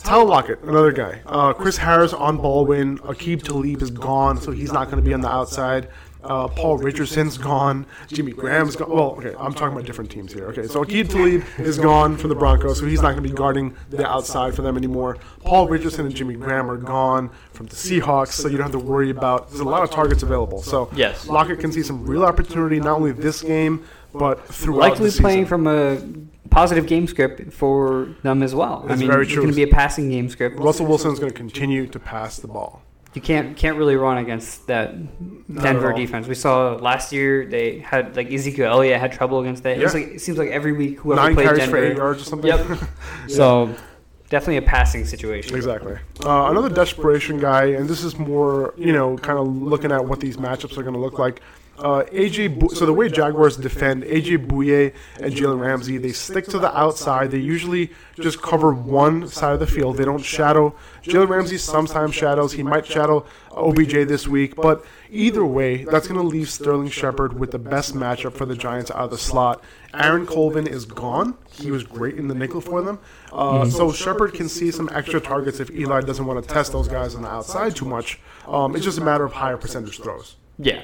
Tyler 0.07 0.23
Lockett, 0.23 0.61
another 0.63 0.93
guy. 0.93 1.19
Uh, 1.25 1.51
Chris 1.51 1.75
Harris 1.75 2.13
on 2.13 2.37
Baldwin. 2.37 2.97
Aqib 2.99 3.43
Talib 3.43 3.81
is 3.81 3.91
gone, 3.91 4.39
so 4.39 4.51
he's 4.51 4.71
not 4.71 4.85
going 4.85 5.03
to 5.03 5.05
be 5.05 5.13
on 5.13 5.19
the 5.19 5.29
outside. 5.29 5.89
Uh, 6.23 6.47
Paul 6.47 6.77
Richardson's 6.77 7.37
gone. 7.37 7.85
Jimmy 8.07 8.31
Graham's 8.31 8.77
gone. 8.77 8.89
Well, 8.89 9.11
okay, 9.17 9.33
I'm 9.37 9.53
talking 9.53 9.73
about 9.73 9.85
different 9.85 10.09
teams 10.09 10.31
here. 10.31 10.47
Okay, 10.47 10.65
so 10.65 10.81
Aqib 10.83 11.09
Talib 11.09 11.43
is 11.59 11.77
gone 11.77 12.15
from 12.15 12.29
the 12.29 12.35
Broncos, 12.35 12.79
so 12.79 12.85
he's 12.85 13.01
not 13.01 13.11
going 13.11 13.23
to 13.23 13.29
be 13.29 13.35
guarding 13.35 13.75
the 13.89 14.07
outside 14.07 14.55
for 14.55 14.61
them 14.61 14.77
anymore. 14.77 15.17
Paul 15.41 15.67
Richardson 15.67 16.05
and 16.05 16.15
Jimmy 16.15 16.35
Graham 16.35 16.71
are 16.71 16.77
gone 16.77 17.29
from 17.51 17.65
the 17.65 17.75
Seahawks, 17.75 18.31
so 18.31 18.47
you 18.47 18.55
don't 18.57 18.71
have 18.71 18.81
to 18.81 18.85
worry 18.87 19.09
about. 19.09 19.49
There's 19.49 19.59
a 19.59 19.65
lot 19.65 19.83
of 19.83 19.91
targets 19.91 20.23
available. 20.23 20.61
So 20.61 20.89
Yes. 20.95 21.27
Lockett 21.27 21.59
can 21.59 21.73
see 21.73 21.83
some 21.83 22.05
real 22.05 22.23
opportunity 22.23 22.79
not 22.79 22.95
only 22.95 23.11
this 23.11 23.41
game 23.41 23.83
but 24.13 24.45
throughout 24.47 24.97
the 24.97 25.03
game. 25.03 25.03
Likely 25.03 25.09
the 25.09 25.21
playing 25.21 25.45
from 25.45 25.67
a 25.67 26.01
positive 26.49 26.87
game 26.87 27.07
script 27.07 27.53
for 27.53 28.15
them 28.23 28.41
as 28.43 28.53
well. 28.55 28.85
I 28.89 28.95
mean, 28.95 29.07
very 29.07 29.23
it's 29.23 29.31
true. 29.33 29.43
going 29.43 29.51
to 29.51 29.55
be 29.55 29.63
a 29.63 29.67
passing 29.73 30.09
game 30.09 30.29
script. 30.29 30.59
Russell 30.59 30.85
Wilson's 30.85 31.19
going 31.19 31.31
to 31.31 31.37
continue 31.37 31.87
to 31.87 31.99
pass 31.99 32.37
the 32.37 32.47
ball. 32.47 32.81
You 33.13 33.21
can't 33.21 33.57
can't 33.57 33.77
really 33.77 33.95
run 33.95 34.17
against 34.19 34.67
that 34.67 34.89
at 34.89 35.61
Denver 35.61 35.91
defense. 35.93 36.27
We 36.27 36.35
saw 36.35 36.73
last 36.75 37.11
year 37.11 37.45
they 37.47 37.79
had 37.79 38.15
like 38.15 38.31
Ezekiel 38.31 38.67
Elliott 38.67 38.99
had 38.99 39.11
trouble 39.11 39.39
against 39.39 39.63
that. 39.63 39.77
It, 39.77 39.83
was 39.83 39.95
Yeah. 39.95 40.01
like, 40.01 40.09
it 40.15 40.21
seems 40.21 40.37
like 40.37 40.49
every 40.49 40.73
week 40.73 40.99
whoever 40.99 41.21
Nine 41.23 41.33
played 41.33 41.45
carries 41.45 41.59
Denver. 41.61 41.77
for 41.77 41.83
eight 41.83 41.97
yards 41.97 42.21
or 42.21 42.25
something. 42.25 42.47
Yep. 42.49 42.79
So 43.29 43.73
definitely 44.29 44.57
a 44.57 44.61
passing 44.61 45.05
situation. 45.05 45.55
Exactly. 45.55 45.95
Uh, 46.25 46.49
another 46.51 46.69
desperation 46.69 47.39
guy, 47.39 47.65
and 47.67 47.89
this 47.89 48.03
is 48.03 48.19
more, 48.19 48.73
you 48.77 48.91
know, 48.93 49.17
kind 49.17 49.39
of 49.39 49.47
looking 49.47 49.91
at 49.91 50.03
what 50.05 50.19
these 50.19 50.37
matchups 50.37 50.77
are 50.77 50.83
going 50.83 50.93
to 50.93 50.99
look 50.99 51.17
like. 51.17 51.41
Uh, 51.77 52.03
AJ, 52.11 52.57
Bu- 52.59 52.73
so 52.73 52.87
the 52.87 52.93
way 52.93 53.07
Jaguars 53.07 53.55
defend 53.55 54.03
AJ 54.03 54.47
Bouye 54.47 54.93
and 55.21 55.31
Jalen 55.33 55.59
Ramsey, 55.59 55.99
they 55.99 56.11
stick 56.11 56.45
to 56.47 56.57
the 56.57 56.75
outside. 56.75 57.29
They 57.29 57.37
usually 57.37 57.91
just 58.19 58.41
cover 58.41 58.73
one 58.73 59.27
side 59.27 59.53
of 59.53 59.59
the 59.59 59.67
field. 59.67 59.97
They 59.97 60.05
don't 60.05 60.23
shadow. 60.23 60.73
Jalen 61.03 61.29
Ramsey 61.29 61.59
sometimes 61.59 62.15
shadows. 62.15 62.53
He 62.53 62.63
might 62.63 62.85
shadow 62.87 63.25
OBJ 63.51 64.07
this 64.07 64.27
week, 64.27 64.55
but 64.55 64.83
either 65.11 65.45
way, 65.45 65.83
that's 65.83 66.07
going 66.07 66.19
to 66.19 66.25
leave 66.27 66.49
Sterling 66.49 66.89
Shepard 66.89 67.37
with 67.39 67.51
the 67.51 67.59
best 67.59 67.93
matchup 67.93 68.33
for 68.33 68.47
the 68.47 68.55
Giants 68.55 68.89
out 68.89 68.97
of 69.05 69.11
the 69.11 69.17
slot. 69.19 69.63
Aaron 69.93 70.25
Colvin 70.25 70.65
is 70.65 70.85
gone. 70.85 71.35
He 71.51 71.69
was 71.69 71.83
great 71.83 72.15
in 72.15 72.27
the 72.27 72.35
nickel 72.35 72.59
for 72.61 72.81
them. 72.81 72.97
Uh, 73.31 73.65
So 73.69 73.91
Shepard 73.91 74.33
can 74.33 74.49
see 74.49 74.71
some 74.71 74.89
extra 74.93 75.21
targets 75.21 75.59
if 75.59 75.69
Eli 75.69 76.01
doesn't 76.01 76.25
want 76.25 76.43
to 76.43 76.51
test 76.51 76.71
those 76.71 76.87
guys 76.87 77.13
on 77.13 77.21
the 77.21 77.29
outside 77.29 77.75
too 77.75 77.85
much. 77.85 78.19
Um, 78.47 78.75
it's 78.75 78.83
just 78.85 78.97
a 78.97 79.03
matter 79.03 79.23
of 79.25 79.33
higher 79.33 79.57
percentage 79.57 79.99
throws. 80.01 80.37
Yeah. 80.57 80.81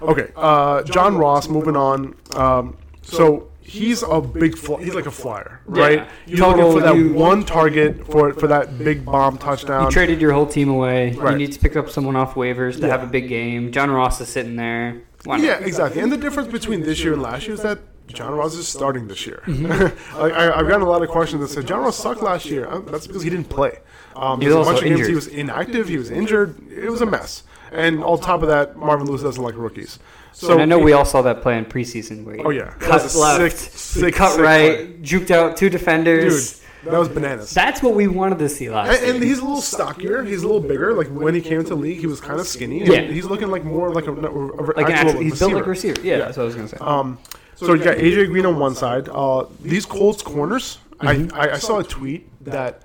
Okay, 0.00 0.32
uh, 0.36 0.82
John 0.82 1.16
Ross. 1.16 1.48
Moving 1.48 1.76
on. 1.76 2.14
Um, 2.34 2.76
so 3.02 3.48
he's 3.60 4.02
a 4.02 4.20
big. 4.20 4.56
Fl- 4.58 4.76
he's 4.76 4.94
like 4.94 5.06
a 5.06 5.10
flyer, 5.12 5.60
right? 5.66 5.98
Yeah. 5.98 6.08
You're 6.26 6.38
Total, 6.38 6.68
looking 6.68 6.80
for 6.80 6.86
that 6.86 6.96
you- 6.96 7.12
one 7.14 7.44
target 7.44 8.06
for 8.08 8.32
for 8.34 8.48
that 8.48 8.78
big 8.78 9.04
bomb 9.04 9.38
touchdown. 9.38 9.84
You 9.84 9.90
traded 9.90 10.20
your 10.20 10.32
whole 10.32 10.46
team 10.46 10.68
away. 10.68 11.12
Right. 11.12 11.32
You 11.32 11.38
need 11.38 11.52
to 11.52 11.60
pick 11.60 11.76
up 11.76 11.88
someone 11.88 12.16
off 12.16 12.34
waivers 12.34 12.74
to 12.80 12.86
Yeah. 12.86 12.88
have 12.88 13.02
a 13.04 13.06
big 13.06 13.28
game. 13.28 13.70
John 13.70 13.90
Ross 13.92 14.20
is 14.20 14.28
sitting 14.28 14.56
there. 14.56 15.02
Why 15.24 15.36
not? 15.36 15.44
Yeah, 15.46 15.58
exactly. 15.58 16.00
And 16.02 16.10
the 16.10 16.16
difference 16.16 16.50
between 16.50 16.82
this 16.82 17.04
year 17.04 17.12
and 17.12 17.22
last 17.22 17.46
year 17.46 17.54
is 17.54 17.62
that 17.62 17.78
John 18.08 18.34
Ross 18.34 18.54
is 18.54 18.66
starting 18.66 19.06
this 19.06 19.24
year. 19.24 19.40
Mm-hmm. 19.46 19.66
like, 20.20 20.32
I, 20.32 20.50
I've 20.52 20.66
gotten 20.66 20.82
a 20.82 20.88
lot 20.90 21.02
of 21.02 21.08
questions 21.10 21.40
that 21.42 21.48
said 21.54 21.64
John 21.68 21.80
Ross 21.80 21.96
sucked 21.96 22.22
last 22.22 22.46
year. 22.46 22.66
Uh, 22.66 22.80
That's 22.80 23.06
because 23.06 23.22
he 23.22 23.30
didn't 23.30 23.48
play. 23.48 23.78
Um, 24.16 24.40
He 24.40 24.48
was 24.48 24.54
there's 24.54 24.54
a 24.54 24.58
also 24.58 24.70
bunch 24.72 24.78
of 24.78 24.84
games 24.84 24.98
injured. 24.98 25.08
he 25.10 25.14
was 25.14 25.26
inactive. 25.28 25.88
He 25.88 25.96
was 25.96 26.10
injured. 26.10 26.56
It 26.72 26.90
was 26.90 27.00
a 27.02 27.06
mess. 27.06 27.44
And 27.72 28.02
on 28.04 28.20
top 28.20 28.42
of 28.42 28.48
that, 28.48 28.76
Marvin 28.76 29.06
Lewis 29.06 29.22
doesn't 29.22 29.42
like 29.42 29.56
rookies. 29.56 29.98
So 30.32 30.52
and 30.52 30.62
I 30.62 30.64
know 30.64 30.78
we 30.78 30.92
all 30.92 31.04
saw 31.04 31.22
that 31.22 31.42
play 31.42 31.58
in 31.58 31.64
preseason 31.66 32.24
where 32.24 32.36
he 32.36 32.42
Oh, 32.42 32.50
yeah. 32.50 32.72
Cut 32.78 33.14
left, 33.14 33.58
sick, 33.58 33.70
sick, 33.72 34.14
cut 34.14 34.32
sick 34.32 34.40
right, 34.40 35.02
juked 35.02 35.30
out 35.30 35.56
two 35.56 35.68
defenders. 35.68 36.60
dude, 36.82 36.92
that 36.92 36.98
was 36.98 37.08
bananas. 37.08 37.52
That's 37.52 37.82
what 37.82 37.94
we 37.94 38.08
wanted 38.08 38.38
to 38.38 38.48
see 38.48 38.70
last 38.70 39.02
And, 39.02 39.16
and 39.16 39.22
he's 39.24 39.38
a 39.38 39.42
little 39.44 39.60
stockier. 39.60 40.24
He's 40.24 40.42
a 40.42 40.46
little 40.46 40.60
bigger. 40.60 40.94
Like 40.94 41.08
when 41.08 41.34
he 41.34 41.40
came 41.40 41.58
into 41.58 41.70
the 41.70 41.76
league, 41.76 41.98
he 41.98 42.06
was 42.06 42.20
kind 42.20 42.40
of 42.40 42.46
skinny. 42.46 42.84
Yeah. 42.84 43.02
he's 43.02 43.26
looking 43.26 43.50
like 43.50 43.62
more 43.64 43.90
like 43.92 44.06
a, 44.06 44.12
a, 44.12 44.30
a 44.30 44.62
Like 44.74 44.86
actual 44.90 45.08
actual, 45.10 45.20
he's 45.20 45.38
built 45.38 45.52
like 45.52 45.66
a 45.66 45.68
receiver. 45.68 45.92
receiver. 45.94 46.06
Yeah, 46.06 46.18
that's 46.18 46.36
what 46.38 46.44
I 46.44 46.46
was 46.46 46.54
gonna 46.56 46.68
say. 46.68 46.78
Um, 46.80 47.18
so 47.56 47.74
you 47.74 47.84
got 47.84 47.98
AJ 47.98 48.28
Green 48.30 48.46
on 48.46 48.58
one 48.58 48.74
side. 48.74 49.08
Uh, 49.10 49.44
these 49.60 49.86
Colts 49.86 50.22
corners, 50.22 50.78
Mm-hmm. 51.00 51.34
I, 51.36 51.48
I, 51.48 51.52
I 51.54 51.58
saw 51.58 51.80
a 51.80 51.84
tweet 51.84 52.28
that 52.44 52.82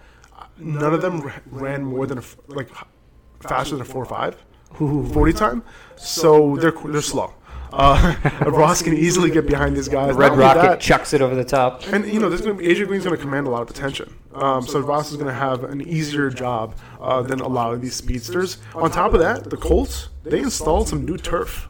none 0.58 0.92
of 0.94 1.02
them 1.04 1.32
ran 1.52 1.84
more 1.84 2.08
than 2.08 2.18
a, 2.18 2.24
like 2.48 2.68
faster 3.42 3.76
than 3.76 3.82
a 3.82 3.86
four 3.86 4.06
five, 4.06 4.36
forty 4.76 5.34
time. 5.34 5.64
So 5.96 6.56
they're 6.58 6.74
they're 6.86 7.02
slow. 7.02 7.34
Uh, 7.74 8.16
Ross 8.48 8.82
can 8.82 8.94
easily 8.94 9.30
get 9.30 9.46
behind 9.46 9.76
these 9.76 9.90
guys. 9.90 10.16
Red 10.16 10.30
Not 10.30 10.32
only 10.32 10.44
Rocket 10.46 10.62
that- 10.62 10.80
chucks 10.80 11.14
it 11.14 11.22
over 11.22 11.36
the 11.36 11.44
top. 11.44 11.84
and 11.92 12.06
you 12.12 12.20
know, 12.20 12.30
there's 12.30 12.42
gonna 12.42 12.54
be, 12.54 12.66
AJ 12.66 12.88
Green's 12.88 13.04
going 13.04 13.16
to 13.16 13.22
command 13.22 13.46
a 13.46 13.50
lot 13.50 13.62
of 13.62 13.70
attention. 13.70 14.14
Um, 14.34 14.66
so 14.66 14.80
Ross 14.80 15.12
is 15.12 15.18
going 15.18 15.28
to 15.28 15.34
have 15.34 15.64
an 15.66 15.82
easier 15.82 16.30
job 16.30 16.76
uh, 17.02 17.22
than 17.24 17.40
a 17.42 17.48
lot 17.48 17.74
of 17.74 17.82
these 17.82 17.94
speedsters. 17.96 18.60
On 18.76 18.90
top 18.90 19.14
of 19.14 19.20
that, 19.20 19.50
the 19.50 19.58
Colts 19.58 20.08
they 20.24 20.40
installed 20.40 20.88
some 20.88 21.06
new 21.06 21.18
turf, 21.18 21.68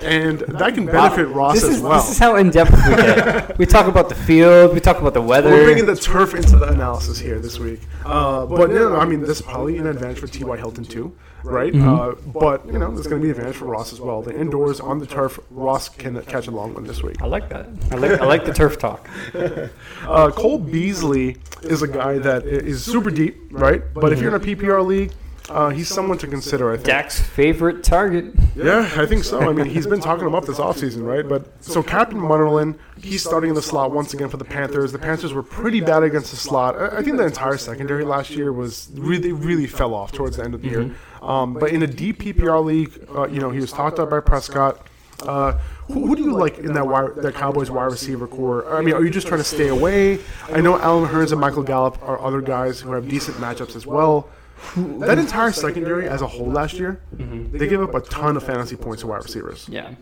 and 0.00 0.40
that 0.40 0.74
can 0.74 0.86
benefit 0.86 1.26
Ross 1.28 1.54
this 1.54 1.64
as 1.64 1.76
is, 1.76 1.80
well. 1.82 1.94
This 2.00 2.10
is 2.10 2.18
how 2.18 2.36
in 2.36 2.50
depth 2.50 2.72
we 2.72 2.94
get. 2.96 3.58
we 3.58 3.64
talk 3.66 3.86
about 3.86 4.08
the 4.08 4.14
field. 4.14 4.74
We 4.74 4.80
talk 4.80 4.98
about 5.00 5.14
the 5.14 5.22
weather. 5.22 5.50
We're 5.50 5.64
bringing 5.64 5.86
the 5.86 5.96
turf 5.96 6.34
into 6.34 6.56
the 6.56 6.68
analysis 6.68 7.18
here 7.18 7.38
this 7.38 7.58
week. 7.58 7.80
Uh, 8.04 8.44
but 8.46 8.70
no, 8.70 8.90
no, 8.90 8.96
I 8.96 9.06
mean, 9.06 9.20
this 9.20 9.40
is 9.40 9.42
probably 9.42 9.78
an 9.78 9.86
advantage 9.86 10.18
for 10.18 10.26
T.Y. 10.26 10.56
Hilton 10.56 10.84
too, 10.84 11.16
right? 11.44 11.72
Mm-hmm. 11.72 11.88
Uh, 11.88 12.32
but 12.32 12.66
you 12.66 12.78
know, 12.78 12.92
there's 12.92 13.06
going 13.06 13.20
to 13.20 13.24
be 13.24 13.30
an 13.30 13.36
advantage 13.36 13.56
for 13.56 13.66
Ross 13.66 13.92
as 13.92 14.00
well. 14.00 14.22
The 14.22 14.38
indoors 14.38 14.80
on 14.80 14.98
the 14.98 15.06
turf, 15.06 15.38
Ross 15.50 15.88
can 15.88 16.20
catch 16.22 16.46
a 16.46 16.50
long 16.50 16.74
one 16.74 16.84
this 16.84 17.02
week. 17.02 17.20
I 17.22 17.26
like 17.26 17.48
that. 17.50 17.68
I 17.90 17.96
like 17.96 18.20
I 18.20 18.24
like 18.24 18.44
the 18.44 18.52
turf 18.52 18.78
talk. 18.78 19.08
Uh, 20.02 20.30
Cole 20.30 20.58
Beasley 20.58 21.36
is 21.62 21.82
a 21.82 21.88
guy 21.88 22.18
that 22.18 22.46
is 22.46 22.84
super 22.84 23.10
deep, 23.10 23.36
right? 23.50 23.82
But 23.92 24.12
if 24.12 24.20
you're 24.20 24.34
in 24.34 24.40
a 24.40 24.44
PPR 24.44 24.84
league, 24.84 25.12
uh, 25.48 25.70
he's 25.70 25.88
someone 25.88 26.18
to 26.18 26.26
consider. 26.26 26.70
I 26.72 26.76
think. 26.76 26.86
Dak's 26.86 27.20
favorite 27.20 27.82
target. 27.82 28.34
Yeah, 28.54 28.90
I 28.96 29.06
think 29.06 29.24
so. 29.24 29.40
I 29.40 29.52
mean, 29.52 29.66
he's 29.66 29.86
been 29.86 30.00
talking 30.00 30.26
him 30.26 30.34
up 30.34 30.44
this 30.44 30.58
offseason, 30.58 31.04
right? 31.06 31.26
But 31.26 31.46
so 31.64 31.82
Captain 31.82 32.18
Munnerlyn, 32.18 32.78
he's 33.00 33.22
starting 33.22 33.50
in 33.50 33.54
the 33.54 33.62
slot 33.62 33.92
once 33.92 34.12
again 34.14 34.28
for 34.28 34.36
the 34.36 34.44
Panthers. 34.44 34.92
The 34.92 34.98
Panthers 34.98 35.32
were 35.32 35.42
pretty 35.42 35.80
bad 35.80 36.02
against 36.02 36.30
the 36.30 36.36
slot. 36.36 36.76
I 36.76 36.98
I 36.98 37.02
think 37.02 37.16
the 37.16 37.26
entire 37.26 37.56
secondary 37.56 38.04
last 38.04 38.30
year 38.30 38.52
was 38.52 38.90
really, 38.94 39.32
really 39.32 39.66
fell 39.66 39.94
off 39.94 40.12
towards 40.12 40.36
the 40.36 40.44
end 40.44 40.54
of 40.54 40.62
the 40.62 40.68
year. 40.68 40.94
Um, 41.22 41.54
but 41.54 41.70
in 41.70 41.82
a 41.82 41.86
deep 41.86 42.20
PPR 42.20 42.64
league, 42.64 42.92
uh, 43.14 43.26
you 43.28 43.40
know, 43.40 43.50
he 43.50 43.60
was 43.60 43.72
talked 43.72 43.98
up 43.98 44.10
by 44.10 44.20
Prescott. 44.20 44.86
Uh, 45.22 45.52
who, 45.88 46.06
who 46.06 46.14
do 46.14 46.22
you 46.22 46.32
like 46.32 46.58
in 46.58 46.72
that 46.74 46.86
wide, 46.86 47.16
that 47.16 47.34
Cowboys 47.34 47.70
wide 47.70 47.86
receiver 47.86 48.26
core? 48.28 48.72
I 48.72 48.82
mean, 48.82 48.94
are 48.94 49.02
you 49.04 49.10
just 49.10 49.26
trying 49.26 49.40
to 49.40 49.44
stay 49.44 49.68
away? 49.68 50.20
I 50.52 50.60
know 50.60 50.78
Allen 50.78 51.08
Hurns 51.08 51.32
and 51.32 51.40
Michael 51.40 51.64
Gallup 51.64 52.00
are 52.02 52.20
other 52.20 52.40
guys 52.40 52.80
who 52.80 52.92
have 52.92 53.08
decent 53.08 53.36
matchups 53.38 53.74
as 53.74 53.86
well. 53.86 54.28
That 54.76 55.18
entire 55.18 55.52
secondary 55.52 56.08
as 56.08 56.22
a 56.22 56.26
whole 56.26 56.50
last 56.50 56.74
year, 56.74 57.00
they 57.12 57.68
gave 57.68 57.80
up 57.80 57.94
a 57.94 58.00
ton 58.00 58.36
of 58.36 58.42
fantasy 58.42 58.76
points 58.76 59.02
to 59.02 59.06
wide 59.06 59.22
receivers. 59.22 59.68
Yeah, 59.68 59.94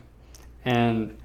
and 0.64 1.16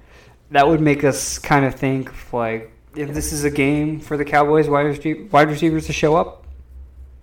that 0.50 0.68
would 0.68 0.80
make 0.80 1.02
us 1.04 1.38
kind 1.38 1.64
of 1.64 1.74
think 1.74 2.32
like 2.32 2.72
if 2.94 3.14
this 3.14 3.32
is 3.32 3.44
a 3.44 3.50
game 3.50 4.00
for 4.00 4.16
the 4.16 4.24
Cowboys 4.24 4.68
wide, 4.68 4.84
receivers 5.48 5.86
to 5.86 5.92
show 5.92 6.16
up, 6.16 6.46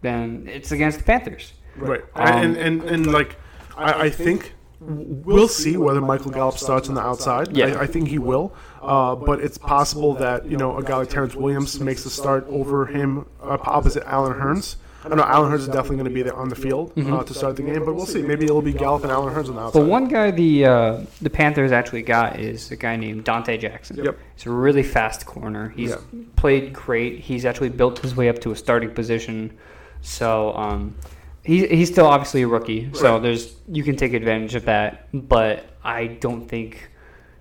then 0.01 0.47
it's 0.51 0.72
against 0.72 0.97
the 0.97 1.03
Panthers. 1.03 1.53
Right. 1.76 2.01
Um, 2.16 2.28
and, 2.28 2.57
and, 2.57 2.84
and 2.84 3.07
like, 3.12 3.38
I, 3.78 4.05
I 4.05 4.10
think 4.10 4.53
we'll 4.80 5.47
see 5.47 5.78
whether 5.78 6.01
Michael 6.01 6.32
Gallup 6.32 6.57
starts 6.57 6.89
on 6.89 6.95
the 6.95 7.01
outside. 7.01 7.55
Yeah. 7.55 7.68
I, 7.68 7.82
I 7.82 7.86
think 7.86 8.07
he 8.07 8.18
will. 8.18 8.53
Uh, 8.82 9.16
but 9.16 9.41
it's 9.41 9.57
possible 9.57 10.16
that, 10.16 10.45
you 10.45 10.57
know, 10.57 10.78
a 10.78 10.84
guy 10.84 10.97
like 10.97 11.10
Terrance 11.10 11.36
Williams 11.36 11.80
makes 11.80 12.03
the 12.03 12.10
start 12.10 12.47
over 12.49 12.86
him 12.86 13.26
uh, 13.41 13.57
opposite 13.62 14.03
Allen 14.05 14.34
Hurns. 14.34 14.78
I 15.04 15.08
don't 15.08 15.18
know 15.18 15.24
Allen 15.24 15.50
Hurns 15.52 15.60
is 15.62 15.68
definitely 15.68 15.95
going 15.97 16.10
to 16.10 16.14
be 16.14 16.24
there 16.24 16.36
on 16.36 16.50
the 16.50 16.56
field 16.56 16.91
uh, 16.97 17.24
to 17.24 17.34
start 17.34 17.56
the 17.56 17.62
game, 17.62 17.86
but 17.86 17.93
we'll 17.95 18.06
see. 18.06 18.22
Maybe 18.22 18.45
it'll 18.45 18.62
be 18.62 18.74
Gallup 18.74 19.04
and 19.04 19.12
Allen 19.12 19.34
Hurns 19.34 19.47
on 19.47 19.56
the 19.56 19.62
outside. 19.62 19.80
But 19.80 19.88
one 19.88 20.10
guy 20.10 20.32
the 20.32 20.66
uh, 20.66 21.02
the 21.22 21.30
Panthers 21.30 21.72
actually 21.72 22.02
got 22.02 22.38
is 22.39 22.70
a 22.72 22.76
guy 22.76 22.97
named 22.97 23.24
Donte 23.24 23.58
Jackson. 23.60 24.04
Yep. 24.04 24.18
He's 24.36 24.45
a 24.45 24.50
really 24.52 24.84
fast 24.84 25.26
corner. 25.26 25.70
He's 25.70 25.91
Yeah. 25.91 25.97
played 26.36 26.74
great. 26.74 27.20
He's 27.20 27.45
actually 27.45 27.70
built 27.70 28.00
his 28.00 28.16
way 28.16 28.28
up 28.28 28.39
to 28.39 28.52
a 28.52 28.56
starting 28.56 28.91
position. 28.93 29.58
So 30.02 30.54
um, 30.56 30.95
he, 31.43 31.66
he's 31.68 31.89
still 31.89 32.06
obviously 32.08 32.41
a 32.41 32.47
rookie. 32.47 32.89
So 32.93 33.20
there's 33.20 33.56
you 33.70 33.84
can 33.84 33.95
take 33.95 34.14
advantage 34.14 34.56
of 34.56 34.66
that. 34.66 35.08
But 35.14 35.64
I 35.82 36.08
don't 36.08 36.45
think 36.47 36.89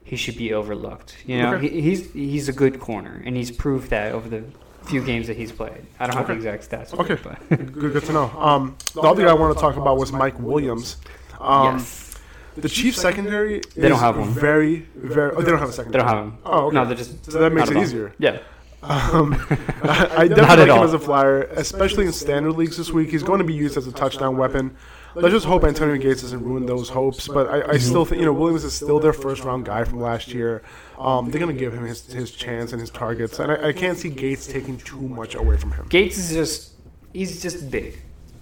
he 0.05 0.15
should 0.17 0.37
be 0.37 0.53
overlooked. 0.55 1.17
You 1.27 1.39
know, 1.43 1.55
Okay. 1.55 1.69
he, 1.71 1.81
he's 1.81 2.13
he's 2.13 2.49
a 2.49 2.53
good 2.53 2.79
corner, 2.79 3.21
and 3.27 3.37
he's 3.37 3.51
proved 3.51 3.91
that 3.91 4.13
over 4.13 4.29
the 4.29 4.45
few 4.89 5.03
games 5.05 5.27
that 5.27 5.37
he's 5.37 5.53
played. 5.53 5.87
I 6.01 6.07
don't 6.07 6.17
have 6.17 6.27
the 6.29 6.35
exact 6.35 6.69
stats. 6.71 6.99
Okay. 6.99 7.17
but 7.23 7.49
good, 7.49 7.93
good 7.93 8.05
to 8.05 8.13
know. 8.13 8.25
Um, 8.39 8.77
the 8.95 9.03
other 9.03 9.25
guy 9.25 9.31
I 9.31 9.35
want 9.35 9.55
to 9.57 9.61
talk 9.61 9.77
about 9.77 9.97
was 9.99 10.13
Mike 10.13 10.39
Williams. 10.41 10.97
Um, 11.41 11.77
yes, 11.79 12.17
The 12.57 12.69
Chiefs 12.69 13.01
secondary 13.01 13.61
They 13.77 13.89
don't 13.89 14.01
have 14.01 14.17
one. 14.19 14.31
very, 14.31 14.87
very. 14.97 15.33
Oh, 15.37 15.43
they 15.43 15.51
don't 15.51 15.61
have 15.61 15.69
a 15.69 15.73
secondary. 15.73 16.03
they 16.05 16.09
don't 16.09 16.17
have 16.17 16.25
him. 16.33 16.39
Oh, 16.45 16.67
okay. 16.67 16.75
No, 16.75 16.85
they're 16.85 16.97
just 16.97 17.31
So 17.31 17.39
that 17.39 17.53
makes 17.53 17.71
not 17.71 17.79
it 17.79 17.83
easier. 17.83 18.15
Yeah. 18.19 18.39
Um, 18.83 19.35
I, 19.83 20.09
I 20.25 20.29
Not 20.29 20.37
definitely 20.37 20.43
at 20.43 20.59
like 20.59 20.61
him 20.69 20.71
all. 20.71 20.85
as 20.85 20.95
a 20.95 20.99
flyer, 20.99 21.43
especially 21.43 22.07
in 22.07 22.13
standard 22.13 22.53
leagues 22.53 22.77
this 22.77 22.91
week. 22.91 23.11
He's 23.11 23.23
going 23.25 23.39
to 23.39 23.45
be 23.45 23.55
used 23.55 23.77
as 23.77 23.87
a 23.87 23.93
touchdown 23.93 24.37
weapon. 24.37 24.77
Let's 25.23 25.35
just 25.35 25.47
hope 25.47 25.65
Antonio 25.65 25.97
Gates 25.97 26.23
doesn't 26.23 26.43
ruin 26.43 26.67
those 26.67 26.89
hopes. 26.89 27.29
But 27.29 27.49
I, 27.49 27.73
I 27.73 27.79
still 27.79 28.05
think 28.05 28.21
you 28.21 28.27
know 28.27 28.33
Williams 28.33 28.65
is 28.65 28.75
still 28.75 29.01
their 29.01 29.13
first 29.13 29.43
round 29.45 29.65
guy 29.67 29.85
from 29.85 30.01
last 30.01 30.29
year. 30.29 30.63
Um, 30.99 31.31
they're 31.31 31.41
going 31.41 31.55
to 31.55 31.59
give 31.59 31.73
him 31.75 31.85
his, 31.85 32.07
his 32.07 32.31
chance 32.33 32.73
and 32.73 32.81
his 32.81 32.91
targets, 32.91 33.39
and 33.39 33.51
I, 33.53 33.69
I 33.69 33.73
can't 33.73 33.97
see 33.99 34.11
Gates 34.11 34.47
taking 34.47 34.79
too 34.79 35.01
much 35.01 35.35
away 35.35 35.57
from 35.57 35.73
him. 35.73 35.87
Gates 35.89 36.19
is 36.19 36.31
just 36.31 36.73
he's 37.13 37.43
just 37.43 37.71
big. 37.71 37.99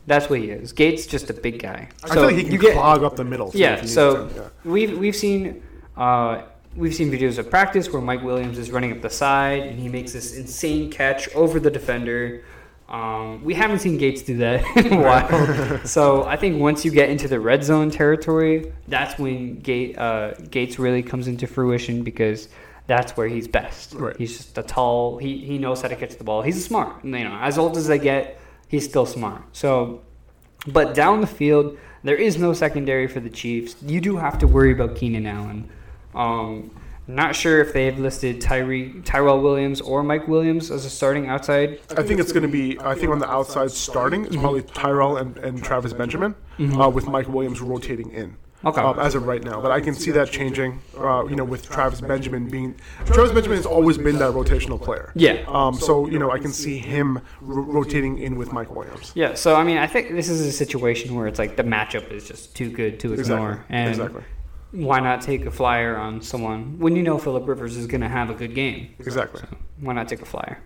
That's 0.06 0.30
what 0.30 0.38
he 0.38 0.50
is. 0.50 0.72
Gates 0.72 1.06
just 1.06 1.30
a 1.30 1.34
big 1.34 1.60
guy. 1.60 1.88
I 2.04 2.14
feel 2.14 2.22
like 2.22 2.36
he 2.36 2.44
can 2.44 2.52
you 2.52 2.58
get- 2.58 2.74
clog 2.74 3.02
up 3.02 3.16
the 3.16 3.24
middle. 3.24 3.50
too, 3.50 3.58
Yeah. 3.58 3.84
So 3.84 4.28
yeah. 4.34 4.48
we've 4.64 4.96
we've 4.98 5.16
seen 5.16 5.62
uh, 5.96 6.42
we've 6.76 6.94
seen 6.94 7.10
videos 7.10 7.38
of 7.38 7.50
practice 7.50 7.90
where 7.92 8.02
Mike 8.02 8.22
Williams 8.22 8.58
is 8.58 8.70
running 8.70 8.92
up 8.92 9.00
the 9.02 9.10
side 9.10 9.62
and 9.62 9.78
he 9.80 9.88
makes 9.88 10.12
this 10.12 10.36
insane 10.36 10.90
catch 10.90 11.28
over 11.34 11.58
the 11.58 11.70
defender. 11.70 12.44
Um, 12.88 13.42
we 13.42 13.54
haven't 13.54 13.80
seen 13.80 13.98
Gates 13.98 14.22
do 14.22 14.36
that 14.38 14.64
in 14.86 14.92
a 14.92 15.00
while. 15.00 15.84
so 15.86 16.24
I 16.24 16.36
think 16.36 16.60
once 16.60 16.84
you 16.84 16.90
get 16.90 17.10
into 17.10 17.26
the 17.26 17.40
red 17.40 17.64
zone 17.64 17.90
territory, 17.90 18.72
that's 18.86 19.18
when 19.18 19.60
Gate, 19.60 19.98
uh, 19.98 20.34
Gates 20.50 20.78
really 20.78 21.02
comes 21.02 21.26
into 21.26 21.46
fruition 21.46 22.04
because 22.04 22.48
that's 22.86 23.16
where 23.16 23.26
he's 23.26 23.48
best. 23.48 23.94
Right. 23.94 24.16
He's 24.16 24.36
just 24.36 24.58
a 24.58 24.62
tall. 24.62 25.18
He 25.18 25.38
he 25.38 25.58
knows 25.58 25.82
how 25.82 25.88
to 25.88 25.96
catch 25.96 26.16
the 26.16 26.24
ball. 26.24 26.42
He's 26.42 26.64
smart. 26.64 27.04
You 27.04 27.10
know, 27.10 27.36
as 27.40 27.58
old 27.58 27.76
as 27.76 27.88
they 27.88 27.98
get, 27.98 28.38
he's 28.68 28.84
still 28.88 29.06
smart. 29.06 29.42
So 29.52 30.02
but 30.66 30.94
down 30.94 31.20
the 31.20 31.26
field, 31.26 31.78
there 32.02 32.16
is 32.16 32.38
no 32.38 32.52
secondary 32.52 33.06
for 33.06 33.20
the 33.20 33.30
Chiefs. 33.30 33.76
You 33.82 34.00
do 34.00 34.16
have 34.16 34.38
to 34.38 34.46
worry 34.46 34.72
about 34.72 34.96
Keenan 34.96 35.26
Allen. 35.26 35.68
Um, 36.14 36.70
not 37.08 37.36
sure 37.36 37.60
if 37.60 37.72
they've 37.72 37.98
listed 37.98 38.40
Tyree, 38.40 39.00
Tyrell 39.04 39.40
Williams 39.40 39.80
or 39.80 40.02
Mike 40.02 40.26
Williams 40.28 40.70
as 40.70 40.84
a 40.84 40.90
starting 40.90 41.28
outside. 41.28 41.80
I 41.96 42.02
think 42.02 42.20
it's 42.20 42.32
going 42.32 42.42
to 42.42 42.48
be. 42.48 42.78
I 42.80 42.94
think 42.94 43.10
on 43.10 43.18
the 43.18 43.30
outside 43.30 43.70
starting 43.70 44.24
is 44.26 44.36
probably 44.36 44.62
Tyrell 44.62 45.16
and, 45.16 45.36
and 45.38 45.62
Travis 45.62 45.92
Benjamin, 45.92 46.34
uh, 46.58 46.88
with 46.90 47.06
Mike 47.06 47.28
Williams 47.28 47.60
rotating 47.60 48.10
in. 48.10 48.36
Okay. 48.64 48.80
Um, 48.80 48.98
as 48.98 49.14
of 49.14 49.26
right 49.26 49.44
now, 49.44 49.60
but 49.60 49.70
I 49.70 49.80
can 49.80 49.94
see 49.94 50.10
that 50.12 50.30
changing. 50.30 50.80
Uh, 50.98 51.24
you 51.26 51.36
know, 51.36 51.44
with 51.44 51.68
Travis 51.68 52.00
Benjamin 52.00 52.48
being 52.48 52.74
Travis 53.04 53.30
Benjamin 53.30 53.58
has 53.58 53.66
always 53.66 53.96
been 53.98 54.18
that 54.18 54.32
rotational 54.32 54.82
player. 54.82 55.12
Yeah. 55.14 55.44
Um. 55.46 55.74
So 55.74 56.08
you 56.08 56.18
know, 56.18 56.32
I 56.32 56.38
can 56.38 56.52
see 56.52 56.78
him 56.78 57.20
ro- 57.42 57.62
rotating 57.62 58.18
in 58.18 58.36
with 58.36 58.52
Mike 58.52 58.74
Williams. 58.74 59.12
Yeah, 59.14 59.34
so 59.34 59.54
I 59.54 59.62
mean, 59.62 59.76
I 59.76 59.86
think 59.86 60.10
this 60.10 60.28
is 60.28 60.40
a 60.40 60.50
situation 60.50 61.14
where 61.14 61.28
it's 61.28 61.38
like 61.38 61.56
the 61.56 61.62
matchup 61.64 62.10
is 62.10 62.26
just 62.26 62.56
too 62.56 62.70
good 62.70 62.98
to 63.00 63.12
ignore, 63.12 63.50
Exactly. 63.52 63.76
and 63.76 63.88
Exactly. 63.90 64.22
Why 64.72 65.00
not 65.00 65.20
take 65.20 65.46
a 65.46 65.50
flyer 65.50 65.96
on 65.96 66.20
someone 66.20 66.78
when 66.78 66.96
you 66.96 67.02
know 67.02 67.18
Philip 67.18 67.46
Rivers 67.46 67.76
is 67.76 67.86
going 67.86 68.00
to 68.00 68.08
have 68.08 68.30
a 68.30 68.34
good 68.34 68.54
game? 68.54 68.94
Exactly. 68.98 69.42
Why 69.80 69.92
not 69.92 70.08
take 70.08 70.22
a 70.22 70.26
flyer? 70.26 70.62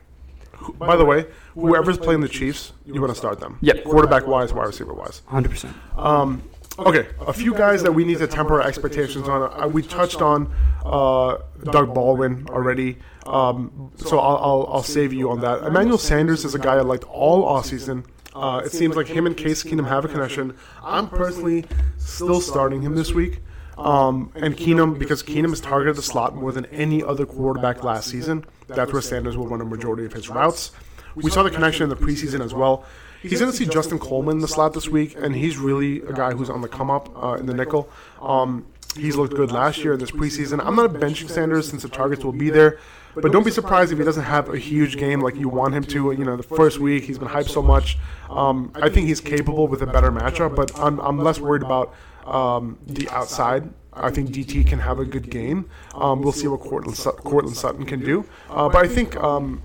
By 0.79 0.97
the 0.97 1.05
way, 1.05 1.27
whoever's 1.55 1.97
playing 1.99 2.21
the 2.21 2.29
Chiefs, 2.29 2.73
you 2.85 3.01
want 3.01 3.13
to 3.13 3.19
start 3.19 3.41
them. 3.41 3.59
Yep. 3.63 3.85
Quarterback 3.85 4.27
wise, 4.27 4.53
wide 4.53 4.67
receiver 4.67 4.93
wise. 4.93 5.23
Hundred 5.27 5.51
percent. 5.51 5.75
Um, 5.97 6.43
okay, 6.79 7.09
a 7.21 7.33
few 7.33 7.55
guys 7.55 7.83
that 7.83 7.93
we 7.93 8.05
need 8.05 8.19
to 8.19 8.27
temper 8.27 8.61
our 8.61 8.69
expectations 8.69 9.27
on. 9.27 9.51
Uh, 9.59 9.69
we 9.69 9.83
touched 9.83 10.21
on 10.21 10.53
uh, 10.85 11.39
Doug 11.65 11.95
Baldwin 11.95 12.47
already, 12.51 12.99
um, 13.27 13.91
so 13.97 14.19
I'll, 14.19 14.37
I'll, 14.37 14.69
I'll 14.75 14.83
save 14.83 15.15
you 15.15 15.31
on 15.31 15.41
that. 15.41 15.63
Emmanuel 15.63 15.99
Sanders 15.99 16.45
is 16.45 16.55
a 16.55 16.59
guy 16.59 16.75
I 16.75 16.83
liked 16.83 17.05
all 17.05 17.45
offseason. 17.47 18.05
Uh, 18.35 18.63
it 18.65 18.71
seems 18.71 18.97
like 18.97 19.07
him 19.07 19.27
and 19.27 19.37
Case 19.37 19.65
Keenum 19.65 19.89
have 19.89 20.05
a 20.05 20.09
connection. 20.09 20.57
I'm 20.85 21.09
personally 21.09 21.65
still 21.97 22.41
starting 22.41 22.83
him 22.83 22.95
this 22.95 23.13
week. 23.13 23.41
Um, 23.81 24.31
and 24.35 24.57
Keenum, 24.57 24.99
because 24.99 25.23
Keenum 25.23 25.51
has 25.51 25.61
targeted 25.61 25.97
the 25.97 26.03
slot 26.03 26.35
more 26.35 26.53
than 26.53 26.67
any 26.67 27.03
other 27.03 27.27
quarterback 27.27 27.83
last 27.83 28.11
season, 28.11 28.45
that's 28.67 28.93
where 28.93 29.03
Sanders 29.03 29.37
will 29.37 29.49
run 29.49 29.61
a 29.61 29.65
majority 29.65 30.05
of 30.05 30.13
his 30.13 30.29
routes. 30.29 30.73
We 31.15 31.31
saw 31.31 31.43
the 31.43 31.51
connection 31.51 31.85
in 31.85 31.89
the 31.89 31.97
preseason 31.97 32.45
as 32.45 32.55
well. 32.55 32.85
He's 33.23 33.41
going 33.41 33.51
to 33.51 33.57
see 33.57 33.67
Justin 33.67 33.99
Coleman 33.99 34.37
in 34.37 34.41
the 34.41 34.49
slot 34.49 34.73
this 34.73 34.89
week, 34.89 35.15
and 35.17 35.35
he's 35.35 35.59
really 35.59 36.01
a 36.03 36.13
guy 36.13 36.33
who's 36.33 36.49
on 36.49 36.63
the 36.63 36.69
come 36.69 36.91
up 36.91 37.11
uh, 37.23 37.35
in 37.35 37.47
the 37.47 37.53
nickel. 37.53 37.91
Um, 38.23 38.67
he's 38.97 39.17
looked 39.17 39.35
good 39.35 39.53
last 39.53 39.79
year 39.79 39.93
in 39.93 40.01
this 40.01 40.11
preseason. 40.11 40.65
I'm 40.65 40.75
not 40.75 40.93
benching 40.95 41.29
Sanders 41.29 41.69
since 41.69 41.83
the 41.83 41.89
targets 41.89 42.25
will 42.25 42.33
be 42.33 42.49
there, 42.49 42.79
but 43.15 43.31
don't 43.33 43.45
be 43.45 43.51
surprised 43.51 43.93
if 43.93 43.99
he 43.99 44.05
doesn't 44.05 44.25
have 44.25 44.49
a 44.49 44.59
huge 44.59 44.97
game 44.97 45.21
like 45.21 45.37
you 45.37 45.49
want 45.49 45.75
him 45.75 45.85
to. 45.85 46.13
You 46.13 46.25
know, 46.25 46.37
the 46.37 46.43
first 46.43 46.79
week 46.79 47.05
he's 47.05 47.19
been 47.19 47.29
hyped 47.29 47.51
so 47.51 47.61
much. 47.61 47.99
Um, 48.31 48.73
I 48.75 48.89
think 48.89 49.07
he's 49.07 49.21
capable 49.21 49.69
with 49.69 49.83
a 49.83 49.87
better 49.87 50.11
matchup, 50.11 50.57
but 50.57 50.77
I'm, 50.79 50.99
I'm 51.01 51.19
less 51.19 51.41
worried 51.41 51.63
about 51.63 51.95
um, 52.27 52.79
the 52.87 53.09
outside. 53.11 53.69
I 53.93 54.11
think 54.11 54.31
DT 54.31 54.67
can 54.67 54.79
have 54.79 54.99
a 55.01 55.05
good 55.05 55.31
game. 55.31 55.69
Um, 55.95 56.23
we'll 56.23 56.33
see 56.33 56.47
what 56.47 56.61
Courtland, 56.61 56.97
Courtland 57.25 57.57
Sutton 57.57 57.85
can 57.85 58.01
do. 58.01 58.25
Uh, 58.49 58.69
but 58.69 58.85
I 58.85 58.89
think 58.89 59.17
um, 59.17 59.63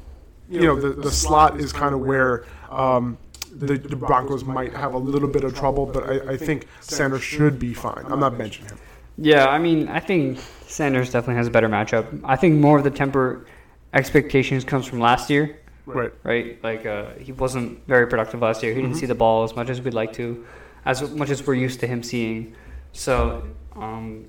you 0.50 0.62
know 0.62 0.80
the, 0.80 0.90
the 0.90 1.12
slot 1.12 1.60
is 1.60 1.72
kind 1.72 1.94
of 1.94 2.02
where 2.02 2.46
um, 2.70 3.18
the, 3.52 3.78
the 3.78 3.96
Broncos 3.96 4.44
might 4.44 4.74
have 4.74 4.94
a 4.94 4.98
little 4.98 5.30
bit 5.30 5.44
of 5.44 5.56
trouble. 5.56 5.86
But 5.86 6.10
I, 6.10 6.34
I 6.34 6.38
think 6.38 6.68
Sanders 6.82 7.22
should 7.24 7.60
be 7.60 7.74
fine. 7.74 8.04
I'm 8.08 8.20
not 8.20 8.34
benching 8.34 8.70
him. 8.70 8.78
Yeah, 9.18 9.48
I 9.48 9.60
mean, 9.60 9.88
I 9.88 10.00
think 10.00 10.40
Sanders 10.68 11.12
definitely 11.12 11.36
has 11.36 11.48
a 11.48 11.52
better 11.52 11.70
matchup. 11.70 12.20
I 12.26 12.36
think 12.36 12.56
more 12.60 12.78
of 12.78 12.84
the 12.84 12.92
temper 12.92 13.46
expectations 13.94 14.66
comes 14.66 14.86
from 14.86 15.00
last 15.00 15.30
year, 15.30 15.60
Right. 15.86 16.12
right? 16.24 16.62
Like 16.64 16.86
uh, 16.86 17.12
he 17.20 17.32
wasn't 17.32 17.86
very 17.88 18.08
productive 18.08 18.42
last 18.42 18.62
year. 18.62 18.74
He 18.74 18.82
didn't 18.82 18.98
see 18.98 19.06
the 19.06 19.16
ball 19.16 19.44
as 19.44 19.56
much 19.56 19.70
as 19.70 19.82
we'd 19.82 19.94
like 19.94 20.12
to, 20.14 20.46
as 20.86 21.10
much 21.12 21.30
as 21.30 21.46
we're 21.46 21.56
used 21.56 21.80
to 21.82 21.88
him 21.88 22.04
seeing. 22.04 22.56
So 22.94 23.44
um, 23.76 24.26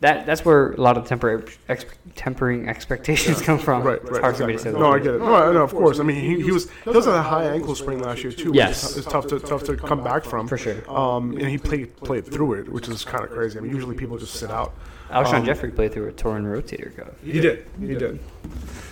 that 0.00 0.24
that's 0.26 0.44
where 0.44 0.72
a 0.72 0.80
lot 0.80 0.96
of 0.96 1.06
temper, 1.06 1.44
ex, 1.68 1.84
tempering 2.16 2.68
expectations 2.68 3.40
come 3.42 3.58
from. 3.58 3.82
Right, 3.82 4.00
It's 4.00 4.10
right. 4.10 4.20
hard 4.22 4.36
for 4.36 4.46
me 4.46 4.54
to 4.54 4.58
exactly. 4.58 4.72
say. 4.80 4.80
No, 4.80 4.92
I 4.92 4.98
get 4.98 5.14
it. 5.14 5.18
No, 5.18 5.52
no, 5.52 5.62
of 5.62 5.70
course. 5.72 6.00
I 6.00 6.02
mean, 6.02 6.16
he, 6.16 6.42
he 6.42 6.50
was 6.50 6.70
he 6.84 6.90
was 6.90 7.06
at 7.06 7.14
a 7.14 7.22
high 7.22 7.44
ankle 7.44 7.74
sprain 7.74 8.00
last 8.00 8.22
year 8.22 8.32
too. 8.32 8.50
which 8.50 8.56
Yes. 8.56 8.96
is 8.96 9.04
tough 9.04 9.26
to 9.28 9.38
tough 9.38 9.64
to 9.64 9.76
come 9.76 10.02
back 10.02 10.24
from 10.24 10.48
For 10.48 10.58
sure. 10.58 10.90
Um, 10.90 11.32
and 11.36 11.46
he 11.48 11.58
played 11.58 11.94
played 11.98 12.26
through 12.26 12.54
it, 12.54 12.68
which 12.68 12.88
is 12.88 13.04
kind 13.04 13.24
of 13.24 13.30
crazy. 13.30 13.58
I 13.58 13.60
mean, 13.62 13.70
usually 13.72 13.94
people 13.96 14.16
just 14.18 14.34
sit 14.34 14.50
out. 14.50 14.72
Alshon 15.10 15.34
Um, 15.40 15.44
Jeffery 15.44 15.70
played 15.70 15.92
through 15.92 16.08
a 16.08 16.12
torn 16.12 16.44
rotator 16.44 16.94
cuff. 16.96 17.08
He 17.24 17.40
did. 17.40 17.66
He 17.80 17.94
did. 17.94 18.20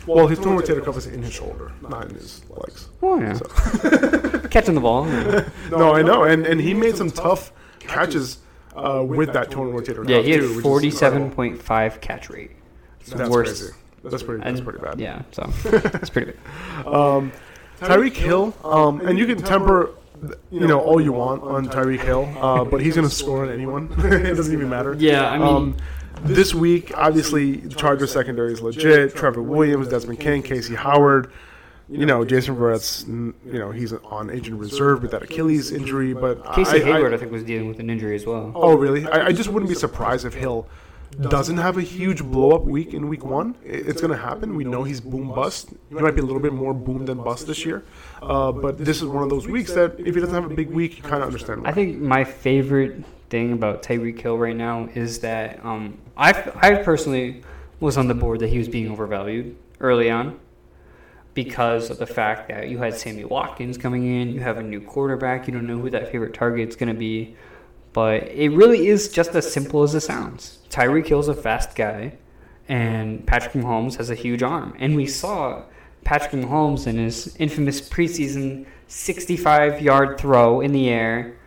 Well, 0.06 0.26
his 0.26 0.38
torn 0.38 0.58
rotator 0.58 0.84
cuff 0.84 0.96
is 0.96 1.06
in 1.06 1.22
his 1.22 1.32
shoulder, 1.32 1.70
not 1.82 2.06
in 2.08 2.14
his 2.14 2.42
legs. 2.50 2.88
Oh 3.02 3.20
yeah, 3.20 3.38
catching 4.50 4.74
the 4.74 4.80
ball. 4.80 5.04
No, 5.70 5.94
I 5.94 6.02
know, 6.02 6.24
and 6.24 6.46
and 6.46 6.60
he 6.60 6.74
made 6.74 6.96
some 6.96 7.10
tough 7.10 7.52
catches 7.78 8.38
uh, 8.74 9.04
with 9.06 9.32
that 9.34 9.50
torn 9.50 9.70
rotator 9.72 9.96
cuff 9.98 10.08
Yeah, 10.08 10.20
he 10.22 10.30
had 10.32 10.40
which 10.42 10.50
is 10.50 10.62
forty-seven 10.62 11.22
incredible. 11.22 11.36
point 11.36 11.62
five 11.62 12.00
catch 12.00 12.30
rate. 12.30 12.52
It's 13.00 13.10
the 13.10 13.18
That's 13.18 13.30
worst. 13.30 13.60
crazy. 13.62 13.74
That's 14.04 14.22
pretty. 14.22 14.42
That's 14.44 14.60
pretty 14.60 14.78
bad. 14.78 14.98
Yeah, 15.00 15.22
so 15.32 15.42
it's 15.64 16.10
pretty 16.10 16.32
bad. 16.32 16.86
Um, 16.86 17.32
Tyreek 17.80 18.14
Hill, 18.16 18.54
um, 18.64 19.00
and 19.06 19.18
you 19.18 19.26
can 19.26 19.38
temper, 19.42 19.90
you 20.50 20.66
know, 20.66 20.80
all 20.80 21.00
you 21.00 21.12
want 21.12 21.42
on 21.42 21.68
Tyreek 21.68 22.00
Hill, 22.00 22.32
uh, 22.40 22.64
but 22.64 22.80
he's 22.80 22.94
going 22.96 23.06
to 23.08 23.14
score 23.14 23.44
on 23.44 23.52
anyone. 23.52 23.92
it 23.98 24.34
doesn't 24.34 24.52
even 24.52 24.68
matter. 24.68 24.94
Yeah, 24.98 25.28
I 25.30 25.38
mean, 25.38 25.46
Um, 25.46 25.76
this 26.24 26.54
week, 26.54 26.92
obviously, 26.96 27.56
the 27.56 27.74
Chargers 27.74 28.12
secondary 28.12 28.52
is 28.52 28.60
legit. 28.60 29.14
Trevor 29.14 29.42
Williams, 29.42 29.88
Desmond 29.88 30.20
King, 30.20 30.42
Casey 30.42 30.74
Hayward. 30.74 31.32
You 31.90 32.04
know, 32.04 32.22
Jason 32.22 32.54
Verrett's, 32.54 33.06
you 33.08 33.34
know, 33.46 33.70
he's 33.70 33.94
on 33.94 34.28
agent 34.28 34.58
reserve 34.60 35.00
with 35.00 35.10
that 35.12 35.22
Achilles 35.22 35.72
injury, 35.72 36.12
but 36.12 36.44
Casey 36.52 36.82
I- 36.82 36.90
I- 36.90 36.92
Hayward, 36.96 37.14
I, 37.14 37.16
think, 37.16 37.32
was 37.32 37.44
dealing 37.44 37.66
with 37.68 37.80
an 37.80 37.88
injury 37.88 38.14
as 38.14 38.26
well. 38.26 38.52
Oh, 38.54 38.76
really? 38.76 39.06
I, 39.06 39.28
I 39.28 39.32
just 39.32 39.48
wouldn't 39.48 39.70
be 39.70 39.74
surprised 39.74 40.26
if 40.26 40.34
Hill 40.34 40.66
doesn't 41.18 41.56
have 41.56 41.78
a 41.78 41.82
huge 41.82 42.22
blow 42.22 42.50
up 42.50 42.64
week 42.64 42.92
in 42.92 43.08
week 43.08 43.24
one. 43.24 43.56
It's 43.64 44.02
going 44.02 44.10
to 44.12 44.18
happen. 44.18 44.54
We 44.54 44.64
know 44.64 44.84
he's 44.84 45.00
boom 45.00 45.28
bust. 45.34 45.70
He 45.88 45.94
might 45.94 46.14
be 46.14 46.20
a 46.20 46.24
little 46.24 46.42
bit 46.42 46.52
more 46.52 46.74
boom 46.74 47.06
than 47.06 47.22
bust 47.22 47.46
this 47.46 47.64
year. 47.64 47.82
Uh, 48.20 48.52
but 48.52 48.76
this 48.76 48.98
is 49.00 49.06
one 49.08 49.22
of 49.22 49.30
those 49.30 49.48
weeks 49.48 49.72
that 49.72 49.98
if 49.98 50.14
he 50.14 50.20
doesn't 50.20 50.34
have 50.34 50.44
a 50.50 50.54
big 50.54 50.68
week, 50.70 50.98
you 50.98 51.02
kind 51.02 51.22
of 51.22 51.28
understand 51.28 51.62
why. 51.62 51.70
I 51.70 51.72
think 51.72 51.98
my 51.98 52.22
favorite 52.24 53.02
thing 53.30 53.52
about 53.52 53.82
Tyreek 53.82 54.20
Hill 54.20 54.38
right 54.38 54.56
now 54.56 54.88
is 54.94 55.20
that 55.20 55.64
um, 55.64 55.98
I, 56.16 56.30
I 56.56 56.82
personally 56.82 57.42
was 57.80 57.96
on 57.96 58.08
the 58.08 58.14
board 58.14 58.40
that 58.40 58.48
he 58.48 58.58
was 58.58 58.68
being 58.68 58.90
overvalued 58.90 59.56
early 59.80 60.10
on 60.10 60.38
because 61.34 61.88
of 61.88 61.98
the 61.98 62.06
fact 62.06 62.48
that 62.48 62.68
you 62.68 62.78
had 62.78 62.94
Sammy 62.94 63.24
Watkins 63.24 63.78
coming 63.78 64.04
in, 64.04 64.30
you 64.30 64.40
have 64.40 64.58
a 64.58 64.62
new 64.62 64.80
quarterback, 64.80 65.46
you 65.46 65.52
don't 65.52 65.68
know 65.68 65.78
who 65.78 65.88
that 65.90 66.10
favorite 66.10 66.34
target's 66.34 66.74
going 66.74 66.92
to 66.92 66.98
be. 66.98 67.36
But 67.92 68.24
it 68.28 68.50
really 68.50 68.88
is 68.88 69.10
just 69.12 69.30
as 69.36 69.50
simple 69.50 69.82
as 69.82 69.94
it 69.94 70.00
sounds. 70.00 70.58
Tyreek 70.68 71.06
Hill's 71.06 71.28
a 71.28 71.34
fast 71.34 71.76
guy, 71.76 72.14
and 72.68 73.26
Patrick 73.26 73.54
Mahomes 73.54 73.96
has 73.96 74.10
a 74.10 74.14
huge 74.14 74.42
arm. 74.42 74.74
And 74.78 74.96
we 74.96 75.06
saw 75.06 75.62
Patrick 76.04 76.32
Mahomes 76.32 76.86
in 76.86 76.96
his 76.96 77.36
infamous 77.36 77.80
preseason 77.80 78.66
65 78.88 79.80
yard 79.80 80.18
throw 80.18 80.60
in 80.60 80.72
the 80.72 80.88
air. 80.88 81.37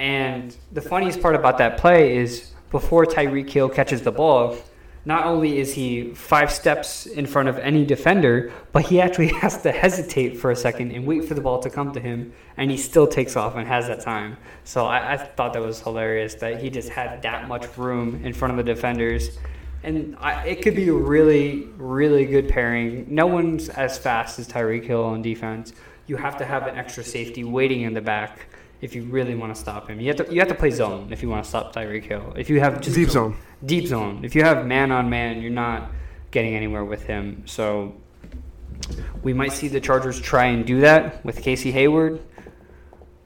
And 0.00 0.56
the 0.72 0.80
funniest 0.80 1.20
part 1.20 1.36
about 1.36 1.58
that 1.58 1.76
play 1.76 2.16
is 2.16 2.52
before 2.70 3.04
Tyreek 3.04 3.50
Hill 3.50 3.68
catches 3.68 4.00
the 4.00 4.10
ball, 4.10 4.56
not 5.04 5.26
only 5.26 5.58
is 5.58 5.74
he 5.74 6.14
five 6.14 6.50
steps 6.50 7.04
in 7.04 7.26
front 7.26 7.50
of 7.50 7.58
any 7.58 7.84
defender, 7.84 8.50
but 8.72 8.86
he 8.86 8.98
actually 8.98 9.28
has 9.42 9.60
to 9.60 9.70
hesitate 9.70 10.38
for 10.38 10.50
a 10.50 10.56
second 10.56 10.92
and 10.92 11.06
wait 11.06 11.26
for 11.26 11.34
the 11.34 11.42
ball 11.42 11.58
to 11.58 11.68
come 11.68 11.92
to 11.92 12.00
him, 12.00 12.32
and 12.56 12.70
he 12.70 12.78
still 12.78 13.06
takes 13.06 13.36
off 13.36 13.56
and 13.56 13.68
has 13.68 13.88
that 13.88 14.00
time. 14.00 14.38
So 14.64 14.86
I, 14.86 15.12
I 15.12 15.16
thought 15.18 15.52
that 15.52 15.60
was 15.60 15.82
hilarious 15.82 16.32
that 16.36 16.62
he 16.62 16.70
just 16.70 16.88
had 16.88 17.20
that 17.20 17.46
much 17.46 17.76
room 17.76 18.24
in 18.24 18.32
front 18.32 18.58
of 18.58 18.64
the 18.64 18.74
defenders. 18.74 19.38
And 19.82 20.16
I, 20.18 20.46
it 20.46 20.62
could 20.62 20.76
be 20.76 20.88
a 20.88 20.94
really, 20.94 21.68
really 21.76 22.24
good 22.24 22.48
pairing. 22.48 23.04
No 23.06 23.26
one's 23.26 23.68
as 23.68 23.98
fast 23.98 24.38
as 24.38 24.48
Tyreek 24.48 24.84
Hill 24.84 25.04
on 25.04 25.20
defense. 25.20 25.74
You 26.06 26.16
have 26.16 26.38
to 26.38 26.46
have 26.46 26.66
an 26.66 26.76
extra 26.76 27.04
safety 27.04 27.44
waiting 27.44 27.82
in 27.82 27.92
the 27.92 28.00
back 28.00 28.46
if 28.80 28.94
you 28.94 29.02
really 29.04 29.34
want 29.34 29.54
to 29.54 29.60
stop 29.60 29.88
him. 29.88 30.00
You 30.00 30.08
have 30.08 30.16
to 30.26 30.32
you 30.32 30.40
have 30.40 30.48
to 30.48 30.54
play 30.54 30.70
zone 30.70 31.08
if 31.12 31.22
you 31.22 31.28
want 31.28 31.44
to 31.44 31.48
stop 31.48 31.74
Tyreek 31.74 32.04
Hill. 32.04 32.32
If 32.36 32.48
you 32.50 32.60
have 32.60 32.80
just 32.80 32.96
Deep 32.96 33.10
zone. 33.10 33.36
deep 33.64 33.86
zone. 33.86 34.24
If 34.24 34.34
you 34.34 34.42
have 34.42 34.66
man 34.66 34.90
on 34.92 35.10
man, 35.10 35.40
you're 35.42 35.50
not 35.50 35.90
getting 36.30 36.54
anywhere 36.54 36.84
with 36.84 37.02
him. 37.04 37.42
So 37.46 37.94
we 39.22 39.32
might 39.32 39.52
see 39.52 39.68
the 39.68 39.80
Chargers 39.80 40.18
try 40.20 40.46
and 40.46 40.64
do 40.64 40.80
that 40.80 41.24
with 41.24 41.42
Casey 41.42 41.70
Hayward, 41.72 42.20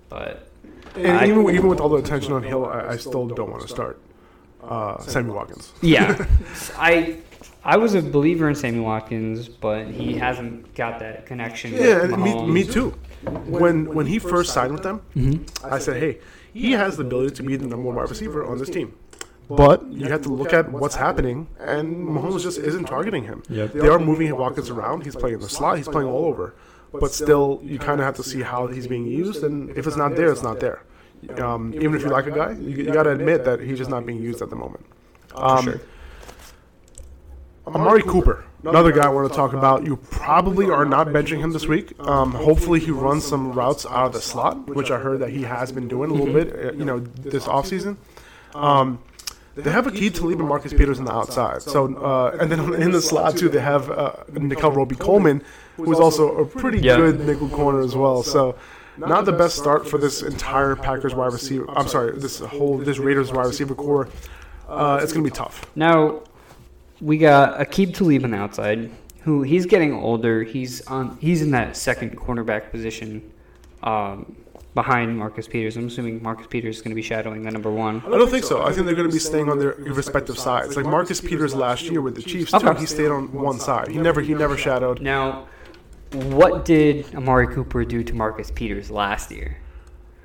but 0.09 0.49
And 0.97 1.07
I- 1.19 1.27
even, 1.27 1.49
even 1.51 1.69
with 1.69 1.81
all 1.81 1.89
the 1.89 1.97
attention 1.97 2.33
on 2.33 2.43
Hill, 2.43 2.67
I, 2.67 2.89
I 2.91 2.97
still 2.97 3.27
don't 3.29 3.51
want 3.51 3.63
to 3.63 3.69
start 3.69 4.01
uh, 4.63 4.99
Sammy 5.01 5.31
Watkins. 5.31 5.73
yeah, 5.83 6.27
I 6.77 7.19
I 7.65 7.77
was 7.77 7.95
a 7.95 8.03
believer 8.03 8.49
in 8.49 8.55
Sammy 8.55 8.81
Watkins, 8.81 9.49
but 9.49 9.87
he 9.89 10.15
hasn't 10.15 10.75
got 10.75 10.99
that 11.01 11.27
connection. 11.27 11.73
Yeah, 11.75 12.07
me, 12.07 12.47
me 12.47 12.65
too. 12.65 12.95
When 13.47 13.87
when 13.95 14.07
he 14.07 14.19
first 14.19 14.53
signed 14.53 14.73
with 14.73 14.83
them, 14.83 15.01
Mm-hmm. 15.17 15.67
I 15.73 15.79
said, 15.79 15.97
hey, 16.03 16.19
he 16.53 16.73
has 16.73 16.97
the 16.97 17.05
ability 17.05 17.35
to 17.37 17.43
be 17.43 17.57
the 17.57 17.67
number 17.67 17.87
one 17.87 17.97
wide 17.97 18.09
receiver 18.11 18.45
on 18.45 18.59
this 18.59 18.69
team. 18.71 18.95
But 19.49 19.87
you 19.93 20.07
have 20.07 20.23
to 20.23 20.31
look 20.31 20.53
at 20.55 20.71
what's 20.73 20.95
happening, 20.95 21.49
and 21.61 21.95
Mahomes 22.09 22.43
just 22.43 22.59
isn't 22.59 22.85
targeting 22.87 23.25
him. 23.25 23.43
They 23.49 23.89
are 23.89 23.99
moving 23.99 24.35
Watkins 24.37 24.71
around. 24.71 25.05
He's 25.05 25.15
playing 25.17 25.35
in 25.35 25.41
the 25.41 25.49
slot. 25.51 25.77
He's 25.77 25.89
playing 25.89 26.09
all 26.09 26.25
over. 26.25 26.55
But 26.93 27.13
still, 27.13 27.61
you 27.63 27.79
kind 27.79 28.01
of 28.01 28.07
have 28.07 28.17
to 28.17 28.23
see 28.23 28.41
how 28.41 28.69
he's 28.69 28.87
being 28.87 29.07
used, 29.07 29.43
and 29.45 29.69
if 29.77 29.87
it's 29.87 29.97
not 29.97 30.17
there, 30.17 30.31
it's 30.33 30.43
not 30.43 30.61
there. 30.61 30.83
Um, 31.43 31.75
even 31.75 31.95
if 31.95 32.03
you 32.03 32.09
like 32.09 32.27
a 32.27 32.31
guy, 32.31 32.53
you, 32.53 32.85
you 32.85 32.93
got 32.93 33.03
to 33.05 33.11
admit 33.11 33.45
that 33.45 33.61
he's 33.61 33.79
just 33.79 33.91
not 33.91 34.07
being 34.07 34.23
used 34.23 34.41
at 34.43 34.49
the 34.51 34.57
moment. 34.57 34.85
Um, 35.35 35.65
sure. 35.65 35.81
Amari 37.67 38.03
Cooper, 38.03 38.45
another 38.65 38.93
guy 38.93 39.07
I 39.07 39.09
want 39.09 39.31
to 39.31 39.37
talk 39.37 39.53
about. 39.53 39.85
You 39.87 39.97
probably 39.97 40.71
are 40.71 40.85
not 40.85 41.09
benching 41.09 41.39
him 41.39 41.53
this 41.53 41.67
week. 41.67 41.93
Um, 42.01 42.33
hopefully, 42.33 42.81
he 42.81 42.91
runs 42.91 43.25
some 43.27 43.53
routes 43.53 43.87
out 43.87 44.07
of 44.07 44.13
the 44.13 44.21
slot, 44.21 44.67
which 44.69 44.91
I 44.91 44.99
heard 44.99 45.21
that 45.21 45.31
he 45.31 45.43
has 45.43 45.73
been 45.73 45.89
doing 45.89 46.11
a 46.11 46.15
little 46.15 46.33
bit, 46.33 46.53
uh, 46.55 46.73
you 46.73 46.85
know, 46.85 47.01
this 47.01 47.45
offseason. 47.47 47.97
Um, 48.55 48.99
they 49.57 49.71
have 49.71 49.87
Aqib 49.87 50.15
Talib 50.15 50.39
Marcus 50.41 50.73
Peters 50.73 50.99
on 50.99 51.05
the 51.05 51.13
outside. 51.15 51.63
So, 51.63 51.95
uh, 51.97 52.37
and 52.41 52.51
then 52.51 52.75
in 52.83 52.91
the 52.91 53.01
slot 53.01 53.37
too, 53.37 53.49
they 53.49 53.61
have 53.61 53.89
uh, 53.91 54.13
Nickell 54.33 54.73
Robey-Coleman, 54.73 55.43
who 55.77 55.93
is 55.93 56.01
also 56.01 56.37
a 56.39 56.45
pretty 56.47 56.81
Yeah. 56.81 56.97
good 56.97 57.21
nickel 57.21 57.49
corner 57.49 57.81
as 57.81 57.95
well. 57.95 58.23
So, 58.25 58.57
not 58.97 59.25
the 59.25 59.33
best 59.33 59.57
start 59.57 59.89
for 59.89 59.99
this 59.99 60.23
entire 60.23 60.75
Packers 60.77 61.15
wide 61.15 61.33
receiver. 61.33 61.67
I'm 61.71 61.89
sorry, 61.89 62.19
this 62.19 62.39
whole 62.41 62.79
this 62.79 62.99
Raiders 62.99 63.33
wide 63.33 63.47
receiver 63.47 63.75
core. 63.75 64.09
Uh, 64.69 64.99
it's 65.03 65.13
gonna 65.13 65.25
be 65.25 65.31
tough. 65.31 65.67
Now 65.77 66.23
we 67.01 67.19
got 67.19 67.59
Aqib 67.59 67.95
Talib 67.95 68.25
on 68.25 68.31
the 68.33 68.37
outside, 68.37 68.91
who 69.23 69.43
he's 69.43 69.67
getting 69.67 69.93
older. 69.95 70.43
He's 70.43 70.87
on. 70.87 71.17
He's 71.21 71.43
in 71.43 71.51
that 71.53 71.77
second 71.77 72.17
cornerback 72.19 72.71
position, 72.71 73.31
um, 73.83 74.37
behind 74.75 75.17
Marcus 75.17 75.47
Peters. 75.49 75.77
I'm 75.77 75.87
assuming 75.87 76.23
Marcus 76.23 76.47
Peters 76.49 76.77
is 76.77 76.83
going 76.83 76.91
to 76.91 76.95
be 76.97 77.03
shadowing 77.03 77.43
the 77.43 77.51
number 77.51 77.71
one. 77.71 78.03
I 78.07 78.11
don't 78.11 78.31
think 78.31 78.45
so. 78.45 78.63
I 78.63 78.73
think 78.73 78.87
they're 78.87 78.95
going 78.95 79.09
to 79.09 79.13
be 79.13 79.19
staying 79.21 79.49
on 79.49 79.59
their 79.59 79.73
respective 79.75 80.39
sides. 80.39 80.77
Like 80.77 80.87
Marcus 80.87 81.21
Peters 81.21 81.55
last 81.55 81.85
year 81.85 82.01
with 82.01 82.17
the 82.17 82.23
Chiefs, 82.23 82.51
too, 82.53 82.57
Okay. 82.69 82.81
he 82.81 82.87
stayed 82.87 83.11
on 83.11 83.33
one 83.33 83.59
side. 83.61 83.89
He 83.89 83.99
never 83.99 84.21
he 84.21 84.35
never 84.35 84.57
shadowed. 84.57 85.01
Now, 85.01 85.47
what 86.13 86.65
did 86.65 87.15
Amari 87.15 87.49
Cooper 87.49 87.85
do 87.85 88.03
to 88.05 88.15
Marcus 88.15 88.51
Peters 88.51 88.91
last 88.91 89.31
year? 89.31 89.59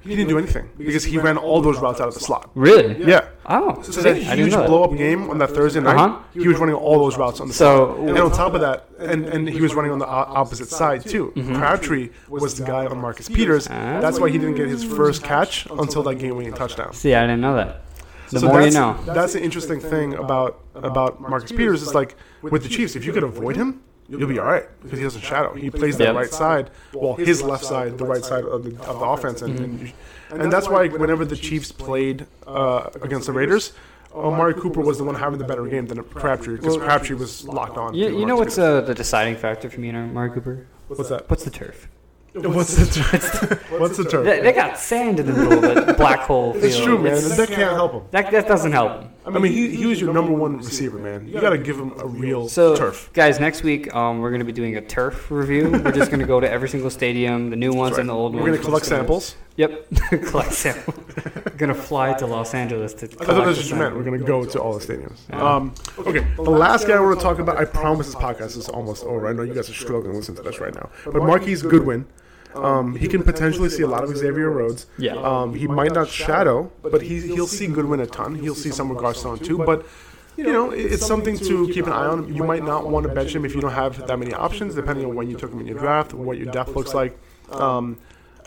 He 0.02 0.16
didn't 0.16 0.30
do 0.30 0.38
anything 0.38 0.70
because 0.78 1.04
he 1.04 1.18
ran 1.18 1.38
all 1.38 1.62
those 1.62 1.78
routes 1.80 2.00
out 2.00 2.08
of 2.08 2.14
the 2.14 2.20
slot. 2.20 2.50
Really? 2.56 3.04
Yeah. 3.04 3.28
Oh, 3.46 3.82
So 3.82 4.02
that 4.02 4.10
I 4.12 4.14
didn't 4.20 4.38
huge 4.38 4.52
know 4.52 4.60
that. 4.62 4.68
blow 4.68 4.84
up 4.84 4.96
game 4.98 5.30
on 5.30 5.38
that 5.40 5.50
Thursday 5.52 5.80
night, 5.82 5.96
Uh-huh. 5.96 6.20
he 6.34 6.48
was 6.48 6.58
running 6.58 6.76
all 6.76 7.00
those 7.00 7.18
routes 7.18 7.40
on 7.42 7.48
the 7.48 7.54
So- 7.54 7.96
slot. 7.96 8.08
And 8.10 8.18
on 8.20 8.32
top 8.32 8.54
of 8.54 8.62
that, 8.62 8.88
and, 9.00 9.26
and 9.26 9.50
he 9.50 9.60
was 9.62 9.74
running 9.76 9.92
on 9.92 10.00
the 10.00 10.06
o- 10.06 10.10
opposite 10.10 10.70
side 10.70 11.06
too. 11.06 11.34
Mm-hmm. 11.36 11.56
Crabtree 11.56 12.10
was 12.30 12.56
the 12.56 12.66
guy 12.66 12.86
on 12.86 12.98
Marcus 13.00 13.28
Peters. 13.28 13.68
Ah. 13.70 14.00
That's 14.00 14.20
why 14.20 14.30
he 14.30 14.38
didn't 14.38 14.56
get 14.56 14.68
his 14.70 14.84
first 14.84 15.24
catch 15.24 15.66
until 15.70 16.04
that 16.04 16.16
game 16.16 16.36
winning 16.38 16.54
touchdown. 16.54 16.94
See, 16.94 17.14
I 17.14 17.22
didn't 17.22 17.42
know 17.42 17.56
that. 17.56 17.82
The 18.32 18.40
so 18.42 18.48
more 18.48 18.58
you 18.62 18.70
that's, 18.70 18.76
know. 18.76 18.96
That's 19.14 19.34
the 19.34 19.42
interesting 19.42 19.80
thing 19.80 20.14
about 20.14 20.60
about 20.76 21.20
Marcus 21.20 21.52
Peters 21.52 21.82
is 21.82 21.96
like 21.96 22.16
with 22.44 22.62
the 22.64 22.70
Chiefs, 22.70 22.96
if 22.96 23.04
you 23.04 23.12
could 23.12 23.24
avoid 23.24 23.56
him, 23.58 23.82
you'll 24.10 24.28
be 24.28 24.40
all 24.40 24.46
right 24.46 24.66
because 24.84 24.98
he 25.00 25.04
doesn't 25.04 25.22
shadow. 25.22 25.54
He 25.54 25.70
plays 25.70 25.98
that 25.98 26.16
right 26.16 26.30
side, 26.30 26.70
well, 26.94 27.16
his 27.16 27.42
left 27.42 27.64
side, 27.66 27.98
the 27.98 28.06
right 28.06 28.24
side 28.24 28.44
of 28.46 28.64
the, 28.64 28.72
of 28.84 29.00
the 29.00 29.06
offense, 29.06 29.42
and, 29.42 29.60
and 29.60 29.94
and 30.32 30.52
that's 30.52 30.68
why 30.70 30.88
whenever 30.88 31.26
the 31.26 31.36
Chiefs 31.36 31.72
played 31.72 32.26
uh, 32.48 32.90
against 33.02 33.28
the 33.28 33.34
Raiders. 33.34 33.74
Amari 34.12 34.56
Cooper 34.56 34.82
was 34.82 34.98
the 34.98 35.04
one 35.04 35.14
having 35.14 35.38
the 35.38 35.46
better 35.46 35.66
game 35.68 35.86
than 35.86 36.04
Crabtree 36.04 36.56
because 36.56 36.78
Crabtree 36.78 37.16
was 37.16 37.48
locked 37.48 37.78
on. 37.78 37.94
You, 37.94 38.18
you 38.20 38.26
know 38.26 38.36
what's 38.38 38.58
uh, 38.58 38.82
the 38.82 38.96
deciding 38.96 39.36
factor 39.36 39.70
for 39.70 39.80
me 39.80 39.90
and 39.90 39.98
Amari 39.98 40.32
Cooper? 40.32 40.66
What's 40.88 41.10
that? 41.10 41.30
What's 41.30 41.44
the 41.44 41.52
turf? 41.52 41.88
What's 42.34 42.76
the 42.76 42.86
turf? 42.86 43.72
what's 43.80 43.98
the 43.98 44.04
turf? 44.04 44.24
They, 44.26 44.40
they 44.42 44.52
got 44.54 44.78
sand 44.80 45.20
in 45.20 45.26
the 45.28 45.34
middle 45.34 45.64
of 45.78 45.86
the 45.88 45.94
black 45.94 46.20
hole 46.22 46.54
field. 46.54 46.64
It's 46.64 46.80
true, 46.80 46.98
man. 46.98 47.14
It's- 47.14 47.38
That 47.38 47.50
can't 47.50 47.74
help 47.74 47.94
him. 47.94 48.02
That, 48.12 48.32
that 48.32 48.48
doesn't 48.48 48.72
help 48.72 49.02
him. 49.04 49.10
I 49.36 49.40
mean, 49.40 49.52
he, 49.52 49.76
he 49.76 49.86
was 49.86 50.00
your 50.02 50.14
number 50.14 50.34
one 50.34 50.58
receiver, 50.58 50.98
man. 50.98 51.28
You 51.28 51.40
got 51.40 51.52
to 51.52 51.58
give 51.58 51.78
him 51.80 51.94
a 52.00 52.06
real 52.06 52.48
So, 52.50 52.76
turf. 52.76 53.10
guys, 53.14 53.40
next 53.40 53.64
week 53.64 53.94
um, 53.96 54.20
we're 54.20 54.30
going 54.30 54.40
to 54.40 54.46
be 54.46 54.52
doing 54.52 54.76
a 54.78 54.82
turf 54.82 55.30
review. 55.32 55.70
we're 55.70 55.92
just 55.92 56.10
going 56.12 56.20
to 56.22 56.26
go 56.28 56.40
to 56.40 56.50
every 56.50 56.70
single 56.70 56.90
stadium, 56.90 57.50
the 57.50 57.56
new 57.56 57.74
ones 57.74 57.98
and 57.98 58.08
the 58.10 58.14
old 58.14 58.34
ones. 58.34 58.44
We're 58.44 58.52
gonna 58.52 58.64
collect 58.64 58.86
samples. 58.86 59.36
Yep, 59.58 59.88
collect 60.28 60.54
samples. 60.54 60.96
going 61.58 61.68
to 61.68 61.74
fly 61.76 62.14
to 62.14 62.26
Los 62.26 62.54
Angeles 62.54 62.94
to. 62.96 63.06
I 63.06 63.10
thought 63.26 63.46
that's 63.46 63.58
what 63.58 63.70
you 63.70 63.76
meant. 63.76 63.96
We're 63.96 64.04
gonna 64.04 64.18
go 64.20 64.46
to 64.46 64.60
all 64.62 64.78
the 64.78 64.86
stadiums. 64.86 65.32
Um, 65.34 65.74
okay, 65.98 66.26
the 66.36 66.42
last 66.44 66.88
guy 66.88 66.94
I 66.96 67.00
want 67.00 67.20
to 67.20 67.24
talk 67.24 67.40
about. 67.40 67.58
I 67.58 67.66
promise 67.66 68.08
this 68.08 68.16
podcast 68.16 68.56
is 68.58 68.70
almost 68.70 69.04
over. 69.04 69.28
I 69.28 69.34
know 69.34 69.44
you 69.44 69.54
guys 69.54 69.70
are 69.70 69.74
struggling 69.74 70.12
to 70.14 70.18
listen 70.18 70.36
to 70.36 70.42
this 70.42 70.60
right 70.60 70.74
now, 70.74 70.90
but 71.06 71.16
Marquise 71.24 71.62
Goodwin. 71.62 72.06
Um, 72.64 72.96
he 72.96 73.08
can 73.08 73.24
potentially 73.24 73.70
see 73.70 73.84
a 73.84 73.88
lot 73.88 74.04
of 74.04 74.16
Xavier 74.16 74.50
Rhodes. 74.50 74.88
Yeah. 74.98 75.16
Um, 75.16 75.54
he 75.54 75.68
might 75.68 75.94
not 75.94 76.08
shadow, 76.10 76.72
but 76.82 77.02
he 77.02 77.22
he'll 77.22 77.48
see 77.48 77.68
Goodwin 77.68 78.00
a 78.00 78.08
ton. 78.08 78.36
He'll 78.36 78.56
see 78.56 78.72
some 78.72 78.92
of 78.92 78.98
Garcon 78.98 79.40
too. 79.40 79.58
But 79.58 79.86
you 80.38 80.46
know, 80.46 80.72
it's 80.72 81.06
something 81.06 81.38
to 81.40 81.68
keep 81.74 81.86
an 81.86 81.94
eye 81.94 82.06
on. 82.06 82.34
You 82.34 82.44
might 82.44 82.64
not 82.64 82.90
want 82.90 83.08
to 83.08 83.14
bench 83.14 83.36
him 83.36 83.46
if 83.46 83.54
you 83.56 83.62
don't 83.62 83.74
have 83.74 84.08
that 84.08 84.18
many 84.18 84.34
options, 84.34 84.76
depending 84.76 85.06
on 85.06 85.16
when 85.16 85.30
you 85.30 85.38
took 85.38 85.52
him 85.52 85.60
in 85.60 85.68
your 85.68 85.78
draft, 85.78 86.14
what 86.14 86.38
your 86.38 86.52
depth 86.52 86.76
looks 86.76 86.94
like. 86.94 87.18
Um, 87.52 87.98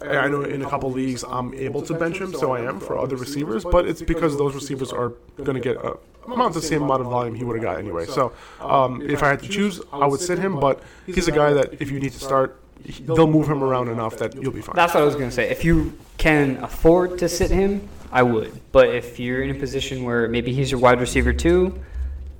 I 0.01 0.16
I 0.16 0.28
know 0.28 0.43
in 0.43 0.62
a 0.62 0.68
couple 0.68 0.90
leagues 0.90 1.24
I'm 1.28 1.55
able 1.55 1.82
to 1.82 1.94
bench 1.94 2.18
him, 2.18 2.32
so 2.34 2.52
I 2.52 2.60
am 2.60 2.80
for 2.80 2.98
other 2.98 3.16
receivers, 3.16 3.64
but 3.64 3.86
it's 3.86 4.02
because 4.02 4.36
those 4.36 4.55
receivers 4.55 4.93
are 4.93 5.10
going 5.36 5.55
to 5.55 5.60
get 5.60 5.76
a, 5.76 5.97
amount 6.26 6.55
the 6.55 6.62
same 6.62 6.82
amount 6.82 7.02
of 7.02 7.09
volume 7.09 7.34
he 7.34 7.44
would 7.44 7.56
have 7.56 7.62
got 7.62 7.78
anyway. 7.78 8.06
So 8.06 8.32
um, 8.60 9.02
if 9.02 9.22
I 9.22 9.28
had 9.28 9.43
to 9.43 9.48
choose, 9.48 9.80
I 9.93 10.06
would 10.06 10.20
sit 10.20 10.39
him, 10.39 10.59
but 10.59 10.82
he's 11.06 11.28
a 11.28 11.32
guy 11.32 11.52
that 11.52 11.80
if 11.80 11.90
you 11.90 12.01
need 12.01 12.12
to 12.12 12.20
start, 12.20 12.61
he- 12.85 13.03
they'll 13.05 13.27
move 13.27 13.49
him 13.49 13.63
around 13.63 13.89
enough 13.89 14.17
that 14.19 14.35
you'll 14.35 14.53
be 14.53 14.63
fine. 14.63 14.75
That's 14.77 14.95
what 14.95 15.03
I 15.03 15.07
was 15.07 15.15
going 15.15 15.29
to 15.29 15.35
say. 15.35 15.51
If 15.51 15.65
you 15.65 15.93
can 16.19 16.57
afford 16.63 17.19
to 17.19 17.29
sit 17.29 17.51
him, 17.51 17.89
I 18.11 18.23
would. 18.23 18.53
But 18.73 18.89
if 18.95 19.19
you're 19.19 19.43
in 19.43 19.51
a 19.51 19.59
position 19.59 20.05
where 20.05 20.29
maybe 20.29 20.53
he's 20.53 20.71
your 20.71 20.81
wide 20.81 21.01
receiver 21.01 21.33
too, 21.33 21.79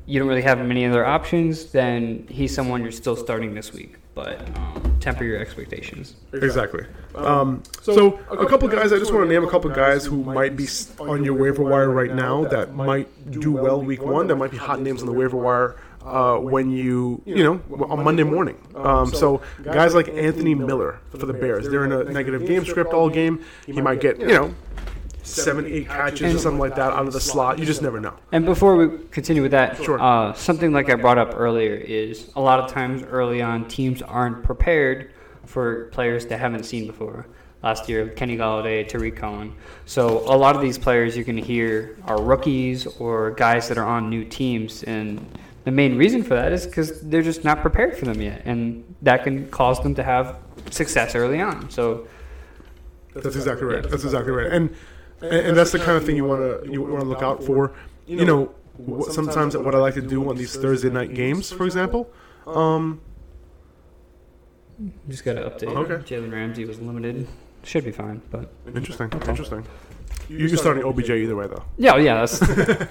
you 0.07 0.19
don't 0.19 0.29
really 0.29 0.43
have 0.43 0.59
many 0.65 0.85
other 0.85 1.05
options, 1.07 1.67
then 1.73 2.27
he's 2.29 2.55
someone 2.55 2.83
you're 2.83 2.93
still 2.93 3.17
starting 3.17 3.55
this 3.55 3.73
week. 3.73 3.97
But 4.15 4.47
um, 4.59 4.99
temper 5.01 5.25
your 5.25 5.39
expectations. 5.39 6.17
Exactly. 6.35 6.85
Um, 7.15 7.63
so 7.81 8.19
a 8.31 8.45
couple 8.47 8.69
guys, 8.69 8.93
I 8.93 8.99
just 8.99 9.11
want 9.11 9.25
to 9.27 9.33
name 9.33 9.43
a 9.43 9.51
couple 9.51 9.71
guys 9.71 10.05
who 10.05 10.23
might 10.23 10.55
be 10.55 10.65
s- 10.65 10.93
on 11.01 11.25
your 11.25 11.33
waiver 11.33 11.63
wire 11.63 11.89
right 11.91 12.15
now 12.15 12.45
that 12.45 12.75
might 12.75 13.09
do 13.31 13.53
well 13.53 13.81
week 13.81 14.03
one. 14.03 14.27
That 14.27 14.37
might 14.37 14.51
be 14.51 14.59
hot 14.59 14.83
names 14.83 15.01
on 15.01 15.07
the 15.07 15.15
waiver 15.15 15.39
wire 15.39 15.77
uh, 16.05 16.37
when 16.39 16.71
you, 16.71 17.23
you 17.25 17.43
know, 17.45 17.61
on 17.89 18.03
Monday 18.05 18.23
morning. 18.23 18.57
Um, 18.75 19.13
so 19.13 19.41
guys 19.63 19.95
like 19.95 20.09
Anthony 20.09 20.55
Miller 20.55 21.01
for 21.11 21.27
the 21.27 21.33
Bears, 21.33 21.69
they're 21.69 21.85
in 21.85 21.93
a 21.93 22.05
negative 22.05 22.47
game 22.47 22.65
script 22.65 22.93
all 22.93 23.09
game. 23.09 23.45
He 23.67 23.81
might 23.81 24.01
get, 24.01 24.21
you 24.21 24.27
know, 24.29 24.55
seven, 25.23 25.67
eight 25.67 25.89
catches 25.89 26.35
or 26.35 26.39
something 26.39 26.59
like 26.59 26.75
that 26.75 26.93
out 26.93 27.07
of 27.07 27.13
the 27.13 27.21
slot. 27.21 27.59
You 27.59 27.65
just 27.65 27.83
never 27.83 28.01
know. 28.01 28.15
And 28.33 28.45
before 28.45 28.77
we 28.77 28.99
continue 29.11 29.43
with 29.43 29.53
that, 29.53 29.83
Sure. 29.83 30.01
uh, 30.01 30.33
something 30.33 30.73
like 30.73 30.91
I 30.91 30.95
brought 30.97 31.19
up 31.19 31.35
earlier 31.37 31.75
is 31.75 32.31
a 32.37 32.41
lot 32.41 32.59
of 32.59 32.71
times 32.71 33.03
early 33.05 33.41
on, 33.41 33.69
teams 33.69 34.03
aren't 34.03 34.43
prepared 34.43 35.11
for 35.47 35.87
players 35.87 36.27
they 36.27 36.37
haven't 36.37 36.65
seen 36.65 36.87
before. 36.87 37.27
Last 37.63 37.89
year, 37.89 38.09
Kenny 38.09 38.37
Golladay, 38.37 38.89
Tarik 38.89 39.15
Cohen. 39.15 39.55
So 39.87 40.19
a 40.29 40.35
lot 40.37 40.57
of 40.57 40.63
these 40.63 40.79
players 40.79 41.15
you're 41.17 41.25
going 41.25 41.37
to 41.37 41.43
hear 41.43 41.97
are 42.07 42.21
rookies 42.21 42.87
or 42.99 43.31
guys 43.31 43.69
that 43.69 43.79
are 43.79 43.87
on 43.87 44.11
new 44.11 44.25
teams, 44.25 44.83
and 44.83 45.25
the 45.65 45.71
main 45.71 45.97
reason 45.97 46.23
for 46.23 46.35
that 46.35 46.53
is 46.53 46.67
because 46.67 47.01
they're 47.03 47.23
just 47.23 47.45
not 47.45 47.61
prepared 47.63 47.97
for 47.97 48.05
them 48.05 48.21
yet, 48.21 48.43
and 48.45 48.85
that 49.03 49.25
can 49.25 49.49
cause 49.51 49.81
them 49.83 49.95
to 49.97 50.03
have 50.03 50.37
success 50.71 51.15
early 51.15 51.41
on. 51.41 51.71
So 51.71 52.07
That's 53.15 53.37
exactly 53.37 53.67
right. 53.67 53.83
That's 53.89 54.05
exactly 54.05 54.33
right. 54.33 54.51
And 54.53 54.75
and, 55.21 55.33
and 55.49 55.57
that's 55.57 55.71
the 55.73 55.79
kind 55.79 55.97
of 55.97 56.05
thing 56.05 56.17
you 56.17 56.25
want 56.25 56.41
to 56.65 56.71
you 56.73 56.83
want 56.83 57.01
to 57.03 57.09
look 57.09 57.23
out 57.23 57.45
for. 57.45 57.73
You 58.07 58.25
know, 58.25 58.55
sometimes 59.11 59.57
what 59.57 59.75
I 59.75 59.79
like 59.79 59.95
to 59.95 60.03
do 60.03 60.29
on 60.29 60.37
these 60.37 60.57
Thursday 60.57 60.91
night 60.91 61.15
games, 61.15 61.53
for 61.53 61.65
example. 61.65 62.11
Um, 62.47 63.01
just 65.09 65.25
got 65.25 65.35
to 65.35 65.43
update. 65.43 65.69
Okay. 65.77 65.95
Jalen 66.17 66.33
Ramsey 66.33 66.65
was 66.65 66.81
limited. 66.81 67.29
Should 67.65 67.85
be 67.85 67.93
fine, 67.93 68.21
but 68.31 68.51
interesting, 68.75 69.13
interesting. 69.29 69.65
You- 70.29 70.39
You're 70.49 70.57
starting 70.57 70.83
OBJ 70.85 71.11
either 71.11 71.37
way, 71.37 71.47
though. 71.47 71.63
yeah, 71.79 71.97
yeah, 71.97 72.15
that's 72.25 72.41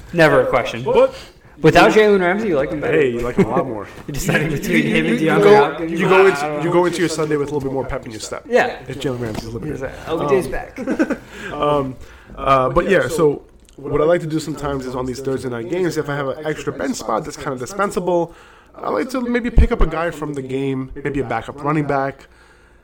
never 0.13 0.41
a 0.43 0.47
question. 0.47 0.83
But 0.83 1.13
Without 1.59 1.91
Jalen 1.91 2.19
Ramsey, 2.21 2.47
you 2.47 2.55
like 2.55 2.71
him 2.71 2.79
better. 2.81 2.93
hey, 2.99 3.11
you 3.11 3.19
like 3.19 3.35
him 3.35 3.45
a 3.45 3.49
lot 3.49 3.67
more. 3.67 3.87
You're 4.07 4.13
deciding 4.21 4.49
between 4.49 4.83
him 4.83 5.05
and 5.05 5.19
You 5.19 5.27
DeAndre 5.29 5.43
go, 5.43 5.55
Hopkins. 5.55 5.91
you 5.99 6.09
go 6.09 6.25
into 6.25 6.61
you 6.63 6.71
go 6.71 6.85
into 6.85 6.99
your 6.99 7.09
Sunday 7.09 7.35
with 7.37 7.49
a 7.49 7.53
little 7.53 7.69
bit 7.69 7.73
more 7.73 7.85
pep 7.85 8.05
in 8.05 8.11
your 8.11 8.19
step. 8.19 8.45
Yeah. 8.47 8.83
If 8.87 8.99
Jalen 8.99 9.19
Ramsey's 9.19 9.53
limited. 9.53 9.79
OBJ's 10.07 10.47
back. 10.47 10.79
Um, 11.53 11.95
uh, 12.35 12.69
but 12.69 12.89
yeah, 12.89 13.07
so 13.09 13.43
what 13.75 13.99
I 13.99 14.05
like 14.05 14.21
to 14.21 14.27
do 14.27 14.39
sometimes 14.39 14.85
is 14.85 14.95
on 14.95 15.05
these 15.05 15.19
Thursday 15.19 15.49
night 15.49 15.69
games, 15.69 15.97
if 15.97 16.07
I 16.09 16.15
have 16.15 16.27
an 16.29 16.45
extra 16.45 16.71
bench 16.71 16.95
spot 16.95 17.25
that's 17.25 17.35
kind 17.35 17.51
of 17.53 17.59
dispensable, 17.59 18.33
I 18.73 18.89
like 18.89 19.09
to 19.09 19.21
maybe 19.21 19.49
pick 19.49 19.71
up 19.71 19.81
a 19.81 19.87
guy 19.87 20.11
from 20.11 20.33
the 20.33 20.41
game, 20.41 20.91
maybe 20.95 21.19
a 21.19 21.25
backup 21.27 21.61
running 21.61 21.85
back, 21.87 22.27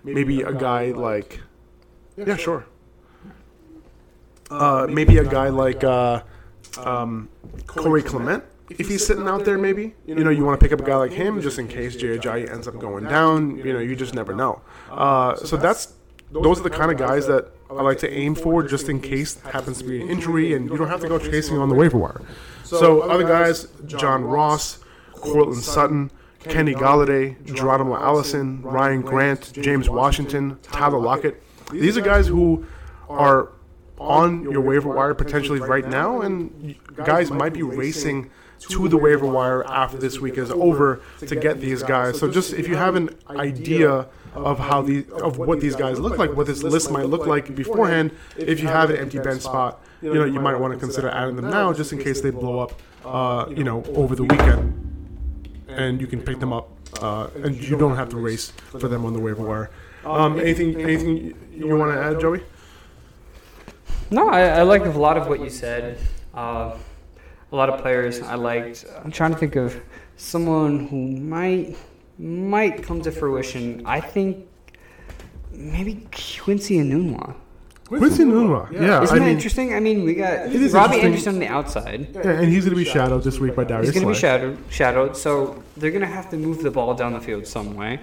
maybe 0.03 0.41
a 0.41 0.52
guy 0.53 0.91
like, 0.91 1.41
yeah, 2.18 2.35
sure. 2.35 2.65
Uh, 4.49 4.88
maybe 4.89 5.18
a 5.18 5.23
guy 5.26 5.49
like 5.49 5.84
uh, 5.84 6.22
um, 6.77 7.30
Corey 7.68 8.02
Clement. 8.03 8.44
If 8.69 8.89
he's 8.89 9.06
sitting 9.06 9.27
out 9.27 9.45
there, 9.45 9.57
maybe 9.57 9.95
you 10.06 10.15
know 10.15 10.30
you 10.30 10.44
want 10.44 10.60
to 10.60 10.64
pick 10.64 10.73
up 10.73 10.80
a 10.80 10.84
guy 10.89 10.95
like 10.95 11.11
him 11.11 11.41
just 11.41 11.57
in 11.57 11.68
case 11.68 11.95
Ajayi 11.95 12.52
ends 12.52 12.68
up 12.68 12.77
going 12.80 13.06
down. 13.06 13.57
You 13.57 13.73
know, 13.73 13.80
you 13.80 13.95
just 13.95 14.14
never 14.14 14.34
know. 14.35 14.61
Uh, 14.89 15.35
so 15.35 15.56
that's 15.57 15.94
those 16.31 16.60
are 16.60 16.64
the 16.64 16.69
kind 16.69 16.91
of 16.91 16.98
guys 16.98 17.27
that 17.27 17.52
I 17.69 17.81
like 17.81 17.99
to 17.99 18.11
aim 18.11 18.35
for, 18.35 18.64
just 18.64 18.89
in 18.89 18.99
case 18.99 19.39
happens 19.41 19.80
to 19.80 19.84
be 19.85 20.02
an 20.02 20.10
injury, 20.10 20.53
and 20.53 20.69
you 20.69 20.77
don't 20.77 20.89
have 20.89 21.02
to 21.02 21.07
go 21.07 21.18
chasing 21.18 21.57
on 21.57 21.69
the 21.69 21.76
waiver 21.76 21.98
wire. 21.98 22.22
So 22.64 23.02
other 23.02 23.23
guys, 23.26 23.68
John 23.85 24.26
Ross, 24.26 24.80
Courtland 25.14 25.64
Sutton, 25.64 26.11
Kenny 26.39 26.73
Golladay, 26.73 27.41
Geronimo 27.45 27.95
Allison, 27.95 28.61
Ryan 28.61 29.02
Grant, 29.02 29.53
James 29.53 29.89
Washington, 29.89 30.60
Tyler 30.64 30.99
Lockett. 30.99 31.41
These 31.72 31.98
are 31.98 32.02
guys 32.02 32.27
who 32.27 32.65
are 33.10 33.49
on 33.98 34.44
your 34.44 34.61
waiver 34.61 34.89
wire 34.89 35.14
potentially 35.14 35.60
right 35.60 35.88
now, 35.88 36.22
and 36.22 36.76
guys 37.06 37.31
might 37.31 37.53
be 37.53 37.64
racing 37.64 38.30
to 38.59 38.88
the 38.88 38.97
waiver 38.97 39.25
wire 39.25 39.63
after 39.65 39.97
this 39.97 40.19
week 40.19 40.38
is 40.38 40.51
over 40.51 41.01
to 41.19 41.35
get 41.35 41.59
these 41.59 41.84
guys. 41.84 42.19
So 42.19 42.29
just 42.29 42.53
if 42.53 42.67
you 42.67 42.75
have 42.75 42.95
an 42.95 43.09
idea 43.29 44.07
of 44.34 44.59
how 44.59 44.81
the 44.81 45.05
of 45.23 45.38
what 45.38 45.59
these 45.59 45.75
guys 45.75 45.99
look 45.99 46.17
like, 46.17 46.34
what 46.34 46.47
this 46.47 46.63
list 46.63 46.91
might 46.91 47.07
look 47.07 47.25
like 47.25 47.55
beforehand, 47.55 48.11
if 48.38 48.59
you 48.59 48.67
have 48.67 48.89
an 48.89 48.97
empty 48.97 49.19
bench 49.19 49.41
spot, 49.41 49.81
you 50.01 50.13
know 50.13 50.25
you 50.25 50.39
might 50.39 50.59
want 50.59 50.73
to 50.73 50.79
consider 50.79 51.09
adding 51.09 51.35
them 51.35 51.49
now 51.49 51.73
just 51.73 51.91
in 51.93 51.99
case 51.99 52.21
they 52.21 52.29
blow 52.29 52.59
up, 52.59 52.73
uh, 53.05 53.45
you 53.49 53.63
know, 53.63 53.84
over 53.95 54.15
the 54.15 54.23
weekend, 54.23 55.65
and 55.69 55.99
you 56.01 56.07
can 56.07 56.21
pick 56.21 56.39
them 56.39 56.53
up, 56.53 56.69
uh, 57.01 57.29
and 57.43 57.55
you 57.55 57.77
don't 57.77 57.95
have 57.95 58.09
to 58.09 58.17
race 58.17 58.51
for 58.79 58.88
them 58.88 59.05
on 59.05 59.13
the 59.13 59.19
waiver 59.19 59.43
wire. 59.43 59.69
Um, 60.05 60.39
anything 60.39 60.79
anything 60.81 61.35
you 61.51 61.75
want 61.75 61.91
to 61.93 62.01
add, 62.01 62.19
Joey? 62.19 62.43
No, 64.09 64.29
I, 64.29 64.41
I 64.41 64.61
liked 64.61 64.85
a 64.85 64.91
lot 64.91 65.17
of 65.17 65.27
what 65.27 65.41
you 65.41 65.49
said. 65.49 65.99
Uh, 66.34 66.77
a 67.51 67.55
lot 67.55 67.69
of 67.69 67.81
players 67.81 68.21
I 68.21 68.35
liked. 68.35 68.85
I'm 69.03 69.11
trying 69.11 69.33
to 69.33 69.37
think 69.37 69.55
of 69.55 69.79
someone 70.15 70.87
who 70.87 70.97
might 71.07 71.75
might 72.19 72.83
come 72.83 73.01
to 73.01 73.11
fruition. 73.11 73.83
I 73.85 74.01
think 74.01 74.47
maybe 75.51 76.07
Quincy 76.39 76.77
Enunwa. 76.77 77.35
Quincy 77.87 78.23
Nunwa, 78.25 78.69
yeah, 78.71 79.01
Isn't 79.01 79.15
I 79.15 79.19
that 79.19 79.25
mean, 79.25 79.35
interesting? 79.35 79.73
I 79.73 79.79
mean, 79.79 80.03
we 80.03 80.15
got 80.15 80.53
Robby. 80.73 80.99
Anderson 80.99 81.35
on 81.35 81.39
the 81.39 81.47
outside. 81.47 82.09
yeah, 82.13 82.31
and 82.31 82.51
he's 82.51 82.65
going 82.65 82.75
to 82.77 82.83
be 82.83 82.83
shadowed 82.83 83.23
this 83.23 83.39
week 83.39 83.55
by 83.55 83.63
Darius. 83.63 83.93
He's 83.93 83.95
going 83.95 84.05
to 84.07 84.13
be 84.13 84.19
shadowed, 84.19 84.57
shadowed, 84.69 85.15
so 85.15 85.63
they're 85.77 85.91
going 85.91 86.01
to 86.01 86.07
have 86.07 86.29
to 86.31 86.37
move 86.37 86.61
the 86.63 86.71
ball 86.71 86.93
down 86.95 87.13
the 87.13 87.21
field 87.21 87.47
some 87.47 87.75
way. 87.75 88.01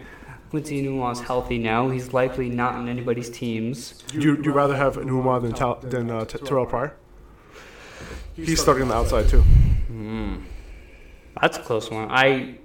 Quincy 0.48 0.82
Enunwa's 0.82 1.20
healthy 1.20 1.58
now. 1.58 1.90
He's 1.90 2.14
likely 2.14 2.48
not 2.48 2.76
on 2.76 2.88
anybody's 2.88 3.28
teams. 3.28 4.02
Do 4.08 4.20
you, 4.20 4.36
do 4.36 4.44
you 4.44 4.52
rather 4.52 4.76
have 4.76 4.96
Nunwa 4.96 5.42
than 5.42 5.90
than 5.90 6.10
uh, 6.10 6.24
Terrelle 6.24 6.68
Pryor? 6.68 6.94
He's 8.35 8.60
starting 8.60 8.82
on 8.82 8.89
the 8.89 8.94
outside 8.94 9.28
too. 9.28 9.40
Hmm. 9.40 10.36
That's 11.40 11.59
a 11.59 11.60
close 11.60 11.90
one. 11.90 12.10
I 12.10 12.59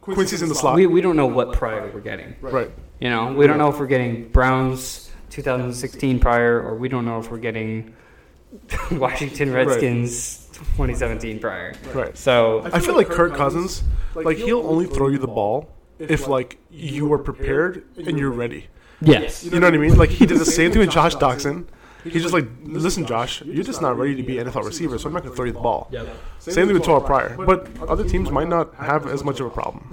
Quincy's 0.00 0.42
in 0.42 0.48
the 0.48 0.54
slot, 0.54 0.76
we, 0.76 0.86
we 0.86 1.00
don't 1.00 1.16
know 1.16 1.26
what 1.26 1.52
Pryor 1.52 1.90
we're 1.92 2.00
getting. 2.00 2.36
right? 2.40 2.70
You 3.00 3.10
know, 3.10 3.32
we 3.32 3.46
don't 3.46 3.58
know 3.58 3.68
if 3.68 3.78
we're 3.78 3.86
getting 3.86 4.28
Browns 4.28 5.10
2016 5.30 6.20
Pryor, 6.20 6.60
or 6.60 6.76
we 6.76 6.88
don't 6.88 7.04
know 7.04 7.18
if 7.18 7.30
we're 7.30 7.38
getting 7.38 7.94
Washington 8.92 9.52
Redskins 9.52 10.46
2017 10.52 11.40
Pryor. 11.40 11.74
Right. 11.92 12.16
So 12.16 12.62
I 12.72 12.80
feel 12.80 12.94
like 12.94 13.08
Kirk 13.08 13.34
Cousins, 13.34 13.82
like 14.14 14.38
he'll 14.38 14.66
only 14.66 14.86
throw 14.86 15.08
you 15.08 15.18
the 15.18 15.26
ball 15.26 15.68
if 15.98 16.28
like 16.28 16.58
you 16.70 17.12
are 17.12 17.18
prepared 17.18 17.84
and 17.96 18.18
you're 18.18 18.30
ready. 18.30 18.68
yes, 19.00 19.44
You 19.44 19.58
know 19.58 19.66
what 19.66 19.74
I 19.74 19.78
mean? 19.78 19.96
Like 19.96 20.10
he 20.10 20.24
did 20.24 20.38
the 20.38 20.44
same 20.44 20.70
thing 20.70 20.80
with 20.80 20.90
Josh 20.90 21.16
Doctson. 21.16 21.66
He's 22.12 22.22
just 22.22 22.34
like, 22.34 22.46
listen, 22.64 23.04
Josh, 23.06 23.42
you're 23.42 23.64
just 23.64 23.82
not 23.82 23.96
ready 23.98 24.14
to 24.16 24.22
be 24.22 24.38
an 24.38 24.46
NFL 24.48 24.64
receiver, 24.64 24.98
so 24.98 25.08
I'm 25.08 25.14
not 25.14 25.22
going 25.22 25.32
to 25.32 25.36
throw 25.36 25.44
you 25.46 25.52
the 25.52 25.60
ball. 25.60 25.90
Same 26.38 26.66
thing 26.68 26.74
with 26.74 26.82
Terrelle 26.84 27.04
Pryor, 27.04 27.36
but 27.36 27.68
other 27.88 28.04
teams 28.08 28.30
might 28.30 28.48
not 28.48 28.74
have 28.90 29.06
as 29.06 29.24
much 29.24 29.40
of 29.40 29.46
a 29.46 29.50
problem. 29.50 29.84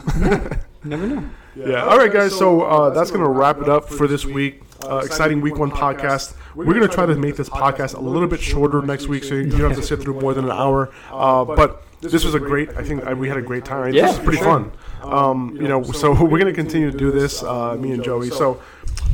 never 0.84 1.07
know. 1.07 1.30
Yeah. 1.56 1.85
All 1.85 1.98
right, 1.98 2.11
guys. 2.11 2.38
So 2.38 2.61
uh, 2.61 2.90
that's 2.91 3.11
gonna 3.11 3.30
wrap 3.30 3.60
it 3.61 3.69
up 3.69 3.88
for 3.90 4.07
this 4.07 4.26
week. 4.26 4.61
uh, 4.84 4.98
exciting 4.98 5.40
week 5.41 5.57
one 5.57 5.72
podcast. 5.72 6.35
We're 6.56 6.65
going 6.65 6.81
to 6.81 6.88
try 6.88 7.06
to 7.07 7.15
make 7.15 7.35
this 7.35 7.49
podcast 7.49 7.95
a 7.95 7.99
little 7.99 8.27
bit 8.27 8.40
shorter 8.41 8.81
next 8.81 9.07
week, 9.07 9.23
so 9.23 9.34
you 9.34 9.49
don't 9.49 9.72
have 9.72 9.76
to 9.77 9.81
sit 9.81 10.02
through 10.02 10.19
more 10.19 10.34
than 10.35 10.45
an 10.45 10.52
hour. 10.52 10.91
Uh, 11.11 11.44
but 11.45 11.84
this 12.02 12.23
was 12.23 12.35
a 12.35 12.40
great. 12.40 12.69
I 12.72 12.84
think 12.84 13.03
I, 13.06 13.14
we 13.14 13.27
had 13.27 13.38
a 13.38 13.41
great 13.41 13.65
time. 13.65 13.94
Yeah, 13.94 14.07
this 14.07 14.18
was 14.18 14.26
pretty 14.26 14.44
fun. 14.44 14.72
Um, 15.02 15.56
you 15.60 15.68
know, 15.68 15.81
so 15.84 16.11
we're 16.11 16.38
going 16.38 16.45
to 16.45 16.53
continue 16.53 16.91
to 16.91 16.98
do 16.98 17.11
this, 17.11 17.41
uh, 17.44 17.76
me 17.80 17.91
and 17.94 18.03
Joey. 18.03 18.30
So 18.30 18.61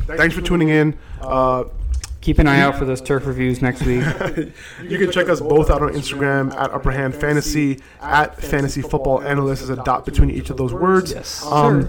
thanks 0.06 0.34
for 0.34 0.42
tuning 0.42 0.68
in. 0.70 0.98
Keep 2.20 2.38
an 2.38 2.46
eye 2.46 2.60
out 2.60 2.76
for 2.76 2.84
those 2.84 3.00
turf 3.00 3.26
reviews 3.26 3.62
next 3.62 3.82
week. 3.82 4.04
you 4.82 4.98
can 4.98 5.10
check 5.10 5.28
us 5.30 5.40
both 5.40 5.70
out 5.70 5.82
on 5.82 5.94
Instagram 5.94 6.54
at 6.54 6.70
Upper 6.70 6.90
Hand 6.90 7.14
Fantasy 7.14 7.80
at 8.00 8.38
Fantasy 8.40 8.82
Football 8.82 9.22
Analyst 9.22 9.62
is 9.62 9.70
a 9.70 9.76
dot 9.76 10.04
between 10.04 10.30
each 10.30 10.50
of 10.50 10.58
those 10.58 10.74
words. 10.74 11.12
Yes, 11.12 11.44
Um, 11.46 11.88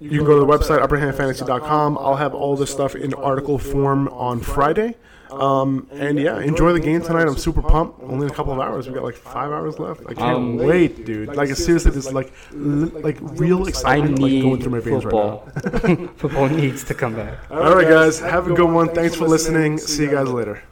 you 0.00 0.10
can 0.18 0.24
go 0.26 0.34
to 0.34 0.40
the 0.40 0.46
website 0.46 0.84
upperhandfantasy.com. 0.84 1.96
I'll 1.98 2.16
have 2.16 2.34
all 2.34 2.56
this 2.56 2.70
stuff 2.70 2.94
in 2.96 3.14
article 3.14 3.58
form 3.58 4.08
on 4.08 4.40
Friday. 4.40 4.96
Um, 5.30 5.88
and 5.92 6.18
yeah, 6.18 6.38
enjoy 6.40 6.72
the 6.72 6.80
game 6.80 7.02
tonight. 7.02 7.26
I'm 7.26 7.36
super 7.36 7.62
pumped. 7.62 8.00
Only 8.02 8.26
in 8.26 8.32
a 8.32 8.34
couple 8.34 8.52
of 8.52 8.60
hours. 8.60 8.88
We 8.88 8.94
got 8.94 9.02
like 9.04 9.16
five 9.16 9.50
hours 9.50 9.78
left. 9.78 10.02
I 10.08 10.14
can't 10.14 10.36
Um, 10.36 10.56
wait, 10.56 11.04
dude. 11.04 11.34
Like 11.34 11.48
seriously, 11.56 11.90
this 11.90 12.06
is 12.06 12.12
like 12.12 12.32
li- 12.52 12.90
like 13.02 13.18
real 13.20 13.64
I 13.64 13.68
excitement 13.68 14.18
like, 14.20 14.30
going 14.30 14.54
need 14.54 14.62
through 14.62 14.72
my 14.72 14.80
veins 14.80 15.02
football. 15.02 15.48
right 15.82 16.10
football 16.16 16.48
needs 16.48 16.84
to 16.84 16.94
come 16.94 17.14
back. 17.16 17.38
All 17.50 17.74
right, 17.74 17.88
guys, 17.88 18.20
have 18.20 18.48
a 18.50 18.54
good 18.54 18.70
one. 18.70 18.88
Thanks 18.94 19.14
for 19.16 19.26
listening. 19.26 19.78
See 19.78 20.04
you 20.04 20.10
guys 20.10 20.28
later. 20.28 20.62